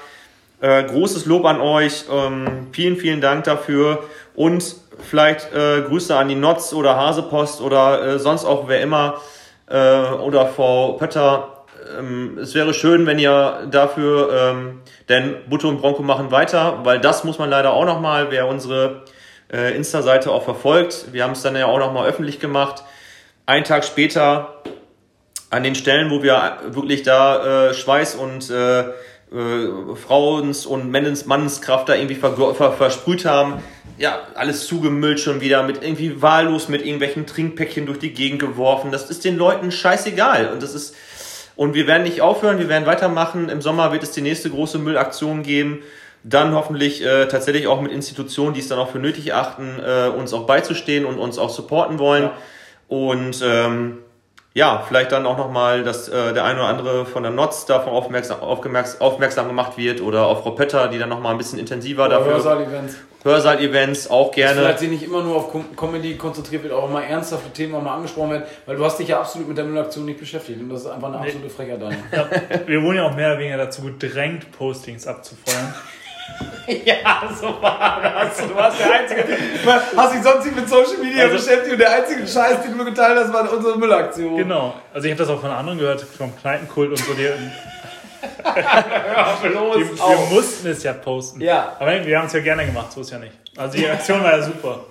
Äh, 0.59 0.83
großes 0.83 1.25
Lob 1.27 1.45
an 1.45 1.61
euch. 1.61 2.05
Ähm, 2.11 2.67
vielen, 2.73 2.97
vielen 2.97 3.21
Dank 3.21 3.45
dafür. 3.45 4.03
Und 4.35 4.75
vielleicht 5.09 5.53
äh, 5.53 5.81
Grüße 5.81 6.15
an 6.15 6.27
die 6.27 6.35
Notz 6.35 6.73
oder 6.73 6.97
Hasepost 6.97 7.61
oder 7.61 8.19
sonst 8.19 8.45
auch 8.45 8.67
wer 8.67 8.81
immer 8.81 9.21
oder 9.67 10.47
Frau 10.47 10.93
Pötter. 10.93 11.60
Ähm, 11.97 12.37
es 12.37 12.55
wäre 12.55 12.73
schön, 12.73 13.05
wenn 13.05 13.19
ihr 13.19 13.67
dafür, 13.69 14.29
ähm, 14.33 14.81
denn 15.09 15.35
Butto 15.49 15.69
und 15.69 15.79
Bronco 15.79 16.03
machen 16.03 16.31
weiter, 16.31 16.79
weil 16.83 16.99
das 16.99 17.23
muss 17.23 17.39
man 17.39 17.49
leider 17.49 17.73
auch 17.73 17.85
nochmal, 17.85 18.31
wer 18.31 18.47
unsere 18.47 19.03
äh, 19.51 19.75
Insta-Seite 19.75 20.31
auch 20.31 20.43
verfolgt. 20.43 21.07
Wir 21.11 21.23
haben 21.23 21.31
es 21.31 21.41
dann 21.41 21.55
ja 21.55 21.65
auch 21.65 21.79
nochmal 21.79 22.07
öffentlich 22.07 22.39
gemacht. 22.39 22.83
Einen 23.45 23.65
Tag 23.65 23.83
später 23.83 24.61
an 25.49 25.63
den 25.63 25.75
Stellen, 25.75 26.09
wo 26.09 26.23
wir 26.23 26.59
wirklich 26.69 27.03
da 27.03 27.69
äh, 27.69 27.73
Schweiß 27.73 28.15
und 28.15 28.49
äh, 28.49 28.79
äh, 29.31 29.95
Frauens- 29.95 30.65
und 30.65 30.91
Männens 30.91 31.25
Mannskraft 31.25 31.89
da 31.89 31.95
irgendwie 31.95 32.15
ver 32.15 32.35
ver 32.53 32.73
versprüht 32.73 33.25
haben. 33.25 33.61
Ja, 33.97 34.19
alles 34.35 34.65
zugemüllt 34.65 35.19
schon 35.19 35.41
wieder, 35.41 35.63
mit 35.63 35.83
irgendwie 35.83 36.21
wahllos 36.21 36.69
mit 36.69 36.81
irgendwelchen 36.81 37.27
Trinkpäckchen 37.27 37.85
durch 37.85 37.99
die 37.99 38.13
Gegend 38.13 38.39
geworfen. 38.39 38.91
Das 38.91 39.09
ist 39.09 39.23
den 39.23 39.37
Leuten 39.37 39.71
scheißegal. 39.71 40.49
Und 40.51 40.63
das 40.63 40.73
ist, 40.73 40.95
und 41.61 41.75
wir 41.75 41.85
werden 41.85 42.01
nicht 42.01 42.21
aufhören, 42.21 42.57
wir 42.57 42.69
werden 42.69 42.87
weitermachen. 42.87 43.47
Im 43.47 43.61
Sommer 43.61 43.91
wird 43.91 44.01
es 44.01 44.09
die 44.09 44.23
nächste 44.23 44.49
große 44.49 44.79
Müllaktion 44.79 45.43
geben. 45.43 45.83
Dann 46.23 46.55
hoffentlich 46.55 47.05
äh, 47.05 47.27
tatsächlich 47.27 47.67
auch 47.67 47.81
mit 47.81 47.91
Institutionen, 47.91 48.55
die 48.55 48.61
es 48.61 48.67
dann 48.67 48.79
auch 48.79 48.89
für 48.89 48.97
nötig 48.97 49.27
erachten, 49.27 49.79
äh, 49.79 50.07
uns 50.07 50.33
auch 50.33 50.47
beizustehen 50.47 51.05
und 51.05 51.19
uns 51.19 51.37
auch 51.37 51.51
supporten 51.51 51.99
wollen. 51.99 52.23
Ja. 52.23 52.33
Und 52.87 53.43
ähm, 53.45 53.99
ja, 54.53 54.83
vielleicht 54.85 55.11
dann 55.13 55.25
auch 55.25 55.37
nochmal, 55.37 55.83
dass 55.83 56.09
äh, 56.09 56.33
der 56.33 56.43
eine 56.43 56.59
oder 56.59 56.67
andere 56.67 57.05
von 57.05 57.23
der 57.23 57.31
Notz 57.31 57.65
davon 57.65 57.93
aufmerksam, 57.93 58.41
aufgemerks- 58.41 58.99
aufmerksam 58.99 59.47
gemacht 59.47 59.77
wird 59.77 60.01
oder 60.01 60.25
auf 60.25 60.43
Frau 60.43 60.51
Pötter, 60.51 60.89
die 60.89 60.99
dann 60.99 61.09
nochmal 61.09 61.31
ein 61.33 61.37
bisschen 61.37 61.57
intensiver 61.57 62.09
dafür. 62.09 62.33
Hörsaal-Events. 62.33 62.95
Hörsaal-Events 63.23 64.09
auch 64.09 64.31
gerne. 64.31 64.59
Vielleicht 64.59 64.79
sie 64.79 64.87
nicht 64.87 65.03
immer 65.03 65.23
nur 65.23 65.37
auf 65.37 65.51
Com 65.51 65.75
Comedy 65.77 66.17
konzentriert 66.17 66.63
wird, 66.63 66.73
auch 66.73 66.89
mal 66.89 67.03
ernsthafte 67.03 67.49
Themen 67.51 67.75
auch 67.75 67.81
mal 67.81 67.95
angesprochen 67.95 68.31
werden, 68.31 68.43
weil 68.65 68.75
du 68.75 68.83
hast 68.83 68.97
dich 68.97 69.07
ja 69.07 69.19
absolut 69.19 69.47
mit 69.47 69.57
der 69.57 69.65
Müllaktion 69.65 70.05
nicht 70.05 70.19
beschäftigt 70.19 70.59
und 70.59 70.69
das 70.69 70.81
ist 70.81 70.87
einfach 70.87 71.07
eine 71.09 71.19
absolute 71.19 71.49
Frechheit, 71.49 71.81
Daniel. 71.81 71.99
Ja, 72.11 72.27
wir 72.65 72.81
wurden 72.81 72.97
ja 72.97 73.05
auch 73.05 73.15
mehr 73.15 73.27
oder 73.31 73.39
weniger 73.39 73.57
dazu 73.57 73.83
gedrängt, 73.83 74.51
Postings 74.51 75.07
abzufeuern. 75.07 75.73
Ja, 76.85 77.23
so 77.39 77.61
war 77.61 77.99
das. 78.01 78.37
Du 78.47 78.55
warst 78.55 78.79
der 78.79 78.91
Einzige. 78.93 79.25
Hast 79.97 80.13
dich 80.15 80.23
sonst 80.23 80.45
nicht 80.45 80.55
mit 80.55 80.69
Social 80.69 80.97
Media 81.03 81.23
Also- 81.25 81.35
beschäftigt 81.35 81.73
und 81.73 81.79
der 81.79 81.91
einzige 81.91 82.25
Scheiß, 82.27 82.61
den 82.63 82.77
du 82.77 82.85
geteilt 82.85 83.17
hast, 83.19 83.33
war 83.33 83.51
unsere 83.51 83.77
Müllaktion. 83.77 84.37
Genau. 84.37 84.73
Also 84.93 85.07
ich 85.07 85.11
habe 85.13 85.23
das 85.23 85.29
auch 85.35 85.41
von 85.41 85.51
anderen 85.51 85.79
gehört, 85.79 86.01
vom 86.01 86.33
Kneipenkult 86.39 86.91
und 86.91 86.97
so. 86.97 87.13
Die, 87.13 87.23
los, 89.49 89.75
die, 89.77 89.97
wir 89.97 90.35
mussten 90.35 90.67
es 90.69 90.83
ja 90.83 90.93
posten. 90.93 91.41
Ja. 91.41 91.75
Aber 91.79 92.05
wir 92.05 92.17
haben 92.17 92.27
es 92.27 92.33
ja 92.33 92.39
gerne 92.39 92.65
gemacht, 92.65 92.91
so 92.93 93.01
ist 93.01 93.11
ja 93.11 93.19
nicht. 93.19 93.33
Also 93.57 93.77
die 93.77 93.89
Aktion 93.89 94.23
war 94.23 94.37
ja 94.37 94.43
super. 94.43 94.85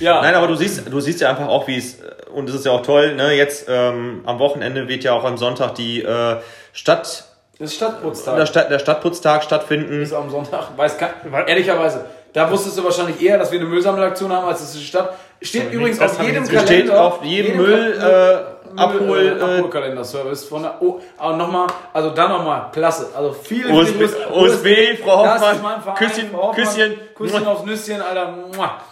Ja. 0.00 0.20
Nein, 0.22 0.34
aber 0.34 0.48
du 0.48 0.54
siehst, 0.56 0.90
du 0.90 1.00
siehst 1.00 1.20
ja 1.20 1.30
einfach 1.30 1.48
auch, 1.48 1.66
wie 1.68 1.78
es, 1.78 1.98
und 2.34 2.48
es 2.48 2.54
ist 2.56 2.66
ja 2.66 2.72
auch 2.72 2.82
toll, 2.82 3.14
ne, 3.14 3.32
jetzt 3.32 3.66
ähm, 3.68 4.22
am 4.26 4.38
Wochenende 4.38 4.88
wird 4.88 5.04
ja 5.04 5.12
auch 5.12 5.24
am 5.24 5.36
Sonntag 5.38 5.74
die 5.76 6.02
äh, 6.02 6.36
Stadt 6.72 7.24
Das 7.58 7.70
ist 7.70 7.76
Stadtputztag. 7.76 8.36
der, 8.36 8.46
Stadt, 8.46 8.70
der 8.70 8.78
Stadtputztag 8.78 9.42
stattfinden. 9.44 10.02
ist 10.02 10.12
am 10.12 10.28
Sonntag. 10.30 10.76
Weiß 10.76 10.96
Weil- 11.30 11.48
ehrlicherweise. 11.48 12.04
Da 12.32 12.50
wusstest 12.50 12.76
du 12.76 12.84
wahrscheinlich 12.84 13.22
eher, 13.22 13.38
dass 13.38 13.50
wir 13.50 13.58
eine 13.58 13.68
Müllsammelaktion 13.68 14.30
haben, 14.30 14.46
als 14.46 14.60
es 14.60 14.72
die 14.72 14.84
Stadt. 14.84 15.14
Steht 15.40 15.72
übrigens 15.72 16.00
auf 16.00 16.20
jedem 16.22 16.44
Kalender. 16.44 16.66
Steht 16.66 16.90
auf 16.90 17.24
jedem 17.24 17.56
Müll, 17.56 17.96
Ka- 17.98 18.32
äh, 18.32 18.38
Abhol, 18.76 19.38
äh, 19.38 19.40
Abholkalenderservice 19.42 20.44
von 20.44 20.62
der. 20.62 20.80
Oh, 20.80 21.00
aber 21.18 21.36
nochmal, 21.36 21.66
also 21.92 22.10
dann 22.10 22.30
nochmal, 22.30 22.70
klasse. 22.72 23.08
Also 23.16 23.32
vielen 23.32 23.74
USB, 23.74 24.06
vielen 24.08 24.32
USB, 24.32 25.02
Frau 25.02 25.18
Hoffmann, 25.26 25.82
Verein, 25.82 25.96
Küsschen, 25.96 26.30
Frau 26.30 26.48
Hoffmann, 26.48 26.64
Küsschen. 26.66 26.94
Küsschen 27.14 27.46
aufs 27.46 27.64
Nüsschen, 27.64 28.00
Alter. 28.02 28.34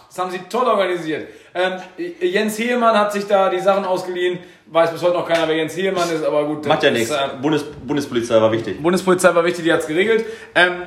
Das 0.07 0.19
haben 0.19 0.31
sie 0.31 0.39
toll 0.49 0.65
organisiert. 0.65 1.27
Ähm, 1.53 1.73
Jens 2.19 2.57
Hehlmann 2.57 2.97
hat 2.97 3.11
sich 3.13 3.27
da 3.27 3.49
die 3.49 3.59
Sachen 3.59 3.85
ausgeliehen. 3.85 4.39
Weiß 4.67 4.91
bis 4.91 5.01
heute 5.03 5.13
noch 5.13 5.27
keiner, 5.27 5.47
wer 5.47 5.55
Jens 5.57 5.75
Hehlmann 5.77 6.09
ist, 6.09 6.23
aber 6.25 6.45
gut. 6.45 6.65
Macht 6.65 6.83
ja 6.83 6.91
nichts. 6.91 7.11
äh, 7.11 7.17
Bundes, 7.41 7.63
Bundespolizei 7.63 8.41
war 8.41 8.51
wichtig. 8.51 8.81
Bundespolizei 8.81 9.33
war 9.35 9.43
wichtig, 9.43 9.63
die 9.63 9.71
hat 9.73 9.81
es 9.81 9.87
geregelt. 9.87 10.25
Ähm, 10.55 10.83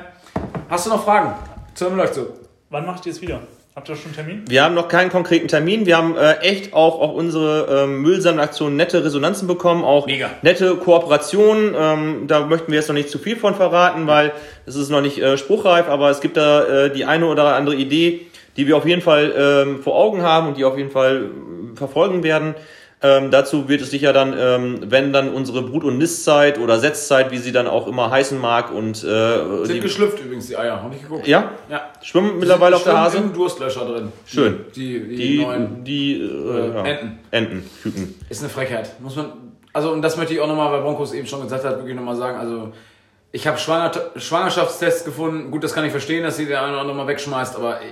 hast 0.69 0.85
du 0.85 0.89
noch 0.89 1.03
Fragen 1.03 1.33
zur 1.75 1.89
Müllaktion? 1.91 2.27
Wann 2.69 2.85
macht 2.85 3.05
ihr 3.05 3.11
es 3.13 3.21
wieder? 3.21 3.39
Habt 3.79 3.87
ihr 3.87 3.95
schon 3.95 4.07
einen 4.07 4.15
Termin? 4.15 4.43
Wir 4.45 4.65
haben 4.65 4.75
noch 4.75 4.89
keinen 4.89 5.09
konkreten 5.09 5.47
Termin. 5.47 5.85
Wir 5.85 5.95
haben 5.95 6.17
äh, 6.17 6.39
echt 6.39 6.73
auch 6.73 6.99
auf 6.99 7.13
unsere 7.13 7.83
ähm, 7.85 8.01
Müllsammelaktion 8.01 8.75
nette 8.75 9.05
Resonanzen 9.05 9.47
bekommen, 9.47 9.85
auch 9.85 10.05
Mega. 10.05 10.29
nette 10.41 10.75
Kooperationen. 10.75 11.73
Ähm, 11.79 12.27
da 12.27 12.45
möchten 12.45 12.73
wir 12.73 12.77
jetzt 12.77 12.89
noch 12.89 12.93
nicht 12.93 13.09
zu 13.09 13.19
viel 13.19 13.37
von 13.37 13.55
verraten, 13.55 14.05
weil 14.05 14.33
es 14.65 14.75
ist 14.75 14.89
noch 14.89 14.99
nicht 14.99 15.19
äh, 15.19 15.37
spruchreif, 15.37 15.87
aber 15.87 16.09
es 16.09 16.19
gibt 16.19 16.35
da 16.35 16.87
äh, 16.87 16.91
die 16.91 17.05
eine 17.05 17.25
oder 17.27 17.55
andere 17.55 17.77
Idee, 17.77 18.27
die 18.57 18.67
wir 18.67 18.75
auf 18.75 18.85
jeden 18.85 19.01
Fall 19.01 19.33
ähm, 19.37 19.81
vor 19.81 19.95
Augen 19.95 20.23
haben 20.23 20.49
und 20.49 20.57
die 20.57 20.65
auf 20.65 20.77
jeden 20.77 20.91
Fall 20.91 21.29
äh, 21.73 21.77
verfolgen 21.77 22.21
werden. 22.21 22.55
Ähm, 23.01 23.31
dazu 23.31 23.69
wird 23.69 23.79
es 23.79 23.91
sicher 23.91 24.11
dann, 24.11 24.35
ähm, 24.37 24.79
wenn 24.87 25.13
dann 25.13 25.29
unsere 25.33 25.61
Brut- 25.61 25.85
und 25.85 25.97
Nistzeit 25.97 26.59
oder 26.59 26.79
Setzzeit, 26.79 27.31
wie 27.31 27.37
sie 27.37 27.53
dann 27.53 27.65
auch 27.67 27.87
immer 27.87 28.11
heißen 28.11 28.37
mag, 28.37 28.73
und 28.73 28.97
äh, 29.05 29.65
Sind 29.65 29.75
die, 29.75 29.79
geschlüpft 29.79 30.19
übrigens, 30.19 30.47
die 30.47 30.57
Eier. 30.57 30.83
Hab 30.83 30.93
ich 30.93 31.01
geguckt. 31.01 31.25
ja, 31.25 31.51
Ja. 31.69 31.83
schwimmen 32.01 32.39
mittlerweile 32.39 32.75
auf 32.75 32.83
der 32.83 32.97
Hase. 32.99 33.19
im 33.19 33.31
Durstlöscher 33.33 33.85
drin. 33.85 34.11
Schön. 34.25 34.65
Die, 34.75 34.99
die, 35.07 35.15
Die, 35.15 35.41
neuen. 35.41 35.83
die 35.85 36.21
äh, 36.21 36.73
ja. 36.75 36.83
Enten. 36.83 37.19
Enten, 37.31 37.69
Küken. 37.81 38.15
Ist 38.27 38.41
eine 38.41 38.49
Frechheit. 38.49 38.99
Muss 38.99 39.15
man. 39.15 39.27
Also, 39.71 39.91
und 39.91 40.01
das 40.01 40.17
möchte 40.17 40.33
ich 40.33 40.41
auch 40.41 40.47
nochmal, 40.47 40.69
weil 40.73 40.81
Broncos 40.81 41.13
eben 41.13 41.25
schon 41.27 41.41
gesagt 41.43 41.63
hat, 41.63 41.77
wirklich 41.77 41.95
nochmal 41.95 42.17
sagen. 42.17 42.37
Also, 42.37 42.73
ich 43.31 43.47
habe 43.47 43.57
Schwanger 43.59 43.91
Schwangerschaftstests 44.17 45.05
gefunden. 45.05 45.51
Gut, 45.51 45.63
das 45.63 45.73
kann 45.73 45.85
ich 45.85 45.91
verstehen, 45.91 46.23
dass 46.23 46.35
sie 46.35 46.47
der 46.47 46.63
eine 46.63 46.71
oder 46.73 46.81
andere 46.81 46.97
mal 46.97 47.07
wegschmeißt, 47.07 47.55
aber 47.55 47.79
ey, 47.79 47.87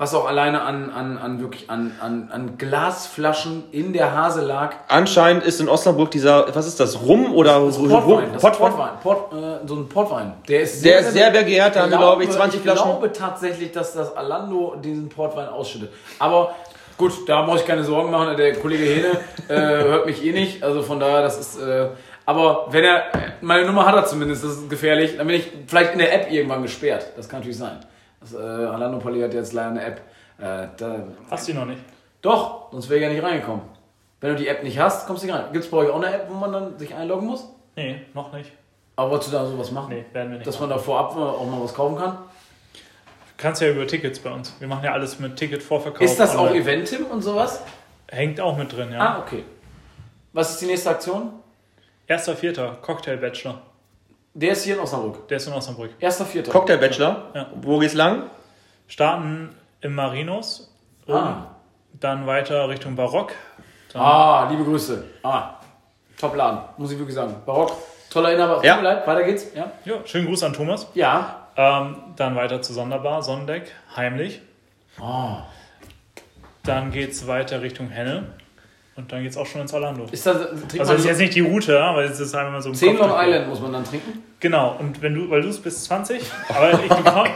was 0.00 0.14
auch 0.14 0.26
alleine 0.26 0.62
an, 0.62 0.90
an, 0.90 1.18
an 1.18 1.40
wirklich 1.42 1.68
an, 1.68 1.94
an, 2.00 2.30
an 2.32 2.56
Glasflaschen 2.56 3.64
in 3.70 3.92
der 3.92 4.16
Hase 4.16 4.40
lag. 4.40 4.74
Anscheinend 4.88 5.44
ist 5.44 5.60
in 5.60 5.68
Osnabrück 5.68 6.10
dieser, 6.10 6.46
was 6.54 6.66
ist 6.66 6.80
das, 6.80 7.02
Rum 7.02 7.34
oder 7.34 7.70
so 7.70 7.86
Portwein, 7.86 8.32
das 8.32 8.42
ist 8.42 8.58
Portwein? 8.58 8.72
Portwein. 8.72 9.00
Port, 9.02 9.32
äh, 9.34 9.68
so 9.68 9.74
ein 9.74 9.88
Portwein. 9.90 10.32
Der 10.48 10.62
ist 10.62 10.82
Der 10.82 11.00
ist 11.00 11.12
sehr 11.12 11.30
begehrt, 11.30 11.76
da 11.76 11.82
haben 11.82 11.90
wir, 11.90 11.98
glaube 11.98 12.24
ich, 12.24 12.30
20 12.30 12.54
ich 12.56 12.62
Flaschen. 12.62 12.84
glaube 12.84 13.12
tatsächlich, 13.12 13.72
dass 13.72 13.92
das 13.92 14.16
Alando 14.16 14.74
diesen 14.82 15.10
Portwein 15.10 15.48
ausschüttet. 15.50 15.90
Aber 16.18 16.54
gut, 16.96 17.12
da 17.28 17.42
muss 17.42 17.60
ich 17.60 17.66
keine 17.66 17.84
Sorgen 17.84 18.10
machen. 18.10 18.34
Der 18.38 18.54
Kollege 18.54 18.84
Hene 18.84 19.10
äh, 19.48 19.84
hört 19.84 20.06
mich 20.06 20.24
eh 20.24 20.32
nicht. 20.32 20.62
Also 20.64 20.80
von 20.80 20.98
daher, 20.98 21.20
das 21.20 21.38
ist. 21.38 21.60
Äh, 21.60 21.88
aber 22.24 22.68
wenn 22.70 22.84
er. 22.84 23.02
Meine 23.42 23.66
Nummer 23.66 23.84
hat 23.84 23.96
er 23.96 24.06
zumindest, 24.06 24.44
das 24.44 24.52
ist 24.52 24.70
gefährlich. 24.70 25.18
Dann 25.18 25.26
bin 25.26 25.36
ich 25.36 25.52
vielleicht 25.66 25.92
in 25.92 25.98
der 25.98 26.14
App 26.14 26.32
irgendwann 26.32 26.62
gesperrt. 26.62 27.12
Das 27.18 27.28
kann 27.28 27.40
natürlich 27.40 27.58
sein. 27.58 27.80
Das, 28.20 28.34
äh, 28.34 28.36
Alando 28.38 28.98
Pali 28.98 29.20
hat 29.20 29.34
jetzt 29.34 29.52
leider 29.52 29.70
eine 29.70 29.84
App. 29.84 30.00
Äh, 30.38 30.68
da, 30.76 31.04
Hast 31.30 31.48
du 31.48 31.54
noch 31.54 31.66
nicht? 31.66 31.80
doch, 32.22 32.70
sonst 32.72 32.88
wäre 32.88 33.00
ich 33.00 33.06
ja 33.06 33.12
nicht 33.12 33.22
reingekommen. 33.22 33.62
Wenn 34.20 34.30
du 34.30 34.36
die 34.36 34.48
App 34.48 34.62
nicht 34.62 34.78
hast, 34.78 35.06
kommst 35.06 35.22
du 35.22 35.26
nicht 35.26 35.34
rein. 35.34 35.46
Gibt 35.52 35.64
es 35.64 35.70
bei 35.70 35.78
euch 35.78 35.90
auch 35.90 35.96
eine 36.02 36.14
App, 36.14 36.26
wo 36.28 36.34
man 36.34 36.52
dann 36.52 36.78
sich 36.78 36.94
einloggen 36.94 37.26
muss? 37.26 37.48
Nee, 37.76 38.02
noch 38.12 38.32
nicht. 38.32 38.52
Aber 38.96 39.12
wolltest 39.12 39.32
du 39.32 39.36
da 39.36 39.46
sowas 39.46 39.70
machen? 39.70 39.88
Nee, 39.94 40.04
werden 40.12 40.30
wir 40.32 40.38
nicht. 40.38 40.46
Dass 40.46 40.60
man 40.60 40.68
da 40.68 40.76
vorab 40.76 41.16
auch 41.16 41.46
mal 41.46 41.62
was 41.62 41.72
kaufen 41.72 41.96
kann? 41.96 42.18
Kannst 43.38 43.62
ja 43.62 43.70
über 43.70 43.86
Tickets 43.86 44.18
bei 44.18 44.30
uns. 44.30 44.54
Wir 44.58 44.68
machen 44.68 44.84
ja 44.84 44.92
alles 44.92 45.18
mit 45.18 45.36
Ticketvorverkauf. 45.36 46.02
Ist 46.02 46.20
das 46.20 46.36
auch. 46.36 46.50
Eventim 46.50 47.06
und 47.06 47.22
sowas? 47.22 47.62
Hängt 48.08 48.38
auch 48.40 48.58
mit 48.58 48.70
drin, 48.76 48.92
ja. 48.92 48.98
Ah, 48.98 49.18
okay. 49.20 49.44
Was 50.34 50.50
ist 50.50 50.60
die 50.60 50.66
nächste 50.66 50.90
Aktion? 50.90 51.32
Erster 52.06 52.36
Vierter, 52.36 52.76
Cocktail 52.82 53.16
Bachelor. 53.16 53.62
Der 54.34 54.52
ist 54.52 54.64
hier 54.64 54.74
in 54.74 54.80
Osnabrück. 54.80 55.26
Der 55.28 55.36
ist 55.38 55.46
in 55.46 55.52
Osnabrück. 55.52 55.90
Erster 55.98 56.24
Vierter. 56.24 56.52
Cocktail 56.52 56.78
Bachelor. 56.78 57.24
Ja. 57.34 57.46
Wo 57.62 57.78
geht's 57.78 57.94
lang? 57.94 58.30
Starten 58.86 59.54
im 59.80 59.94
Marinos, 59.94 60.72
Ah. 61.08 61.46
dann 61.92 62.26
weiter 62.26 62.68
Richtung 62.68 62.94
Barock. 62.96 63.32
Dann 63.92 64.02
ah, 64.02 64.48
liebe 64.50 64.64
Grüße. 64.64 65.04
Ah, 65.22 65.54
top 66.18 66.36
Laden, 66.36 66.60
muss 66.76 66.92
ich 66.92 66.98
wirklich 66.98 67.14
sagen. 67.14 67.34
Barock, 67.46 67.72
toller 68.10 68.32
Inhaber. 68.32 68.64
Ja. 68.64 68.74
Tut 68.74 68.82
mir 68.82 68.88
leid, 68.88 69.06
weiter 69.06 69.24
geht's. 69.24 69.46
Ja. 69.54 69.72
Ja, 69.84 69.94
schönen 70.04 70.26
Gruß 70.26 70.42
an 70.44 70.52
Thomas. 70.52 70.86
Ja. 70.94 71.46
Ähm, 71.56 71.96
dann 72.16 72.36
weiter 72.36 72.62
zu 72.62 72.72
Sonderbar, 72.72 73.22
Sonnendeck, 73.22 73.72
heimlich. 73.96 74.40
Oh. 75.00 75.36
Dann 76.64 76.92
geht's 76.92 77.26
weiter 77.26 77.62
Richtung 77.62 77.88
Henne. 77.88 78.26
Und 79.00 79.10
dann 79.10 79.22
geht's 79.22 79.38
auch 79.38 79.46
schon 79.46 79.62
ins 79.62 79.72
Orlando. 79.72 80.04
Ist 80.12 80.26
das, 80.26 80.36
Also 80.36 80.54
das 80.76 80.90
ist 80.90 81.02
so, 81.04 81.08
jetzt 81.08 81.18
nicht 81.18 81.34
die 81.34 81.40
Route, 81.40 81.82
aber 81.82 82.04
es 82.04 82.20
ist 82.20 82.34
einfach 82.34 82.52
mal 82.52 82.60
so 82.60 82.68
ein 82.68 82.74
10 82.74 82.98
Long. 82.98 83.10
Island 83.14 83.48
muss 83.48 83.58
man 83.60 83.72
dann 83.72 83.82
trinken? 83.84 84.22
Genau, 84.40 84.76
und 84.78 85.00
wenn 85.00 85.14
du, 85.14 85.30
weil 85.30 85.40
du 85.40 85.48
es 85.48 85.58
bis 85.58 85.84
20, 85.84 86.20
aber 86.50 86.72
ich, 86.74 86.80
du 86.88 87.02
kommst, 87.02 87.32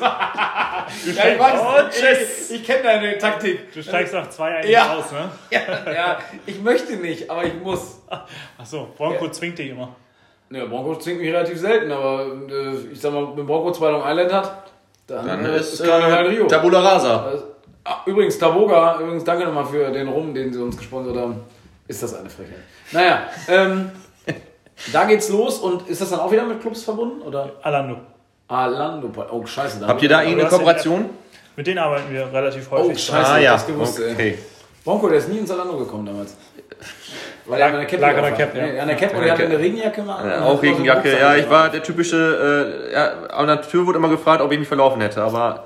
Ja, 0.00 0.86
ich 1.28 1.38
weiß. 1.38 2.50
ich 2.50 2.56
ich 2.60 2.64
kenne 2.66 2.82
deine 2.84 3.18
Taktik. 3.18 3.72
du 3.72 3.82
steigst 3.82 4.14
nach 4.14 4.28
zwei 4.30 4.56
eigentlich 4.56 4.70
Ja. 4.72 4.94
aus, 4.94 5.12
ne? 5.12 5.28
Ja, 5.50 5.92
ja, 5.92 6.18
ich 6.46 6.60
möchte 6.60 6.96
nicht, 6.96 7.30
aber 7.30 7.44
ich 7.44 7.54
muss. 7.62 8.00
Achso, 8.58 8.88
Bronco 8.96 9.28
zwingt 9.30 9.58
dich 9.58 9.70
immer. 9.70 9.94
Ja, 10.50 10.64
Bronco 10.66 10.94
trinkt 10.94 11.20
mich 11.20 11.30
relativ 11.32 11.58
selten, 11.58 11.90
aber 11.92 12.26
äh, 12.48 12.74
ich 12.92 13.00
sag 13.00 13.12
mal, 13.12 13.28
wenn 13.36 13.46
Bronco 13.46 13.72
zwei 13.72 13.90
Long 13.90 14.02
Island 14.06 14.32
hat, 14.32 14.62
dann, 15.06 15.26
Dann 15.26 15.44
äh, 15.46 15.56
ist 15.58 15.80
Rio. 15.82 16.44
äh, 16.44 16.48
Tabula 16.48 16.80
Rasa. 16.80 17.32
Ah, 17.84 18.02
übrigens, 18.06 18.38
Taboga, 18.38 18.98
übrigens 19.00 19.24
danke 19.24 19.44
nochmal 19.44 19.64
für 19.66 19.90
den 19.90 20.08
Rum, 20.08 20.32
den 20.34 20.52
sie 20.52 20.60
uns 20.60 20.76
gesponsert 20.76 21.16
haben. 21.16 21.40
Ist 21.88 22.02
das 22.02 22.14
eine 22.14 22.30
Frechheit. 22.30 22.58
Naja, 22.92 23.22
ähm, 23.48 23.90
da 24.92 25.04
geht's 25.04 25.28
los 25.30 25.58
und 25.58 25.88
ist 25.88 26.00
das 26.00 26.10
dann 26.10 26.20
auch 26.20 26.30
wieder 26.30 26.44
mit 26.44 26.60
Clubs 26.60 26.84
verbunden? 26.84 27.22
Oder? 27.22 27.52
Alando. 27.62 27.96
Alando, 28.48 29.10
oh 29.30 29.44
scheiße. 29.46 29.80
da- 29.80 29.88
Habt 29.88 30.02
ihr 30.02 30.08
da 30.08 30.22
irgendeine 30.22 30.48
Kooperation? 30.48 31.10
Mit 31.56 31.66
denen 31.66 31.78
arbeiten 31.78 32.12
wir 32.12 32.32
relativ 32.32 32.68
Oh 32.70 32.76
häufig. 32.78 33.02
scheiße, 33.04 33.30
Ah, 33.32 33.38
ja. 33.38 33.52
das 33.54 33.66
gewusst, 33.66 33.98
ey. 34.00 34.12
Okay. 34.12 34.38
Bronco, 34.84 35.08
der 35.08 35.18
ist 35.18 35.28
nie 35.28 35.38
ins 35.38 35.50
Alando 35.50 35.76
gekommen 35.76 36.06
damals. 36.06 36.36
Weil 37.46 37.58
Lag- 37.58 37.68
er 37.72 37.74
an 37.74 37.80
der 37.80 37.86
Cap 37.86 38.02
an 38.02 38.22
der 38.22 38.32
Cap, 38.32 38.48
hat. 38.50 38.54
ja. 38.56 38.66
Nee, 38.66 38.78
An 38.80 38.86
der 38.88 38.96
Cap 38.96 39.14
An 39.16 39.22
er 39.22 39.34
Cap. 39.34 39.46
eine 39.46 39.58
Regenjacke 39.58 40.02
mal. 40.02 40.16
an. 40.16 40.28
Ja, 40.28 40.40
auch 40.42 40.50
hat 40.50 40.56
so 40.56 40.60
Regenjacke. 40.62 41.08
Rucksack 41.10 41.20
Ja, 41.20 41.36
ich 41.36 41.50
war 41.50 41.68
der 41.70 41.82
typische, 41.82 42.88
äh, 42.88 42.92
ja, 42.94 43.12
an 43.30 43.46
der 43.48 43.62
Tür 43.62 43.86
wurde 43.86 43.98
immer 43.98 44.08
gefragt, 44.08 44.40
ob 44.42 44.52
ich 44.52 44.58
mich 44.58 44.68
verlaufen 44.68 45.00
hätte, 45.00 45.22
aber 45.22 45.64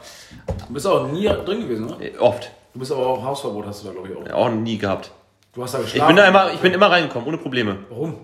Du 0.68 0.72
bist 0.72 0.86
auch 0.86 1.06
nie 1.08 1.24
drin 1.26 1.60
gewesen, 1.60 1.86
ne? 1.86 1.96
oft. 2.18 2.50
Du 2.72 2.80
bist 2.80 2.92
aber 2.92 3.06
auch 3.06 3.22
Hausverbot, 3.24 3.66
hast 3.66 3.82
du 3.82 3.88
da, 3.88 3.92
glaube 3.94 4.08
ich, 4.08 4.32
auch. 4.32 4.34
Auch 4.46 4.50
nie 4.50 4.78
gehabt. 4.78 5.10
Du 5.54 5.62
hast 5.62 5.74
da 5.74 5.78
geschlafen. 5.78 6.00
Ich 6.00 6.06
bin 6.06 6.16
da 6.16 6.28
immer, 6.28 6.50
ich 6.52 6.60
bin 6.60 6.72
immer 6.74 6.90
reingekommen, 6.90 7.26
ohne 7.28 7.38
Probleme. 7.38 7.76
Warum? 7.90 8.14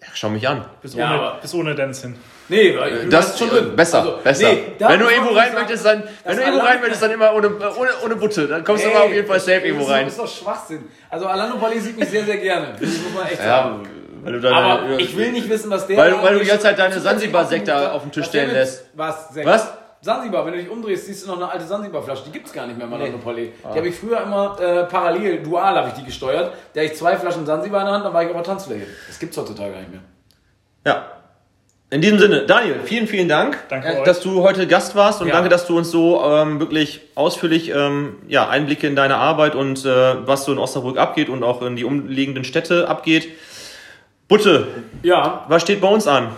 Ja, 0.00 0.06
schau 0.14 0.28
mich 0.28 0.46
an. 0.46 0.64
Bis, 0.82 0.94
Ja, 0.94 1.14
ohne, 1.18 1.32
bis 1.40 1.54
ohne 1.54 1.74
Dennis 1.74 2.02
hin. 2.02 2.16
Nee, 2.48 2.76
weil 2.78 2.90
du 3.04 3.08
Das 3.08 3.26
warst 3.26 3.38
schon 3.38 3.48
drin. 3.48 3.74
Besser, 3.76 3.98
Also, 3.98 4.18
besser. 4.22 4.52
nee, 4.52 4.62
wenn 4.78 5.00
du 5.00 5.08
irgendwo 5.08 5.34
rein 5.34 5.52
möchtest, 5.54 5.84
dann, 5.84 6.02
wenn 6.02 6.08
das 6.24 6.36
du 6.36 6.42
irgendwo 6.42 6.64
rein 6.64 6.80
möchtest, 6.80 7.02
dann 7.02 7.10
immer 7.10 7.34
ohne, 7.34 7.48
ohne, 7.48 7.90
ohne 8.04 8.16
Butte. 8.16 8.46
Dann 8.46 8.62
kommst 8.62 8.84
du 8.84 8.90
immer 8.90 9.02
auf 9.02 9.12
jeden 9.12 9.26
Fall 9.26 9.40
safe 9.40 9.52
ey, 9.62 9.66
irgendwo 9.68 9.84
das 9.86 9.92
rein. 9.94 10.06
ist 10.06 10.18
doch 10.18 10.28
Schwachsinn. 10.28 10.84
Also 11.10 11.26
Alano 11.26 11.56
Pali 11.56 11.80
sieht 11.80 11.98
mich 11.98 12.08
sehr, 12.08 12.24
sehr 12.24 12.36
gerne. 12.36 12.68
Das 12.80 12.88
muss 12.88 13.14
man 13.14 13.26
echt 13.26 13.40
Ja, 13.40 13.46
sagen. 13.46 13.88
Aber 14.54 14.98
ich 14.98 15.16
will 15.16 15.32
nicht 15.32 15.48
wissen, 15.48 15.70
was 15.70 15.86
der... 15.86 15.96
Weil 15.96 16.10
du- 16.10 16.22
weil 16.22 16.34
du 16.34 16.40
die 16.40 16.46
ganze 16.46 16.64
Zeit 16.64 16.78
deine 16.78 16.98
Sansibar-Sekte 16.98 17.92
auf 17.92 18.02
den 18.02 18.10
Tisch 18.12 18.26
stellen 18.26 18.52
lässt. 18.52 18.86
Was? 18.94 19.28
Sekt? 19.30 19.46
Was? 19.46 19.72
Sansibar, 20.00 20.44
wenn 20.46 20.52
du 20.52 20.58
dich 20.58 20.68
umdrehst, 20.68 21.06
siehst 21.06 21.24
du 21.24 21.28
noch 21.30 21.36
eine 21.36 21.50
alte 21.50 21.64
Sansibar-Flasche. 21.64 22.24
Die 22.26 22.32
gibt's 22.32 22.52
gar 22.52 22.66
nicht 22.66 22.76
mehr, 22.78 22.86
Malano 22.86 23.18
Palais. 23.18 23.50
Die 23.72 23.76
habe 23.78 23.88
ich 23.88 23.94
früher 23.96 24.20
immer 24.20 24.56
äh, 24.60 24.84
parallel, 24.84 25.42
dual 25.42 25.74
habe 25.76 25.88
ich 25.88 25.94
die 25.94 26.04
gesteuert. 26.04 26.52
Da 26.74 26.80
hatte 26.80 26.92
ich 26.92 26.98
zwei 26.98 27.16
Flaschen 27.16 27.44
Sansibar 27.46 27.80
in 27.80 27.86
der 27.86 27.94
Hand, 27.94 28.04
dann 28.04 28.14
war 28.14 28.22
ich 28.22 28.28
auf 28.28 28.34
der 28.34 28.42
Tanzfläche. 28.44 28.86
Das 29.08 29.18
gibt's 29.18 29.36
heutzutage 29.36 29.72
gar 29.72 29.78
nicht 29.80 29.90
mehr. 29.92 30.00
Ja. 30.86 31.06
In 31.88 32.00
diesem 32.00 32.18
Sinne, 32.18 32.42
Daniel, 32.46 32.80
vielen, 32.84 33.06
vielen 33.06 33.28
Dank, 33.28 33.58
Danke 33.68 33.88
äh, 33.88 34.04
dass 34.04 34.18
du 34.20 34.42
heute 34.42 34.66
Gast 34.66 34.96
warst 34.96 35.20
und 35.20 35.28
Ja. 35.28 35.34
danke, 35.34 35.48
dass 35.48 35.66
du 35.66 35.76
uns 35.78 35.90
so 35.92 36.20
ähm, 36.24 36.58
wirklich 36.58 37.00
ausführlich 37.14 37.70
ähm, 37.72 38.16
ja, 38.26 38.48
Einblicke 38.48 38.88
in 38.88 38.96
deine 38.96 39.16
Arbeit 39.16 39.54
und 39.54 39.84
äh, 39.84 40.26
was 40.26 40.44
so 40.44 40.52
in 40.52 40.58
Osnabrück 40.58 40.98
abgeht 40.98 41.28
und 41.28 41.44
auch 41.44 41.62
in 41.62 41.76
die 41.76 41.84
umliegenden 41.84 42.42
Städte 42.42 42.88
abgeht. 42.88 43.28
Butte, 44.26 44.66
Ja, 45.04 45.44
was 45.48 45.62
steht 45.62 45.80
bei 45.80 45.86
uns 45.86 46.08
an? 46.08 46.30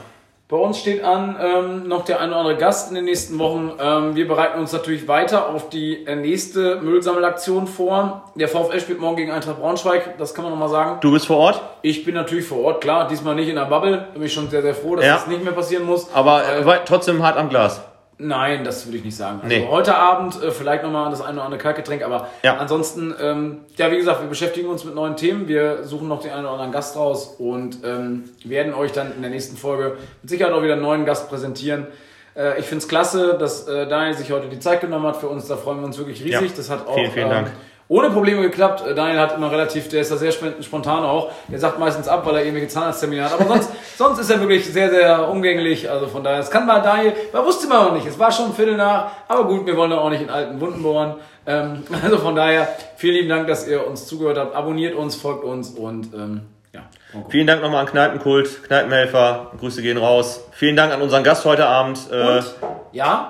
Bei 0.50 0.56
uns 0.56 0.78
steht 0.78 1.04
an 1.04 1.36
ähm, 1.38 1.88
noch 1.88 2.06
der 2.06 2.20
ein 2.20 2.30
oder 2.30 2.38
andere 2.38 2.56
Gast 2.56 2.88
in 2.88 2.94
den 2.94 3.04
nächsten 3.04 3.38
Wochen. 3.38 3.72
Ähm, 3.78 4.16
wir 4.16 4.26
bereiten 4.26 4.58
uns 4.58 4.72
natürlich 4.72 5.06
weiter 5.06 5.50
auf 5.50 5.68
die 5.68 6.06
äh, 6.06 6.16
nächste 6.16 6.76
Müllsammelaktion 6.80 7.66
vor. 7.66 8.22
Der 8.34 8.48
VfL 8.48 8.80
spielt 8.80 8.98
morgen 8.98 9.16
gegen 9.16 9.30
Eintracht 9.30 9.60
Braunschweig, 9.60 10.16
das 10.16 10.32
kann 10.34 10.44
man 10.44 10.52
nochmal 10.54 10.70
sagen. 10.70 11.00
Du 11.02 11.12
bist 11.12 11.26
vor 11.26 11.36
Ort, 11.36 11.60
Ich 11.82 12.02
bin 12.06 12.14
natürlich 12.14 12.46
vor 12.46 12.64
Ort, 12.64 12.80
klar, 12.80 13.08
diesmal 13.08 13.34
nicht 13.34 13.48
in 13.50 13.56
der 13.56 13.66
Bubble. 13.66 14.06
Bin 14.14 14.22
ich 14.22 14.32
schon 14.32 14.48
sehr, 14.48 14.62
sehr 14.62 14.74
froh, 14.74 14.96
dass 14.96 15.04
Ja. 15.04 15.14
das 15.16 15.26
nicht 15.26 15.44
mehr 15.44 15.52
passieren 15.52 15.84
muss. 15.84 16.08
aber 16.14 16.42
äh, 16.42 16.78
trotzdem 16.86 17.22
hart 17.22 17.36
am 17.36 17.50
Glas. 17.50 17.82
Nein, 18.20 18.64
das 18.64 18.84
würde 18.86 18.98
ich 18.98 19.04
nicht 19.04 19.16
sagen. 19.16 19.40
Also 19.44 19.54
Nee. 19.54 19.68
heute 19.70 19.94
Abend 19.96 20.42
äh, 20.42 20.50
vielleicht 20.50 20.82
nochmal 20.82 21.08
das 21.10 21.20
eine 21.20 21.34
oder 21.34 21.44
andere 21.44 21.60
Kaltgetränk, 21.60 22.02
aber 22.02 22.28
Ja. 22.42 22.56
ansonsten, 22.56 23.14
ähm, 23.20 23.58
ja, 23.76 23.92
wie 23.92 23.96
gesagt, 23.96 24.20
wir 24.22 24.28
beschäftigen 24.28 24.68
uns 24.68 24.84
mit 24.84 24.94
neuen 24.96 25.14
Themen. 25.16 25.46
Wir 25.46 25.84
suchen 25.84 26.08
noch 26.08 26.20
den 26.20 26.32
einen 26.32 26.42
oder 26.44 26.54
anderen 26.54 26.72
Gast 26.72 26.96
raus 26.96 27.36
und 27.38 27.78
ähm, 27.84 28.24
werden 28.44 28.74
euch 28.74 28.90
dann 28.90 29.14
in 29.14 29.22
der 29.22 29.30
nächsten 29.30 29.56
Folge 29.56 29.96
mit 30.22 30.30
Sicherheit 30.30 30.52
auch 30.52 30.62
wieder 30.62 30.72
einen 30.72 30.82
neuen 30.82 31.04
Gast 31.04 31.28
präsentieren. 31.28 31.86
Äh, 32.34 32.58
ich 32.58 32.66
finde 32.66 32.82
es 32.82 32.88
klasse, 32.88 33.36
dass 33.38 33.68
äh, 33.68 33.86
Daniel 33.86 34.14
sich 34.16 34.32
heute 34.32 34.48
die 34.48 34.58
Zeit 34.58 34.80
genommen 34.80 35.06
hat 35.06 35.18
für 35.18 35.28
uns. 35.28 35.46
Da 35.46 35.56
freuen 35.56 35.78
wir 35.78 35.86
uns 35.86 35.96
wirklich 35.96 36.18
riesig. 36.24 36.50
Ja. 36.50 36.56
Das 36.56 36.70
hat 36.70 36.88
auch 36.88 36.94
Vielen, 36.96 37.12
vielen 37.12 37.26
ähm, 37.26 37.32
Dank. 37.32 37.50
Ohne 37.88 38.10
Probleme 38.10 38.42
geklappt. 38.42 38.86
Äh, 38.86 38.94
Daniel 38.94 39.18
hat 39.18 39.34
immer 39.34 39.50
relativ, 39.50 39.88
der 39.88 40.02
ist 40.02 40.10
da 40.12 40.16
sehr 40.16 40.30
sp- 40.36 40.60
spontan 40.62 41.04
auch. 41.04 41.30
Der 41.48 41.58
sagt 41.58 41.78
meistens 41.78 42.06
ab, 42.08 42.24
weil 42.26 42.34
er 42.36 42.40
irgendwelche 42.42 42.68
Zahnarzttermine 42.68 43.24
hat. 43.24 43.32
Aber 43.32 43.44
sonst, 43.46 43.70
sonst 43.96 44.18
ist 44.18 44.30
er 44.30 44.40
wirklich 44.40 44.66
sehr, 44.70 44.90
sehr 44.90 45.28
umgänglich. 45.28 45.90
Also 45.90 46.06
von 46.06 46.22
daher, 46.22 46.38
es 46.40 46.50
kann 46.50 46.66
bei 46.66 46.80
Daniel, 46.80 47.14
man 47.32 47.44
wusste 47.44 47.66
man 47.66 47.84
noch 47.86 47.92
nicht. 47.92 48.06
Es 48.06 48.18
war 48.18 48.30
schon 48.30 48.46
ein 48.46 48.52
Viertel 48.52 48.76
nach. 48.76 49.10
Aber 49.28 49.44
gut, 49.44 49.64
wir 49.66 49.76
wollen 49.76 49.90
da 49.90 49.98
auch 49.98 50.10
nicht 50.10 50.22
in 50.22 50.30
alten 50.30 50.60
Wunden 50.60 50.82
bohren. 50.82 51.14
Ähm, 51.46 51.82
also 52.02 52.18
von 52.18 52.36
daher, 52.36 52.68
vielen 52.96 53.14
lieben 53.14 53.28
Dank, 53.30 53.46
dass 53.48 53.66
ihr 53.66 53.86
uns 53.86 54.06
zugehört 54.06 54.36
habt. 54.38 54.54
Abonniert 54.54 54.94
uns, 54.94 55.16
folgt 55.16 55.44
uns 55.44 55.70
und 55.70 56.12
ähm, 56.14 56.42
ja. 56.74 56.82
Bronco. 57.12 57.30
Vielen 57.30 57.46
Dank 57.46 57.62
nochmal 57.62 57.80
an 57.80 57.86
Kneipenkult, 57.86 58.64
Kneipenhelfer. 58.64 59.52
Grüße 59.58 59.80
gehen 59.80 59.96
raus. 59.96 60.44
Vielen 60.52 60.76
Dank 60.76 60.92
an 60.92 61.00
unseren 61.00 61.24
Gast 61.24 61.46
heute 61.46 61.64
Abend. 61.64 61.98
Äh, 62.12 62.20
Und, 62.20 62.44
ja, 62.92 63.26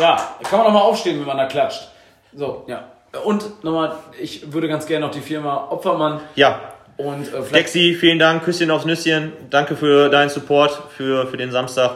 ja, 0.00 0.16
kann 0.42 0.58
man 0.58 0.66
nochmal 0.72 0.82
aufstehen, 0.82 1.20
wenn 1.20 1.26
man 1.28 1.36
da 1.36 1.46
klatscht. 1.46 1.88
So, 2.34 2.64
ja. 2.66 2.82
Und 3.24 3.64
nochmal, 3.64 3.96
ich 4.20 4.52
würde 4.52 4.68
ganz 4.68 4.86
gerne 4.86 5.06
noch 5.06 5.12
die 5.12 5.20
Firma 5.20 5.68
Opfermann 5.70 6.20
ja, 6.36 6.60
und 6.96 7.22
äh, 7.28 7.42
vielleicht 7.42 7.54
Dexi, 7.54 7.94
vielen 7.98 8.18
Dank. 8.20 8.44
Küsschen 8.44 8.70
aufs 8.70 8.84
Nüsschen. 8.84 9.32
Danke 9.50 9.74
für 9.74 10.08
deinen 10.08 10.28
Support 10.28 10.80
für, 10.96 11.26
für 11.26 11.36
den 11.36 11.50
Samstag. 11.50 11.90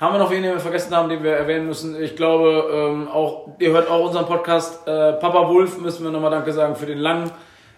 haben 0.00 0.14
wir 0.14 0.18
noch 0.18 0.30
wen, 0.30 0.42
den 0.42 0.52
wir 0.54 0.60
vergessen 0.60 0.94
haben, 0.96 1.08
den 1.08 1.22
wir 1.22 1.32
erwähnen 1.34 1.66
müssen. 1.66 2.00
Ich 2.02 2.16
glaube, 2.16 2.68
ähm, 2.72 3.08
auch, 3.08 3.48
ihr 3.60 3.70
hört 3.70 3.88
auch 3.88 4.06
unseren 4.06 4.26
Podcast. 4.26 4.86
Äh, 4.88 5.12
Papa 5.14 5.48
Wolf 5.48 5.78
müssen 5.78 6.02
wir 6.04 6.10
nochmal 6.10 6.30
Danke 6.32 6.52
sagen 6.52 6.74
für 6.74 6.86
den 6.86 6.98
langen. 6.98 7.30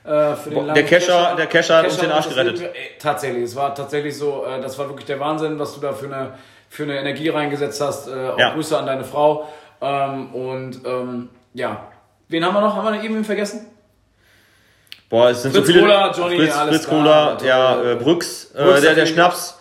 Äh, 0.04 0.34
für 0.34 0.48
den 0.50 0.58
langen 0.66 0.74
der 0.74 0.84
Kescher- 0.86 1.34
der 1.36 1.46
Kescher 1.46 1.76
hat 1.78 1.84
uns 1.84 1.98
den 1.98 2.10
Arsch 2.10 2.28
gerettet. 2.30 2.58
Leben- 2.60 2.72
Ey, 2.74 2.90
tatsächlich, 2.98 3.42
es 3.44 3.54
war 3.56 3.74
tatsächlich 3.74 4.16
so, 4.16 4.46
äh, 4.46 4.62
das 4.62 4.78
war 4.78 4.88
wirklich 4.88 5.04
der 5.06 5.20
Wahnsinn, 5.20 5.58
was 5.58 5.74
du 5.74 5.80
da 5.80 5.92
für 5.92 6.06
eine, 6.06 6.32
für 6.70 6.84
eine 6.84 6.98
Energie 6.98 7.28
reingesetzt 7.28 7.80
hast. 7.82 8.08
Äh, 8.08 8.12
auch 8.30 8.38
Ja. 8.38 8.54
Grüße 8.54 8.78
an 8.78 8.86
deine 8.86 9.04
Frau. 9.04 9.46
Ähm, 9.82 10.32
und 10.34 10.80
ähm, 10.86 11.28
ja, 11.52 11.86
wen 12.28 12.44
haben 12.44 12.54
wir 12.54 12.60
noch? 12.60 12.76
Haben 12.76 12.84
wir 12.84 12.90
noch 12.96 13.02
eben 13.04 13.24
vergessen? 13.24 13.66
Boah, 15.08 15.30
es 15.30 15.42
sind 15.42 15.52
Fritz 15.54 15.66
so 15.66 15.72
viele. 15.72 15.82
Cola, 15.84 16.12
Johnny, 16.12 16.36
Fritz, 16.36 16.56
alles 16.56 16.76
Fritz 16.76 16.88
klar. 16.88 17.00
Cola, 17.02 17.32
Und, 17.32 17.42
ja, 17.42 17.82
äh, 17.82 17.94
Brüx, 17.96 18.50
äh, 18.54 18.62
Brüx 18.62 18.80
der, 18.82 18.94
der. 18.94 19.06
Schnaps, 19.06 19.58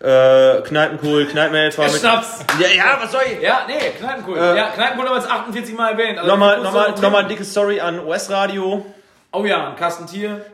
äh, 0.00 0.60
Kneipenkohl, 0.62 1.26
Kneipenhelfer. 1.26 1.84
mit- 1.84 1.92
Schnaps! 1.92 2.44
Ja, 2.58 2.66
ja, 2.68 2.98
was 3.00 3.12
soll 3.12 3.20
ich? 3.32 3.40
Ja, 3.40 3.60
nee, 3.68 3.78
Kneipenkohl. 3.98 4.36
Äh, 4.36 4.56
ja, 4.56 4.70
Kneipenkohl 4.70 5.06
haben 5.06 5.14
wir 5.14 5.20
jetzt 5.20 5.30
48 5.30 5.76
Mal 5.76 5.92
erwähnt. 5.92 6.18
Also 6.18 6.28
Nochmal, 6.30 6.60
nochmal, 6.60 6.94
nochmal 7.00 7.26
dickes 7.28 7.52
Story 7.52 7.78
an 7.80 8.00
US 8.04 8.28
Radio. 8.30 8.84
Oh 9.32 9.44
ja, 9.44 9.68
an 9.68 9.76
Carsten 9.76 10.06
Thier. 10.08 10.44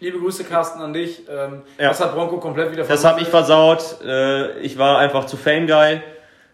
Liebe 0.00 0.18
Grüße, 0.18 0.44
Carsten, 0.44 0.80
an 0.80 0.92
dich. 0.94 1.22
Ähm, 1.28 1.62
Ja. 1.78 1.88
Das 1.88 2.00
hat 2.00 2.14
Bronco 2.14 2.38
komplett 2.38 2.72
wieder 2.72 2.84
Das 2.84 3.04
habe 3.04 3.20
ich 3.20 3.28
versaut. 3.28 4.00
Äh, 4.04 4.58
ich 4.60 4.76
war 4.78 4.98
einfach 4.98 5.26
zu 5.26 5.36
Fame-geil. 5.36 6.02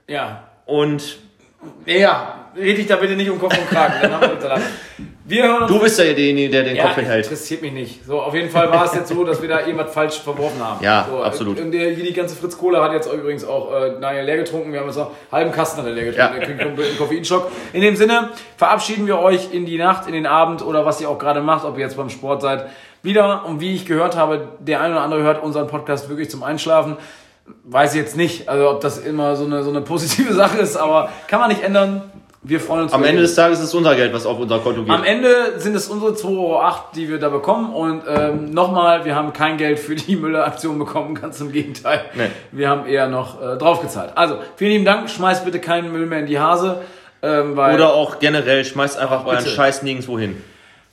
Ja. 0.09 0.43
Und 0.67 1.19
Ja, 1.87 2.40
red 2.57 2.79
dich 2.79 2.87
da 2.87 2.97
bitte 2.97 3.17
nicht 3.17 3.31
um 3.31 3.39
Kopf 3.39 3.57
und 3.57 3.69
Kragen. 3.69 3.95
Dann 4.03 4.13
haben 4.13 4.23
wir. 4.23 4.61
Wir 5.31 5.45
hören 5.45 5.63
uns. 5.63 5.71
du 5.71 5.79
bist 5.79 5.97
ja 5.97 6.07
derjenige, 6.07 6.51
der 6.51 6.65
den 6.65 6.75
ja, 6.75 6.87
Kopf 6.87 6.97
hinhält. 6.97 7.25
interessiert 7.25 7.63
mich 7.63 7.73
nicht. 7.73 8.05
So, 8.05 8.21
auf 8.21 8.35
jeden 8.35 8.51
Fall 8.51 8.69
war 8.73 8.85
es 8.85 8.95
jetzt 8.95 9.09
so, 9.09 9.23
dass 9.23 9.41
wir 9.41 9.49
da 9.49 9.61
irgendwas 9.61 9.95
falsch 9.95 10.19
verworfen 10.19 10.61
haben. 10.61 10.85
Ja, 10.85 11.07
so, 11.09 11.23
absolut. 11.23 11.61
Und 11.61 11.71
der, 11.71 11.91
hier 11.91 12.05
die 12.05 12.13
ganze 12.13 12.35
Fritz 12.35 12.59
Cola 12.59 12.83
hat 12.83 12.93
jetzt 12.93 13.13
übrigens 13.13 13.45
auch 13.45 13.73
äh, 13.73 13.93
Daniel 14.01 14.25
leer 14.25 14.39
getrunken. 14.39 14.73
Wir 14.73 14.81
haben 14.81 14.89
jetzt 14.89 14.97
noch 14.97 15.07
einen 15.07 15.17
halben 15.31 15.53
Kasten 15.53 15.87
er 15.87 15.93
leer 15.93 16.07
getrunken. 16.07 16.35
Ja. 16.35 16.39
Der 16.39 16.47
kriegt 16.47 16.61
einen 16.61 16.99
Koffeinschock. 16.99 17.53
In 17.73 17.81
dem 17.81 17.95
Sinne 17.95 18.31
verabschieden 18.57 19.07
wir 19.07 19.21
euch 19.21 19.55
in 19.55 19.67
die 19.67 19.79
Nacht, 19.79 20.09
in 20.09 20.15
den 20.15 20.27
Abend 20.27 20.67
oder 20.67 20.85
was 20.85 21.01
ihr 21.01 21.09
auch 21.09 21.19
gerade 21.19 21.43
macht, 21.43 21.65
ob 21.65 21.79
ihr 21.79 21.85
jetzt 21.85 21.97
beim 21.97 22.11
Sport 22.11 22.43
seid. 22.43 22.67
Wieder, 23.05 23.45
und 23.47 23.61
wie 23.61 23.75
ich 23.75 23.87
gehört 23.87 24.17
habe, 24.17 24.49
der 24.59 24.81
eine 24.81 24.95
oder 24.95 25.03
andere 25.03 25.23
hört 25.23 25.43
unseren 25.45 25.69
Podcast 25.69 26.09
wirklich 26.09 26.29
zum 26.29 26.43
Einschlafen. 26.43 26.97
Weiß 27.63 27.95
ich 27.95 28.01
jetzt 28.01 28.17
nicht, 28.17 28.49
also 28.49 28.69
ob 28.69 28.81
das 28.81 28.99
immer 28.99 29.37
so 29.37 29.45
eine, 29.45 29.63
so 29.63 29.71
eine 29.71 29.81
positive 29.81 30.33
Sache 30.35 30.59
ist, 30.59 30.77
aber 30.77 31.09
kann 31.29 31.39
man 31.39 31.51
nicht 31.51 31.63
ändern. 31.63 32.03
Wir 32.43 32.59
freuen 32.59 32.85
uns 32.85 32.93
Am 32.95 33.05
Ende 33.05 33.21
des 33.21 33.35
Tages 33.35 33.59
ist 33.59 33.67
es 33.67 33.75
unser 33.75 33.95
Geld, 33.95 34.15
was 34.15 34.25
auf 34.25 34.39
unser 34.39 34.61
Konto 34.61 34.83
geht. 34.83 34.91
Am 34.91 35.05
Ende 35.05 35.59
sind 35.59 35.75
es 35.75 35.89
unsere 35.89 36.13
2,08 36.13 36.25
Euro, 36.27 36.75
die 36.95 37.09
wir 37.11 37.19
da 37.19 37.29
bekommen. 37.29 37.75
Und 37.75 38.03
ähm, 38.09 38.55
nochmal, 38.55 39.05
wir 39.05 39.15
haben 39.15 39.35
kein 39.35 39.59
Geld 39.59 39.79
für 39.79 39.95
die 39.95 40.17
Müller-Aktion 40.17 40.79
bekommen, 40.79 41.15
ganz 41.15 41.39
im 41.43 41.53
Gegenteil. 41.53 42.01
Nee. 42.15 42.31
Wir 42.51 42.71
haben 42.71 42.87
eher 42.87 43.09
noch 43.09 43.43
äh, 43.43 43.59
draufgezahlt. 43.59 44.13
Also, 44.17 44.39
vielen 44.57 44.71
lieben 44.73 44.85
Dank. 44.87 45.11
Schmeißt 45.11 45.45
bitte 45.45 45.61
keinen 45.61 45.93
Müll 45.93 46.07
mehr 46.07 46.21
in 46.21 46.27
die 46.27 46.39
Hase. 46.39 46.81
Ähm, 47.23 47.57
weil 47.57 47.75
Oder 47.75 47.93
auch 47.93 48.19
generell, 48.21 48.65
schmeißt 48.65 48.99
einfach 48.99 49.27
euren. 49.27 49.45
Scheiß 49.45 49.83
nirgendwo 49.83 50.19
hin. 50.19 50.43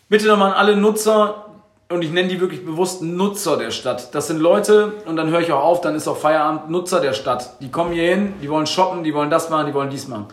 bitte 0.10 0.28
nochmal 0.28 0.52
an 0.52 0.58
alle 0.58 0.76
Nutzer, 0.76 1.46
und 1.90 2.04
ich 2.04 2.12
nenne 2.12 2.28
die 2.28 2.42
wirklich 2.42 2.66
bewusst 2.66 3.02
Nutzer 3.02 3.56
der 3.56 3.72
Stadt. 3.72 4.14
Das 4.14 4.28
sind 4.28 4.42
Leute, 4.42 4.92
und 5.06 5.16
dann 5.16 5.30
höre 5.30 5.40
ich 5.40 5.54
auch 5.54 5.64
auf, 5.64 5.80
dann 5.80 5.96
ist 5.96 6.10
auch 6.10 6.18
Feierabend, 6.18 6.70
Nutzer 6.70 7.00
der 7.00 7.14
Stadt. 7.14 7.62
Die 7.62 7.72
kommen 7.72 7.94
hier 7.94 8.10
hin, 8.10 8.34
die 8.42 8.50
wollen 8.50 8.68
shoppen, 8.68 9.06
die 9.06 9.14
wollen 9.14 9.30
das 9.30 9.50
machen, 9.50 9.68
die 9.68 9.74
wollen 9.74 9.90
dies 9.90 10.10
machen. 10.10 10.26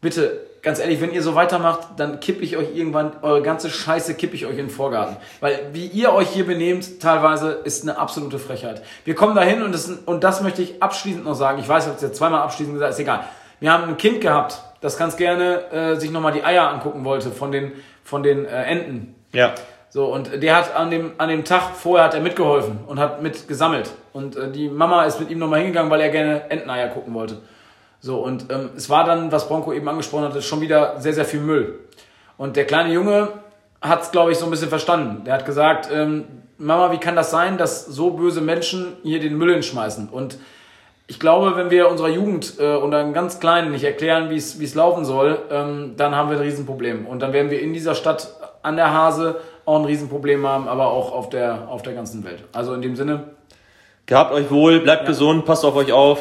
Bitte, 0.00 0.46
ganz 0.62 0.78
ehrlich, 0.78 1.00
wenn 1.00 1.12
ihr 1.12 1.22
so 1.22 1.34
weitermacht, 1.34 1.80
dann 1.96 2.20
kippe 2.20 2.42
ich 2.42 2.56
euch 2.56 2.76
irgendwann, 2.76 3.12
eure 3.22 3.42
ganze 3.42 3.68
Scheiße 3.68 4.14
kippe 4.14 4.36
ich 4.36 4.46
euch 4.46 4.52
in 4.52 4.66
den 4.66 4.70
Vorgarten. 4.70 5.16
Weil 5.40 5.58
wie 5.72 5.86
ihr 5.86 6.12
euch 6.12 6.28
hier 6.28 6.46
benehmt, 6.46 7.00
teilweise, 7.00 7.50
ist 7.64 7.82
eine 7.82 7.98
absolute 7.98 8.38
Frechheit. 8.38 8.82
Wir 9.04 9.16
kommen 9.16 9.34
dahin 9.34 9.62
und 9.62 9.72
das, 9.72 9.88
und 9.88 10.22
das 10.22 10.40
möchte 10.42 10.62
ich 10.62 10.80
abschließend 10.82 11.24
noch 11.24 11.34
sagen. 11.34 11.58
Ich 11.58 11.68
weiß, 11.68 11.84
ich 11.84 11.88
habe 11.88 11.96
es 11.96 12.02
jetzt 12.02 12.16
zweimal 12.16 12.42
abschließend 12.42 12.74
gesagt, 12.74 12.92
ist 12.92 13.00
egal. 13.00 13.24
Wir 13.58 13.72
haben 13.72 13.84
ein 13.88 13.96
Kind 13.96 14.20
gehabt, 14.20 14.62
das 14.80 14.96
ganz 14.96 15.16
gerne 15.16 15.72
äh, 15.72 15.96
sich 15.96 16.12
nochmal 16.12 16.32
die 16.32 16.44
Eier 16.44 16.68
angucken 16.68 17.04
wollte 17.04 17.32
von 17.32 17.50
den, 17.50 17.72
von 18.04 18.22
den 18.22 18.44
äh, 18.44 18.62
Enten. 18.64 19.16
Ja. 19.32 19.54
So, 19.90 20.06
und 20.06 20.42
der 20.42 20.54
hat 20.54 20.76
an 20.76 20.90
dem, 20.90 21.12
an 21.18 21.28
dem 21.28 21.44
Tag 21.44 21.74
vorher 21.74 22.04
hat 22.04 22.14
er 22.14 22.20
mitgeholfen 22.20 22.80
und 22.86 23.00
hat 23.00 23.22
mit 23.22 23.48
gesammelt. 23.48 23.90
Und 24.12 24.36
äh, 24.36 24.50
die 24.52 24.68
Mama 24.68 25.04
ist 25.06 25.18
mit 25.18 25.30
ihm 25.30 25.38
nochmal 25.38 25.60
hingegangen, 25.60 25.90
weil 25.90 26.02
er 26.02 26.10
gerne 26.10 26.50
Enteneier 26.50 26.88
gucken 26.88 27.14
wollte. 27.14 27.38
So, 28.00 28.18
und 28.18 28.46
ähm, 28.50 28.70
es 28.76 28.88
war 28.88 29.04
dann, 29.04 29.32
was 29.32 29.48
Bronco 29.48 29.72
eben 29.72 29.88
angesprochen 29.88 30.24
hatte, 30.24 30.42
schon 30.42 30.60
wieder 30.60 31.00
sehr, 31.00 31.14
sehr 31.14 31.24
viel 31.24 31.40
Müll. 31.40 31.80
Und 32.36 32.56
der 32.56 32.64
kleine 32.64 32.92
Junge 32.92 33.28
hat 33.80 34.02
es, 34.02 34.10
glaube 34.10 34.32
ich, 34.32 34.38
so 34.38 34.44
ein 34.44 34.50
bisschen 34.50 34.68
verstanden. 34.68 35.24
Der 35.24 35.34
hat 35.34 35.46
gesagt, 35.46 35.88
ähm, 35.92 36.24
Mama, 36.58 36.92
wie 36.92 36.98
kann 36.98 37.16
das 37.16 37.30
sein, 37.30 37.58
dass 37.58 37.86
so 37.86 38.10
böse 38.10 38.40
Menschen 38.40 38.96
hier 39.02 39.20
den 39.20 39.36
Müll 39.36 39.52
hinschmeißen? 39.52 40.08
Und 40.08 40.38
ich 41.08 41.18
glaube, 41.18 41.56
wenn 41.56 41.70
wir 41.70 41.88
unserer 41.88 42.08
Jugend 42.08 42.54
äh, 42.58 42.76
und 42.76 42.94
einem 42.94 43.12
ganz 43.12 43.40
Kleinen 43.40 43.72
nicht 43.72 43.84
erklären, 43.84 44.30
wie 44.30 44.36
es 44.36 44.74
laufen 44.74 45.04
soll, 45.04 45.38
ähm, 45.50 45.94
dann 45.96 46.14
haben 46.14 46.30
wir 46.30 46.36
ein 46.36 46.42
Riesenproblem. 46.42 47.06
Und 47.06 47.20
dann 47.20 47.32
werden 47.32 47.50
wir 47.50 47.60
in 47.60 47.72
dieser 47.72 47.94
Stadt 47.94 48.32
an 48.62 48.76
der 48.76 48.92
Hase 48.92 49.40
auch 49.64 49.78
ein 49.78 49.84
Riesenproblem 49.84 50.46
haben, 50.46 50.68
aber 50.68 50.88
auch 50.88 51.12
auf 51.12 51.30
der, 51.30 51.68
auf 51.68 51.82
der 51.82 51.94
ganzen 51.94 52.24
Welt. 52.24 52.44
Also 52.52 52.74
in 52.74 52.82
dem 52.82 52.94
Sinne, 52.94 53.24
Gehabt 54.08 54.32
euch 54.32 54.50
wohl, 54.50 54.80
bleibt 54.80 55.04
gesund, 55.04 55.44
passt 55.44 55.66
auf 55.66 55.76
euch 55.76 55.92
auf. 55.92 56.16